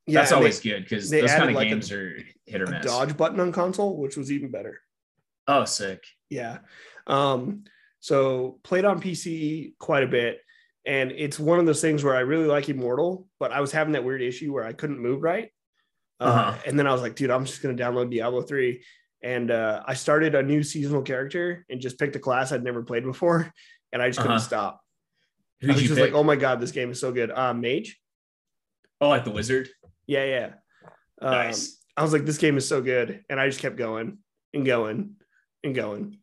Yeah, 0.06 0.20
that's 0.22 0.32
and 0.32 0.36
they- 0.38 0.44
always 0.44 0.60
good 0.62 0.84
because 0.84 1.10
those 1.10 1.32
kind 1.32 1.50
of 1.50 1.56
like, 1.56 1.68
a- 1.68 1.70
games 1.72 1.92
are 1.92 2.18
hit 2.48 2.62
or 2.62 2.68
miss. 2.68 2.86
dodge 2.86 3.16
button 3.18 3.40
on 3.40 3.52
console, 3.52 3.98
which 3.98 4.18
was 4.18 4.32
even 4.32 4.50
better. 4.52 4.80
Oh, 5.48 5.66
sick. 5.66 6.04
Yeah. 6.30 6.60
Um, 7.06 7.64
so 8.00 8.60
played 8.64 8.86
on 8.86 9.02
PC 9.02 9.74
quite 9.80 10.04
a 10.04 10.08
bit. 10.08 10.40
And 10.86 11.12
it's 11.12 11.38
one 11.40 11.60
of 11.60 11.66
those 11.66 11.82
things 11.82 12.04
where 12.04 12.16
I 12.16 12.22
really 12.22 12.46
like 12.48 12.70
Immortal, 12.70 13.28
but 13.40 13.52
I 13.52 13.60
was 13.60 13.72
having 13.74 13.94
that 13.94 14.04
weird 14.06 14.22
issue 14.22 14.54
where 14.54 14.64
I 14.64 14.72
couldn't 14.74 15.00
move 15.00 15.22
right. 15.22 15.52
Uh, 16.20 16.24
Uh-huh. 16.24 16.58
And 16.66 16.80
then 16.80 16.88
I 16.88 16.94
was 16.94 17.02
like, 17.02 17.16
dude, 17.16 17.30
I'm 17.32 17.46
just 17.46 17.62
going 17.62 17.76
to 17.76 17.84
download 17.84 18.10
Diablo 18.10 18.42
3. 18.42 18.82
And 19.24 19.52
uh, 19.52 19.84
I 19.86 19.96
started 19.96 20.36
a 20.36 20.44
new 20.44 20.64
seasonal 20.64 21.02
character 21.02 21.66
and 21.70 21.82
just 21.82 22.00
picked 22.00 22.16
a 22.16 22.20
class 22.20 22.52
I'd 22.52 22.64
never 22.64 22.84
played 22.84 23.04
before. 23.04 23.52
And 23.94 24.02
I 24.02 24.10
just 24.10 24.20
couldn't 24.20 24.36
Uh-huh. 24.36 24.46
stop. 24.46 24.82
I 25.64 25.66
Who'd 25.68 25.76
was 25.76 25.82
you 25.82 25.88
just 25.88 25.98
pick? 26.00 26.12
like, 26.14 26.20
oh 26.20 26.24
my 26.24 26.36
God, 26.36 26.60
this 26.60 26.72
game 26.74 26.92
is 26.92 27.00
so 27.00 27.14
good. 27.14 27.32
Uh, 27.32 27.54
Mage. 27.54 27.98
oh, 29.00 29.08
like 29.08 29.24
the 29.24 29.32
wizard. 29.32 29.70
Yeah, 30.08 30.26
yeah. 30.26 30.50
Um, 31.22 31.32
Nice. 31.32 31.77
I 31.98 32.04
was 32.04 32.14
like, 32.14 32.26
this 32.26 32.38
game 32.38 32.58
is 32.58 32.68
so 32.68 32.82
good. 32.82 33.24
And 33.30 33.40
I 33.40 33.48
just 33.48 33.60
kept 33.60 33.76
going 33.76 34.20
and 34.54 34.66
going 34.66 35.16
and 35.64 35.76
going. 35.76 36.20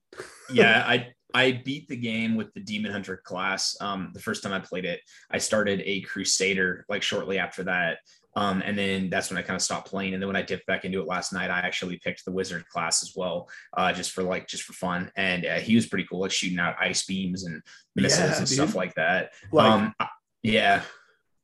yeah, 0.51 0.85
I 0.87 1.09
I 1.35 1.61
beat 1.65 1.89
the 1.89 1.97
game 1.97 2.37
with 2.37 2.55
the 2.55 2.61
demon 2.61 2.93
hunter 2.93 3.17
class. 3.17 3.77
Um, 3.81 4.13
the 4.15 4.21
first 4.21 4.43
time 4.43 4.53
I 4.53 4.61
played 4.61 4.85
it, 4.85 5.01
I 5.31 5.39
started 5.39 5.83
a 5.85 6.01
crusader 6.03 6.87
like 6.89 7.03
shortly 7.03 7.39
after 7.39 7.65
that. 7.65 7.99
Um, 8.37 8.63
and 8.65 8.77
then 8.77 9.11
that's 9.11 9.31
when 9.31 9.39
I 9.39 9.43
kind 9.43 9.57
of 9.57 9.63
stopped 9.63 9.89
playing. 9.89 10.15
And 10.15 10.23
then 10.23 10.29
when 10.29 10.37
I 10.37 10.43
dipped 10.43 10.67
back 10.67 10.85
into 10.85 11.01
it 11.01 11.07
last 11.07 11.33
night, 11.33 11.51
I 11.51 11.61
actually 11.61 11.99
picked 11.99 12.25
the 12.25 12.33
wizard 12.33 12.67
class 12.69 13.03
as 13.03 13.13
well, 13.17 13.49
uh, 13.77 13.93
just 13.93 14.13
for 14.13 14.23
like 14.23 14.47
just 14.49 14.63
for 14.65 14.73
fun. 14.73 15.11
And 15.17 15.45
uh, 15.45 15.59
he 15.59 15.75
was 15.75 15.87
pretty 15.87 16.07
cool, 16.09 16.21
like 16.21 16.33
shooting 16.33 16.59
out 16.59 16.77
ice 16.81 17.05
beams 17.05 17.45
and 17.45 17.63
missiles 17.95 18.31
Yeah, 18.31 18.39
and 18.39 18.47
dude. 18.47 18.57
stuff 18.57 18.75
like 18.75 18.95
that. 18.95 19.31
Like, 19.53 19.71
um, 19.71 19.95
yeah. 20.43 20.83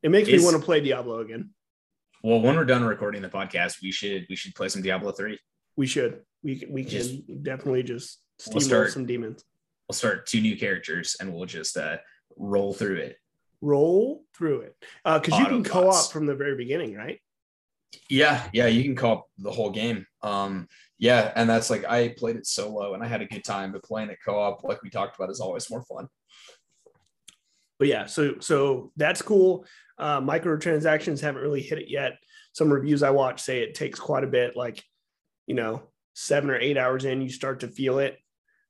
it 0.03 0.11
makes 0.11 0.29
me 0.29 0.43
want 0.43 0.57
to 0.57 0.63
play 0.63 0.81
Diablo 0.81 1.21
again. 1.21 1.51
Well, 2.23 2.41
when 2.41 2.57
we're 2.57 2.65
done 2.65 2.85
recording 2.85 3.23
the 3.23 3.29
podcast, 3.29 3.81
we 3.83 3.93
should 3.93 4.27
we 4.29 4.37
should 4.37 4.55
play 4.55 4.69
some 4.69 4.83
Diablo 4.83 5.13
three. 5.13 5.39
We 5.77 5.87
should. 5.87 6.21
We 6.43 6.57
can, 6.59 6.73
we 6.73 6.83
can 6.85 6.91
Just- 6.91 7.43
definitely 7.43 7.83
just 7.83 8.21
We'll 8.53 8.61
start- 8.61 8.93
some 8.93 9.07
demons. 9.07 9.45
We'll 9.89 9.95
start 9.97 10.27
two 10.27 10.41
new 10.41 10.57
characters 10.57 11.17
and 11.21 11.35
we'll 11.35 11.47
just 11.47 11.77
uh, 11.77 11.97
roll 12.37 12.73
through 12.73 12.97
it. 12.97 13.17
Roll 13.61 14.23
through 14.37 14.61
it. 14.61 14.77
Because 15.05 15.39
you 15.39 15.47
can 15.47 15.65
co-op 15.65 16.11
from 16.13 16.27
the 16.27 16.35
very 16.35 16.57
beginning, 16.57 16.95
right? 16.95 17.21
Yeah, 18.09 18.49
yeah, 18.53 18.67
you 18.67 18.85
can 18.85 18.95
co-op 18.97 19.27
the 19.39 19.51
whole 19.51 19.71
game. 19.71 20.07
Um, 20.23 20.69
Yeah, 20.99 21.33
and 21.35 21.51
that's 21.51 21.71
like 21.71 21.85
I 21.85 22.09
played 22.17 22.37
it 22.37 22.47
solo 22.47 22.95
and 22.95 23.03
I 23.03 23.07
had 23.09 23.21
a 23.21 23.27
good 23.27 23.43
time, 23.45 23.73
but 23.73 23.83
playing 23.83 24.11
it 24.11 24.19
co-op, 24.25 24.63
like 24.65 24.83
we 24.83 24.91
talked 24.91 25.17
about, 25.17 25.31
is 25.31 25.41
always 25.41 25.69
more 25.71 25.83
fun. 25.83 26.07
But 27.81 27.89
yeah, 27.89 28.07
so 28.07 28.35
so 28.41 28.93
that's 28.97 29.23
cool. 29.23 29.65
Uh, 29.99 30.21
microtransactions 30.21 31.21
haven't 31.21 31.43
really 31.43 31.63
hit 31.63 31.79
it 31.79 31.91
yet. 31.91 32.19
Some 32.53 32.73
reviews 32.73 33.03
I 33.03 33.11
watch 33.11 33.41
say 33.41 33.61
it 33.63 33.75
takes 33.75 33.99
quite 33.99 34.23
a 34.23 34.29
bit, 34.29 34.55
like 34.55 34.85
you 35.47 35.55
know, 35.55 35.83
seven 36.15 36.51
or 36.51 36.57
eight 36.57 36.77
hours 36.77 37.05
in, 37.07 37.23
you 37.23 37.31
start 37.31 37.61
to 37.61 37.69
feel 37.69 37.99
it. 37.99 38.19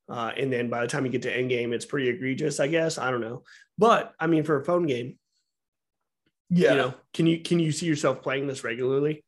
Uh, 0.08 0.30
and 0.36 0.52
then 0.52 0.70
by 0.70 0.80
the 0.80 0.86
time 0.86 1.04
you 1.04 1.10
get 1.12 1.22
to 1.22 1.36
end 1.36 1.50
game, 1.50 1.72
it's 1.72 1.84
pretty 1.84 2.08
egregious, 2.08 2.58
I 2.60 2.68
guess. 2.68 2.98
I 2.98 3.10
don't 3.10 3.20
know. 3.20 3.42
But 3.76 4.12
I 4.18 4.28
mean, 4.28 4.44
for 4.44 4.60
a 4.60 4.64
phone 4.64 4.86
game, 4.86 5.18
Yeah. 6.48 6.70
you 6.70 6.76
know, 6.76 6.94
can 7.12 7.26
you 7.26 7.40
can 7.40 7.58
you 7.58 7.72
see 7.72 7.86
yourself 7.86 8.22
playing 8.22 8.46
this 8.46 8.62
regularly 8.62 9.24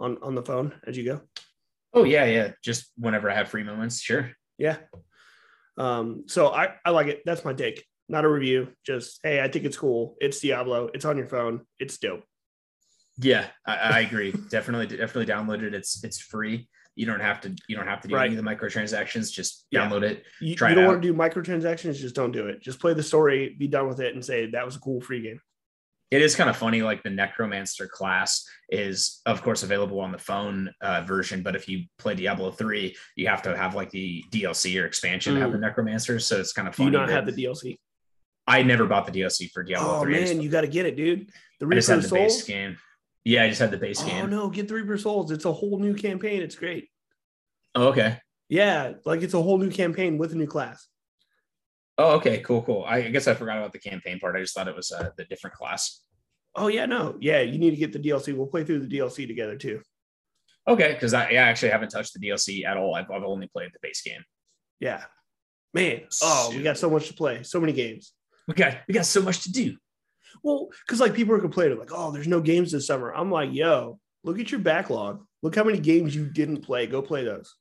on 0.00 0.18
on 0.22 0.34
the 0.34 0.42
phone 0.42 0.72
as 0.86 0.96
you 0.96 1.04
go? 1.04 1.20
Oh 1.94 2.02
yeah, 2.02 2.24
yeah. 2.24 2.50
Just 2.64 2.90
whenever 2.98 3.30
I 3.30 3.34
have 3.34 3.48
free 3.48 3.62
moments, 3.62 4.00
sure. 4.00 4.32
Yeah. 4.58 4.76
Um, 5.76 6.24
so 6.26 6.48
I, 6.48 6.74
I 6.84 6.90
like 6.90 7.06
it. 7.06 7.22
That's 7.24 7.44
my 7.44 7.52
take. 7.54 7.84
Not 8.10 8.24
a 8.24 8.28
review. 8.28 8.68
Just 8.84 9.20
hey, 9.22 9.40
I 9.40 9.48
think 9.48 9.64
it's 9.64 9.76
cool. 9.76 10.16
It's 10.20 10.40
Diablo. 10.40 10.90
It's 10.92 11.04
on 11.04 11.16
your 11.16 11.28
phone. 11.28 11.60
It's 11.78 11.96
dope. 11.98 12.24
Yeah, 13.18 13.46
I, 13.66 13.74
I 13.76 14.00
agree. 14.00 14.32
definitely, 14.50 14.88
definitely 14.96 15.26
download 15.32 15.62
it. 15.62 15.74
It's 15.74 16.02
it's 16.02 16.18
free. 16.20 16.68
You 16.96 17.06
don't 17.06 17.20
have 17.20 17.40
to. 17.42 17.54
You 17.68 17.76
don't 17.76 17.86
have 17.86 18.00
to 18.00 18.08
do 18.08 18.16
Right. 18.16 18.26
any 18.30 18.36
of 18.36 18.44
the 18.44 18.50
microtransactions. 18.50 19.32
Just 19.32 19.66
Yeah. 19.70 19.86
download 19.88 20.02
it. 20.02 20.24
You, 20.40 20.56
Try 20.56 20.70
you 20.70 20.72
it 20.72 20.74
don't 20.76 20.84
out. 20.84 20.88
want 20.88 21.02
to 21.02 21.08
do 21.08 21.14
microtransactions, 21.14 21.96
just 21.96 22.14
don't 22.16 22.32
do 22.32 22.48
it. 22.48 22.60
Just 22.60 22.80
play 22.80 22.94
the 22.94 23.02
story, 23.02 23.54
be 23.58 23.68
done 23.68 23.86
with 23.88 24.00
it, 24.00 24.14
and 24.14 24.24
say 24.24 24.50
that 24.50 24.66
was 24.66 24.76
a 24.76 24.80
cool 24.80 25.00
free 25.00 25.22
game. 25.22 25.40
It 26.10 26.20
is 26.20 26.34
kind 26.34 26.50
of 26.50 26.56
funny. 26.56 26.82
Like 26.82 27.04
the 27.04 27.10
Necromancer 27.10 27.86
class 27.86 28.44
is, 28.70 29.20
of 29.26 29.42
course, 29.42 29.62
available 29.62 30.00
on 30.00 30.10
the 30.10 30.18
phone 30.18 30.68
uh, 30.80 31.02
version. 31.02 31.44
But 31.44 31.54
if 31.54 31.68
you 31.68 31.84
play 31.98 32.16
Diablo 32.16 32.50
three, 32.50 32.96
you 33.14 33.28
have 33.28 33.42
to 33.42 33.56
have 33.56 33.76
like 33.76 33.90
the 33.90 34.24
DLC 34.32 34.82
or 34.82 34.86
expansion 34.86 35.34
to 35.36 35.40
have 35.40 35.52
the 35.52 35.58
Necromancer. 35.58 36.18
So 36.18 36.40
it's 36.40 36.52
kind 36.52 36.66
of 36.66 36.74
Do 36.74 36.82
you 36.82 36.86
funny. 36.88 36.96
not 36.98 37.06
that- 37.06 37.14
have 37.14 37.26
the 37.36 37.44
DLC? 37.44 37.78
I 38.46 38.62
never 38.62 38.86
bought 38.86 39.06
the 39.06 39.12
DLC 39.12 39.50
for 39.52 39.62
Diablo 39.62 39.98
Oh 39.98 40.02
three. 40.02 40.16
I 40.16 40.18
man, 40.20 40.26
just- 40.28 40.42
you 40.42 40.50
got 40.50 40.62
to 40.62 40.68
get 40.68 40.86
it, 40.86 40.96
dude. 40.96 41.30
The 41.60 41.66
I 41.66 41.74
just 41.74 41.88
Reaper 41.88 42.00
had 42.00 42.10
the 42.10 42.14
base 42.14 42.32
Souls. 42.34 42.42
game. 42.44 42.76
Yeah, 43.24 43.44
I 43.44 43.48
just 43.48 43.60
had 43.60 43.70
the 43.70 43.76
base 43.76 44.02
Oh 44.02 44.06
game. 44.06 44.24
Oh 44.24 44.26
no, 44.26 44.48
get 44.50 44.66
the 44.68 44.74
Reaper 44.74 44.96
Souls. 44.98 45.30
It's 45.30 45.44
a 45.44 45.52
whole 45.52 45.78
new 45.78 45.94
campaign. 45.94 46.42
It's 46.42 46.54
great. 46.56 46.88
Oh, 47.74 47.88
okay. 47.88 48.18
Yeah, 48.48 48.94
like 49.04 49.22
it's 49.22 49.34
a 49.34 49.42
whole 49.42 49.58
new 49.58 49.70
campaign 49.70 50.18
with 50.18 50.32
a 50.32 50.36
new 50.36 50.46
class. 50.46 50.86
Oh, 51.98 52.12
okay. 52.16 52.40
Cool, 52.40 52.62
cool. 52.62 52.84
I 52.86 53.02
guess 53.02 53.28
I 53.28 53.34
forgot 53.34 53.58
about 53.58 53.72
the 53.72 53.78
campaign 53.78 54.18
part. 54.18 54.34
I 54.36 54.40
just 54.40 54.54
thought 54.54 54.68
it 54.68 54.74
was 54.74 54.90
uh, 54.90 55.10
the 55.16 55.24
different 55.26 55.54
class. 55.54 56.02
Oh 56.56 56.66
yeah, 56.66 56.86
no, 56.86 57.16
yeah, 57.20 57.42
you 57.42 57.58
need 57.58 57.70
to 57.70 57.76
get 57.76 57.92
the 57.92 57.98
DLC. 58.00 58.34
We'll 58.34 58.46
play 58.48 58.64
through 58.64 58.80
the 58.86 58.98
DLC 58.98 59.26
together 59.26 59.56
too. 59.56 59.82
Okay, 60.66 60.92
because 60.94 61.14
I, 61.14 61.30
yeah, 61.30 61.44
I 61.46 61.48
actually 61.48 61.70
haven't 61.70 61.90
touched 61.90 62.12
the 62.18 62.26
DLC 62.28 62.64
at 62.64 62.76
all. 62.76 62.94
I've, 62.94 63.10
I've 63.10 63.22
only 63.22 63.46
played 63.48 63.70
the 63.72 63.78
base 63.82 64.02
game. 64.02 64.22
Yeah, 64.80 65.04
man. 65.74 66.02
Oh, 66.22 66.52
we 66.54 66.62
got 66.62 66.76
so 66.78 66.90
much 66.90 67.06
to 67.08 67.14
play. 67.14 67.42
So 67.44 67.60
many 67.60 67.72
games. 67.72 68.12
We 68.50 68.54
got 68.54 68.78
we 68.88 68.94
got 68.94 69.06
so 69.06 69.22
much 69.22 69.42
to 69.44 69.52
do. 69.52 69.76
Well, 70.42 70.68
because 70.86 71.00
like 71.00 71.14
people 71.14 71.34
are 71.34 71.40
complaining, 71.40 71.78
like, 71.78 71.92
oh, 71.92 72.10
there's 72.10 72.28
no 72.28 72.40
games 72.40 72.72
this 72.72 72.86
summer. 72.86 73.12
I'm 73.12 73.30
like, 73.30 73.52
yo, 73.52 73.98
look 74.24 74.38
at 74.38 74.50
your 74.50 74.60
backlog. 74.60 75.24
Look 75.42 75.54
how 75.54 75.64
many 75.64 75.78
games 75.78 76.14
you 76.14 76.26
didn't 76.26 76.62
play. 76.62 76.86
Go 76.86 77.00
play 77.02 77.24
those. 77.24 77.54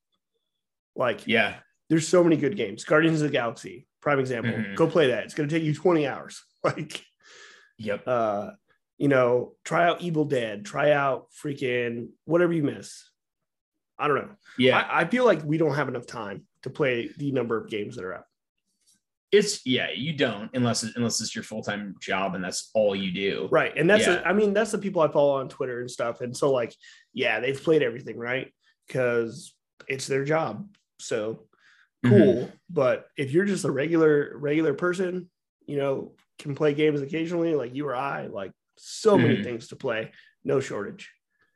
Like, 0.95 1.27
Yeah, 1.27 1.55
there's 1.89 2.07
so 2.07 2.23
many 2.23 2.35
good 2.37 2.55
games. 2.57 2.83
Guardians 2.83 3.21
of 3.21 3.27
the 3.29 3.33
Galaxy, 3.33 3.87
prime 4.01 4.19
example. 4.19 4.51
Mhm. 4.53 4.75
Go 4.75 4.87
play 4.87 5.07
that. 5.09 5.25
It's 5.25 5.33
gonna 5.33 5.49
take 5.49 5.63
you 5.63 5.73
20 5.73 6.07
hours. 6.07 6.43
Like, 6.61 7.05
yep. 7.77 8.05
uh, 8.05 8.51
you 8.97 9.07
know, 9.07 9.53
try 9.63 9.87
out 9.87 10.01
Evil 10.01 10.25
Dead, 10.25 10.65
try 10.65 10.91
out 10.91 11.27
freaking 11.31 12.09
whatever 12.25 12.51
you 12.51 12.63
miss. 12.63 13.09
I 13.97 14.09
don't 14.09 14.17
know. 14.17 14.35
Yeah, 14.57 14.77
I, 14.77 15.01
I 15.01 15.05
feel 15.05 15.23
like 15.23 15.41
we 15.45 15.57
don't 15.57 15.75
have 15.75 15.87
enough 15.87 16.05
time 16.05 16.43
to 16.63 16.69
play 16.69 17.11
the 17.17 17.31
number 17.31 17.55
of 17.57 17.69
games 17.69 17.95
that 17.95 18.03
are 18.03 18.13
out. 18.13 18.25
It's 19.31 19.65
yeah. 19.65 19.87
You 19.95 20.13
don't 20.13 20.49
unless 20.53 20.83
unless 20.83 21.21
it's 21.21 21.35
your 21.35 21.43
full 21.43 21.61
time 21.61 21.95
job 22.01 22.35
and 22.35 22.43
that's 22.43 22.71
all 22.73 22.95
you 22.95 23.11
do. 23.11 23.47
Right. 23.51 23.71
And 23.77 23.89
that's, 23.89 24.05
Yeah. 24.07 24.15
the- 24.15 24.27
I 24.27 24.33
mean, 24.33 24.53
that's 24.53 24.71
the 24.71 24.77
people 24.79 25.01
I 25.01 25.07
follow 25.07 25.35
on 25.39 25.49
Twitter 25.49 25.79
and 25.81 25.89
stuff. 25.91 26.21
And 26.21 26.35
so, 26.35 26.51
like, 26.51 26.73
yeah, 27.13 27.39
they've 27.39 27.61
played 27.61 27.83
everything, 27.83 28.17
right? 28.17 28.51
Because 28.87 29.53
it's 29.87 30.07
their 30.07 30.23
job. 30.25 30.67
So 30.99 31.47
Mhm. 32.05 32.09
cool. 32.09 32.51
But 32.69 33.07
if 33.17 33.31
you're 33.31 33.45
just 33.45 33.65
a 33.65 33.71
regular, 33.71 34.35
regular 34.37 34.73
person, 34.73 35.29
you 35.67 35.77
know, 35.77 36.15
can 36.39 36.55
play 36.55 36.73
games 36.73 37.01
occasionally, 37.01 37.53
like 37.53 37.75
you 37.75 37.87
or 37.87 37.95
I, 37.95 38.27
like 38.27 38.51
so 38.77 39.17
many 39.17 39.37
Mhm. 39.37 39.43
things 39.43 39.67
to 39.67 39.75
play, 39.75 40.11
no 40.43 40.59
shortage. 40.59 41.11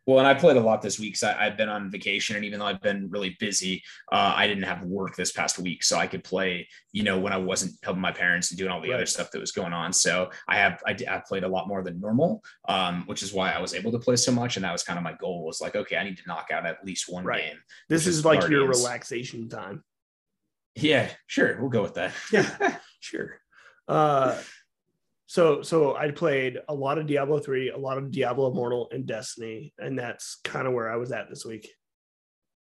Well, 0.05 0.19
and 0.19 0.27
I 0.27 0.33
played 0.33 0.57
a 0.57 0.61
lot 0.61 0.81
this 0.81 0.99
week. 0.99 1.15
So 1.15 1.27
I, 1.27 1.45
I've 1.45 1.57
been 1.57 1.69
on 1.69 1.89
vacation, 1.89 2.35
and 2.35 2.43
even 2.43 2.59
though 2.59 2.65
I've 2.65 2.81
been 2.81 3.09
really 3.09 3.37
busy, 3.39 3.83
uh, 4.11 4.33
I 4.35 4.47
didn't 4.47 4.63
have 4.63 4.81
work 4.83 5.15
this 5.15 5.31
past 5.31 5.59
week, 5.59 5.83
so 5.83 5.97
I 5.97 6.07
could 6.07 6.23
play. 6.23 6.67
You 6.91 7.03
know, 7.03 7.19
when 7.19 7.33
I 7.33 7.37
wasn't 7.37 7.73
helping 7.83 8.01
my 8.01 8.11
parents 8.11 8.51
and 8.51 8.57
doing 8.57 8.71
all 8.71 8.81
the 8.81 8.93
other 8.93 9.05
stuff 9.05 9.31
that 9.31 9.39
was 9.39 9.51
going 9.51 9.73
on. 9.73 9.93
So 9.93 10.29
I 10.47 10.57
have 10.57 10.81
I 10.85 10.93
played 11.27 11.43
a 11.43 11.47
lot 11.47 11.67
more 11.67 11.83
than 11.83 11.99
normal, 11.99 12.43
um, 12.67 13.03
which 13.05 13.23
is 13.23 13.33
why 13.33 13.51
I 13.51 13.59
was 13.59 13.73
able 13.73 13.91
to 13.93 13.99
play 13.99 14.15
so 14.15 14.31
much. 14.31 14.57
And 14.57 14.65
that 14.65 14.71
was 14.71 14.83
kind 14.83 14.97
of 14.97 15.03
my 15.03 15.13
goal. 15.13 15.45
Was 15.45 15.61
like, 15.61 15.75
okay, 15.75 15.97
I 15.97 16.03
need 16.03 16.17
to 16.17 16.27
knock 16.27 16.49
out 16.51 16.65
at 16.65 16.85
least 16.85 17.11
one 17.11 17.23
Right. 17.23 17.43
game. 17.43 17.57
This 17.89 18.05
is 18.07 18.17
is 18.19 18.25
like 18.25 18.47
your 18.49 18.67
relaxation 18.67 19.49
time. 19.49 19.83
Yeah, 20.75 21.09
sure, 21.27 21.59
we'll 21.59 21.69
go 21.69 21.81
with 21.83 21.95
that. 21.95 22.13
Yeah. 22.31 22.77
Sure. 22.99 23.37
Uh, 23.85 24.37
so 25.33 25.63
so 25.63 25.95
I 25.95 26.11
played 26.11 26.59
a 26.69 26.75
lot 26.75 26.99
of 26.99 27.07
Diablo 27.07 27.39
3, 27.39 27.71
a 27.71 27.77
lot 27.77 27.97
of 27.97 28.11
Diablo 28.11 28.51
Immortal 28.51 28.89
and 28.91 29.07
Destiny, 29.07 29.73
and 29.79 29.97
that's 29.97 30.35
kind 30.43 30.67
of 30.67 30.73
where 30.73 30.91
I 30.91 30.97
was 30.97 31.11
at 31.11 31.27
this 31.27 31.43
week. 31.43 31.71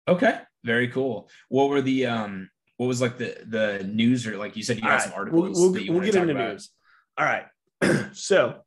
okay, 0.07 0.37
very 0.63 0.87
cool. 0.89 1.31
What 1.47 1.69
were 1.69 1.81
the 1.81 2.05
um? 2.05 2.51
What 2.77 2.85
was 2.85 3.01
like 3.01 3.17
the 3.17 3.35
the 3.47 3.83
news 3.87 4.27
or 4.27 4.37
like 4.37 4.55
you 4.55 4.61
said 4.61 4.77
you 4.77 4.83
had 4.83 4.91
right, 4.91 5.01
some 5.01 5.13
we'll, 5.13 5.19
articles 5.19 5.59
we'll, 5.59 5.71
that 5.71 5.83
you 5.83 5.93
we'll 5.93 6.01
get 6.01 6.11
to 6.11 6.19
talk 6.19 6.29
into 6.29 6.35
about? 6.35 6.51
news. 6.51 6.69
All 7.17 7.25
right. 7.25 7.45
so 8.13 8.59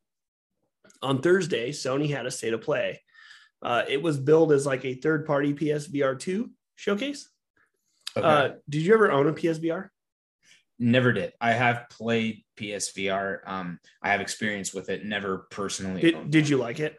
on 1.01 1.21
Thursday, 1.21 1.71
Sony 1.71 2.09
had 2.09 2.25
a 2.25 2.31
state 2.31 2.53
of 2.53 2.59
play. 2.59 3.01
Uh, 3.61 3.83
it 3.87 4.01
was 4.01 4.17
billed 4.19 4.51
as 4.51 4.65
like 4.65 4.83
a 4.83 4.95
third 4.95 5.25
party 5.25 5.53
PSVR 5.53 6.19
2 6.19 6.51
showcase. 6.75 7.29
Okay. 8.17 8.27
Uh, 8.27 8.49
did 8.67 8.81
you 8.81 8.93
ever 8.93 9.13
own 9.13 9.29
a 9.29 9.33
PSVR? 9.33 9.87
Never 10.79 11.13
did. 11.13 11.33
I 11.39 11.51
have 11.51 11.85
played 11.89 12.43
PSVR. 12.57 13.39
Um, 13.47 13.79
I 14.01 14.09
have 14.09 14.21
experience 14.21 14.73
with 14.73 14.89
it. 14.89 15.05
Never 15.05 15.47
personally. 15.49 16.01
Did, 16.01 16.29
did 16.31 16.49
you 16.49 16.57
like 16.57 16.79
it? 16.79 16.97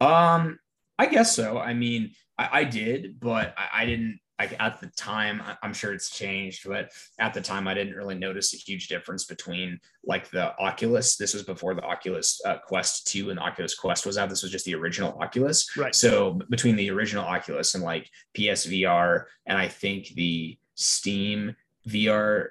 Um, 0.00 0.58
I 0.98 1.06
guess 1.06 1.34
so. 1.34 1.58
I 1.58 1.74
mean, 1.74 2.10
I, 2.38 2.48
I 2.60 2.64
did, 2.64 3.18
but 3.20 3.54
I, 3.56 3.82
I 3.82 3.86
didn't. 3.86 4.18
Like 4.38 4.56
at 4.60 4.80
the 4.80 4.88
time, 4.96 5.40
I- 5.40 5.56
I'm 5.62 5.72
sure 5.72 5.92
it's 5.92 6.10
changed, 6.10 6.66
but 6.66 6.90
at 7.20 7.32
the 7.32 7.40
time, 7.40 7.68
I 7.68 7.74
didn't 7.74 7.94
really 7.94 8.16
notice 8.16 8.52
a 8.52 8.56
huge 8.56 8.88
difference 8.88 9.24
between 9.24 9.78
like 10.04 10.30
the 10.30 10.58
Oculus. 10.58 11.16
This 11.16 11.32
was 11.32 11.44
before 11.44 11.74
the 11.74 11.82
Oculus 11.82 12.40
uh, 12.44 12.56
Quest 12.58 13.06
2 13.06 13.30
and 13.30 13.38
the 13.38 13.42
Oculus 13.42 13.76
Quest 13.76 14.04
was 14.04 14.18
out. 14.18 14.28
This 14.30 14.42
was 14.42 14.50
just 14.50 14.64
the 14.64 14.74
original 14.74 15.16
Oculus. 15.22 15.76
Right. 15.76 15.94
So 15.94 16.40
between 16.50 16.74
the 16.74 16.90
original 16.90 17.24
Oculus 17.24 17.76
and 17.76 17.84
like 17.84 18.10
PSVR, 18.36 19.24
and 19.46 19.56
I 19.56 19.68
think 19.68 20.08
the 20.08 20.58
Steam 20.74 21.54
VR 21.88 22.48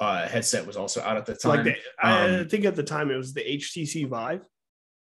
uh, 0.00 0.26
headset 0.28 0.66
was 0.66 0.76
also 0.76 1.00
out 1.02 1.16
at 1.16 1.26
the 1.26 1.34
time. 1.34 1.56
Like 1.56 1.64
the, 1.64 1.76
I 2.02 2.38
um, 2.40 2.48
think 2.48 2.64
at 2.64 2.76
the 2.76 2.82
time 2.82 3.10
it 3.10 3.16
was 3.16 3.32
the 3.34 3.42
HTC 3.42 4.08
Vive. 4.08 4.42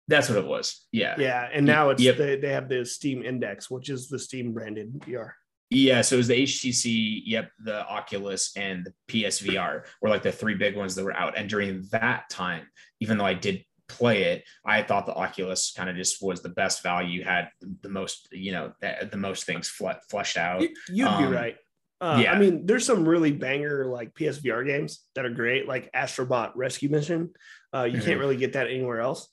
That's 0.08 0.28
what 0.28 0.38
it 0.38 0.46
was. 0.46 0.86
Yeah. 0.92 1.14
Yeah, 1.18 1.48
and 1.52 1.64
now 1.64 1.90
it's 1.90 2.02
Yep. 2.02 2.16
the, 2.16 2.38
they 2.40 2.52
have 2.52 2.68
the 2.68 2.84
Steam 2.84 3.22
Index, 3.22 3.70
which 3.70 3.88
is 3.88 4.08
the 4.08 4.18
Steam 4.18 4.52
branded 4.52 4.92
VR. 5.00 5.30
Yeah, 5.70 6.02
so 6.02 6.16
it 6.16 6.18
was 6.18 6.28
the 6.28 6.42
HTC, 6.42 7.22
yep, 7.24 7.50
the 7.64 7.86
Oculus, 7.88 8.52
and 8.56 8.84
the 8.84 8.92
PSVR 9.08 9.84
were 10.02 10.08
like 10.10 10.22
the 10.22 10.32
three 10.32 10.54
big 10.54 10.76
ones 10.76 10.94
that 10.96 11.04
were 11.04 11.16
out. 11.16 11.38
And 11.38 11.48
during 11.48 11.86
that 11.92 12.28
time, 12.28 12.66
even 13.00 13.16
though 13.16 13.24
I 13.24 13.32
did 13.32 13.64
play 13.88 14.24
it, 14.24 14.44
I 14.66 14.82
thought 14.82 15.06
the 15.06 15.14
Oculus 15.14 15.72
kind 15.74 15.88
of 15.88 15.96
just 15.96 16.22
was 16.22 16.42
the 16.42 16.50
best 16.50 16.82
value, 16.82 17.24
had 17.24 17.48
the 17.80 17.88
most, 17.88 18.28
you 18.32 18.52
know, 18.52 18.72
the, 18.82 19.08
the 19.10 19.16
most 19.16 19.44
things 19.44 19.68
fleshed 19.68 20.36
out. 20.36 20.60
You- 20.60 20.74
You'd 20.90 21.06
Um, 21.08 21.24
be 21.30 21.34
right. 21.34 21.56
Uh, 22.02 22.18
yeah. 22.20 22.32
I 22.32 22.38
mean, 22.38 22.66
there's 22.66 22.84
some 22.84 23.08
really 23.08 23.30
banger 23.30 23.86
like 23.86 24.12
PSVR 24.14 24.66
games 24.66 25.04
that 25.14 25.24
are 25.24 25.30
great, 25.30 25.68
like 25.68 25.92
Astrobot 25.92 26.50
Rescue 26.56 26.88
Mission. 26.88 27.30
Uh, 27.72 27.84
you 27.84 27.98
Mhm. 28.00 28.04
can't 28.04 28.18
really 28.20 28.36
get 28.36 28.54
that 28.54 28.66
anywhere 28.66 29.00
else. 29.00 29.28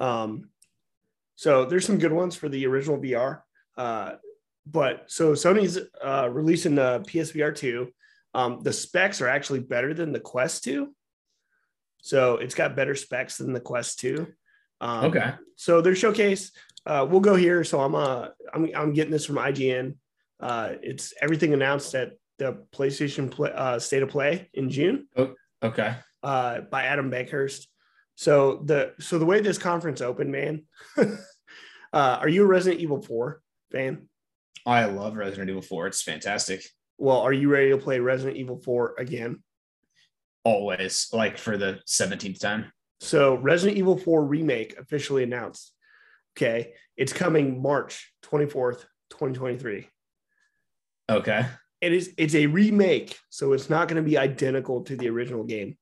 Um, 0.00 0.50
so 1.36 1.64
there's 1.64 1.86
some 1.86 1.98
good 1.98 2.12
ones 2.12 2.34
for 2.34 2.48
the 2.48 2.66
original 2.66 2.98
VR. 2.98 3.42
Uh, 3.76 4.14
but 4.66 5.04
so 5.10 5.32
Sony's 5.34 5.78
uh, 6.02 6.28
releasing 6.28 6.74
the 6.74 7.04
PSVR 7.06 7.52
2. 7.54 7.92
Um, 8.34 8.60
the 8.62 8.72
specs 8.72 9.20
are 9.20 9.28
actually 9.28 9.60
better 9.60 9.94
than 9.94 10.12
the 10.12 10.20
Quest 10.20 10.64
2. 10.64 10.92
So 11.98 12.38
it's 12.38 12.54
got 12.56 12.74
better 12.74 12.96
specs 12.96 13.38
than 13.38 13.52
the 13.52 13.60
Quest 13.60 14.00
2. 14.00 14.26
Um, 14.80 15.04
Okay. 15.04 15.34
So 15.54 15.80
their 15.80 15.94
showcase, 15.94 16.50
uh, 16.84 17.06
we'll 17.08 17.20
go 17.20 17.36
here. 17.36 17.62
So 17.62 17.80
I'm 17.80 17.94
uh 17.94 18.28
I'm 18.52 18.68
I'm 18.74 18.92
getting 18.92 19.12
this 19.12 19.24
from 19.26 19.36
IGN. 19.36 19.94
Uh, 20.42 20.74
it's 20.82 21.14
everything 21.22 21.54
announced 21.54 21.94
at 21.94 22.14
the 22.38 22.64
PlayStation 22.74 23.30
play, 23.30 23.52
uh, 23.54 23.78
State 23.78 24.02
of 24.02 24.08
Play 24.08 24.50
in 24.54 24.68
June 24.68 25.06
Oh, 25.16 25.34
Okay. 25.62 25.94
uh, 26.24 26.62
by 26.62 26.82
Adam 26.84 27.10
Bankhurst. 27.10 27.66
So 28.16 28.62
the 28.64 28.92
so 28.98 29.18
the 29.18 29.24
way 29.24 29.40
this 29.40 29.56
conference 29.58 30.00
opened, 30.00 30.32
man. 30.32 30.64
uh, 30.98 31.16
are 31.92 32.28
you 32.28 32.42
a 32.42 32.46
Resident 32.46 32.80
Evil 32.82 33.00
Four 33.00 33.40
fan? 33.70 34.08
I 34.66 34.84
love 34.84 35.16
Resident 35.16 35.48
Evil 35.48 35.62
4. 35.62 35.88
It's 35.88 36.02
fantastic. 36.02 36.62
Well, 36.96 37.18
are 37.18 37.32
you 37.32 37.48
ready 37.48 37.70
to 37.70 37.78
play 37.78 37.98
Resident 37.98 38.36
Evil 38.36 38.58
4 38.58 38.94
again? 38.96 39.42
Always, 40.44 41.08
like 41.12 41.36
for 41.36 41.56
the 41.56 41.80
17th 41.88 42.38
time. 42.38 42.70
So, 43.00 43.34
Resident 43.34 43.76
Evil 43.76 43.96
4 43.98 44.24
remake 44.24 44.78
officially 44.78 45.24
announced. 45.24 45.72
Okay, 46.36 46.74
it's 46.96 47.12
coming 47.12 47.60
March 47.60 48.12
24th, 48.24 48.84
2023. 49.10 49.88
Okay. 51.10 51.46
It 51.80 51.92
is 51.92 52.14
it's 52.16 52.34
a 52.34 52.46
remake, 52.46 53.18
so 53.28 53.52
it's 53.52 53.68
not 53.68 53.88
going 53.88 54.02
to 54.02 54.08
be 54.08 54.16
identical 54.16 54.82
to 54.84 54.96
the 54.96 55.08
original 55.08 55.44
game. 55.44 55.76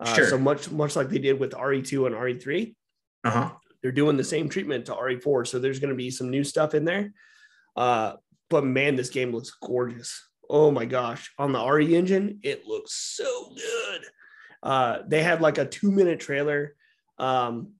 Uh, 0.00 0.14
Sure. 0.14 0.26
So 0.26 0.38
much 0.38 0.70
much 0.70 0.96
like 0.96 1.08
they 1.10 1.18
did 1.18 1.38
with 1.38 1.52
RE2 1.52 2.06
and 2.06 2.14
RE3, 2.14 2.74
Uh-huh. 3.24 3.50
they're 3.82 3.92
doing 3.92 4.16
the 4.16 4.24
same 4.24 4.48
treatment 4.48 4.86
to 4.86 4.94
RE4. 4.94 5.46
So 5.46 5.58
there's 5.58 5.78
going 5.78 5.90
to 5.90 5.96
be 5.96 6.10
some 6.10 6.30
new 6.30 6.42
stuff 6.44 6.74
in 6.74 6.84
there. 6.84 7.12
Uh, 7.76 8.14
but 8.50 8.64
man, 8.64 8.96
this 8.96 9.10
game 9.10 9.30
looks 9.32 9.50
gorgeous. 9.62 10.28
Oh 10.48 10.70
my 10.70 10.84
gosh. 10.86 11.30
On 11.38 11.52
the 11.52 11.64
RE 11.64 11.94
engine, 11.94 12.40
it 12.42 12.66
looks 12.66 12.92
so 12.94 13.54
good. 13.54 14.00
Uh, 14.62 14.98
they 15.06 15.22
had 15.22 15.40
like 15.40 15.58
a 15.58 15.66
two 15.66 15.90
minute 15.90 16.20
trailer. 16.20 16.74
Um, 17.18 17.72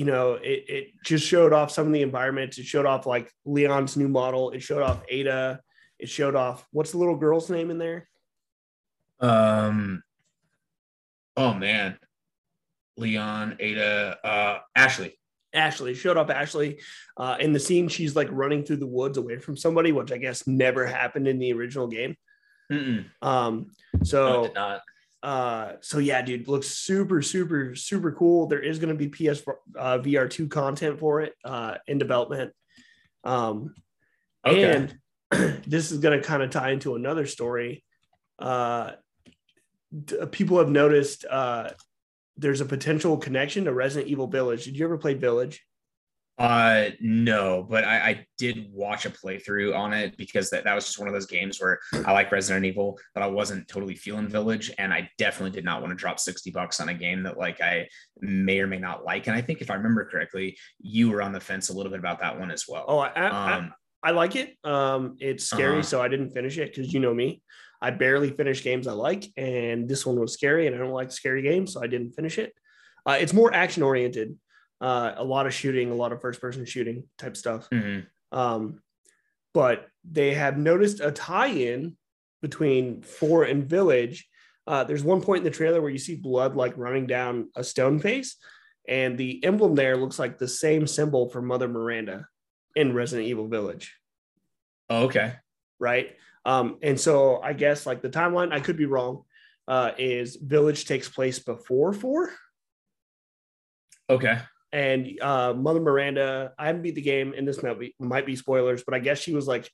you 0.00 0.06
know, 0.06 0.38
it, 0.42 0.64
it 0.66 0.86
just 1.04 1.26
showed 1.26 1.52
off 1.52 1.70
some 1.70 1.86
of 1.86 1.92
the 1.92 2.00
environments. 2.00 2.56
It 2.56 2.64
showed 2.64 2.86
off 2.86 3.04
like 3.04 3.30
Leon's 3.44 3.98
new 3.98 4.08
model. 4.08 4.50
It 4.50 4.62
showed 4.62 4.80
off 4.80 5.02
Ada. 5.10 5.60
It 5.98 6.08
showed 6.08 6.34
off 6.34 6.66
what's 6.72 6.92
the 6.92 6.96
little 6.96 7.18
girl's 7.18 7.50
name 7.50 7.70
in 7.70 7.76
there? 7.76 8.08
Um 9.20 10.02
oh 11.36 11.52
man. 11.52 11.98
Leon, 12.96 13.58
Ada, 13.60 14.16
uh 14.24 14.58
Ashley. 14.74 15.18
Ashley 15.52 15.92
showed 15.92 16.16
up 16.16 16.30
Ashley 16.30 16.80
uh, 17.18 17.36
in 17.38 17.52
the 17.52 17.60
scene. 17.60 17.88
She's 17.88 18.16
like 18.16 18.28
running 18.30 18.64
through 18.64 18.76
the 18.78 18.86
woods 18.86 19.18
away 19.18 19.36
from 19.36 19.54
somebody, 19.54 19.92
which 19.92 20.12
I 20.12 20.16
guess 20.16 20.46
never 20.46 20.86
happened 20.86 21.28
in 21.28 21.38
the 21.38 21.52
original 21.52 21.88
game. 21.88 22.16
Mm-mm. 22.72 23.04
Um, 23.20 23.66
No, 23.92 24.00
it 24.00 24.06
so, 24.06 24.42
did 24.44 24.54
not. 24.54 24.80
Uh, 25.22 25.72
so 25.80 25.98
yeah, 25.98 26.22
dude, 26.22 26.48
looks 26.48 26.68
super, 26.68 27.20
super, 27.22 27.74
super 27.74 28.12
cool. 28.12 28.46
There 28.46 28.60
is 28.62 28.78
going 28.78 28.96
to 28.96 29.08
be 29.08 29.08
PS 29.08 29.42
uh, 29.78 29.98
VR 29.98 30.30
two 30.30 30.48
content 30.48 30.98
for 30.98 31.20
it 31.20 31.34
uh, 31.44 31.76
in 31.86 31.98
development. 31.98 32.52
Um, 33.24 33.74
Okay. 34.46 34.88
and 35.30 35.62
this 35.66 35.92
is 35.92 35.98
going 35.98 36.18
to 36.18 36.26
kind 36.26 36.42
of 36.42 36.48
tie 36.48 36.70
into 36.70 36.94
another 36.94 37.26
story. 37.26 37.84
Uh, 38.38 38.92
d- 40.04 40.16
people 40.30 40.56
have 40.58 40.70
noticed 40.70 41.26
uh, 41.30 41.70
there's 42.38 42.62
a 42.62 42.64
potential 42.64 43.18
connection 43.18 43.66
to 43.66 43.72
Resident 43.74 44.10
Evil 44.10 44.28
Village. 44.28 44.64
Did 44.64 44.78
you 44.78 44.86
ever 44.86 44.96
play 44.96 45.12
Village? 45.12 45.62
Uh 46.40 46.90
no, 47.00 47.66
but 47.68 47.84
I, 47.84 47.96
I 47.98 48.26
did 48.38 48.72
watch 48.72 49.04
a 49.04 49.10
playthrough 49.10 49.76
on 49.76 49.92
it 49.92 50.16
because 50.16 50.48
that, 50.50 50.64
that 50.64 50.74
was 50.74 50.86
just 50.86 50.98
one 50.98 51.06
of 51.06 51.12
those 51.12 51.26
games 51.26 51.60
where 51.60 51.78
I 52.06 52.12
like 52.12 52.32
Resident 52.32 52.64
Evil, 52.64 52.98
but 53.12 53.22
I 53.22 53.26
wasn't 53.26 53.68
totally 53.68 53.94
feeling 53.94 54.26
Village, 54.26 54.72
and 54.78 54.90
I 54.90 55.10
definitely 55.18 55.50
did 55.50 55.66
not 55.66 55.82
want 55.82 55.90
to 55.90 55.96
drop 55.96 56.18
60 56.18 56.50
bucks 56.50 56.80
on 56.80 56.88
a 56.88 56.94
game 56.94 57.24
that 57.24 57.36
like 57.36 57.60
I 57.60 57.88
may 58.20 58.58
or 58.60 58.66
may 58.66 58.78
not 58.78 59.04
like. 59.04 59.26
And 59.26 59.36
I 59.36 59.42
think 59.42 59.60
if 59.60 59.70
I 59.70 59.74
remember 59.74 60.06
correctly, 60.10 60.56
you 60.80 61.10
were 61.10 61.20
on 61.20 61.32
the 61.32 61.40
fence 61.40 61.68
a 61.68 61.74
little 61.74 61.90
bit 61.92 61.98
about 61.98 62.20
that 62.20 62.40
one 62.40 62.50
as 62.50 62.64
well. 62.66 62.86
Oh, 62.88 62.98
I, 63.00 63.08
I, 63.08 63.52
um, 63.56 63.74
I 64.02 64.12
like 64.12 64.34
it. 64.34 64.56
Um, 64.64 65.16
it's 65.20 65.44
scary, 65.44 65.74
Uh-huh. 65.74 65.82
so 65.82 66.00
I 66.00 66.08
didn't 66.08 66.30
finish 66.30 66.56
it 66.56 66.74
because 66.74 66.90
you 66.90 67.00
know 67.00 67.12
me. 67.12 67.42
I 67.82 67.90
barely 67.90 68.30
finish 68.30 68.64
games 68.64 68.86
I 68.86 68.92
like, 68.92 69.26
and 69.36 69.86
this 69.86 70.06
one 70.06 70.18
was 70.18 70.32
scary, 70.32 70.66
and 70.66 70.74
I 70.74 70.78
don't 70.78 70.90
like 70.92 71.12
scary 71.12 71.42
games, 71.42 71.74
so 71.74 71.82
I 71.82 71.86
didn't 71.86 72.12
finish 72.12 72.38
it. 72.38 72.54
Uh, 73.04 73.18
it's 73.20 73.34
more 73.34 73.52
action 73.52 73.82
oriented, 73.82 74.38
uh, 74.80 75.12
a 75.16 75.24
lot 75.24 75.46
of 75.46 75.54
shooting, 75.54 75.90
a 75.90 75.94
lot 75.94 76.12
of 76.12 76.20
first 76.20 76.40
person 76.40 76.64
shooting 76.64 77.04
type 77.18 77.36
stuff. 77.36 77.68
mhm. 77.70 78.06
Um, 78.32 78.80
but 79.52 79.88
they 80.08 80.34
have 80.34 80.56
noticed 80.56 81.00
a 81.00 81.10
tie 81.10 81.48
in 81.48 81.96
between 82.42 83.02
Four 83.02 83.44
and 83.44 83.64
Village. 83.68 84.28
Uh, 84.66 84.84
there's 84.84 85.02
one 85.02 85.20
point 85.20 85.38
in 85.38 85.44
the 85.44 85.50
trailer 85.50 85.80
where 85.82 85.90
you 85.90 85.98
see 85.98 86.14
blood 86.16 86.54
like 86.54 86.76
running 86.76 87.06
down 87.06 87.50
a 87.56 87.64
stone 87.64 87.98
face, 87.98 88.36
and 88.88 89.18
the 89.18 89.44
emblem 89.44 89.74
there 89.74 89.96
looks 89.96 90.18
like 90.18 90.38
the 90.38 90.46
same 90.48 90.86
symbol 90.86 91.28
for 91.28 91.42
Mother 91.42 91.68
Miranda 91.68 92.26
in 92.76 92.94
Resident 92.94 93.28
Evil 93.28 93.48
Village, 93.48 93.96
Oh, 94.88 95.04
okay. 95.06 95.34
right? 95.80 96.16
Um, 96.44 96.78
and 96.82 96.98
so 96.98 97.40
I 97.42 97.52
guess 97.52 97.84
like 97.84 98.00
the 98.00 98.08
timeline, 98.10 98.52
I 98.52 98.60
could 98.60 98.76
be 98.76 98.86
wrong, 98.86 99.24
uh, 99.68 99.90
is 99.98 100.36
Village 100.36 100.84
takes 100.86 101.08
place 101.08 101.38
before 101.40 101.92
Four, 101.92 102.30
Okay. 104.08 104.38
And 104.72 105.08
uh, 105.20 105.54
Mother 105.54 105.80
Miranda. 105.80 106.52
I 106.58 106.66
haven't 106.66 106.82
beat 106.82 106.94
the 106.94 107.02
game, 107.02 107.34
and 107.36 107.46
this 107.46 107.62
might 107.62 107.78
be 107.78 107.94
might 107.98 108.26
be 108.26 108.36
spoilers, 108.36 108.82
but 108.84 108.94
I 108.94 108.98
guess 108.98 109.18
she 109.18 109.34
was 109.34 109.46
like 109.46 109.70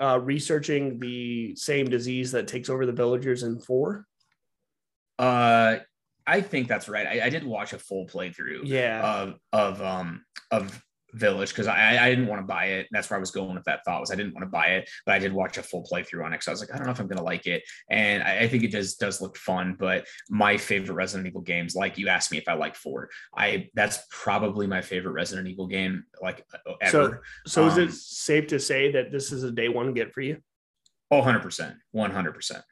uh, 0.00 0.18
researching 0.20 0.98
the 0.98 1.54
same 1.56 1.88
disease 1.88 2.32
that 2.32 2.48
takes 2.48 2.68
over 2.68 2.86
the 2.86 2.92
villagers 2.92 3.42
in 3.42 3.60
Four. 3.60 4.06
Uh 5.18 5.76
I 6.26 6.40
think 6.40 6.68
that's 6.68 6.88
right. 6.88 7.06
I, 7.06 7.26
I 7.26 7.28
did 7.30 7.44
watch 7.44 7.72
a 7.72 7.78
full 7.78 8.06
playthrough 8.06 8.60
Yeah, 8.64 9.02
of 9.02 9.34
of 9.52 9.82
um 9.82 10.24
of 10.50 10.82
Village 11.14 11.50
because 11.50 11.66
I 11.66 11.98
I 12.02 12.08
didn't 12.08 12.26
want 12.26 12.40
to 12.40 12.46
buy 12.46 12.66
it. 12.66 12.88
That's 12.90 13.10
where 13.10 13.18
I 13.18 13.20
was 13.20 13.30
going 13.30 13.54
with 13.54 13.64
that 13.64 13.84
thought 13.84 14.00
was 14.00 14.10
I 14.10 14.14
didn't 14.14 14.32
want 14.34 14.44
to 14.44 14.50
buy 14.50 14.68
it, 14.68 14.88
but 15.04 15.14
I 15.14 15.18
did 15.18 15.32
watch 15.32 15.58
a 15.58 15.62
full 15.62 15.84
playthrough 15.84 16.24
on 16.24 16.32
it. 16.32 16.42
So 16.42 16.50
I 16.50 16.54
was 16.54 16.60
like, 16.60 16.72
I 16.72 16.78
don't 16.78 16.86
know 16.86 16.92
if 16.92 17.00
I'm 17.00 17.06
gonna 17.06 17.22
like 17.22 17.46
it, 17.46 17.62
and 17.90 18.22
I, 18.22 18.40
I 18.40 18.48
think 18.48 18.62
it 18.64 18.72
does 18.72 18.94
does 18.94 19.20
look 19.20 19.36
fun. 19.36 19.76
But 19.78 20.06
my 20.30 20.56
favorite 20.56 20.94
Resident 20.94 21.26
Evil 21.26 21.42
games, 21.42 21.74
like 21.74 21.98
you 21.98 22.08
asked 22.08 22.32
me 22.32 22.38
if 22.38 22.48
I 22.48 22.54
like 22.54 22.74
four, 22.74 23.10
I 23.36 23.68
that's 23.74 23.98
probably 24.10 24.66
my 24.66 24.80
favorite 24.80 25.12
Resident 25.12 25.48
Evil 25.48 25.66
game 25.66 26.04
like 26.22 26.46
uh, 26.66 26.72
ever. 26.80 27.22
so 27.46 27.66
is 27.66 27.74
um, 27.74 27.80
it 27.80 27.92
safe 27.92 28.46
to 28.48 28.58
say 28.58 28.92
that 28.92 29.12
this 29.12 29.32
is 29.32 29.42
a 29.44 29.50
day 29.50 29.68
one 29.68 29.92
get 29.92 30.12
for 30.14 30.22
you? 30.22 30.38
Oh, 31.10 31.18
100 31.18 31.40
percent, 31.40 31.76
one 31.90 32.10
hundred 32.10 32.32
percent. 32.32 32.62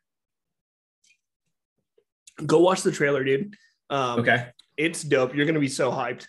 Go 2.47 2.61
watch 2.61 2.83
the 2.83 2.93
trailer, 2.93 3.23
dude. 3.23 3.55
Um, 3.91 4.21
Okay. 4.21 4.47
it's 4.77 5.03
dope. 5.03 5.35
You're 5.35 5.47
gonna 5.47 5.61
be 5.61 5.69
so 5.69 5.91
hyped. 5.91 6.27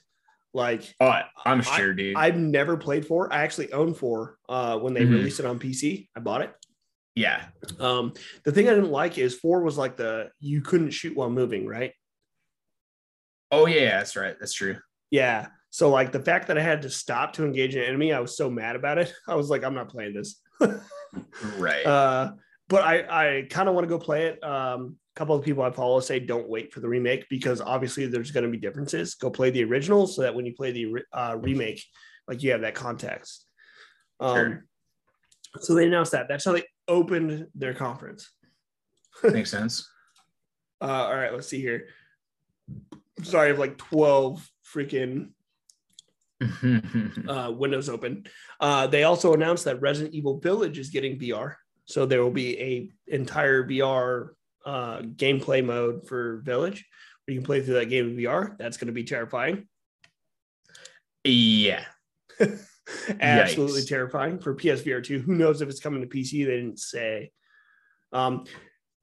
Like 0.54 0.94
Oh, 1.00 1.14
I'm 1.46 1.62
sure, 1.62 1.94
dude. 1.94 2.16
I've 2.18 2.38
never 2.38 2.76
played 2.78 3.06
four. 3.06 3.32
I 3.32 3.44
actually 3.44 3.72
own 3.72 3.94
four 3.94 4.38
uh, 4.50 4.78
when 4.80 4.94
they 4.94 5.04
Mhm. 5.06 5.12
released 5.12 5.40
it 5.40 5.46
on 5.46 5.60
PC. 5.60 6.10
I 6.16 6.20
bought 6.20 6.42
it. 6.42 6.54
yeah. 7.16 7.46
Um, 7.80 8.14
the 8.46 8.52
thing 8.52 8.68
I 8.70 8.74
didn't 8.74 8.92
like 8.92 9.18
is 9.18 9.36
four 9.36 9.62
was 9.64 9.78
like 9.78 9.98
the 9.98 10.30
you 10.40 10.62
couldn't 10.62 10.92
shoot 10.92 11.16
while 11.16 11.30
moving, 11.30 11.66
right? 11.68 11.94
Oh 13.52 13.66
yeah, 13.66 13.98
that's 13.98 14.16
right. 14.16 14.36
That's 14.40 14.54
true. 14.54 14.78
Yeah. 15.10 15.48
So 15.70 15.90
like 15.90 16.12
the 16.12 16.20
fact 16.22 16.48
that 16.48 16.58
I 16.58 16.62
had 16.62 16.82
to 16.84 16.90
stop 16.90 17.34
to 17.34 17.46
engage 17.46 17.76
an 17.76 17.84
enemy, 17.84 18.14
I 18.14 18.20
was 18.20 18.36
so 18.38 18.50
mad 18.50 18.76
about 18.76 18.98
it. 18.98 19.14
I 19.28 19.36
was 19.36 19.50
like, 19.50 19.64
I'm 19.64 19.74
not 19.76 19.90
playing 19.90 20.14
this. 20.14 20.42
Right. 21.58 21.86
uh, 21.86 22.34
but 22.70 22.84
I 22.86 23.40
I 23.40 23.42
kind 23.50 23.68
of 23.68 23.76
want 23.76 23.84
to 23.86 23.90
go 23.90 24.00
play 24.00 24.28
it. 24.28 24.42
Um, 24.44 24.96
couple 25.22 25.36
of 25.36 25.46
people 25.46 25.62
I 25.62 25.70
follow 25.70 26.00
say 26.00 26.20
don't 26.20 26.50
wait 26.50 26.74
for 26.74 26.80
the 26.80 26.90
remake 26.90 27.30
because 27.30 27.62
obviously 27.62 28.08
there's 28.08 28.32
going 28.32 28.44
to 28.44 28.50
be 28.50 28.58
differences. 28.58 29.14
Go 29.14 29.30
play 29.30 29.52
the 29.52 29.64
original 29.64 30.08
so 30.08 30.24
that 30.24 30.34
when 30.34 30.48
you 30.48 30.56
play 30.56 30.72
the 30.72 30.96
uh, 31.14 31.38
remake, 31.40 31.86
like 32.28 32.42
you 32.42 32.50
have 32.54 32.62
that 32.62 32.74
context. 32.74 33.46
Um, 34.20 34.36
Sure. 34.36 34.66
So 35.60 35.76
they 35.76 35.86
announced 35.86 36.14
that. 36.14 36.28
That's 36.28 36.44
how 36.44 36.54
they 36.54 36.64
opened 36.88 37.46
their 37.54 37.76
conference. 37.76 38.32
Makes 39.24 39.52
sense. 39.52 39.88
Uh, 40.82 40.86
all 40.86 41.16
right, 41.16 41.32
let's 41.32 41.48
see 41.48 41.62
here. 41.62 41.90
Sorry, 43.22 43.46
I 43.46 43.50
have 43.50 43.60
like 43.60 43.78
12 43.78 44.50
freaking 44.74 45.34
uh, 47.28 47.52
windows 47.52 47.90
open. 47.90 48.26
Uh, 48.60 48.88
they 48.88 49.04
also 49.04 49.36
announced 49.36 49.66
that 49.66 49.82
Resident 49.82 50.16
Evil 50.16 50.40
Village 50.40 50.80
is 50.80 50.90
getting 50.90 51.20
VR. 51.20 51.58
So 51.86 52.08
there 52.08 52.24
will 52.24 52.32
be 52.32 52.60
a 52.60 52.90
entire 53.14 53.64
VR 53.68 54.30
uh, 54.66 55.00
gameplay 55.00 55.64
mode 55.64 56.08
for 56.08 56.38
Village 56.38 56.86
where 57.26 57.34
you 57.34 57.40
can 57.40 57.46
play 57.46 57.62
through 57.62 57.76
that 57.76 57.90
game 57.90 58.10
in 58.10 58.18
VR. 58.18 58.58
That's 58.58 58.78
going 58.78 58.88
to 58.88 58.94
be 58.94 59.04
terrifying. 59.04 59.68
yeah. 61.24 61.86
Absolutely 63.20 63.82
Yikes. 63.82 63.88
terrifying 63.88 64.40
for 64.40 64.56
PSVR 64.56 65.04
2. 65.04 65.20
Who 65.20 65.36
knows 65.36 65.62
if 65.62 65.70
it's 65.70 65.80
coming 65.80 66.02
to 66.02 66.08
PC? 66.08 66.46
They 66.46 66.58
didn't 66.58 66.80
say. 66.80 67.32
Um, 68.12 68.46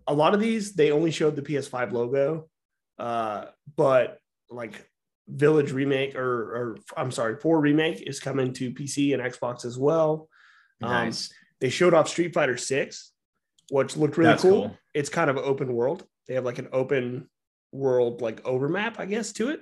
a 0.07 0.13
lot 0.15 0.35
of 0.35 0.41
these, 0.41 0.75
they 0.75 0.91
only 0.91 1.11
showed 1.11 1.37
the 1.37 1.43
PS5 1.43 1.93
logo, 1.93 2.49
uh, 2.99 3.47
but 3.77 4.19
like 4.51 4.91
Village 5.29 5.73
remake 5.73 6.17
or, 6.17 6.25
or 6.25 6.79
I'm 6.97 7.13
sorry, 7.13 7.37
4 7.37 7.61
remake 7.61 8.03
is 8.03 8.19
coming 8.21 8.53
to 8.55 8.73
PC 8.73 9.15
and 9.15 9.23
Xbox 9.23 9.65
as 9.65 9.79
well. 9.79 10.29
Um, 10.83 10.91
Nice. 10.91 11.33
They 11.61 11.69
showed 11.71 11.95
off 11.95 12.09
Street 12.09 12.35
Fighter 12.35 12.57
6, 12.57 13.13
which 13.71 13.97
looked 13.97 14.17
really 14.17 14.37
cool. 14.39 14.69
cool. 14.69 14.79
It's 14.95 15.09
kind 15.09 15.31
of 15.31 15.37
an 15.37 15.45
open 15.45 15.73
world. 15.73 16.05
They 16.27 16.35
have 16.35 16.45
like 16.45 16.59
an 16.59 16.69
open 16.73 17.29
world 17.73 18.21
like 18.23 18.47
overmap, 18.47 18.99
I 18.99 19.07
guess, 19.07 19.33
to 19.35 19.51
it. 19.51 19.61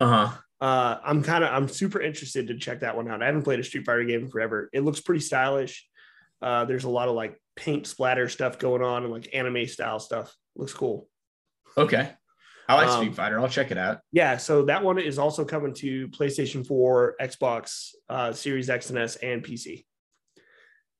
Uh 0.00 0.26
huh. 0.26 0.36
Uh, 0.60 0.98
I'm 1.04 1.22
kind 1.22 1.42
of 1.44 1.52
I'm 1.52 1.68
super 1.68 2.00
interested 2.00 2.48
to 2.48 2.58
check 2.58 2.80
that 2.80 2.96
one 2.96 3.08
out. 3.10 3.22
I 3.22 3.26
haven't 3.26 3.42
played 3.42 3.60
a 3.60 3.64
Street 3.64 3.86
Fighter 3.86 4.04
game 4.04 4.22
in 4.22 4.28
forever. 4.28 4.68
It 4.72 4.80
looks 4.82 5.00
pretty 5.00 5.20
stylish. 5.20 5.86
Uh, 6.42 6.64
there's 6.64 6.84
a 6.84 6.90
lot 6.90 7.08
of 7.08 7.14
like 7.14 7.40
paint 7.56 7.86
splatter 7.86 8.28
stuff 8.28 8.58
going 8.58 8.82
on 8.82 9.04
and 9.04 9.12
like 9.12 9.28
anime 9.34 9.66
style 9.66 9.98
stuff. 10.00 10.34
Looks 10.56 10.72
cool. 10.74 11.08
Okay. 11.76 12.10
I 12.68 12.74
like 12.74 12.88
Um, 12.88 12.96
Street 13.02 13.14
Fighter. 13.16 13.40
I'll 13.40 13.48
check 13.48 13.70
it 13.70 13.78
out. 13.78 14.00
Yeah, 14.12 14.36
so 14.36 14.62
that 14.66 14.84
one 14.84 14.98
is 14.98 15.18
also 15.18 15.44
coming 15.44 15.74
to 15.74 16.06
PlayStation 16.08 16.64
4, 16.66 17.16
Xbox, 17.20 17.90
uh, 18.08 18.32
Series 18.32 18.70
X 18.70 18.90
and 18.90 18.98
S, 18.98 19.16
and 19.16 19.42
PC. 19.42 19.84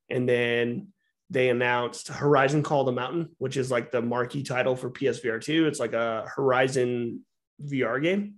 and 0.09 0.29
then 0.29 0.89
they 1.31 1.49
announced 1.49 2.09
Horizon 2.09 2.63
Call 2.63 2.85
the 2.85 2.93
Mountain, 2.93 3.31
which 3.39 3.57
is 3.57 3.71
like 3.71 3.93
the 3.93 4.03
marquee 4.03 4.43
title 4.43 4.75
for 4.75 4.91
PSVR 4.91 5.41
2. 5.41 5.67
It's 5.69 5.79
like 5.79 5.93
a 5.93 6.29
Horizon 6.35 7.21
VR 7.65 8.03
game. 8.03 8.35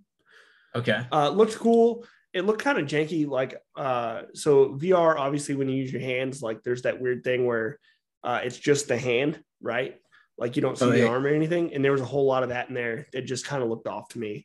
Okay. 0.75 1.07
Uh, 1.11 1.31
looked 1.31 1.57
cool. 1.57 2.05
It 2.35 2.45
looked 2.45 2.63
kind 2.63 2.79
of 2.79 2.87
janky. 2.87 3.27
Like, 3.27 3.57
uh, 3.77 4.23
so 4.35 4.75
VR, 4.75 5.17
obviously, 5.17 5.55
when 5.55 5.69
you 5.69 5.77
use 5.77 5.93
your 5.93 6.03
hands, 6.03 6.43
like 6.43 6.63
there's 6.63 6.83
that 6.83 7.01
weird 7.01 7.25
thing 7.25 7.47
where 7.47 7.79
uh, 8.23 8.41
it's 8.45 8.59
just 8.59 8.89
the 8.89 8.99
hand, 8.99 9.43
right? 9.63 9.97
Like 10.39 10.57
you 10.57 10.63
don't 10.63 10.79
see 10.79 10.87
Oh, 10.87 10.91
the 10.91 11.09
arm 11.09 11.25
or 11.25 11.29
anything. 11.29 11.73
And 11.75 11.85
there 11.85 11.93
was 11.93 12.01
a 12.01 12.07
whole 12.07 12.27
lot 12.27 12.43
of 12.43 12.51
that 12.51 12.69
in 12.69 12.75
there 12.75 13.07
that 13.13 13.23
just 13.23 13.47
kind 13.47 13.63
of 13.63 13.69
looked 13.69 13.87
off 13.87 14.09
to 14.09 14.19
me. 14.19 14.45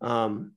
Um, 0.00 0.52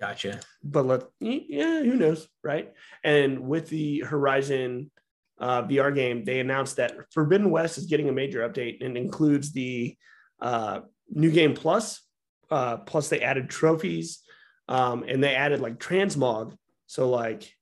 Gotcha. 0.00 0.40
but 0.62 0.84
let 0.86 1.02
yeah, 1.20 1.82
who 1.82 1.96
knows, 1.96 2.28
right? 2.42 2.72
And 3.02 3.40
with 3.40 3.68
the 3.68 4.00
Horizon 4.00 4.90
uh, 5.38 5.62
VR 5.64 5.94
game, 5.94 6.24
they 6.24 6.40
announced 6.40 6.76
that 6.76 6.94
Forbidden 7.12 7.50
West 7.50 7.78
is 7.78 7.86
getting 7.86 8.08
a 8.08 8.12
major 8.12 8.48
update 8.48 8.84
and 8.84 8.96
includes 8.96 9.52
the 9.52 9.96
uh, 10.40 10.80
new 11.10 11.30
game 11.30 11.54
plus. 11.54 12.02
Uh, 12.50 12.78
plus, 12.78 13.08
they 13.08 13.20
added 13.20 13.50
trophies, 13.50 14.22
um, 14.68 15.04
and 15.08 15.22
they 15.22 15.34
added 15.34 15.60
like 15.60 15.78
transmog. 15.78 16.56
So, 16.86 17.10
like 17.10 17.52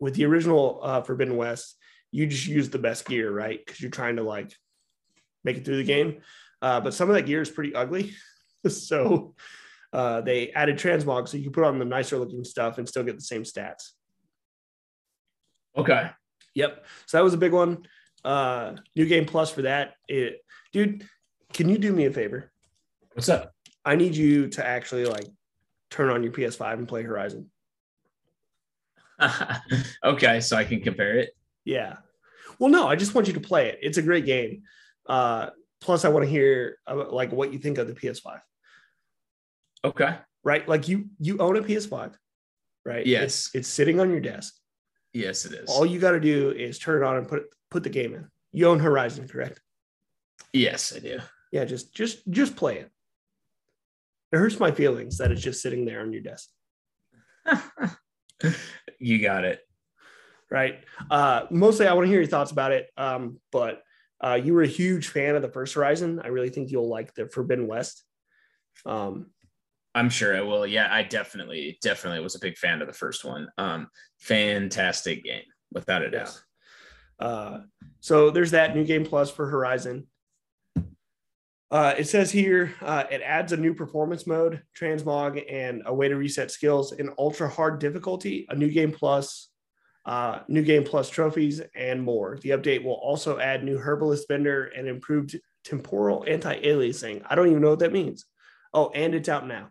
with 0.00 0.14
the 0.14 0.24
original 0.24 0.80
uh, 0.82 1.02
Forbidden 1.02 1.36
West, 1.36 1.76
you 2.10 2.26
just 2.26 2.46
use 2.46 2.70
the 2.70 2.78
best 2.78 3.06
gear, 3.06 3.30
right? 3.30 3.60
Because 3.64 3.80
you're 3.80 3.90
trying 3.90 4.16
to 4.16 4.22
like 4.22 4.52
make 5.44 5.58
it 5.58 5.64
through 5.64 5.76
the 5.76 5.84
game. 5.84 6.22
Uh, 6.62 6.80
but 6.80 6.94
some 6.94 7.10
of 7.10 7.14
that 7.14 7.26
gear 7.26 7.42
is 7.42 7.50
pretty 7.50 7.74
ugly, 7.74 8.14
so 8.68 9.34
uh, 9.92 10.20
they 10.22 10.50
added 10.52 10.78
transmog 10.78 11.28
so 11.28 11.36
you 11.36 11.44
can 11.44 11.52
put 11.52 11.64
on 11.64 11.78
the 11.78 11.84
nicer 11.84 12.18
looking 12.18 12.44
stuff 12.44 12.78
and 12.78 12.88
still 12.88 13.04
get 13.04 13.16
the 13.16 13.22
same 13.22 13.42
stats. 13.42 13.90
Okay. 15.76 16.10
Yep. 16.58 16.86
So 17.06 17.16
that 17.16 17.24
was 17.24 17.34
a 17.34 17.38
big 17.38 17.52
one. 17.52 17.86
Uh, 18.24 18.74
new 18.96 19.06
game 19.06 19.26
plus 19.26 19.52
for 19.52 19.62
that. 19.62 19.94
It, 20.08 20.44
dude, 20.72 21.06
can 21.52 21.68
you 21.68 21.78
do 21.78 21.92
me 21.92 22.06
a 22.06 22.12
favor? 22.12 22.50
What's 23.14 23.28
up? 23.28 23.54
I 23.84 23.94
need 23.94 24.16
you 24.16 24.48
to 24.48 24.66
actually 24.66 25.06
like 25.06 25.26
turn 25.88 26.10
on 26.10 26.24
your 26.24 26.32
PS5 26.32 26.72
and 26.74 26.88
play 26.88 27.02
Horizon. 27.04 27.48
okay, 30.04 30.40
so 30.40 30.56
I 30.56 30.64
can 30.64 30.80
compare 30.80 31.18
it. 31.18 31.30
Yeah. 31.64 31.98
Well, 32.58 32.70
no, 32.70 32.88
I 32.88 32.96
just 32.96 33.14
want 33.14 33.28
you 33.28 33.34
to 33.34 33.40
play 33.40 33.68
it. 33.68 33.78
It's 33.80 33.98
a 33.98 34.02
great 34.02 34.26
game. 34.26 34.62
Uh, 35.08 35.50
plus, 35.80 36.04
I 36.04 36.08
want 36.08 36.24
to 36.24 36.30
hear 36.30 36.78
uh, 36.88 37.08
like 37.10 37.30
what 37.30 37.52
you 37.52 37.60
think 37.60 37.78
of 37.78 37.86
the 37.86 37.94
PS5. 37.94 38.40
Okay. 39.84 40.16
Right? 40.42 40.68
Like 40.68 40.88
you 40.88 41.06
you 41.20 41.38
own 41.38 41.56
a 41.56 41.62
PS5, 41.62 42.14
right? 42.84 43.06
Yes. 43.06 43.22
It's, 43.22 43.54
it's 43.54 43.68
sitting 43.68 44.00
on 44.00 44.10
your 44.10 44.20
desk. 44.20 44.57
Yes, 45.12 45.44
it 45.44 45.54
is. 45.54 45.68
All 45.70 45.86
you 45.86 45.98
got 45.98 46.12
to 46.12 46.20
do 46.20 46.50
is 46.50 46.78
turn 46.78 47.02
it 47.02 47.06
on 47.06 47.16
and 47.16 47.28
put 47.28 47.44
put 47.70 47.82
the 47.82 47.90
game 47.90 48.14
in. 48.14 48.26
You 48.52 48.68
own 48.68 48.78
Horizon, 48.78 49.28
correct? 49.28 49.60
yes, 50.52 50.92
I 50.94 51.00
do. 51.00 51.18
Yeah, 51.52 51.64
just 51.64 51.94
just 51.94 52.28
just 52.30 52.56
play 52.56 52.78
it. 52.78 52.90
It 54.32 54.36
hurts 54.36 54.60
my 54.60 54.70
feelings 54.70 55.18
that 55.18 55.32
it's 55.32 55.40
just 55.40 55.62
sitting 55.62 55.86
there 55.86 56.00
on 56.00 56.12
your 56.12 56.20
desk, 56.20 56.50
you 58.98 59.22
got 59.22 59.44
it. 59.44 59.60
right? 60.50 60.80
Uh, 61.10 61.42
mostly, 61.50 61.86
I 61.86 61.94
want 61.94 62.06
to 62.06 62.10
hear 62.10 62.20
your 62.20 62.28
thoughts 62.28 62.50
about 62.50 62.72
it. 62.72 62.88
Um, 62.96 63.38
but 63.50 63.82
uh, 64.22 64.34
you 64.42 64.52
were 64.52 64.62
a 64.62 64.66
huge 64.68 65.08
fan 65.08 65.34
of 65.34 65.42
the 65.42 65.48
first 65.48 65.74
Horizon. 65.74 66.20
I 66.22 66.28
really 66.28 66.50
think 66.50 66.70
you'll 66.70 66.88
like 66.88 67.14
the 67.14 67.26
Forbidden 67.28 67.66
West. 67.66 68.04
Um, 68.84 69.30
I'm 69.98 70.10
sure 70.10 70.36
I 70.36 70.42
will. 70.42 70.64
Yeah, 70.64 70.88
I 70.90 71.02
definitely, 71.02 71.76
definitely 71.82 72.20
was 72.20 72.36
a 72.36 72.40
big 72.40 72.56
fan 72.56 72.80
of 72.80 72.86
the 72.86 72.94
first 72.94 73.24
one. 73.24 73.48
Um, 73.58 73.88
fantastic 74.20 75.24
game, 75.24 75.42
without 75.72 76.02
a 76.02 76.10
doubt. 76.10 76.40
Uh, 77.18 77.58
so 77.98 78.30
there's 78.30 78.52
that 78.52 78.76
new 78.76 78.84
game 78.84 79.04
plus 79.04 79.28
for 79.28 79.48
Horizon. 79.48 80.06
Uh, 81.70 81.94
it 81.98 82.06
says 82.06 82.30
here 82.30 82.72
uh, 82.80 83.04
it 83.10 83.22
adds 83.22 83.52
a 83.52 83.56
new 83.56 83.74
performance 83.74 84.24
mode, 84.24 84.62
transmog, 84.78 85.42
and 85.52 85.82
a 85.84 85.92
way 85.92 86.08
to 86.08 86.14
reset 86.14 86.52
skills 86.52 86.92
in 86.92 87.10
ultra 87.18 87.48
hard 87.48 87.80
difficulty, 87.80 88.46
a 88.50 88.54
new 88.54 88.70
game 88.70 88.92
plus, 88.92 89.50
uh, 90.06 90.40
new 90.46 90.62
game 90.62 90.84
plus 90.84 91.10
trophies, 91.10 91.60
and 91.74 92.00
more. 92.00 92.38
The 92.40 92.50
update 92.50 92.84
will 92.84 92.92
also 92.92 93.40
add 93.40 93.64
new 93.64 93.78
herbalist 93.78 94.28
vendor 94.28 94.66
and 94.66 94.86
improved 94.86 95.36
temporal 95.64 96.24
anti-aliasing. 96.28 97.24
I 97.28 97.34
don't 97.34 97.48
even 97.48 97.62
know 97.62 97.70
what 97.70 97.80
that 97.80 97.92
means. 97.92 98.26
Oh, 98.72 98.90
and 98.94 99.12
it's 99.12 99.28
out 99.28 99.46
now. 99.46 99.70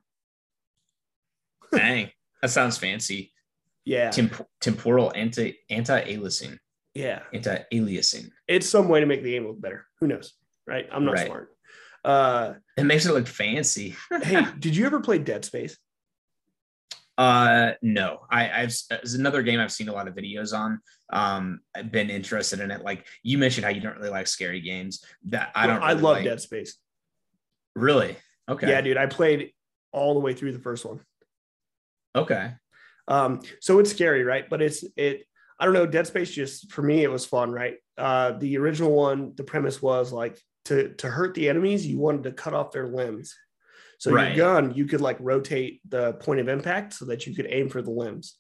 Dang, 1.72 2.11
that 2.41 2.49
sounds 2.49 2.77
fancy. 2.77 3.31
Yeah, 3.85 4.10
Temp- 4.11 4.45
temporal 4.60 5.11
anti 5.15 5.60
anti 5.69 6.02
aliasing, 6.15 6.57
yeah. 6.94 7.22
anti 7.34 7.57
aliasing. 7.73 8.30
It's 8.48 8.68
some 8.69 8.89
way 8.89 8.99
to 8.99 9.06
make 9.06 9.23
the 9.23 9.31
game 9.31 9.48
look 9.48 9.61
better. 9.61 9.85
Who 10.02 10.07
knows, 10.07 10.34
right? 10.65 10.88
I'm 10.91 11.06
not 11.06 11.14
Right. 11.15 11.26
smart. 11.27 11.49
Uh, 12.03 12.53
It 12.77 12.84
makes 12.84 13.06
it 13.06 13.14
look 13.14 13.27
fancy. 13.27 13.95
hey, 14.23 14.45
did 14.60 14.76
you 14.76 14.85
ever 14.85 14.99
play 14.99 15.19
Dead 15.19 15.45
Space? 15.45 15.77
Uh, 17.18 17.72
no, 17.81 18.19
I, 18.31 18.61
I've 18.61 18.69
it's 18.91 19.14
another 19.15 19.41
game 19.41 19.60
I've 19.60 19.72
seen 19.72 19.89
a 19.89 19.94
lot 19.94 20.07
of 20.07 20.14
videos 20.15 20.53
on. 20.53 20.80
Um, 21.11 21.61
I've 21.76 21.91
been 21.91 22.10
interested 22.10 22.60
in 22.60 22.69
it. 22.69 22.84
Like 22.84 23.07
you 23.23 23.38
mentioned, 23.39 23.65
how 23.65 23.72
you 23.72 23.81
don't 23.81 23.95
really 23.98 24.10
like 24.10 24.27
scary 24.27 24.61
games. 24.61 25.03
That 25.30 25.52
I 25.56 25.65
don't. 25.65 25.81
I 25.81 25.91
really 25.91 26.02
love 26.02 26.15
like. 26.18 26.26
Dead 26.26 26.41
Space. 26.41 26.77
Really? 27.76 28.15
Okay. 28.49 28.69
Yeah, 28.69 28.81
dude, 28.81 28.98
I 28.98 29.07
played 29.07 29.53
all 29.91 30.14
the 30.14 30.19
way 30.19 30.34
through 30.34 30.52
the 30.53 30.60
first 30.60 30.85
one. 30.85 30.99
Okay. 32.18 32.52
Um, 33.07 33.41
so 33.61 33.80
it's 33.80 33.91
scary, 33.91 34.23
right? 34.23 34.49
But 34.49 34.61
it's 34.61 34.84
it. 34.95 35.26
I 35.60 35.65
don't 35.65 35.73
know. 35.73 35.88
Dead 35.88 36.06
Space 36.07 36.31
just 36.31 36.72
for 36.72 36.81
me, 36.81 37.03
it 37.03 37.11
was 37.11 37.26
fun, 37.26 37.52
right? 37.52 37.76
Uh, 37.98 38.34
the 38.34 38.57
original 38.57 38.91
one, 38.91 39.34
the 39.35 39.44
premise 39.44 39.81
was 39.81 40.11
like 40.11 40.39
to 40.65 40.94
to 40.95 41.10
hurt 41.10 41.34
the 41.34 41.49
enemies, 41.49 41.88
you 41.88 41.98
wanted 41.98 42.23
to 42.23 42.31
cut 42.31 42.53
off 42.53 42.72
their 42.72 42.88
limbs. 42.88 43.34
So 43.99 44.11
Right. 44.11 44.35
your 44.35 44.45
gun, 44.45 44.73
you 44.76 44.85
could 44.85 45.02
like 45.02 45.18
rotate 45.19 45.81
the 45.88 46.14
point 46.14 46.39
of 46.39 46.48
impact 46.49 46.94
so 46.94 47.06
that 47.06 47.26
you 47.26 47.35
could 47.35 47.48
aim 47.49 47.69
for 47.69 47.81
the 47.81 47.89
limbs. 47.89 48.38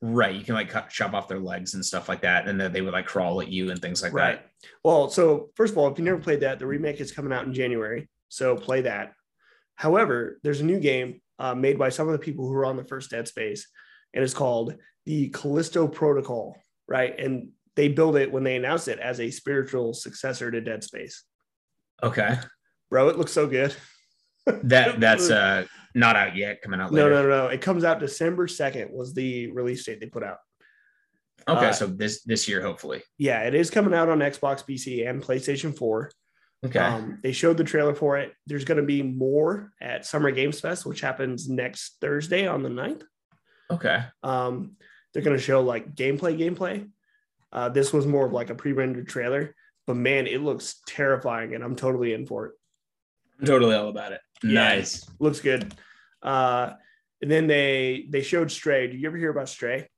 Right. 0.00 0.34
You 0.34 0.44
can 0.44 0.54
like 0.54 0.68
cut, 0.68 0.90
chop 0.90 1.14
off 1.14 1.26
their 1.26 1.40
legs 1.40 1.74
and 1.74 1.84
stuff 1.84 2.08
like 2.08 2.20
that, 2.20 2.46
and 2.46 2.60
then 2.60 2.72
they 2.72 2.82
would 2.82 2.92
like 2.92 3.06
crawl 3.06 3.40
at 3.40 3.48
you 3.48 3.70
and 3.70 3.80
things 3.80 4.02
like 4.02 4.12
right. 4.12 4.40
Well, 4.84 5.08
so 5.08 5.50
first 5.56 5.72
of 5.72 5.78
all, 5.78 5.90
if 5.90 5.98
you 5.98 6.04
never 6.04 6.18
played 6.20 6.40
that, 6.40 6.58
the 6.58 6.66
remake 6.66 7.00
is 7.00 7.10
coming 7.10 7.32
out 7.32 7.46
in 7.46 7.54
January. 7.54 8.08
So 8.28 8.54
play 8.56 8.82
that. 8.82 9.14
However, 9.74 10.38
there's 10.42 10.60
a 10.60 10.64
new 10.64 10.78
game 10.78 11.20
uh, 11.38 11.54
made 11.54 11.78
by 11.78 11.88
some 11.88 12.08
of 12.08 12.12
the 12.12 12.18
people 12.18 12.46
who 12.46 12.52
were 12.52 12.64
on 12.66 12.76
the 12.76 12.84
first 12.84 13.10
Dead 13.10 13.28
Space, 13.28 13.68
and 14.14 14.22
it's 14.24 14.34
called 14.34 14.74
the 15.04 15.28
Callisto 15.30 15.86
Protocol, 15.88 16.56
right? 16.88 17.18
And 17.18 17.50
they 17.74 17.88
build 17.88 18.16
it 18.16 18.32
when 18.32 18.42
they 18.44 18.56
announced 18.56 18.88
it 18.88 18.98
as 18.98 19.20
a 19.20 19.30
spiritual 19.30 19.92
successor 19.94 20.50
to 20.50 20.60
Dead 20.60 20.82
Space. 20.82 21.24
Okay. 22.02 22.38
Bro, 22.90 23.08
it 23.10 23.18
looks 23.18 23.32
so 23.32 23.46
good. 23.46 23.74
That 24.62 25.00
that's 25.00 25.28
uh 25.28 25.64
not 25.96 26.14
out 26.14 26.36
yet. 26.36 26.62
Coming 26.62 26.80
out 26.80 26.92
later. 26.92 27.10
no, 27.10 27.22
no, 27.22 27.28
no. 27.28 27.46
It 27.48 27.60
comes 27.60 27.82
out 27.82 27.98
December 27.98 28.46
2nd 28.46 28.92
was 28.92 29.12
the 29.12 29.50
release 29.50 29.84
date 29.84 29.98
they 29.98 30.06
put 30.06 30.22
out. 30.22 30.36
Okay, 31.48 31.66
Uh, 31.66 31.72
so 31.72 31.88
this 31.88 32.22
this 32.22 32.46
year 32.46 32.62
hopefully. 32.62 33.02
Yeah, 33.18 33.40
it 33.42 33.56
is 33.56 33.70
coming 33.70 33.92
out 33.92 34.08
on 34.08 34.20
Xbox, 34.20 34.64
PC, 34.64 35.08
and 35.10 35.20
PlayStation 35.20 35.76
4. 35.76 36.12
Okay. 36.66 36.78
Um, 36.78 37.18
they 37.22 37.32
showed 37.32 37.56
the 37.56 37.64
trailer 37.64 37.94
for 37.94 38.18
it. 38.18 38.32
There's 38.46 38.64
going 38.64 38.76
to 38.80 38.84
be 38.86 39.02
more 39.02 39.72
at 39.80 40.06
Summer 40.06 40.30
Games 40.30 40.60
Fest, 40.60 40.86
which 40.86 41.00
happens 41.00 41.48
next 41.48 41.96
Thursday 42.00 42.46
on 42.46 42.62
the 42.62 42.68
9th. 42.68 43.02
okay. 43.70 44.04
Um, 44.22 44.76
they're 45.12 45.22
going 45.22 45.36
to 45.36 45.42
show 45.42 45.62
like 45.62 45.94
gameplay, 45.94 46.38
gameplay. 46.38 46.88
Uh, 47.52 47.70
this 47.70 47.92
was 47.92 48.06
more 48.06 48.26
of 48.26 48.32
like 48.32 48.50
a 48.50 48.54
pre-rendered 48.54 49.08
trailer, 49.08 49.54
but 49.86 49.96
man, 49.96 50.26
it 50.26 50.42
looks 50.42 50.80
terrifying, 50.86 51.54
and 51.54 51.64
I'm 51.64 51.74
totally 51.76 52.12
in 52.12 52.26
for 52.26 52.46
it. 52.46 52.52
I'm 53.40 53.46
totally 53.46 53.74
all 53.74 53.88
about 53.88 54.12
it. 54.12 54.20
Yeah. 54.42 54.52
Nice. 54.52 55.08
Looks 55.18 55.40
good. 55.40 55.74
Uh, 56.22 56.72
and 57.22 57.30
then 57.30 57.46
they 57.46 58.06
they 58.10 58.20
showed 58.22 58.50
Stray. 58.50 58.88
Did 58.88 59.00
you 59.00 59.08
ever 59.08 59.16
hear 59.16 59.30
about 59.30 59.48
Stray? 59.48 59.88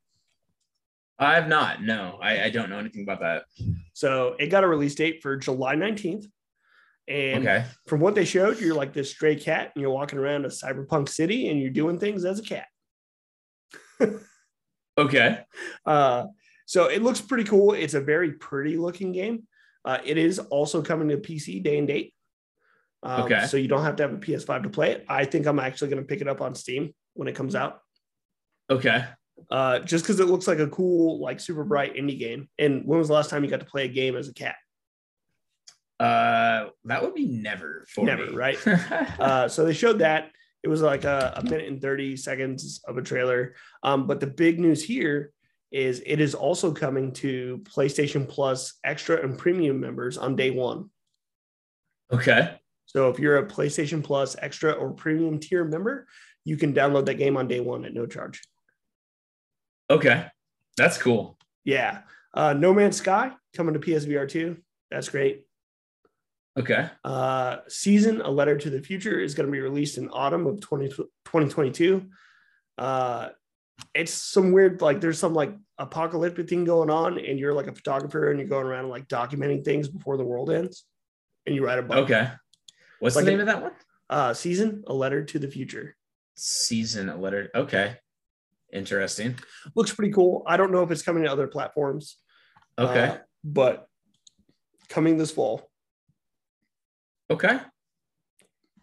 I 1.19 1.35
have 1.35 1.49
not. 1.49 1.83
No, 1.83 2.19
I, 2.23 2.45
I 2.45 2.51
don't 2.51 2.71
know 2.71 2.79
anything 2.79 3.03
about 3.03 3.21
that. 3.21 3.45
So 3.93 4.37
it 4.39 4.49
got 4.49 4.63
a 4.63 4.69
release 4.69 4.95
date 4.95 5.21
for 5.21 5.37
July 5.37 5.75
19th. 5.75 6.27
And 7.09 7.47
Okay. 7.47 7.65
from 7.87 8.01
what 8.01 8.15
they 8.15 8.25
showed, 8.27 8.61
you're 8.61 8.75
like 8.75 8.93
this 8.93 9.11
stray 9.11 9.35
cat 9.35 9.73
and 9.75 9.81
you're 9.83 9.91
walking 9.91 10.19
around 10.19 10.45
a 10.45 10.49
cyberpunk 10.49 11.09
city 11.09 11.49
and 11.49 11.59
you're 11.61 11.71
doing 11.71 11.99
things 11.99 12.25
as 12.25 12.39
a 12.39 12.43
cat. 12.43 12.67
Okay. 14.99 15.39
Uh, 15.87 16.25
so 16.67 16.87
it 16.87 17.03
looks 17.03 17.21
pretty 17.21 17.45
cool. 17.45 17.73
It's 17.73 17.95
a 17.95 18.01
very 18.01 18.33
pretty 18.33 18.77
looking 18.77 19.13
game. 19.13 19.45
Uh, 19.85 19.99
it 20.05 20.19
is 20.19 20.41
also 20.41 20.83
coming 20.83 21.09
to 21.11 21.17
PC 21.19 21.63
day 21.63 21.79
and 21.79 21.87
date. 21.87 22.15
Um, 23.05 23.23
Okay. 23.23 23.47
So 23.47 23.57
you 23.57 23.69
don't 23.69 23.85
have 23.85 23.95
to 23.97 24.03
have 24.03 24.13
a 24.13 24.17
PS5 24.17 24.65
to 24.65 24.71
play 24.71 24.91
it. 24.91 25.05
I 25.09 25.25
think 25.25 25.47
I'm 25.47 25.61
actually 25.61 25.91
going 25.91 26.03
to 26.03 26.07
pick 26.07 26.21
it 26.21 26.27
up 26.27 26.41
on 26.41 26.57
Steam 26.57 26.93
when 27.15 27.29
it 27.29 27.37
comes 27.37 27.55
out. 27.55 27.79
Okay. 28.69 29.05
Uh, 29.53 29.79
just 29.79 30.05
because 30.05 30.19
it 30.19 30.27
looks 30.27 30.49
like 30.49 30.59
a 30.59 30.67
cool, 30.67 31.21
like 31.21 31.39
super 31.39 31.63
bright 31.63 31.95
indie 31.95 32.19
game. 32.19 32.49
And 32.59 32.85
when 32.85 32.99
was 32.99 33.07
the 33.07 33.15
last 33.15 33.31
time 33.31 33.45
you 33.45 33.51
got 33.51 33.61
to 33.61 33.67
play 33.67 33.85
a 33.85 33.89
game 33.89 34.17
as 34.17 34.29
a 34.29 34.35
cat? 34.35 34.57
Uh, 36.01 36.69
that 36.85 37.03
would 37.03 37.15
be 37.15 37.27
never 37.27 37.85
for 37.89 38.05
Never, 38.05 38.27
me. 38.27 38.35
right? 38.35 38.59
Uh, 39.19 39.49
so 39.49 39.65
they 39.65 39.73
showed 39.75 39.99
that 39.99 40.31
it 40.63 40.69
was 40.69 40.81
like 40.83 41.05
a, 41.05 41.35
a 41.37 41.45
minute 41.45 41.67
and 41.69 41.81
30 41.83 42.17
seconds 42.17 42.81
of 42.87 42.99
a 42.99 43.03
trailer. 43.03 43.55
Um, 43.83 44.07
but 44.07 44.21
the 44.21 44.27
big 44.27 44.59
news 44.61 44.83
here 44.83 45.33
is 45.71 46.03
it 46.07 46.21
is 46.21 46.35
also 46.35 46.73
coming 46.73 47.13
to 47.13 47.61
PlayStation 47.65 48.29
Plus 48.29 48.75
Extra 48.85 49.23
and 49.23 49.37
Premium 49.37 49.81
members 49.81 50.17
on 50.19 50.37
day 50.37 50.51
one. 50.51 50.91
Okay. 52.13 52.59
So 52.87 53.11
if 53.11 53.19
you're 53.19 53.37
a 53.39 53.47
PlayStation 53.47 54.03
Plus 54.03 54.35
Extra 54.41 54.73
or 54.73 54.93
Premium 54.93 55.39
tier 55.39 55.65
member, 55.65 56.07
you 56.45 56.57
can 56.57 56.73
download 56.73 57.05
that 57.07 57.15
game 57.15 57.37
on 57.37 57.47
day 57.49 57.61
one 57.61 57.85
at 57.85 57.93
no 57.93 58.07
charge. 58.07 58.41
Okay. 59.91 60.27
That's 60.77 60.97
cool. 60.97 61.37
Yeah. 61.65 62.01
Uh, 62.33 62.53
no 62.55 62.73
Man's 62.73 62.97
Sky 62.97 63.33
coming 63.55 63.75
to 63.75 63.81
PSVR 63.81 64.29
2. 64.29 64.57
That's 64.91 65.09
great. 65.09 65.45
Okay. 66.59 66.89
Uh, 67.05 67.59
Season, 67.69 68.21
A 68.21 68.31
Letter 68.31 68.57
to 68.59 68.71
the 68.71 68.81
Future, 68.81 69.21
is 69.21 69.35
going 69.35 69.47
to 69.47 69.53
be 69.53 69.61
released 69.61 69.99
in 69.99 70.09
autumn 70.11 70.47
of 70.47 70.61
20, 70.61 70.89
2022. 70.89 72.07
Uh, 72.77 73.29
it's 73.95 74.13
some 74.13 74.53
weird, 74.53 74.81
like, 74.83 75.01
there's 75.01 75.19
some 75.19 75.35
like 75.35 75.55
apocalyptic 75.79 76.49
thing 76.49 76.65
going 76.65 76.91
on, 76.91 77.19
and 77.19 77.39
you're 77.39 77.55
like 77.55 77.69
a 77.69 77.75
photographer 77.75 78.31
and 78.31 78.39
you're 78.41 78.49
going 78.49 78.67
around 78.67 78.81
and 78.81 78.91
like 78.91 79.07
documenting 79.09 79.65
things 79.65 79.89
before 79.89 80.17
the 80.17 80.25
world 80.25 80.51
ends, 80.51 80.85
and 81.47 81.55
you 81.55 81.65
write 81.65 81.79
a 81.79 81.83
book. 81.83 81.99
Okay. 82.11 82.29
What's 83.01 83.15
Like 83.17 83.25
the 83.25 83.31
a- 83.31 83.35
name 83.35 83.41
of 83.41 83.47
that 83.47 83.63
one? 83.63 83.73
Uh, 84.11 84.35
Season, 84.35 84.83
A 84.87 84.93
Letter 84.95 85.25
to 85.25 85.39
the 85.39 85.49
Future. 85.49 85.95
Season 86.35 87.09
a 87.09 87.17
letter. 87.17 87.51
Okay. 87.55 87.97
Interesting. 88.73 89.37
Looks 89.75 89.93
pretty 89.95 90.13
cool. 90.13 90.45
I 90.47 90.57
don't 90.57 90.71
know 90.71 90.83
if 90.83 90.91
it's 90.91 91.03
coming 91.03 91.25
to 91.25 91.31
other 91.33 91.47
platforms. 91.49 92.17
Okay. 92.79 93.09
uh, 93.09 93.17
but 93.43 93.89
coming 94.89 95.19
this 95.19 95.31
fall. 95.33 95.69
Okay. 97.31 97.61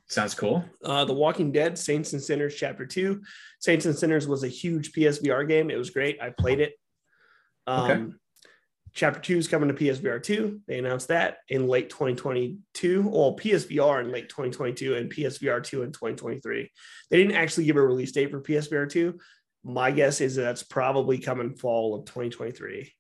Sounds 0.07 0.35
cool. 0.35 0.63
Uh, 0.83 1.05
the 1.05 1.13
Walking 1.13 1.51
Dead 1.51 1.77
Saints 1.77 2.13
and 2.13 2.21
Sinners 2.21 2.55
Chapter 2.55 2.85
2. 2.85 3.21
Saints 3.59 3.85
and 3.85 3.95
Sinners 3.95 4.27
was 4.27 4.43
a 4.43 4.47
huge 4.47 4.91
PSVR 4.91 5.47
game. 5.47 5.71
It 5.71 5.77
was 5.77 5.89
great. 5.89 6.21
I 6.21 6.29
played 6.29 6.59
it. 6.59 6.73
Um, 7.65 7.91
Okay. 7.91 8.13
Chapter 8.95 9.19
2 9.19 9.37
is 9.37 9.47
coming 9.49 9.67
to 9.67 9.73
PSVR 9.75 10.23
2. 10.23 10.61
They 10.67 10.79
announced 10.79 11.09
that 11.09 11.39
in 11.49 11.67
late 11.67 11.89
2022. 11.89 13.01
Well, 13.01 13.35
PSVR 13.35 13.99
in 13.99 14.09
late 14.09 14.29
2022 14.29 14.95
and 14.95 15.11
PSVR 15.11 15.61
2 15.61 15.83
in 15.83 15.91
2023. 15.91 16.71
They 17.11 17.17
didn't 17.17 17.35
actually 17.35 17.65
give 17.65 17.75
a 17.75 17.81
release 17.81 18.13
date 18.13 18.31
for 18.31 18.39
PSVR 18.39 18.89
2. 18.89 19.19
My 19.65 19.91
guess 19.91 20.21
is 20.21 20.35
that's 20.35 20.63
probably 20.63 21.17
coming 21.17 21.55
fall 21.57 21.93
of 21.95 22.05
2023. 22.05 22.93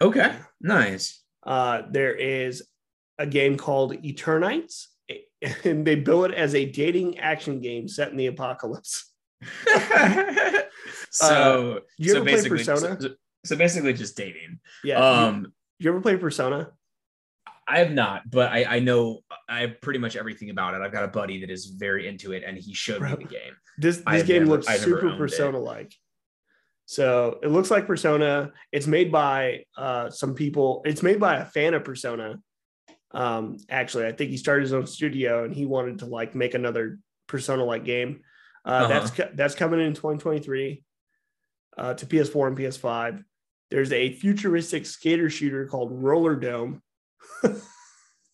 Okay. 0.00 0.34
Nice. 0.60 1.22
Uh, 1.44 1.82
there 1.88 2.14
is 2.14 2.66
a 3.18 3.26
game 3.26 3.56
called 3.56 3.92
Eternights, 4.02 4.86
and 5.64 5.86
they 5.86 5.96
bill 5.96 6.24
it 6.24 6.34
as 6.34 6.54
a 6.54 6.64
dating 6.64 7.18
action 7.18 7.60
game 7.60 7.88
set 7.88 8.10
in 8.10 8.16
the 8.16 8.26
apocalypse. 8.26 9.12
so, 11.10 11.80
you 11.96 12.10
so 12.10 12.16
ever 12.16 12.24
play 12.24 12.34
basically, 12.34 12.58
Persona? 12.58 13.00
So, 13.00 13.10
so 13.44 13.56
basically, 13.56 13.92
just 13.92 14.16
dating. 14.16 14.60
Yeah. 14.84 14.98
Um, 14.98 15.52
you, 15.78 15.84
you 15.84 15.90
ever 15.90 16.00
play 16.00 16.16
Persona? 16.16 16.70
I 17.68 17.80
have 17.80 17.92
not, 17.92 18.28
but 18.30 18.50
I, 18.50 18.64
I 18.64 18.78
know 18.80 19.20
I 19.46 19.60
have 19.60 19.80
pretty 19.82 19.98
much 19.98 20.16
everything 20.16 20.48
about 20.48 20.72
it. 20.72 20.80
I've 20.80 20.92
got 20.92 21.04
a 21.04 21.08
buddy 21.08 21.40
that 21.40 21.50
is 21.50 21.66
very 21.66 22.08
into 22.08 22.32
it, 22.32 22.42
and 22.44 22.56
he 22.56 22.72
showed 22.72 23.02
me 23.02 23.10
the 23.10 23.24
game. 23.24 23.52
This 23.76 23.98
this 23.98 24.22
game 24.22 24.44
never- 24.44 24.52
looks 24.52 24.66
I've 24.66 24.80
super. 24.80 25.14
Persona 25.16 25.58
like. 25.58 25.94
So 26.86 27.38
it 27.42 27.48
looks 27.48 27.70
like 27.70 27.86
Persona. 27.86 28.52
It's 28.72 28.86
made 28.86 29.12
by 29.12 29.64
uh, 29.76 30.08
some 30.08 30.34
people. 30.34 30.80
It's 30.86 31.02
made 31.02 31.20
by 31.20 31.36
a 31.36 31.44
fan 31.44 31.74
of 31.74 31.84
Persona. 31.84 32.36
Um, 33.12 33.58
actually, 33.70 34.06
I 34.06 34.12
think 34.12 34.30
he 34.30 34.36
started 34.36 34.62
his 34.62 34.72
own 34.72 34.86
studio 34.86 35.44
and 35.44 35.54
he 35.54 35.66
wanted 35.66 36.00
to 36.00 36.06
like 36.06 36.34
make 36.34 36.54
another 36.54 36.98
Persona 37.26 37.64
like 37.64 37.84
game. 37.84 38.20
Uh, 38.64 38.68
Uh-huh. 38.68 38.88
That's 38.88 39.34
that's 39.34 39.54
coming 39.54 39.80
in 39.80 39.94
2023 39.94 40.82
uh, 41.76 41.94
to 41.94 42.06
PS4 42.06 42.48
and 42.48 42.58
PS5. 42.58 43.24
There's 43.70 43.92
a 43.92 44.12
futuristic 44.12 44.86
skater 44.86 45.30
shooter 45.30 45.66
called 45.66 45.92
Rollerdrome. 45.92 46.80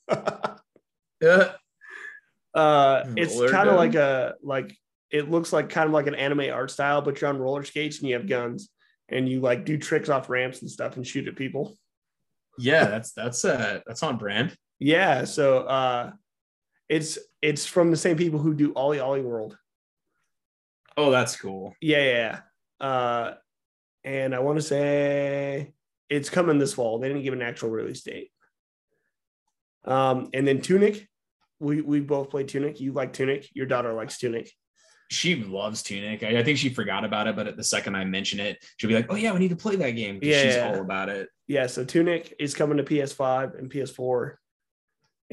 Uh, 0.07 1.53
uh 2.55 3.05
it's 3.17 3.35
kind 3.51 3.71
of 3.71 3.77
like 3.77 3.95
a 3.95 4.35
like 4.43 4.77
it 5.11 5.31
looks 5.31 5.51
like 5.51 5.71
kind 5.71 5.87
of 5.87 5.95
like 5.95 6.07
an 6.07 6.15
anime 6.15 6.53
art 6.53 6.71
style 6.71 7.01
but 7.01 7.19
you're 7.19 7.31
on 7.31 7.39
roller 7.39 7.65
skates 7.65 8.01
and 8.01 8.09
you 8.09 8.15
have 8.15 8.29
guns 8.29 8.69
and 9.09 9.27
you 9.27 9.41
like 9.41 9.65
do 9.65 9.79
tricks 9.79 10.11
off 10.11 10.29
ramps 10.29 10.61
and 10.61 10.71
stuff 10.71 10.97
and 10.97 11.07
shoot 11.07 11.27
at 11.27 11.37
people 11.37 11.75
yeah, 12.59 12.85
that's 12.87 13.13
that's 13.13 13.45
uh 13.45 13.81
that's 13.87 14.03
on 14.03 14.17
brand. 14.17 14.57
Yeah 14.79 15.25
so 15.25 15.61
uh 15.61 16.13
it's 16.89 17.19
it's 17.41 17.65
from 17.67 17.91
the 17.91 17.97
same 17.97 18.17
people 18.17 18.39
who 18.39 18.55
do 18.55 18.73
OlliOlli 18.75 19.23
World 19.23 19.57
Oh, 20.97 21.11
that's 21.11 21.37
cool. 21.37 21.75
yeah 21.81 21.99
yeah 22.03 22.41
yeah. 22.81 22.87
uh 22.87 23.35
and 24.05 24.35
i 24.35 24.39
want 24.39 24.59
to 24.59 24.63
say 24.63 25.73
it's 26.11 26.31
coming 26.31 26.59
this 26.59 26.75
fall 26.75 26.99
they 26.99 27.09
didn't 27.09 27.23
give 27.25 27.33
an 27.33 27.43
actual 27.43 27.71
release 27.71 28.03
date 28.03 28.31
um 29.87 30.29
and 30.33 30.47
then 30.47 30.61
tunic 30.61 31.09
we 31.61 31.81
we 31.81 32.01
both 32.01 32.31
played 32.31 32.49
tunic 32.49 32.81
you 32.81 32.93
like 32.93 33.13
tunic 33.13 33.49
your 33.55 33.67
daughter 33.67 33.93
likes 33.93 34.19
tunic 34.19 34.51
She 35.11 35.37
loves 35.37 35.83
Tunic. 35.83 36.23
I, 36.23 36.39
I 36.39 36.43
think 36.43 36.57
she 36.59 36.71
forgot 36.71 37.05
about 37.05 37.27
it, 37.29 37.37
but 37.37 37.47
at 37.47 37.57
the 37.59 37.63
second 37.63 37.95
I 37.95 38.05
mention 38.05 38.41
it, 38.41 38.57
she'll 38.79 38.89
be 38.89 38.95
like, 38.97 39.07
"Oh 39.13 39.17
yeah, 39.17 39.33
we 39.35 39.39
need 39.39 39.51
to 39.51 39.63
play 39.65 39.77
that 39.77 39.91
game." 39.91 40.19
Yeah, 40.23 40.43
she's 40.43 40.57
yeah. 40.57 40.67
all 40.69 40.81
about 40.81 41.09
it. 41.11 41.29
yeah, 41.47 41.67
so 41.67 41.85
Tunic 41.85 42.33
is 42.39 42.55
coming 42.55 42.79
to 42.79 42.83
PS5 42.85 43.59
and 43.59 43.71
PS4. 43.71 44.37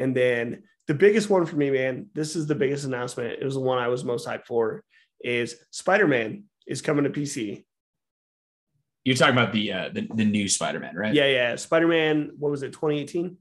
And 0.01 0.15
then 0.15 0.63
the 0.87 0.93
biggest 0.93 1.29
one 1.29 1.45
for 1.45 1.55
me, 1.55 1.69
man, 1.69 2.07
this 2.13 2.35
is 2.35 2.47
the 2.47 2.55
biggest 2.55 2.85
announcement. 2.85 3.33
It 3.39 3.45
was 3.45 3.53
the 3.53 3.59
one 3.61 3.77
I 3.77 3.87
was 3.87 4.03
most 4.03 4.27
hyped 4.27 4.45
for 4.47 4.83
is 5.23 5.55
Spider-Man 5.71 6.43
is 6.67 6.81
coming 6.81 7.03
to 7.03 7.09
PC. 7.09 7.63
You're 9.03 9.15
talking 9.15 9.35
about 9.37 9.53
the 9.53 9.73
uh, 9.73 9.89
the, 9.93 10.07
the 10.13 10.25
new 10.25 10.47
Spider-Man, 10.47 10.95
right? 10.95 11.13
Yeah, 11.13 11.27
yeah. 11.27 11.55
Spider-Man, 11.55 12.31
what 12.37 12.51
was 12.51 12.63
it, 12.63 12.73
2018? 12.73 13.37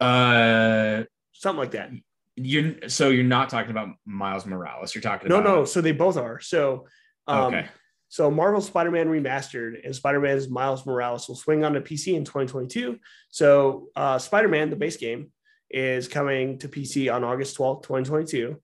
Uh, 0.00 1.04
Something 1.32 1.58
like 1.60 1.70
that. 1.72 1.90
you're 2.36 2.88
so 2.88 3.10
you're 3.10 3.24
not 3.24 3.48
talking 3.48 3.70
about 3.70 3.88
Miles 4.06 4.46
Morales. 4.46 4.94
You're 4.94 5.02
talking 5.02 5.28
No, 5.28 5.36
about 5.40 5.48
no. 5.48 5.64
So 5.64 5.80
they 5.80 5.92
both 5.92 6.16
are. 6.16 6.40
So 6.40 6.86
um, 7.26 7.54
okay. 7.54 7.68
So 8.08 8.30
Marvel 8.30 8.60
Spider-Man 8.60 9.08
remastered 9.08 9.84
and 9.84 9.94
Spider-Man's 9.94 10.48
Miles 10.48 10.86
Morales 10.86 11.28
will 11.28 11.36
swing 11.36 11.64
onto 11.64 11.80
PC 11.80 12.14
in 12.14 12.24
2022. 12.24 12.98
So 13.30 13.88
uh, 13.94 14.18
Spider-Man, 14.18 14.70
the 14.70 14.76
base 14.76 14.96
game, 14.96 15.30
is 15.70 16.08
coming 16.08 16.58
to 16.58 16.68
PC 16.68 17.12
on 17.12 17.24
August 17.24 17.58
12th, 17.58 17.82
2022. 17.82 18.56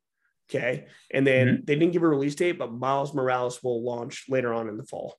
Okay. 0.50 0.86
And 1.12 1.26
then 1.26 1.62
they 1.64 1.74
didn't 1.74 1.92
give 1.92 2.02
a 2.02 2.08
release 2.08 2.34
date, 2.34 2.58
but 2.58 2.72
Miles 2.72 3.14
Morales 3.14 3.62
will 3.62 3.84
launch 3.84 4.24
later 4.28 4.52
on 4.52 4.68
in 4.68 4.76
the 4.76 4.84
fall. 4.84 5.16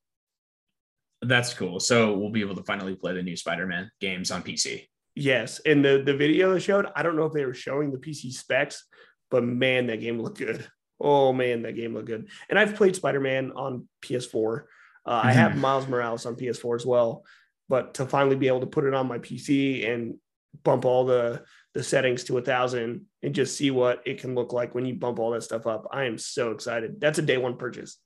That's 1.22 1.54
cool. 1.54 1.80
So 1.80 2.18
we'll 2.18 2.32
be 2.32 2.42
able 2.42 2.56
to 2.56 2.64
finally 2.64 2.96
play 2.96 3.14
the 3.14 3.24
new 3.24 3.36
Spider-Man 3.36 3.90
games 4.00 4.32
on 4.32 4.44
PC. 4.44 4.88
Yes. 5.16 5.62
And 5.66 5.84
the, 5.84 6.04
the 6.06 6.16
video 6.16 6.54
they 6.54 6.60
showed, 6.60 6.88
I 6.96 7.04
don't 7.04 7.16
know 7.16 7.26
if 7.26 7.34
they 7.34 7.46
were 7.46 7.54
showing 7.54 7.92
the 7.92 7.98
PC 7.98 8.32
specs, 8.32 8.86
but 9.32 9.44
man, 9.44 9.88
that 9.88 10.02
game 10.02 10.20
looked 10.20 10.40
good. 10.40 10.68
Oh 11.00 11.34
man, 11.34 11.64
that 11.64 11.76
game 11.76 11.94
looked 11.94 12.08
good. 12.08 12.30
And 12.50 12.58
I've 12.58 12.76
played 12.76 12.96
Spider-Man 12.96 13.52
on 13.52 13.88
PS4. 14.02 14.64
Uh, 15.06 15.22
I 15.24 15.34
have 15.34 15.58
Miles 15.58 15.88
Morales 15.88 16.26
on 16.26 16.36
PS4 16.36 16.76
as 16.78 16.86
well. 16.86 17.24
But 17.68 17.96
to 17.96 18.06
finally 18.06 18.36
be 18.36 18.48
able 18.48 18.62
to 18.62 18.68
put 18.68 18.86
it 18.86 18.94
on 18.94 19.08
my 19.08 19.20
PC 19.20 19.90
and 19.92 20.16
bump 20.64 20.86
all 20.86 21.06
the 21.06 21.44
the 21.74 21.84
settings 21.84 22.24
to 22.24 22.38
a 22.38 22.42
thousand 22.42 23.06
and 23.22 23.36
just 23.36 23.58
see 23.58 23.70
what 23.70 24.02
it 24.06 24.20
can 24.22 24.34
look 24.34 24.54
like 24.54 24.74
when 24.74 24.86
you 24.86 24.96
bump 24.96 25.20
all 25.20 25.32
that 25.32 25.44
stuff 25.44 25.68
up, 25.68 25.86
I 25.92 26.06
am 26.06 26.18
so 26.18 26.52
excited. 26.52 27.02
That's 27.02 27.20
a 27.20 27.22
day 27.22 27.38
one 27.38 27.58
purchase. 27.58 27.98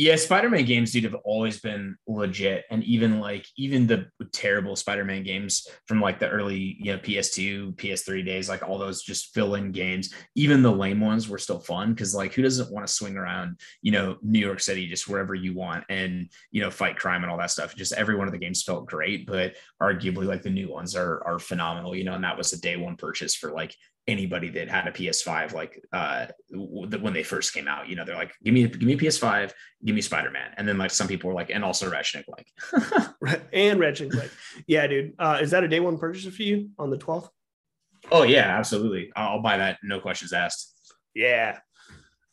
Yeah, 0.00 0.16
Spider-Man 0.16 0.64
games, 0.64 0.92
dude, 0.92 1.04
have 1.04 1.14
always 1.24 1.60
been 1.60 1.94
legit, 2.06 2.64
and 2.70 2.82
even 2.84 3.20
like 3.20 3.44
even 3.58 3.86
the 3.86 4.06
terrible 4.32 4.74
Spider-Man 4.74 5.24
games 5.24 5.68
from 5.86 6.00
like 6.00 6.18
the 6.18 6.30
early, 6.30 6.78
you 6.80 6.90
know, 6.90 6.98
PS2, 6.98 7.76
PS3 7.76 8.24
days, 8.24 8.48
like 8.48 8.66
all 8.66 8.78
those 8.78 9.02
just 9.02 9.34
fill-in 9.34 9.72
games, 9.72 10.14
even 10.34 10.62
the 10.62 10.72
lame 10.72 11.02
ones 11.02 11.28
were 11.28 11.36
still 11.36 11.60
fun 11.60 11.92
because 11.92 12.14
like 12.14 12.32
who 12.32 12.40
doesn't 12.40 12.72
want 12.72 12.86
to 12.86 12.90
swing 12.90 13.18
around, 13.18 13.60
you 13.82 13.92
know, 13.92 14.16
New 14.22 14.38
York 14.38 14.60
City 14.60 14.88
just 14.88 15.06
wherever 15.06 15.34
you 15.34 15.52
want 15.52 15.84
and 15.90 16.30
you 16.50 16.62
know 16.62 16.70
fight 16.70 16.96
crime 16.96 17.22
and 17.22 17.30
all 17.30 17.36
that 17.36 17.50
stuff. 17.50 17.76
Just 17.76 17.92
every 17.92 18.16
one 18.16 18.26
of 18.26 18.32
the 18.32 18.38
games 18.38 18.62
felt 18.62 18.86
great, 18.86 19.26
but 19.26 19.56
arguably 19.82 20.24
like 20.24 20.40
the 20.40 20.48
new 20.48 20.70
ones 20.70 20.96
are 20.96 21.22
are 21.26 21.38
phenomenal, 21.38 21.94
you 21.94 22.04
know, 22.04 22.14
and 22.14 22.24
that 22.24 22.38
was 22.38 22.54
a 22.54 22.60
day 22.62 22.78
one 22.78 22.96
purchase 22.96 23.34
for 23.34 23.52
like 23.52 23.76
anybody 24.10 24.48
that 24.50 24.68
had 24.68 24.86
a 24.86 24.92
PS5 24.92 25.52
like 25.52 25.82
uh 25.92 26.26
when 26.50 27.12
they 27.12 27.22
first 27.22 27.54
came 27.54 27.68
out. 27.68 27.88
You 27.88 27.96
know, 27.96 28.04
they're 28.04 28.16
like, 28.16 28.32
give 28.44 28.54
me 28.54 28.66
give 28.66 28.82
me 28.82 28.94
a 28.94 28.98
PS5 28.98 29.52
give 29.84 29.94
me 29.94 30.00
Spider-Man. 30.02 30.52
And 30.56 30.68
then 30.68 30.78
like 30.78 30.90
some 30.90 31.08
people 31.08 31.28
were 31.28 31.34
like, 31.34 31.50
and 31.50 31.64
also 31.64 31.90
Ratchet 31.90 32.24
and 32.26 32.26
Clank. 32.26 33.14
And 33.52 33.80
Ratchet 33.80 34.06
and 34.06 34.12
Clank. 34.12 34.30
Yeah, 34.66 34.86
dude. 34.86 35.14
Uh, 35.18 35.38
is 35.40 35.50
that 35.52 35.64
a 35.64 35.68
day 35.68 35.80
one 35.80 35.98
purchase 35.98 36.34
for 36.34 36.42
you 36.42 36.70
on 36.78 36.90
the 36.90 36.98
12th? 36.98 37.28
oh 38.10 38.22
yeah, 38.22 38.56
absolutely. 38.58 39.12
I'll 39.16 39.36
I'll 39.36 39.42
buy 39.42 39.58
that. 39.58 39.78
No 39.82 40.00
questions 40.00 40.32
asked. 40.32 40.74
Yeah. 41.14 41.58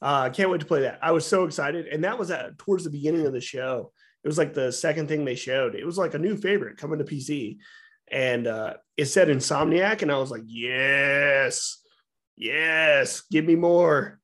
Uh, 0.02 0.30
can't 0.30 0.49
wait 0.49 0.60
to 0.60 0.66
play 0.66 0.82
that. 0.82 0.99
I 1.02 1.12
was 1.12 1.26
so 1.26 1.45
excited. 1.45 1.88
And 1.88 2.04
that 2.04 2.20
was 2.20 2.30
at 2.32 2.58
towards 2.58 2.84
the 2.84 2.90
beginning 2.90 3.26
of 3.26 3.34
the 3.34 3.41
show. 3.41 3.91
It 4.24 4.28
was 4.28 4.38
like 4.38 4.54
the 4.54 4.72
second 4.72 5.08
thing 5.08 5.26
they 5.26 5.36
showed. 5.36 5.76
It 5.76 5.86
was 5.86 5.98
like 5.98 6.14
a 6.14 6.20
new 6.20 6.38
favorite 6.38 6.78
coming 6.78 6.99
to 6.99 7.06
PC. 7.06 7.58
And 8.12 8.48
uh, 8.48 8.76
it 8.98 9.06
said 9.06 9.30
Insomniac. 9.30 10.02
And 10.02 10.11
I 10.11 10.18
was 10.18 10.32
like, 10.32 10.44
yes, 10.45 11.82
yes, 12.36 13.22
give 13.32 13.45
me 13.45 13.56
more. 13.56 14.19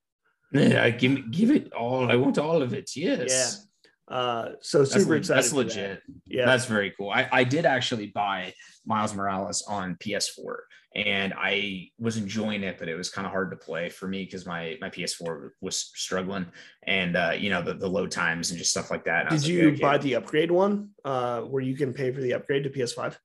Yeah, 0.51 0.89
give 0.89 1.11
me 1.11 1.23
give 1.29 1.51
it 1.51 1.73
all. 1.73 2.11
I 2.11 2.15
want 2.15 2.37
all 2.37 2.61
of 2.61 2.73
it. 2.73 2.91
Yes. 2.95 3.67
Uh, 4.07 4.49
so 4.61 4.83
super 4.83 5.11
le- 5.11 5.17
excited. 5.17 5.37
that's 5.37 5.49
for 5.49 5.63
that. 5.63 5.65
legit. 5.65 6.01
Yeah. 6.27 6.45
That's 6.45 6.65
very 6.65 6.93
cool. 6.97 7.09
I, 7.09 7.27
I 7.31 7.43
did 7.43 7.65
actually 7.65 8.07
buy 8.07 8.53
Miles 8.85 9.15
Morales 9.15 9.63
on 9.67 9.95
PS4 9.95 10.55
and 10.95 11.33
I 11.35 11.89
was 11.97 12.17
enjoying 12.17 12.63
it, 12.63 12.77
but 12.77 12.87
it 12.87 12.95
was 12.95 13.09
kind 13.09 13.25
of 13.25 13.31
hard 13.31 13.49
to 13.51 13.57
play 13.57 13.89
for 13.89 14.07
me 14.07 14.25
because 14.25 14.45
my 14.45 14.77
my 14.79 14.89
PS4 14.89 15.49
was 15.61 15.91
struggling 15.95 16.45
and 16.85 17.15
uh, 17.15 17.33
you 17.35 17.49
know 17.49 17.63
the, 17.63 17.73
the 17.73 17.87
load 17.87 18.11
times 18.11 18.51
and 18.51 18.59
just 18.59 18.71
stuff 18.71 18.91
like 18.91 19.05
that. 19.05 19.21
And 19.21 19.29
I 19.29 19.33
was 19.33 19.43
Did 19.43 19.55
like, 19.55 19.63
you 19.63 19.69
okay. 19.69 19.81
buy 19.81 19.97
the 19.97 20.15
upgrade 20.15 20.51
one 20.51 20.89
uh, 21.03 21.41
where 21.41 21.63
you 21.63 21.75
can 21.75 21.93
pay 21.93 22.11
for 22.11 22.21
the 22.21 22.33
upgrade 22.33 22.63
to 22.65 22.69
PS5? 22.69 23.15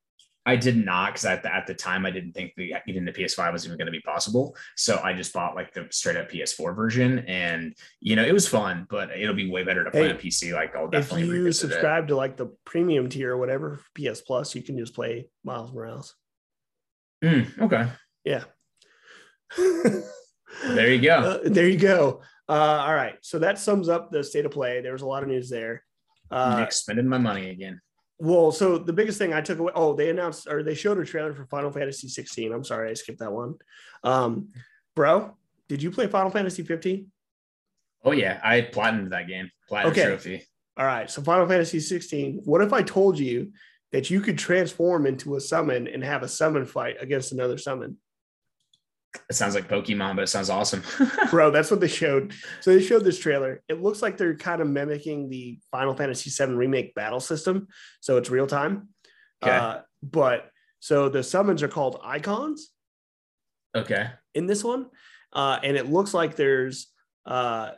I 0.48 0.56
did 0.56 0.82
not 0.82 1.12
because 1.12 1.26
at 1.26 1.42
the, 1.42 1.54
at 1.54 1.66
the 1.66 1.74
time 1.74 2.06
I 2.06 2.10
didn't 2.10 2.32
think 2.32 2.54
the 2.56 2.72
getting 2.86 3.04
the 3.04 3.12
PS5 3.12 3.52
was 3.52 3.66
even 3.66 3.76
going 3.76 3.84
to 3.86 3.92
be 3.92 4.00
possible. 4.00 4.56
So 4.76 4.98
I 5.04 5.12
just 5.12 5.32
bought 5.34 5.54
like 5.54 5.74
the 5.74 5.86
straight 5.90 6.16
up 6.16 6.30
PS4 6.30 6.74
version, 6.74 7.18
and 7.20 7.74
you 8.00 8.16
know 8.16 8.24
it 8.24 8.32
was 8.32 8.48
fun, 8.48 8.86
but 8.88 9.10
it'll 9.10 9.34
be 9.34 9.50
way 9.50 9.62
better 9.62 9.84
to 9.84 9.90
play 9.90 10.04
Hey, 10.04 10.10
on 10.12 10.16
PC. 10.16 10.54
Like 10.54 10.74
I'll 10.74 10.88
definitely 10.88 11.22
If 11.22 11.28
you 11.28 11.32
revisit 11.34 11.70
it. 11.70 11.72
subscribe 11.74 12.08
to 12.08 12.16
like 12.16 12.38
the 12.38 12.46
premium 12.64 13.10
tier 13.10 13.32
or 13.34 13.36
whatever 13.36 13.80
PS 13.94 14.22
Plus, 14.22 14.54
you 14.54 14.62
can 14.62 14.78
just 14.78 14.94
play 14.94 15.28
Miles 15.44 15.70
Morales. 15.72 16.14
Mm, 17.22 17.60
okay, 17.62 17.88
Yeah. 18.24 18.44
there 19.56 20.92
you 20.92 21.00
go. 21.02 21.40
Uh, 21.44 21.48
there 21.48 21.68
you 21.68 21.78
go. 21.78 22.22
Uh, 22.48 22.52
all 22.86 22.94
right. 22.94 23.16
So 23.20 23.38
that 23.40 23.58
sums 23.58 23.88
up 23.88 24.10
the 24.10 24.24
state 24.24 24.46
of 24.46 24.52
play. 24.52 24.80
There 24.80 24.92
was 24.92 25.02
a 25.02 25.06
lot 25.06 25.22
of 25.22 25.28
news 25.28 25.50
there. 25.50 25.84
Uh, 26.30 26.60
Nick 26.60 26.72
spending 26.72 27.06
my 27.06 27.18
money 27.18 27.50
again. 27.50 27.80
Well, 28.18 28.50
so 28.50 28.78
the 28.78 28.92
biggest 28.92 29.18
thing 29.18 29.32
I 29.32 29.40
took 29.40 29.58
away, 29.58 29.72
oh, 29.74 29.94
they 29.94 30.10
announced 30.10 30.48
or 30.48 30.62
they 30.62 30.74
showed 30.74 30.98
a 30.98 31.04
trailer 31.04 31.32
for 31.32 31.46
Final 31.46 31.70
Fantasy 31.70 32.08
16. 32.08 32.52
I'm 32.52 32.64
sorry, 32.64 32.90
I 32.90 32.94
skipped 32.94 33.20
that 33.20 33.32
one. 33.32 33.54
Um, 34.02 34.48
bro, 34.96 35.36
did 35.68 35.82
you 35.82 35.90
play 35.90 36.06
Final 36.08 36.30
Fantasy 36.30 36.62
15? 36.62 37.06
Oh 38.04 38.12
yeah, 38.12 38.40
I 38.42 38.62
platinumed 38.62 39.10
that 39.10 39.28
game. 39.28 39.50
Platinum 39.68 39.92
Okay. 39.92 40.04
trophy. 40.04 40.46
All 40.76 40.86
right. 40.86 41.10
So 41.10 41.22
Final 41.22 41.46
Fantasy 41.46 41.80
16. 41.80 42.42
What 42.44 42.62
if 42.62 42.72
I 42.72 42.82
told 42.82 43.18
you 43.18 43.52
that 43.92 44.10
you 44.10 44.20
could 44.20 44.38
transform 44.38 45.06
into 45.06 45.36
a 45.36 45.40
summon 45.40 45.88
and 45.88 46.02
have 46.04 46.22
a 46.22 46.28
summon 46.28 46.64
fight 46.64 46.96
against 47.00 47.32
another 47.32 47.58
summon? 47.58 47.96
It 49.30 49.34
sounds 49.34 49.54
like 49.54 49.68
Pokemon, 49.68 50.16
but 50.16 50.22
it 50.22 50.28
sounds 50.28 50.50
awesome. 50.50 50.82
Bro, 51.30 51.50
that's 51.50 51.70
what 51.70 51.80
they 51.80 51.88
showed. 51.88 52.34
So 52.60 52.72
they 52.72 52.82
showed 52.82 53.04
this 53.04 53.18
trailer. 53.18 53.62
It 53.68 53.82
looks 53.82 54.02
like 54.02 54.16
they're 54.16 54.36
kind 54.36 54.60
of 54.60 54.68
mimicking 54.68 55.28
the 55.28 55.58
Final 55.70 55.94
Fantasy 55.94 56.30
VII 56.30 56.52
remake 56.52 56.94
battle 56.94 57.20
system. 57.20 57.68
So 58.00 58.16
it's 58.18 58.30
real 58.30 58.46
time. 58.46 58.88
Okay. 59.42 59.54
Uh, 59.54 59.78
but 60.02 60.50
so 60.80 61.08
the 61.08 61.22
summons 61.22 61.62
are 61.62 61.68
called 61.68 62.00
icons 62.04 62.70
okay. 63.74 64.10
in 64.34 64.46
this 64.46 64.62
one. 64.62 64.86
Uh, 65.32 65.58
and 65.62 65.76
it 65.76 65.90
looks 65.90 66.14
like 66.14 66.36
there's 66.36 66.88
uh, 67.26 67.72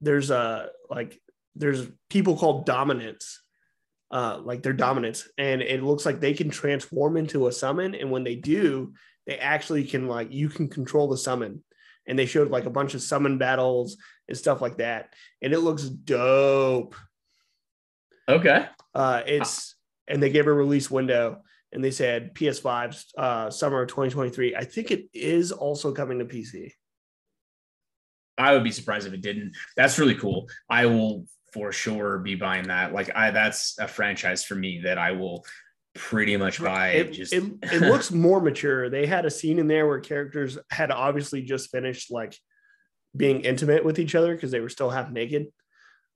there's 0.00 0.30
a 0.30 0.70
like 0.90 1.20
there's 1.54 1.86
people 2.10 2.36
called 2.36 2.66
dominants. 2.66 3.40
Uh, 4.10 4.38
like 4.44 4.62
they're 4.62 4.74
dominants, 4.74 5.26
and 5.38 5.62
it 5.62 5.82
looks 5.82 6.04
like 6.04 6.20
they 6.20 6.34
can 6.34 6.50
transform 6.50 7.16
into 7.16 7.46
a 7.46 7.52
summon. 7.52 7.94
And 7.94 8.10
when 8.10 8.24
they 8.24 8.34
do, 8.34 8.92
they 9.26 9.38
actually 9.38 9.84
can 9.84 10.06
like 10.08 10.32
you 10.32 10.48
can 10.48 10.68
control 10.68 11.08
the 11.08 11.16
summon. 11.16 11.62
And 12.06 12.18
they 12.18 12.26
showed 12.26 12.50
like 12.50 12.64
a 12.66 12.70
bunch 12.70 12.94
of 12.94 13.02
summon 13.02 13.38
battles 13.38 13.96
and 14.28 14.36
stuff 14.36 14.60
like 14.60 14.78
that, 14.78 15.14
and 15.40 15.52
it 15.52 15.60
looks 15.60 15.84
dope. 15.84 16.96
Okay. 18.28 18.66
Uh, 18.92 19.22
it's 19.24 19.76
and 20.08 20.20
they 20.20 20.30
gave 20.30 20.48
a 20.48 20.52
release 20.52 20.90
window, 20.90 21.42
and 21.70 21.82
they 21.82 21.92
said 21.92 22.34
PS5 22.34 23.04
uh, 23.16 23.50
summer 23.50 23.82
of 23.82 23.88
2023. 23.88 24.56
I 24.56 24.64
think 24.64 24.90
it 24.90 25.06
is 25.14 25.52
also 25.52 25.92
coming 25.92 26.18
to 26.18 26.24
PC. 26.24 26.72
I 28.36 28.52
would 28.52 28.64
be 28.64 28.72
surprised 28.72 29.06
if 29.06 29.12
it 29.12 29.22
didn't. 29.22 29.54
That's 29.76 29.98
really 29.98 30.14
cool. 30.16 30.48
I 30.68 30.86
will 30.86 31.26
for 31.52 31.70
sure 31.70 32.18
be 32.18 32.34
buying 32.34 32.68
that. 32.68 32.92
Like 32.92 33.14
I 33.14 33.30
that's 33.30 33.78
a 33.78 33.86
franchise 33.86 34.44
for 34.44 34.54
me 34.54 34.80
that 34.84 34.98
I 34.98 35.12
will 35.12 35.44
pretty 35.94 36.36
much 36.36 36.62
buy. 36.62 36.90
It, 36.90 37.12
just 37.12 37.32
it, 37.32 37.42
it 37.62 37.80
looks 37.82 38.10
more 38.10 38.40
mature. 38.40 38.88
They 38.88 39.06
had 39.06 39.26
a 39.26 39.30
scene 39.30 39.58
in 39.58 39.66
there 39.68 39.86
where 39.86 40.00
characters 40.00 40.58
had 40.70 40.90
obviously 40.90 41.42
just 41.42 41.70
finished 41.70 42.10
like 42.10 42.36
being 43.16 43.42
intimate 43.42 43.84
with 43.84 43.98
each 43.98 44.14
other 44.14 44.34
because 44.34 44.50
they 44.50 44.60
were 44.60 44.68
still 44.68 44.90
half 44.90 45.10
naked. 45.10 45.46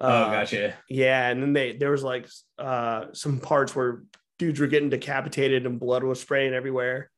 Oh, 0.01 0.09
Uh, 0.09 0.31
gotcha. 0.31 0.75
Yeah, 0.89 1.29
and 1.29 1.43
then 1.43 1.53
they 1.53 1.77
there 1.77 1.91
was 1.91 2.03
like 2.03 2.29
uh 2.59 3.07
some 3.13 3.39
parts 3.41 3.75
where 3.75 4.03
dudes 4.39 4.61
were 4.61 4.67
getting 4.67 4.91
decapitated 4.91 5.65
and 5.67 5.81
blood 5.81 6.05
was 6.05 6.21
spraying 6.21 6.55
everywhere. 6.55 7.11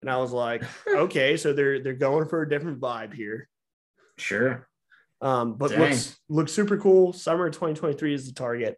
And 0.00 0.10
I 0.10 0.16
was 0.18 0.32
like, 0.32 0.62
okay, 0.88 1.36
so 1.36 1.52
they're 1.52 1.80
they're 1.82 1.94
going 1.94 2.28
for 2.28 2.42
a 2.42 2.48
different 2.48 2.80
vibe 2.80 3.12
here. 3.14 3.48
Sure. 4.18 4.66
Um, 5.20 5.54
but 5.54 5.70
Dang. 5.70 5.80
looks 5.80 6.16
looks 6.28 6.52
super 6.52 6.76
cool. 6.76 7.12
Summer 7.12 7.48
2023 7.48 8.14
is 8.14 8.26
the 8.26 8.34
target. 8.34 8.76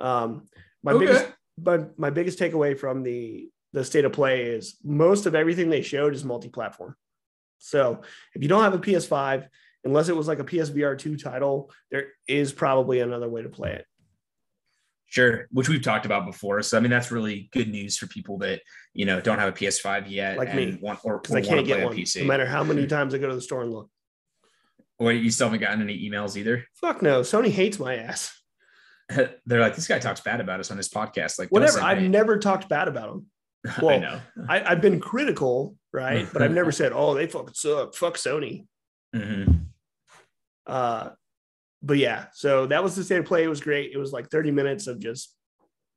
Um, 0.00 0.46
my 0.82 0.92
Okay. 0.92 1.06
biggest 1.06 1.26
but 1.58 1.98
my 1.98 2.10
biggest 2.10 2.38
takeaway 2.38 2.78
from 2.78 3.02
the 3.02 3.48
the 3.72 3.84
state 3.84 4.04
of 4.04 4.12
play 4.12 4.42
is 4.44 4.76
most 4.84 5.26
of 5.26 5.34
everything 5.34 5.68
they 5.68 5.82
showed 5.82 6.14
is 6.14 6.24
multi-platform. 6.24 6.96
So 7.58 8.00
if 8.34 8.42
you 8.42 8.48
don't 8.48 8.62
have 8.62 8.74
a 8.74 8.78
PS5, 8.78 9.48
unless 9.84 10.08
it 10.08 10.16
was 10.16 10.28
like 10.28 10.38
a 10.38 10.44
PSVR 10.44 10.96
2 10.96 11.16
title, 11.16 11.70
there 11.90 12.06
is 12.26 12.52
probably 12.52 13.00
another 13.00 13.28
way 13.28 13.42
to 13.42 13.48
play 13.48 13.72
it. 13.74 13.84
Sure. 15.06 15.46
Which 15.50 15.68
we've 15.68 15.82
talked 15.82 16.06
about 16.06 16.26
before. 16.26 16.62
So 16.62 16.76
I 16.76 16.80
mean 16.80 16.90
that's 16.90 17.10
really 17.12 17.48
good 17.52 17.68
news 17.68 17.96
for 17.96 18.06
people 18.06 18.38
that 18.38 18.60
you 18.92 19.04
know 19.04 19.20
don't 19.20 19.38
have 19.38 19.48
a 19.48 19.52
PS5 19.52 20.10
yet 20.10 20.36
Like 20.38 20.48
and 20.48 20.56
me, 20.56 20.78
want 20.80 21.00
or, 21.04 21.22
or 21.28 21.36
I 21.36 21.40
can't 21.42 21.66
get 21.66 21.84
one. 21.84 21.94
PC. 21.96 22.22
No 22.22 22.26
matter 22.26 22.46
how 22.46 22.64
many 22.64 22.86
times 22.96 23.14
I 23.14 23.18
go 23.18 23.28
to 23.28 23.34
the 23.34 23.40
store 23.40 23.62
and 23.62 23.72
look. 23.72 23.90
or 24.98 25.12
you 25.12 25.30
still 25.30 25.46
haven't 25.48 25.60
gotten 25.60 25.82
any 25.82 26.08
emails 26.08 26.36
either. 26.36 26.64
Fuck 26.74 27.02
no. 27.02 27.20
Sony 27.20 27.50
hates 27.50 27.78
my 27.78 27.96
ass. 27.96 28.32
They're 29.46 29.60
like, 29.60 29.74
this 29.76 29.86
guy 29.86 29.98
talks 29.98 30.20
bad 30.20 30.40
about 30.40 30.60
us 30.60 30.70
on 30.70 30.76
his 30.76 30.88
podcast. 30.88 31.38
Like, 31.38 31.48
Whatever. 31.50 31.80
I've 31.80 32.02
me. 32.02 32.08
never 32.08 32.38
talked 32.38 32.68
bad 32.68 32.88
about. 32.88 33.22
I 33.66 33.84
well, 33.84 34.00
know. 34.00 34.20
I, 34.48 34.62
I've 34.64 34.80
been 34.80 35.00
critical, 35.00 35.76
right? 35.92 36.26
But 36.32 36.42
I've 36.42 36.52
never 36.52 36.72
said, 36.80 36.92
oh, 36.94 37.14
they 37.14 37.26
fucking 37.26 37.54
suck. 37.54 37.94
Fuck 37.94 38.14
Sony. 38.16 38.66
Mhm. 39.14 39.66
Uh, 40.66 41.10
but 41.82 41.98
yeah, 41.98 42.26
so 42.32 42.66
that 42.66 42.82
was 42.82 42.96
the 42.96 43.04
state 43.04 43.18
of 43.18 43.24
play. 43.26 43.44
It 43.44 43.48
was 43.48 43.60
great. 43.60 43.92
It 43.92 43.98
was 43.98 44.12
like 44.12 44.28
30 44.30 44.50
minutes 44.50 44.86
of 44.88 44.98
just 44.98 45.32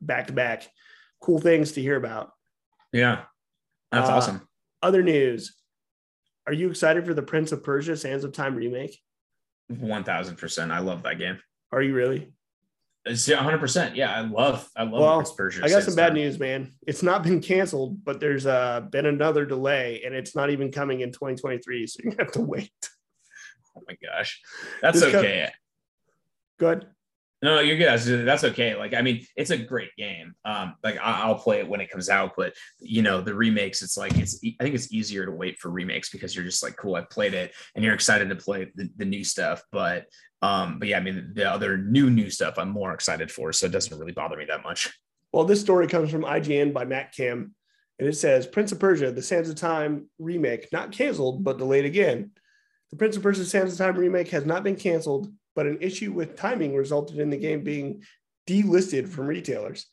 back 0.02 0.28
to 0.28 0.34
back 0.34 0.68
cool 1.22 1.40
things 1.40 1.72
to 1.74 1.82
hear 1.82 1.96
about. 1.96 2.32
Yeah. 2.94 3.24
That's 3.92 4.10
Uh, 4.10 4.14
awesome. 4.14 4.48
Other 4.84 5.02
news. 5.04 5.56
Are 6.48 6.54
you 6.54 6.70
excited 6.70 7.06
for 7.06 7.14
the 7.14 7.22
Prince 7.24 7.52
of 7.52 7.64
Persia 7.64 7.98
Sands 7.98 8.24
of 8.24 8.32
Time 8.32 8.56
remake? 8.56 9.00
One 9.68 10.04
thousand 10.04 10.38
percent. 10.38 10.72
I 10.72 10.80
love 10.80 11.04
that 11.04 11.20
game. 11.20 11.40
Are 11.72 11.82
you 11.82 11.94
really? 11.94 12.34
Hundred 13.16 13.60
percent. 13.60 13.96
Yeah, 13.96 14.14
I 14.14 14.22
love. 14.22 14.70
I 14.76 14.84
love 14.84 15.02
Well, 15.02 15.34
Persia. 15.36 15.64
I 15.64 15.70
got 15.70 15.84
some 15.84 15.96
bad 15.96 16.10
then. 16.10 16.24
news, 16.24 16.40
man. 16.40 16.74
It's 16.86 17.04
not 17.04 17.24
been 17.24 17.42
canceled, 17.42 18.04
but 18.04 18.20
there's 18.20 18.46
uh, 18.46 18.82
been 18.82 19.06
another 19.06 19.46
delay 19.46 20.04
and 20.06 20.14
it's 20.16 20.36
not 20.36 20.50
even 20.50 20.72
coming 20.72 21.02
in 21.02 21.12
2023. 21.12 21.88
So 21.88 22.00
you 22.04 22.16
have 22.20 22.32
to 22.34 22.42
wait. 22.42 22.72
Oh 23.78 23.82
my 23.88 23.96
gosh, 24.06 24.42
that's 24.82 25.00
This 25.00 25.12
co- 25.12 25.20
okay. 25.20 25.50
Good. 26.60 26.86
No, 27.42 27.62
you're 27.62 27.78
good. 27.78 28.26
That's, 28.28 28.44
okay. 28.44 28.76
Like, 28.76 28.94
I 28.94 29.02
mean, 29.02 29.26
it's 29.38 29.50
a 29.50 29.58
great 29.58 29.96
game. 29.98 30.34
Um, 30.44 30.76
like 30.84 30.98
I'll 31.02 31.36
play 31.36 31.60
it 31.60 31.68
when 31.68 31.80
it 31.80 31.90
comes 31.90 32.10
out, 32.10 32.34
but 32.36 32.54
you 32.80 33.02
know, 33.02 33.22
the 33.22 33.34
remakes, 33.34 33.82
it's 33.82 33.96
like 33.96 34.18
it's. 34.18 34.44
I 34.44 34.64
think 34.64 34.76
it's 34.76 34.92
easier 34.92 35.26
to 35.26 35.32
wait 35.32 35.58
for 35.58 35.70
remakes 35.70 36.10
because 36.10 36.36
you're 36.36 36.44
just 36.44 36.62
like, 36.62 36.76
cool, 36.76 36.96
I 36.96 37.02
played 37.02 37.34
it, 37.34 37.54
and 37.76 37.86
you're 37.86 37.94
excited 37.94 38.28
to 38.30 38.36
play 38.36 38.70
the, 38.76 38.90
the 38.98 39.06
new 39.06 39.24
stuff. 39.24 39.64
But, 39.72 40.08
um, 40.42 40.80
but 40.80 40.90
yeah, 40.90 40.98
I 40.98 41.02
mean, 41.02 41.32
the 41.34 41.50
other 41.50 41.78
new 41.78 42.10
new 42.10 42.30
stuff, 42.30 42.56
I'm 42.58 42.70
more 42.70 42.94
excited 42.94 43.32
for, 43.32 43.54
so 43.54 43.68
it 43.68 43.72
doesn't 43.72 43.98
really 43.98 44.12
bother 44.12 44.36
me 44.36 44.46
that 44.46 44.64
much. 44.64 44.92
Well, 45.32 45.46
this 45.46 45.62
story 45.62 45.88
comes 45.88 46.12
from 46.12 46.24
IGN 46.24 46.74
by 46.74 46.84
Matt 46.84 47.14
Kim, 47.14 47.56
and 48.00 48.08
it 48.08 48.18
says 48.18 48.48
Prince 48.48 48.74
of 48.74 48.80
Persia: 48.80 49.14
The 49.14 49.22
Sands 49.22 49.50
of 49.50 49.56
Time 49.56 50.10
remake 50.18 50.68
not 50.74 50.92
canceled 50.92 51.46
but 51.46 51.58
delayed 51.58 51.86
again. 51.86 52.32
The 52.92 52.98
Prince 52.98 53.16
of 53.16 53.24
Persia: 53.24 53.46
Sands 53.46 53.72
of 53.72 53.78
Time 53.78 53.96
remake 53.96 54.30
has 54.30 54.46
not 54.46 54.64
been 54.64 54.76
canceled, 54.76 55.32
but 55.56 55.66
an 55.66 55.78
issue 55.82 56.12
with 56.12 56.36
timing 56.36 56.76
resulted 56.76 57.20
in 57.20 57.30
the 57.30 57.38
game 57.38 57.64
being 57.64 58.04
delisted 58.48 59.08
from 59.08 59.28
retailers. 59.28 59.88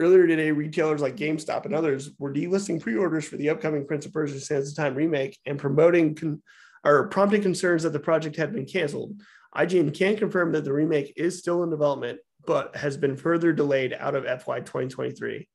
Earlier 0.00 0.26
today, 0.26 0.50
retailers 0.50 1.00
like 1.00 1.16
GameStop 1.16 1.66
and 1.66 1.74
others 1.74 2.10
were 2.18 2.32
delisting 2.32 2.80
pre-orders 2.80 3.24
for 3.24 3.36
the 3.36 3.50
upcoming 3.50 3.86
Prince 3.86 4.06
of 4.06 4.12
Persia: 4.12 4.40
Sands 4.40 4.70
of 4.70 4.76
Time 4.76 4.94
remake 4.94 5.38
and 5.46 5.58
promoting 5.58 6.14
con- 6.14 6.42
or 6.84 7.08
prompting 7.08 7.42
concerns 7.42 7.84
that 7.84 7.92
the 7.92 8.00
project 8.00 8.36
had 8.36 8.52
been 8.52 8.66
canceled. 8.66 9.20
IGN 9.56 9.96
can 9.96 10.16
confirm 10.16 10.52
that 10.52 10.64
the 10.64 10.72
remake 10.72 11.12
is 11.16 11.38
still 11.38 11.62
in 11.62 11.70
development, 11.70 12.18
but 12.44 12.74
has 12.74 12.96
been 12.96 13.16
further 13.16 13.52
delayed 13.52 13.92
out 13.92 14.16
of 14.16 14.24
FY 14.24 14.60
2023. 14.60 15.48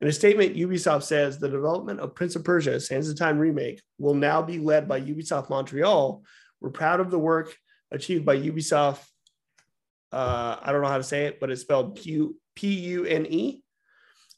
In 0.00 0.08
a 0.08 0.12
statement, 0.12 0.56
Ubisoft 0.56 1.02
says 1.02 1.38
the 1.38 1.48
development 1.48 1.98
of 1.98 2.14
Prince 2.14 2.36
of 2.36 2.44
Persia: 2.44 2.78
Sands 2.78 3.08
of 3.08 3.18
Time 3.18 3.38
remake 3.38 3.82
will 3.98 4.14
now 4.14 4.42
be 4.42 4.58
led 4.58 4.86
by 4.86 5.00
Ubisoft 5.00 5.50
Montreal. 5.50 6.22
We're 6.60 6.70
proud 6.70 7.00
of 7.00 7.10
the 7.10 7.18
work 7.18 7.56
achieved 7.92 8.24
by 8.24 8.36
Ubisoft. 8.36 9.04
Uh, 10.10 10.56
I 10.60 10.72
don't 10.72 10.82
know 10.82 10.88
how 10.88 10.98
to 10.98 11.04
say 11.04 11.26
it, 11.26 11.40
but 11.40 11.50
it's 11.50 11.62
spelled 11.62 11.96
P 11.96 12.34
U 12.60 13.04
N 13.04 13.26
E, 13.26 13.62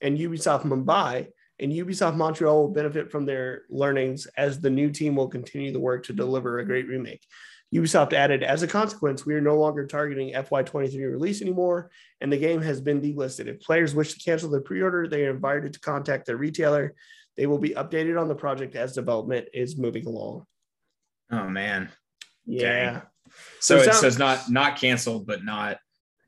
and 0.01 0.19
Ubisoft 0.19 0.63
Mumbai. 0.65 1.29
And 1.61 1.73
Ubisoft 1.73 2.17
Montreal 2.17 2.63
will 2.63 2.75
benefit 2.75 3.13
from 3.13 3.27
their 3.27 3.63
learnings 3.71 4.27
as 4.37 4.61
the 4.61 4.71
new 4.71 4.91
team 4.91 5.15
will 5.15 5.29
continue 5.29 5.73
the 5.73 5.81
work 5.81 6.05
to 6.07 6.13
deliver 6.13 6.59
a 6.59 6.67
great 6.67 6.89
remake. 6.89 7.23
Ubisoft 7.73 8.13
added, 8.13 8.43
as 8.43 8.63
a 8.63 8.69
consequence, 8.69 9.27
we 9.27 9.35
are 9.35 9.41
no 9.41 9.59
longer 9.59 9.87
targeting 9.87 10.33
FY23 10.33 11.11
release 11.11 11.43
anymore, 11.43 11.91
and 12.21 12.33
the 12.33 12.37
game 12.37 12.61
has 12.63 12.81
been 12.81 13.01
delisted. 13.01 13.47
If 13.47 13.61
players 13.61 13.95
wish 13.95 14.13
to 14.15 14.21
cancel 14.21 14.51
their 14.51 14.61
pre 14.61 14.81
order, 14.81 15.09
they 15.09 15.27
are 15.27 15.31
invited 15.31 15.73
to 15.73 15.81
contact 15.81 16.27
their 16.27 16.37
retailer. 16.37 16.95
They 17.37 17.47
will 17.47 17.59
be 17.59 17.71
updated 17.71 18.21
on 18.21 18.29
the 18.29 18.35
project 18.35 18.77
as 18.77 18.95
development 18.95 19.49
is 19.53 19.77
moving 19.77 20.07
along. 20.07 20.47
Oh, 21.33 21.49
man. 21.49 21.91
Yeah. 22.47 22.93
Dang. 22.93 23.03
So, 23.61 23.79
So 23.83 23.91
it 23.91 23.95
says 23.95 24.19
not 24.19 24.51
not 24.51 24.77
canceled, 24.79 25.27
but 25.27 25.45
not 25.45 25.79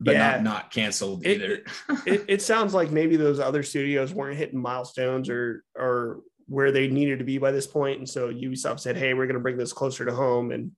but 0.00 0.12
Yeah. 0.14 0.32
not 0.32 0.42
not 0.42 0.70
canceled 0.70 1.24
It- 1.26 1.40
either. 1.40 1.64
it, 2.06 2.24
it 2.28 2.42
sounds 2.42 2.74
like 2.74 2.90
maybe 2.90 3.16
those 3.16 3.40
other 3.40 3.62
studios 3.62 4.12
weren't 4.12 4.36
hitting 4.36 4.60
milestones 4.60 5.28
or 5.30 5.64
or 5.74 6.20
where 6.48 6.70
they 6.70 6.86
needed 6.86 7.18
to 7.18 7.24
be 7.24 7.38
by 7.38 7.50
this 7.50 7.66
point, 7.66 7.98
and 7.98 8.08
so 8.08 8.32
Ubisoft 8.32 8.78
said, 8.80 8.96
"Hey, 8.96 9.14
we're 9.14 9.26
going 9.26 9.34
to 9.34 9.40
bring 9.42 9.56
this 9.56 9.72
closer 9.72 10.04
to 10.04 10.12
home 10.14 10.52
and 10.52 10.72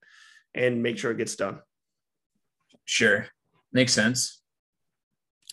and 0.54 0.82
make 0.82 0.98
sure 0.98 1.10
it 1.10 1.18
gets 1.18 1.36
done." 1.36 1.60
Sure. 2.84 3.26
Makes 3.72 3.92
sense. 3.92 4.37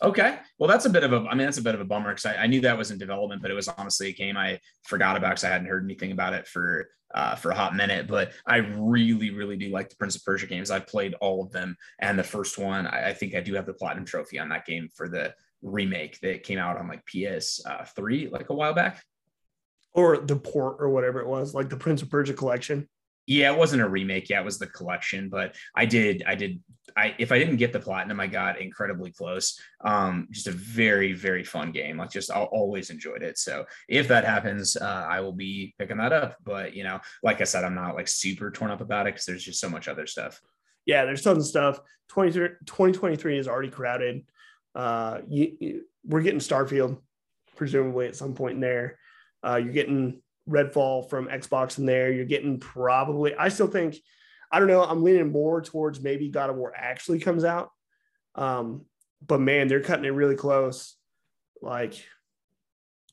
Okay. 0.04 0.40
Well, 0.60 0.70
that's 0.70 0.86
a 0.86 0.90
bit 0.90 1.04
of 1.04 1.14
a, 1.14 1.28
I 1.28 1.36
mean, 1.36 1.46
that's 1.46 1.58
a 1.58 1.62
bit 1.62 1.76
of 1.76 1.82
a 1.82 1.86
bummer 1.86 2.10
because 2.10 2.26
I, 2.26 2.44
I 2.44 2.48
knew 2.48 2.62
that 2.62 2.78
was 2.78 2.92
in 2.92 2.98
development, 2.98 3.42
but 3.42 3.50
it 3.50 3.54
was 3.54 3.70
honestly 3.70 4.10
a 4.10 4.14
game 4.14 4.36
I 4.36 4.60
forgot 4.84 5.16
about 5.16 5.30
because 5.30 5.46
I 5.46 5.50
hadn't 5.50 5.68
heard 5.68 5.86
anything 5.86 6.12
about 6.12 6.34
it 6.34 6.48
for, 6.48 6.90
uh, 7.14 7.36
for 7.36 7.52
a 7.52 7.56
hot 7.56 7.76
minute. 7.76 8.08
But 8.08 8.34
I 8.46 8.58
really, 8.58 9.30
really 9.30 9.56
do 9.56 9.70
like 9.70 9.90
the 9.90 9.96
Prince 9.96 10.18
of 10.18 10.26
Persia 10.26 10.48
games. 10.48 10.70
I've 10.70 10.88
played 10.88 11.14
all 11.16 11.42
of 11.44 11.52
them. 11.52 11.78
And 12.00 12.20
the 12.20 12.24
first 12.24 12.58
one, 12.58 12.88
I, 12.88 13.10
I 13.10 13.14
think 13.14 13.36
I 13.36 13.40
do 13.40 13.54
have 13.54 13.66
the 13.66 13.74
platinum 13.74 14.06
trophy 14.06 14.38
on 14.38 14.50
that 14.50 14.66
game 14.66 14.90
for 14.94 15.08
the 15.08 15.34
remake 15.62 16.20
that 16.20 16.44
came 16.44 16.60
out 16.60 16.78
on 16.78 16.90
like 16.90 17.06
PS 17.06 17.66
uh, 17.66 17.86
three, 17.96 18.28
like 18.28 18.50
a 18.50 18.54
while 18.54 18.74
back. 18.74 19.02
Or 19.94 20.18
the 20.18 20.36
port 20.36 20.76
or 20.80 20.90
whatever 20.90 21.22
it 21.22 21.28
was, 21.28 21.54
like 21.54 21.70
the 21.70 21.78
Prince 21.78 22.02
of 22.02 22.10
Persia 22.10 22.34
collection. 22.34 22.90
Yeah, 23.28 23.52
it 23.52 23.58
wasn't 23.58 23.82
a 23.82 23.90
remake. 23.90 24.30
Yeah, 24.30 24.42
it 24.42 24.46
was 24.46 24.60
the 24.60 24.68
collection, 24.68 25.30
but 25.30 25.56
I 25.76 25.86
did, 25.86 26.24
I 26.28 26.36
did, 26.36 26.62
I 26.96 27.16
if 27.18 27.32
I 27.32 27.40
didn't 27.40 27.58
get 27.58 27.74
the 27.74 27.80
platinum, 27.80 28.20
I 28.20 28.28
got 28.28 28.62
incredibly 28.62 29.12
close. 29.12 29.60
Um, 29.84 30.28
just 30.32 30.48
a 30.48 30.52
very, 30.52 31.14
very 31.14 31.44
fun 31.44 31.72
game. 31.72 31.98
Like 31.98 32.12
just 32.12 32.30
I 32.32 32.42
always 32.44 32.90
enjoyed 32.92 33.24
it. 33.24 33.38
So 33.40 33.66
if 33.90 34.08
that 34.10 34.26
happens, 34.26 34.78
uh, 34.78 35.08
I 35.10 35.22
will 35.22 35.32
be 35.34 35.74
picking 35.80 35.98
that 35.98 36.14
up. 36.14 36.38
But 36.44 36.76
you 36.76 36.84
know, 36.84 37.00
like 37.24 37.42
I 37.42 37.46
said, 37.46 37.64
I'm 37.64 37.76
not 37.76 37.96
like 37.96 38.08
super 38.08 38.52
torn 38.52 38.72
up 38.72 38.82
about 38.82 39.08
it 39.08 39.16
because 39.16 39.26
there's 39.26 39.44
just 39.44 39.60
so 39.60 39.70
much 39.70 39.88
other 39.88 40.06
stuff. 40.06 40.40
Yeah, 40.86 41.06
there's 41.06 41.24
tons 41.24 41.44
of 41.44 41.48
stuff. 41.50 41.80
23 42.10 42.50
2023 42.66 43.40
is 43.40 43.48
already 43.48 43.70
crowded. 43.72 44.22
Uh, 44.76 45.22
you, 45.28 45.58
you- 45.60 45.82
we're 46.08 46.22
getting 46.22 46.40
Starfield, 46.40 47.00
presumably 47.56 48.06
at 48.08 48.16
some 48.16 48.36
point 48.36 48.54
in 48.54 48.60
there. 48.62 49.00
Uh, 49.44 49.56
you're 49.56 49.74
getting 49.74 50.22
Redfall 50.50 51.10
from 51.10 51.28
Xbox 51.28 51.78
in 51.78 51.86
there. 51.86 52.12
You're 52.12 52.26
getting 52.26 52.60
probably, 52.60 53.36
I 53.36 53.50
still 53.50 53.68
think, 53.68 53.98
I 54.52 54.60
don't 54.60 54.68
know, 54.68 54.84
I'm 54.84 55.04
leaning 55.04 55.32
more 55.32 55.62
towards 55.62 56.02
maybe 56.02 56.30
God 56.30 56.50
of 56.50 56.56
War 56.56 56.74
actually 56.76 57.20
comes 57.20 57.44
out. 57.44 57.72
Um, 58.36 58.86
but 59.26 59.42
man, 59.42 59.68
they're 59.68 59.82
cutting 59.82 60.06
it 60.06 60.10
really 60.10 60.36
close. 60.36 60.96
Like, 61.62 62.06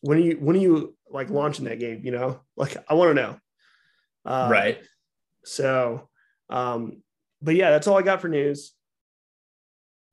when 0.00 0.18
are 0.18 0.20
you, 0.20 0.36
when 0.40 0.56
are 0.56 0.60
you 0.60 0.96
like 1.10 1.30
launching 1.30 1.64
that 1.66 1.78
game? 1.78 2.02
You 2.04 2.10
know, 2.10 2.40
like 2.56 2.76
I 2.88 2.94
want 2.94 3.10
to 3.16 3.22
know. 3.22 3.36
Uh, 4.24 4.48
right. 4.50 4.78
So, 5.44 6.08
um, 6.50 7.02
but 7.40 7.54
yeah, 7.54 7.70
that's 7.70 7.86
all 7.86 7.98
I 7.98 8.02
got 8.02 8.20
for 8.20 8.28
news. 8.28 8.72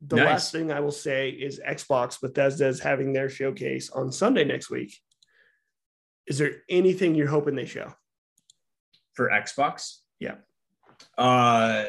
The 0.02 0.16
Nice. 0.16 0.26
last 0.26 0.52
thing 0.54 0.72
I 0.72 0.80
will 0.80 0.92
say 0.92 1.30
is 1.30 1.60
Xbox 1.60 2.22
Bethesda 2.22 2.68
is 2.68 2.80
having 2.80 3.12
their 3.12 3.30
showcase 3.30 3.90
on 3.90 4.12
Sunday 4.12 4.46
next 4.46 4.70
week. 4.70 4.98
Is 6.30 6.38
there 6.38 6.62
anything 6.70 7.16
you're 7.16 7.28
hoping 7.28 7.56
they 7.56 7.66
show? 7.66 7.94
For 9.14 9.30
Xbox. 9.30 9.98
Yeah. 10.20 10.36
Uh, 11.18 11.86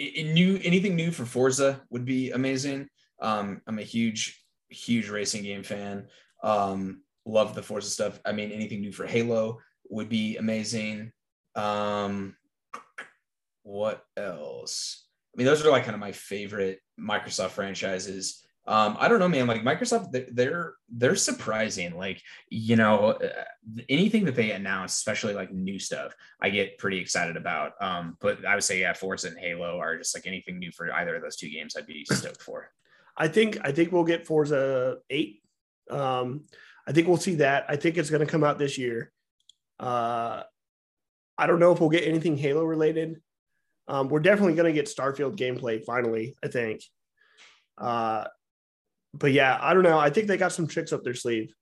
i- 0.00 0.12
i- 0.18 0.22
new 0.22 0.58
anything 0.62 0.94
new 0.96 1.10
for 1.10 1.26
Forza 1.26 1.82
would 1.90 2.04
be 2.04 2.30
amazing. 2.30 2.88
Um, 3.20 3.60
I'm 3.66 3.78
a 3.78 3.82
huge, 3.82 4.42
huge 4.70 5.08
racing 5.10 5.42
game 5.42 5.62
fan. 5.62 6.08
Um, 6.42 7.02
love 7.26 7.54
the 7.54 7.62
Forza 7.62 7.90
stuff. 7.90 8.20
I 8.24 8.32
mean, 8.32 8.52
anything 8.52 8.80
new 8.80 8.92
for 8.92 9.06
Halo 9.06 9.60
would 9.90 10.08
be 10.08 10.36
amazing. 10.36 11.12
Um, 11.54 12.36
what 13.62 14.04
else? 14.16 15.08
I 15.34 15.38
mean, 15.38 15.46
those 15.46 15.64
are 15.64 15.70
like 15.70 15.84
kind 15.84 15.94
of 15.94 16.00
my 16.00 16.12
favorite 16.12 16.80
Microsoft 16.98 17.50
franchises. 17.50 18.45
Um, 18.68 18.96
I 18.98 19.08
don't 19.08 19.20
know, 19.20 19.28
man. 19.28 19.46
Like 19.46 19.62
Microsoft, 19.62 20.10
they- 20.10 20.28
they're 20.32 20.74
they're 20.88 21.14
surprising. 21.16 21.96
Like 21.96 22.20
you 22.48 22.76
know, 22.76 23.12
uh, 23.12 23.44
anything 23.88 24.24
that 24.24 24.34
they 24.34 24.50
announce, 24.52 24.94
especially 24.94 25.34
like 25.34 25.52
new 25.52 25.78
stuff, 25.78 26.14
I 26.40 26.50
get 26.50 26.78
pretty 26.78 26.98
excited 26.98 27.36
about. 27.36 27.72
Um, 27.80 28.16
but 28.20 28.44
I 28.44 28.54
would 28.54 28.64
say 28.64 28.80
yeah, 28.80 28.92
Forza 28.92 29.28
and 29.28 29.38
Halo 29.38 29.78
are 29.78 29.96
just 29.96 30.16
like 30.16 30.26
anything 30.26 30.58
new 30.58 30.72
for 30.72 30.92
either 30.92 31.14
of 31.16 31.22
those 31.22 31.36
two 31.36 31.48
games. 31.48 31.76
I'd 31.76 31.86
be 31.86 32.04
stoked 32.04 32.42
for. 32.42 32.70
I 33.16 33.28
think 33.28 33.58
I 33.62 33.72
think 33.72 33.92
we'll 33.92 34.04
get 34.04 34.26
Forza 34.26 34.98
8. 35.08 35.42
Um, 35.90 36.44
I 36.86 36.92
think 36.92 37.08
we'll 37.08 37.16
see 37.16 37.36
that. 37.36 37.64
I 37.68 37.76
think 37.76 37.96
it's 37.96 38.10
going 38.10 38.24
to 38.24 38.30
come 38.30 38.44
out 38.44 38.58
this 38.58 38.76
year. 38.76 39.12
Uh, 39.80 40.42
I 41.38 41.46
don't 41.46 41.58
know 41.60 41.72
if 41.72 41.80
we'll 41.80 41.88
get 41.90 42.06
anything 42.06 42.36
Halo 42.36 42.64
related. 42.64 43.20
Um, 43.88 44.08
we're 44.08 44.20
definitely 44.20 44.54
going 44.54 44.66
to 44.66 44.72
get 44.72 44.86
Starfield 44.86 45.36
gameplay 45.36 45.84
finally, 45.84 46.36
I 46.42 46.48
think. 46.48 46.82
Uh, 47.78 48.24
but 49.18 49.32
yeah, 49.32 49.58
I 49.60 49.74
don't 49.74 49.82
know. 49.82 49.98
I 49.98 50.10
think 50.10 50.26
they 50.28 50.36
got 50.36 50.52
some 50.52 50.66
tricks 50.66 50.92
up 50.92 51.02
their 51.04 51.14
sleeve. 51.14 51.54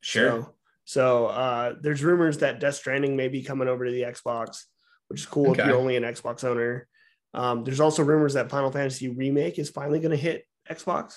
Sure. 0.00 0.30
So, 0.42 0.54
so 0.84 1.26
uh, 1.26 1.74
there's 1.80 2.02
rumors 2.02 2.38
that 2.38 2.60
Death 2.60 2.74
Stranding 2.76 3.16
may 3.16 3.28
be 3.28 3.42
coming 3.42 3.68
over 3.68 3.84
to 3.84 3.90
the 3.90 4.02
Xbox, 4.02 4.64
which 5.08 5.20
is 5.20 5.26
cool 5.26 5.52
if 5.52 5.58
you're 5.58 5.76
only 5.76 5.96
an 5.96 6.02
Xbox 6.02 6.44
owner. 6.44 6.88
Um, 7.34 7.62
there's 7.64 7.80
also 7.80 8.02
rumors 8.02 8.34
that 8.34 8.50
Final 8.50 8.72
Fantasy 8.72 9.08
Remake 9.08 9.58
is 9.58 9.70
finally 9.70 10.00
going 10.00 10.10
to 10.10 10.16
hit 10.16 10.46
Xbox. 10.68 11.16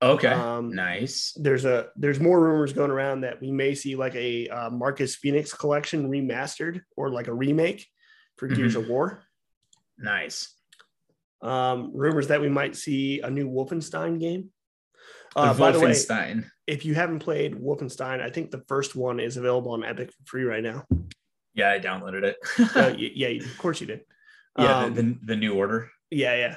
Okay. 0.00 0.28
Um, 0.28 0.74
nice. 0.74 1.32
There's 1.36 1.64
a 1.64 1.88
there's 1.96 2.20
more 2.20 2.38
rumors 2.40 2.72
going 2.72 2.90
around 2.90 3.22
that 3.22 3.40
we 3.40 3.50
may 3.50 3.74
see 3.74 3.96
like 3.96 4.14
a 4.14 4.48
uh, 4.48 4.70
Marcus 4.70 5.16
Phoenix 5.16 5.52
collection 5.54 6.10
remastered 6.10 6.82
or 6.96 7.10
like 7.10 7.28
a 7.28 7.34
remake 7.34 7.86
for 8.36 8.46
Gears 8.46 8.72
Mm-hmm. 8.74 8.82
of 8.84 8.88
War. 8.90 9.22
Nice. 9.98 10.52
Um, 11.42 11.90
rumors 11.94 12.28
that 12.28 12.40
we 12.40 12.48
might 12.48 12.76
see 12.76 13.20
a 13.20 13.30
new 13.30 13.48
Wolfenstein 13.48 14.18
game. 14.18 14.50
Uh, 15.34 15.52
by 15.52 15.70
the 15.70 15.80
way, 15.80 15.92
if 16.66 16.84
you 16.86 16.94
haven't 16.94 17.18
played 17.18 17.54
Wolfenstein, 17.54 18.22
I 18.22 18.30
think 18.30 18.50
the 18.50 18.64
first 18.68 18.96
one 18.96 19.20
is 19.20 19.36
available 19.36 19.72
on 19.72 19.84
Epic 19.84 20.10
for 20.10 20.24
free 20.24 20.44
right 20.44 20.62
now. 20.62 20.84
yeah, 21.54 21.70
I 21.70 21.78
downloaded 21.78 22.22
it. 22.24 22.36
Uh, 22.74 22.94
yeah, 22.98 23.28
of 23.28 23.58
course 23.58 23.80
you 23.80 23.86
did. 23.86 24.00
yeah, 24.58 24.78
Um, 24.78 24.94
the, 24.94 25.02
the, 25.02 25.18
the 25.24 25.36
new 25.36 25.54
order. 25.54 25.90
yeah, 26.10 26.34
yeah. 26.36 26.56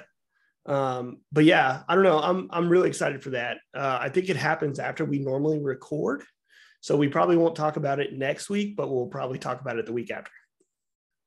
Um, 0.65 1.22
but 1.31 1.45
yeah, 1.45 1.81
I 1.88 1.95
don't 1.95 2.03
know. 2.03 2.19
I'm 2.19 2.47
I'm 2.51 2.69
really 2.69 2.89
excited 2.89 3.23
for 3.23 3.31
that. 3.31 3.57
Uh, 3.73 3.97
I 4.01 4.10
think 4.10 4.30
it 4.30 4.35
happens 4.38 4.77
after 4.80 5.03
we 5.03 5.19
normally 5.19 5.60
record, 5.60 6.23
so 6.80 6.95
we 6.95 7.07
probably 7.07 7.38
won't 7.38 7.56
talk 7.56 7.76
about 7.77 7.99
it 7.99 8.14
next 8.14 8.49
week, 8.49 8.76
but 8.76 8.89
we'll 8.89 9.07
probably 9.07 9.39
talk 9.39 9.61
about 9.61 9.77
it 9.77 9.85
the 9.88 9.93
week 9.93 10.11
after. 10.11 10.31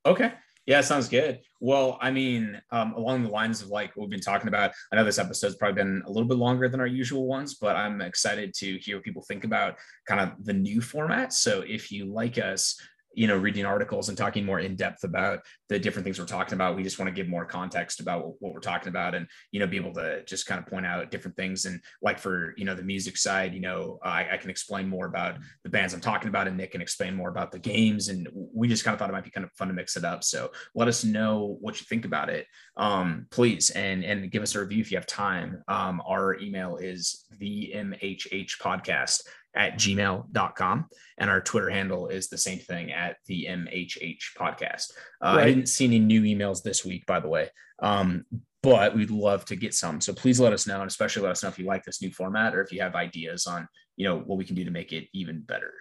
Okay. 0.07 0.33
Yeah, 0.65 0.81
sounds 0.81 1.09
good. 1.09 1.41
Well, 1.59 1.99
I 2.01 2.13
mean, 2.13 2.61
um, 2.71 2.93
along 2.95 3.25
the 3.25 3.31
lines 3.31 3.63
of 3.63 3.69
like 3.69 3.97
what 3.97 4.05
we've 4.05 4.11
been 4.11 4.21
talking 4.21 4.47
about, 4.47 4.71
I 4.93 4.97
know 4.97 5.05
this 5.05 5.19
episode's 5.19 5.57
probably 5.57 5.83
been 5.83 6.03
a 6.07 6.11
little 6.11 6.29
bit 6.29 6.37
longer 6.37 6.69
than 6.69 6.79
our 6.79 6.87
usual 6.87 7.27
ones, 7.27 7.55
but 7.55 7.75
I'm 7.75 8.01
excited 8.01 8.55
to 8.55 8.79
hear 8.79 8.97
what 8.97 9.05
people 9.05 9.23
think 9.23 9.43
about 9.43 9.77
kind 10.07 10.21
of 10.21 10.45
the 10.45 10.53
new 10.53 10.81
format. 10.81 11.33
So 11.33 11.65
if 11.67 11.91
you 11.91 12.05
like 12.05 12.39
us, 12.39 12.81
you 13.15 13.27
know, 13.27 13.37
reading 13.37 13.65
articles 13.65 14.09
and 14.09 14.19
talking 14.19 14.45
more 14.45 14.61
in 14.61 14.77
depth 14.77 15.05
about 15.05 15.41
the 15.69 15.79
different 15.79 16.05
things 16.05 16.19
we're 16.19 16.27
talking 16.27 16.55
about, 16.55 16.77
we 16.77 16.83
just 16.83 16.99
want 16.99 17.09
to 17.09 17.15
give 17.15 17.29
more 17.29 17.45
context 17.45 18.01
about 18.01 18.41
what, 18.41 18.53
we're 18.53 18.61
talking 18.61 18.89
about 18.89 19.15
and, 19.15 19.27
you 19.51 19.61
know, 19.61 19.67
be 19.67 19.77
able 19.77 19.93
to 19.95 20.23
just 20.25 20.47
kind 20.47 20.59
of 20.59 20.67
point 20.67 20.85
out 20.85 21.11
different 21.11 21.37
things. 21.37 21.65
And 21.65 21.81
like 22.03 22.19
for, 22.19 22.55
you 22.57 22.65
know, 22.65 22.75
the 22.75 22.83
music 22.83 23.17
side, 23.17 23.55
you 23.55 23.61
know, 23.61 23.99
I, 24.03 24.29
I 24.33 24.37
can 24.37 24.51
explain 24.51 24.89
more 24.89 25.07
about 25.07 25.37
the 25.65 25.71
bands 25.71 25.95
I'm 25.95 26.01
talking 26.01 26.29
about 26.29 26.49
and 26.49 26.57
Nick 26.57 26.73
can 26.73 26.83
explain 26.83 27.15
more 27.15 27.31
about 27.31 27.51
the 27.51 27.59
games. 27.59 28.09
And 28.09 28.29
we 28.33 28.69
just 28.69 28.85
kind 28.85 28.93
of 28.93 28.99
thought 28.99 29.09
it 29.09 29.15
might 29.15 29.25
be 29.25 29.31
kind 29.31 29.45
of 29.45 29.53
fun 29.53 29.69
to 29.69 29.75
mix 29.75 29.97
it 29.97 30.05
up. 30.05 30.23
So 30.23 30.51
let 30.75 30.89
us 30.89 31.05
know 31.05 31.57
what 31.61 31.81
you 31.81 31.87
think 31.89 32.05
about 32.05 32.29
it. 32.29 32.47
Um, 32.77 33.27
please, 33.31 33.71
and, 33.71 34.05
and 34.05 34.31
give 34.31 34.43
us 34.43 34.55
a 34.55 34.61
review 34.61 34.81
if 34.81 34.91
you 34.91 34.99
have 34.99 35.07
time. 35.07 35.63
Um, 35.69 36.03
our 36.07 36.39
email 36.39 36.77
is 36.77 37.25
the 37.39 37.73
MHH 37.75 38.59
podcast 38.61 39.23
at 39.55 39.75
gmail.com. 39.75 40.87
And 41.19 41.31
our 41.31 41.41
Twitter 41.41 41.71
handle 41.71 42.09
is 42.09 42.29
the 42.29 42.39
same 42.39 42.59
thing 42.59 42.93
at 42.93 43.17
the 43.27 43.47
MHH 43.49 44.23
podcast. 44.39 44.93
Uh, 45.21 45.37
I 45.39 45.45
didn't 45.47 45.67
see 45.67 45.85
any 45.85 45.99
new 45.99 46.23
emails 46.23 46.63
this 46.63 46.85
week, 46.85 47.07
by 47.07 47.21
the 47.21 47.29
way. 47.29 47.49
Um, 47.81 48.25
but 48.63 48.95
we'd 48.95 49.11
love 49.11 49.45
to 49.47 49.57
get 49.57 49.75
some. 49.75 50.01
So 50.01 50.13
please 50.13 50.39
let 50.39 50.53
us 50.53 50.67
know, 50.67 50.81
and 50.81 50.89
especially 50.89 51.23
let 51.23 51.33
us 51.33 51.43
know 51.43 51.49
if 51.49 51.59
you 51.59 51.67
like 51.67 51.85
this 51.85 52.01
new 52.01 52.11
format 52.13 52.55
or 52.55 52.63
if 52.63 52.73
you 52.73 52.81
have 52.81 52.95
ideas 52.95 53.47
on, 53.47 53.67
you 53.97 54.07
know, 54.07 54.19
what 54.21 54.39
we 54.39 54.45
can 54.45 54.55
do 54.55 54.65
to 54.65 54.71
make 54.71 54.93
it 54.93 55.09
even 55.13 55.41
better. 55.41 55.73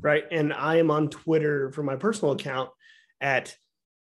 Right. 0.00 0.24
And 0.30 0.52
I 0.52 0.76
am 0.76 0.90
on 0.90 1.10
Twitter 1.10 1.70
for 1.72 1.82
my 1.82 1.96
personal 1.96 2.32
account 2.32 2.70
at 3.20 3.54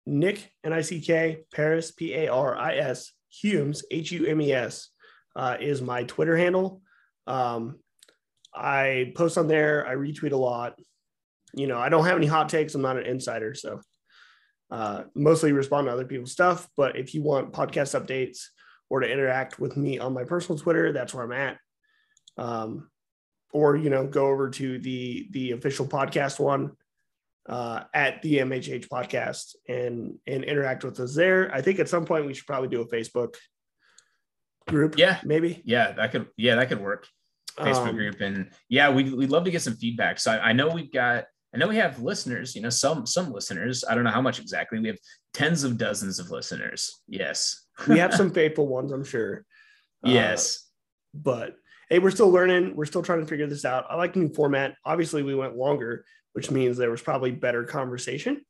Nick 0.06 0.52
N 0.64 0.74
I 0.74 0.82
C 0.82 1.02
K 1.02 1.42
Paris 1.54 1.92
P 1.92 2.14
A 2.14 2.28
R 2.28 2.56
I 2.56 2.76
S 2.76 3.12
Humes 3.42 3.84
H 3.92 4.12
U 4.12 4.26
M 4.26 4.42
E 4.42 4.54
S 4.54 4.90
uh, 5.36 5.58
is 5.60 5.82
my 5.82 6.04
Twitter 6.04 6.38
handle. 6.38 6.82
Um, 7.28 7.80
I 8.54 9.14
post 9.16 9.38
on 9.38 9.48
there. 9.48 9.88
I 9.88 9.96
retweet 9.96 10.32
a 10.32 10.38
lot. 10.38 10.80
You 11.54 11.68
know, 11.68 11.78
I 11.78 11.90
don't 11.90 12.06
have 12.06 12.18
any 12.18 12.28
hot 12.28 12.50
takes. 12.50 12.76
I'm 12.76 12.82
not 12.82 12.98
an 12.98 13.06
insider, 13.06 13.54
so 13.54 13.82
Uh, 14.72 15.04
mostly 15.16 15.52
respond 15.52 15.88
to 15.88 15.92
other 15.92 16.06
people's 16.06 16.32
stuff, 16.32 16.70
but 16.78 16.96
if 16.96 17.16
you 17.16 17.24
want 17.24 17.52
podcast 17.54 18.00
updates 18.00 18.50
or 18.88 19.00
to 19.00 19.12
interact 19.12 19.60
with 19.60 19.76
me 19.76 19.98
on 19.98 20.14
my 20.14 20.24
personal 20.24 20.60
Twitter, 20.60 20.94
that's 20.94 21.12
where 21.12 21.24
I'm 21.24 21.32
at. 21.32 21.58
Um, 22.38 22.92
or 23.52 23.76
you 23.76 23.90
know, 23.90 24.06
go 24.06 24.28
over 24.28 24.52
to 24.52 24.78
the 24.78 25.28
the 25.32 25.52
official 25.54 25.88
podcast 25.88 26.40
one 26.40 26.74
uh, 27.48 27.86
at 27.96 28.22
the 28.22 28.38
MHH 28.38 28.88
podcast 28.90 29.56
and 29.68 30.20
and 30.28 30.44
interact 30.44 30.84
with 30.84 31.00
us 31.00 31.16
there. 31.16 31.52
I 31.52 31.62
think 31.62 31.80
at 31.80 31.90
some 31.90 32.06
point 32.06 32.28
we 32.28 32.36
should 32.36 32.46
probably 32.46 32.70
do 32.70 32.82
a 32.82 32.88
Facebook 32.88 33.34
group. 34.68 35.00
Yeah, 35.00 35.20
maybe. 35.24 35.64
Yeah, 35.66 35.94
that 35.94 36.12
could. 36.12 36.28
Yeah, 36.38 36.56
that 36.58 36.70
could 36.70 36.82
work. 36.82 37.08
Facebook 37.60 37.90
um, 37.90 37.96
group 37.96 38.22
and 38.22 38.50
yeah, 38.70 38.90
we 38.90 39.14
we'd 39.14 39.30
love 39.30 39.44
to 39.46 39.52
get 39.52 39.62
some 39.62 39.76
feedback. 39.76 40.20
So 40.20 40.32
I, 40.32 40.50
I 40.50 40.54
know 40.54 40.70
we've 40.70 40.92
got. 40.92 41.26
I 41.54 41.58
know 41.58 41.68
we 41.68 41.78
have 41.78 42.00
listeners. 42.00 42.56
You 42.56 42.62
know, 42.62 42.70
some 42.70 43.06
some 43.06 43.32
listeners. 43.32 43.84
I 43.90 43.96
don't 43.96 44.04
know 44.04 44.12
how 44.12 44.22
much 44.22 44.40
exactly. 44.40 44.80
We 44.80 44.88
have 44.88 45.00
tens 45.34 45.64
of 45.64 45.78
dozens 45.78 46.20
of 46.20 46.30
listeners. 46.30 47.02
Yes, 47.08 47.66
we 47.88 48.00
have 48.00 48.14
some 48.14 48.32
faithful 48.32 48.68
ones. 48.68 48.92
I'm 48.92 49.04
sure. 49.04 49.46
Yes, 50.02 50.56
uh, 50.56 51.20
but 51.22 51.56
hey, 51.90 52.00
we're 52.00 52.12
still 52.12 52.30
learning. 52.30 52.74
We're 52.74 52.86
still 52.86 53.04
trying 53.04 53.20
to 53.20 53.26
figure 53.26 53.48
this 53.48 53.66
out. 53.66 53.86
I 53.90 53.96
like 53.96 54.16
new 54.16 54.30
format. 54.30 54.76
Obviously, 54.86 55.24
we 55.24 55.36
went 55.36 55.58
longer, 55.58 56.06
which 56.32 56.52
means 56.52 56.78
there 56.78 56.90
was 56.90 57.02
probably 57.02 57.32
better 57.32 57.66
conversation. 57.66 58.46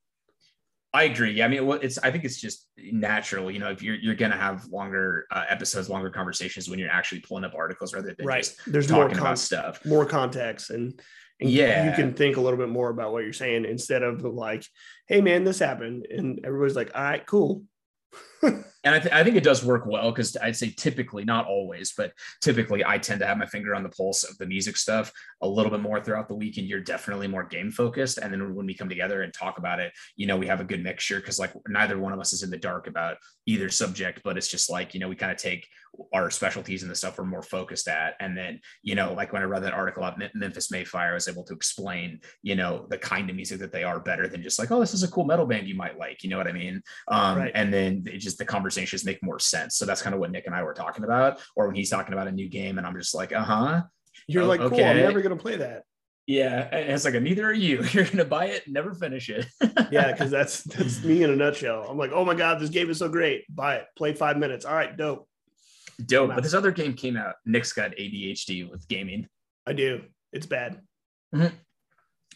I 0.92 1.04
agree. 1.04 1.32
Yeah, 1.32 1.46
I 1.46 1.48
mean, 1.50 1.70
it's. 1.84 2.00
I 2.00 2.10
think 2.10 2.24
it's 2.24 2.42
just 2.42 2.68
natural. 2.78 3.52
You 3.52 3.60
know, 3.60 3.70
if 3.70 3.84
you're 3.84 3.96
you're 3.96 4.16
gonna 4.16 4.38
have 4.38 4.66
longer 4.68 5.28
uh, 5.30 5.46
episodes, 5.48 5.88
longer 5.88 6.10
conversations 6.10 6.68
when 6.68 6.80
you're 6.80 6.90
actually 6.90 7.20
pulling 7.20 7.44
up 7.44 7.54
articles 7.56 7.94
rather 7.94 8.14
than 8.16 8.26
right. 8.26 8.52
There's 8.66 8.88
talking 8.88 9.02
more 9.02 9.10
con- 9.10 9.20
about 9.20 9.40
stuff, 9.40 9.86
more 9.86 10.06
context, 10.06 10.72
and, 10.72 11.00
and 11.40 11.50
yeah, 11.50 11.88
you 11.88 11.96
can 11.96 12.14
think 12.14 12.38
a 12.38 12.42
little 12.42 12.58
bit 12.58 12.70
more 12.70 12.90
about 12.90 13.12
what 13.12 13.24
you're 13.24 13.34
saying 13.34 13.66
instead 13.66 14.02
of 14.02 14.24
like, 14.24 14.66
"Hey, 15.08 15.22
man, 15.22 15.44
this 15.44 15.60
happened," 15.60 16.08
and 16.10 16.40
everybody's 16.44 16.76
like, 16.76 16.90
"All 16.96 17.04
right, 17.04 17.26
cool." 17.26 17.64
And 18.42 18.96
I, 18.96 19.00
th- 19.00 19.14
I, 19.14 19.24
think 19.24 19.36
it 19.36 19.44
does 19.44 19.64
work 19.64 19.86
well 19.86 20.12
because 20.12 20.38
I'd 20.38 20.56
say 20.56 20.70
typically, 20.70 21.26
not 21.26 21.48
always, 21.48 21.94
but 21.98 22.14
typically 22.42 22.86
I 22.86 22.98
tend 22.98 23.20
to 23.20 23.28
have 23.28 23.38
my 23.38 23.46
finger 23.46 23.76
on 23.76 23.84
the 23.84 23.90
pulse 23.90 24.24
of 24.24 24.38
the 24.38 24.46
music 24.46 24.78
stuff 24.78 25.12
a 25.42 25.48
little 25.48 25.72
bit 25.72 25.82
more 25.82 26.02
throughout 26.02 26.28
the 26.28 26.36
week. 26.36 26.58
And 26.58 26.68
you're 26.68 26.80
definitely 26.80 27.28
more 27.28 27.44
game 27.44 27.72
focused. 27.72 28.18
And 28.18 28.32
then 28.32 28.56
when 28.56 28.66
we 28.66 28.74
come 28.74 28.90
together 28.90 29.22
and 29.22 29.34
talk 29.34 29.58
about 29.58 29.80
it, 29.80 29.92
you 30.16 30.28
know, 30.28 30.38
we 30.38 30.48
have 30.48 30.62
a 30.62 30.66
good 30.66 30.84
mixture 30.84 31.20
because 31.20 31.40
like 31.40 31.52
neither 31.68 32.00
one 32.00 32.14
of 32.14 32.20
us 32.20 32.34
is 32.34 32.44
in 32.44 32.50
the 32.50 32.58
dark 32.58 32.88
about 32.88 33.18
either 33.46 33.70
subject, 33.70 34.22
but 34.24 34.38
it's 34.38 34.48
just 34.48 34.70
like, 34.70 34.94
you 34.94 35.00
know, 35.00 35.10
we 35.10 35.16
kind 35.16 35.32
of 35.32 35.38
take 35.38 35.68
our 36.14 36.30
specialties 36.30 36.84
and 36.84 36.92
the 36.92 36.96
stuff 36.96 37.18
we're 37.18 37.26
more 37.26 37.42
focused 37.42 37.88
at. 37.88 38.16
And 38.20 38.38
then, 38.38 38.60
you 38.84 38.96
know, 38.96 39.14
like 39.14 39.34
when 39.34 39.42
I 39.42 39.46
read 39.46 39.64
that 39.64 39.74
article 39.74 40.04
about 40.04 40.22
Memphis 40.36 40.72
May 40.72 40.84
Fire, 40.84 41.12
I 41.12 41.16
was 41.16 41.28
able 41.28 41.44
to 41.46 41.54
explain, 41.54 42.20
you 42.44 42.56
know, 42.56 42.86
the 42.90 42.98
kind 42.98 43.30
of 43.30 43.36
music 43.36 43.60
that 43.60 43.72
they 43.72 43.84
are 43.84 44.00
better 44.00 44.28
than 44.28 44.44
just 44.44 44.60
like, 44.60 44.72
oh, 44.72 44.80
this 44.80 44.94
is 44.94 45.04
a 45.04 45.12
cool 45.12 45.26
metal 45.26 45.46
band 45.46 45.68
you 45.68 45.76
might 45.76 45.98
like, 45.98 46.24
you 46.24 46.30
know 46.30 46.38
what 46.38 46.48
I 46.48 46.52
mean? 46.52 46.82
Um, 47.08 47.38
right. 47.38 47.52
And 47.56 47.74
then 47.74 48.04
it 48.06 48.20
just 48.20 48.29
the 48.36 48.46
conversations 48.46 49.06
make 49.06 49.22
more 49.24 49.40
sense. 49.40 49.76
So 49.76 49.86
that's 49.86 50.02
kind 50.02 50.14
of 50.14 50.20
what 50.20 50.32
Nick 50.32 50.46
and 50.46 50.56
I 50.56 50.64
were 50.64 50.74
talking 50.74 51.04
about. 51.04 51.40
Or 51.56 51.68
when 51.68 51.76
he's 51.76 51.90
talking 51.90 52.14
about 52.14 52.28
a 52.28 52.32
new 52.32 52.50
game 52.50 52.78
and 52.78 52.86
I'm 52.88 52.96
just 52.98 53.16
like, 53.16 53.32
uh 53.32 53.44
huh. 53.44 53.84
You're 54.28 54.44
oh, 54.44 54.48
like, 54.48 54.60
cool, 54.60 54.68
okay. 54.68 54.90
I'm 54.90 54.98
never 54.98 55.22
going 55.22 55.36
to 55.36 55.42
play 55.42 55.58
that. 55.58 55.84
Yeah, 56.30 56.70
and 56.72 56.92
it's 56.92 57.06
like 57.06 57.16
neither 57.16 57.44
are 57.44 57.52
you. 57.52 57.84
You're 57.92 58.04
gonna 58.04 58.24
buy 58.24 58.46
it, 58.46 58.68
never 58.68 58.94
finish 58.94 59.32
it. 59.32 59.48
yeah, 59.92 60.12
because 60.12 60.30
that's 60.30 60.62
that's 60.62 61.04
me 61.04 61.24
in 61.24 61.32
a 61.32 61.36
nutshell. 61.36 61.88
I'm 61.90 61.98
like, 61.98 62.12
oh 62.14 62.24
my 62.24 62.36
god, 62.36 62.60
this 62.60 62.70
game 62.70 62.88
is 62.92 63.00
so 63.00 63.10
great. 63.10 63.46
Buy 63.50 63.78
it. 63.78 63.88
Play 63.98 64.14
five 64.14 64.38
minutes. 64.38 64.64
All 64.64 64.76
right, 64.76 64.96
dope. 64.96 65.28
Dope. 66.06 66.36
But 66.36 66.44
this 66.44 66.54
other 66.54 66.70
game 66.70 66.94
came 66.94 67.18
out. 67.18 67.34
Nick's 67.48 67.74
got 67.74 67.96
ADHD 67.96 68.70
with 68.70 68.88
gaming. 68.88 69.28
I 69.66 69.74
do. 69.74 70.04
It's 70.32 70.46
bad. 70.46 70.80
Mm-hmm. 71.34 71.56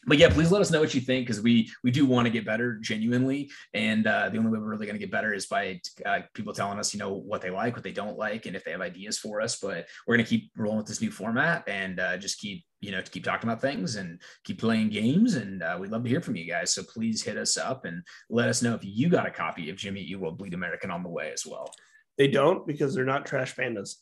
But 0.05 0.17
yeah, 0.17 0.29
please 0.29 0.51
let 0.51 0.61
us 0.61 0.71
know 0.71 0.79
what 0.79 0.93
you 0.93 1.01
think 1.01 1.27
because 1.27 1.41
we 1.41 1.69
we 1.83 1.91
do 1.91 2.05
want 2.05 2.25
to 2.25 2.31
get 2.31 2.45
better 2.45 2.75
genuinely, 2.75 3.51
and 3.73 4.05
uh, 4.07 4.29
the 4.29 4.37
only 4.37 4.51
way 4.51 4.59
we're 4.59 4.69
really 4.69 4.85
going 4.85 4.95
to 4.95 4.99
get 4.99 5.11
better 5.11 5.33
is 5.33 5.45
by 5.45 5.79
uh, 6.05 6.21
people 6.33 6.53
telling 6.53 6.79
us, 6.79 6.93
you 6.93 6.99
know, 6.99 7.13
what 7.13 7.41
they 7.41 7.49
like, 7.49 7.75
what 7.75 7.83
they 7.83 7.91
don't 7.91 8.17
like, 8.17 8.45
and 8.45 8.55
if 8.55 8.63
they 8.63 8.71
have 8.71 8.81
ideas 8.81 9.17
for 9.17 9.41
us. 9.41 9.57
But 9.59 9.87
we're 10.07 10.15
going 10.15 10.25
to 10.25 10.29
keep 10.29 10.51
rolling 10.57 10.77
with 10.77 10.87
this 10.87 11.01
new 11.01 11.11
format 11.11 11.67
and 11.67 11.99
uh, 11.99 12.17
just 12.17 12.39
keep 12.39 12.63
you 12.81 12.91
know 12.91 13.01
to 13.01 13.11
keep 13.11 13.23
talking 13.23 13.49
about 13.49 13.61
things 13.61 13.95
and 13.95 14.21
keep 14.43 14.59
playing 14.59 14.89
games 14.89 15.35
and 15.35 15.63
uh, 15.63 15.77
we'd 15.79 15.89
love 15.89 16.03
to 16.03 16.09
hear 16.09 16.19
from 16.19 16.35
you 16.35 16.43
guys 16.43 16.73
so 16.73 16.83
please 16.83 17.23
hit 17.23 17.37
us 17.37 17.55
up 17.55 17.85
and 17.85 18.03
let 18.29 18.49
us 18.49 18.61
know 18.61 18.73
if 18.73 18.81
you 18.83 19.07
got 19.07 19.25
a 19.25 19.31
copy 19.31 19.69
of 19.69 19.77
Jimmy 19.77 20.01
Eat 20.01 20.19
World 20.19 20.37
bleed 20.37 20.53
american 20.53 20.91
on 20.91 21.01
the 21.01 21.07
way 21.07 21.31
as 21.31 21.45
well 21.45 21.73
they 22.17 22.27
don't 22.27 22.65
because 22.67 22.93
they're 22.93 23.05
not 23.05 23.25
trash 23.25 23.55
pandas. 23.55 23.95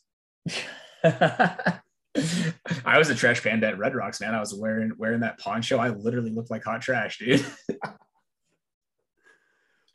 I 2.84 2.98
was 2.98 3.08
a 3.08 3.14
trash 3.14 3.42
panda 3.42 3.68
at 3.68 3.78
Red 3.78 3.94
Rocks, 3.94 4.20
man. 4.20 4.34
I 4.34 4.40
was 4.40 4.54
wearing 4.54 4.92
wearing 4.98 5.20
that 5.20 5.38
poncho. 5.38 5.78
I 5.78 5.88
literally 5.88 6.30
looked 6.30 6.50
like 6.50 6.64
hot 6.64 6.82
trash, 6.82 7.18
dude. 7.18 7.44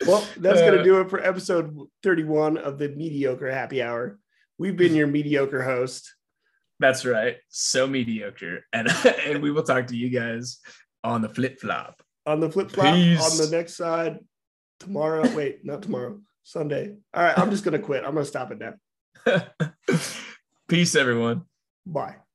well, 0.06 0.26
that's 0.36 0.60
gonna 0.60 0.78
uh, 0.78 0.82
do 0.82 1.00
it 1.00 1.10
for 1.10 1.20
episode 1.24 1.76
31 2.02 2.58
of 2.58 2.78
the 2.78 2.88
mediocre 2.88 3.50
happy 3.50 3.82
hour. 3.82 4.18
We've 4.58 4.76
been 4.76 4.94
your 4.94 5.06
mediocre 5.06 5.62
host. 5.62 6.12
That's 6.80 7.04
right. 7.04 7.36
So 7.48 7.86
mediocre. 7.86 8.64
And 8.72 8.88
and 9.24 9.42
we 9.42 9.50
will 9.50 9.62
talk 9.62 9.86
to 9.88 9.96
you 9.96 10.10
guys 10.10 10.58
on 11.04 11.22
the 11.22 11.28
flip 11.28 11.60
flop. 11.60 12.02
On 12.26 12.40
the 12.40 12.50
flip 12.50 12.70
flop 12.70 12.94
on 12.94 13.36
the 13.36 13.48
next 13.50 13.76
side 13.76 14.18
tomorrow. 14.80 15.28
Wait, 15.34 15.64
not 15.64 15.82
tomorrow. 15.82 16.20
Sunday. 16.42 16.96
All 17.14 17.22
right, 17.22 17.38
I'm 17.38 17.50
just 17.50 17.62
gonna 17.64 17.78
quit. 17.78 18.04
I'm 18.04 18.14
gonna 18.14 18.24
stop 18.24 18.50
it 18.50 18.58
now. 18.58 18.74
Peace, 20.68 20.94
everyone. 20.94 21.42
Bye. 21.92 22.27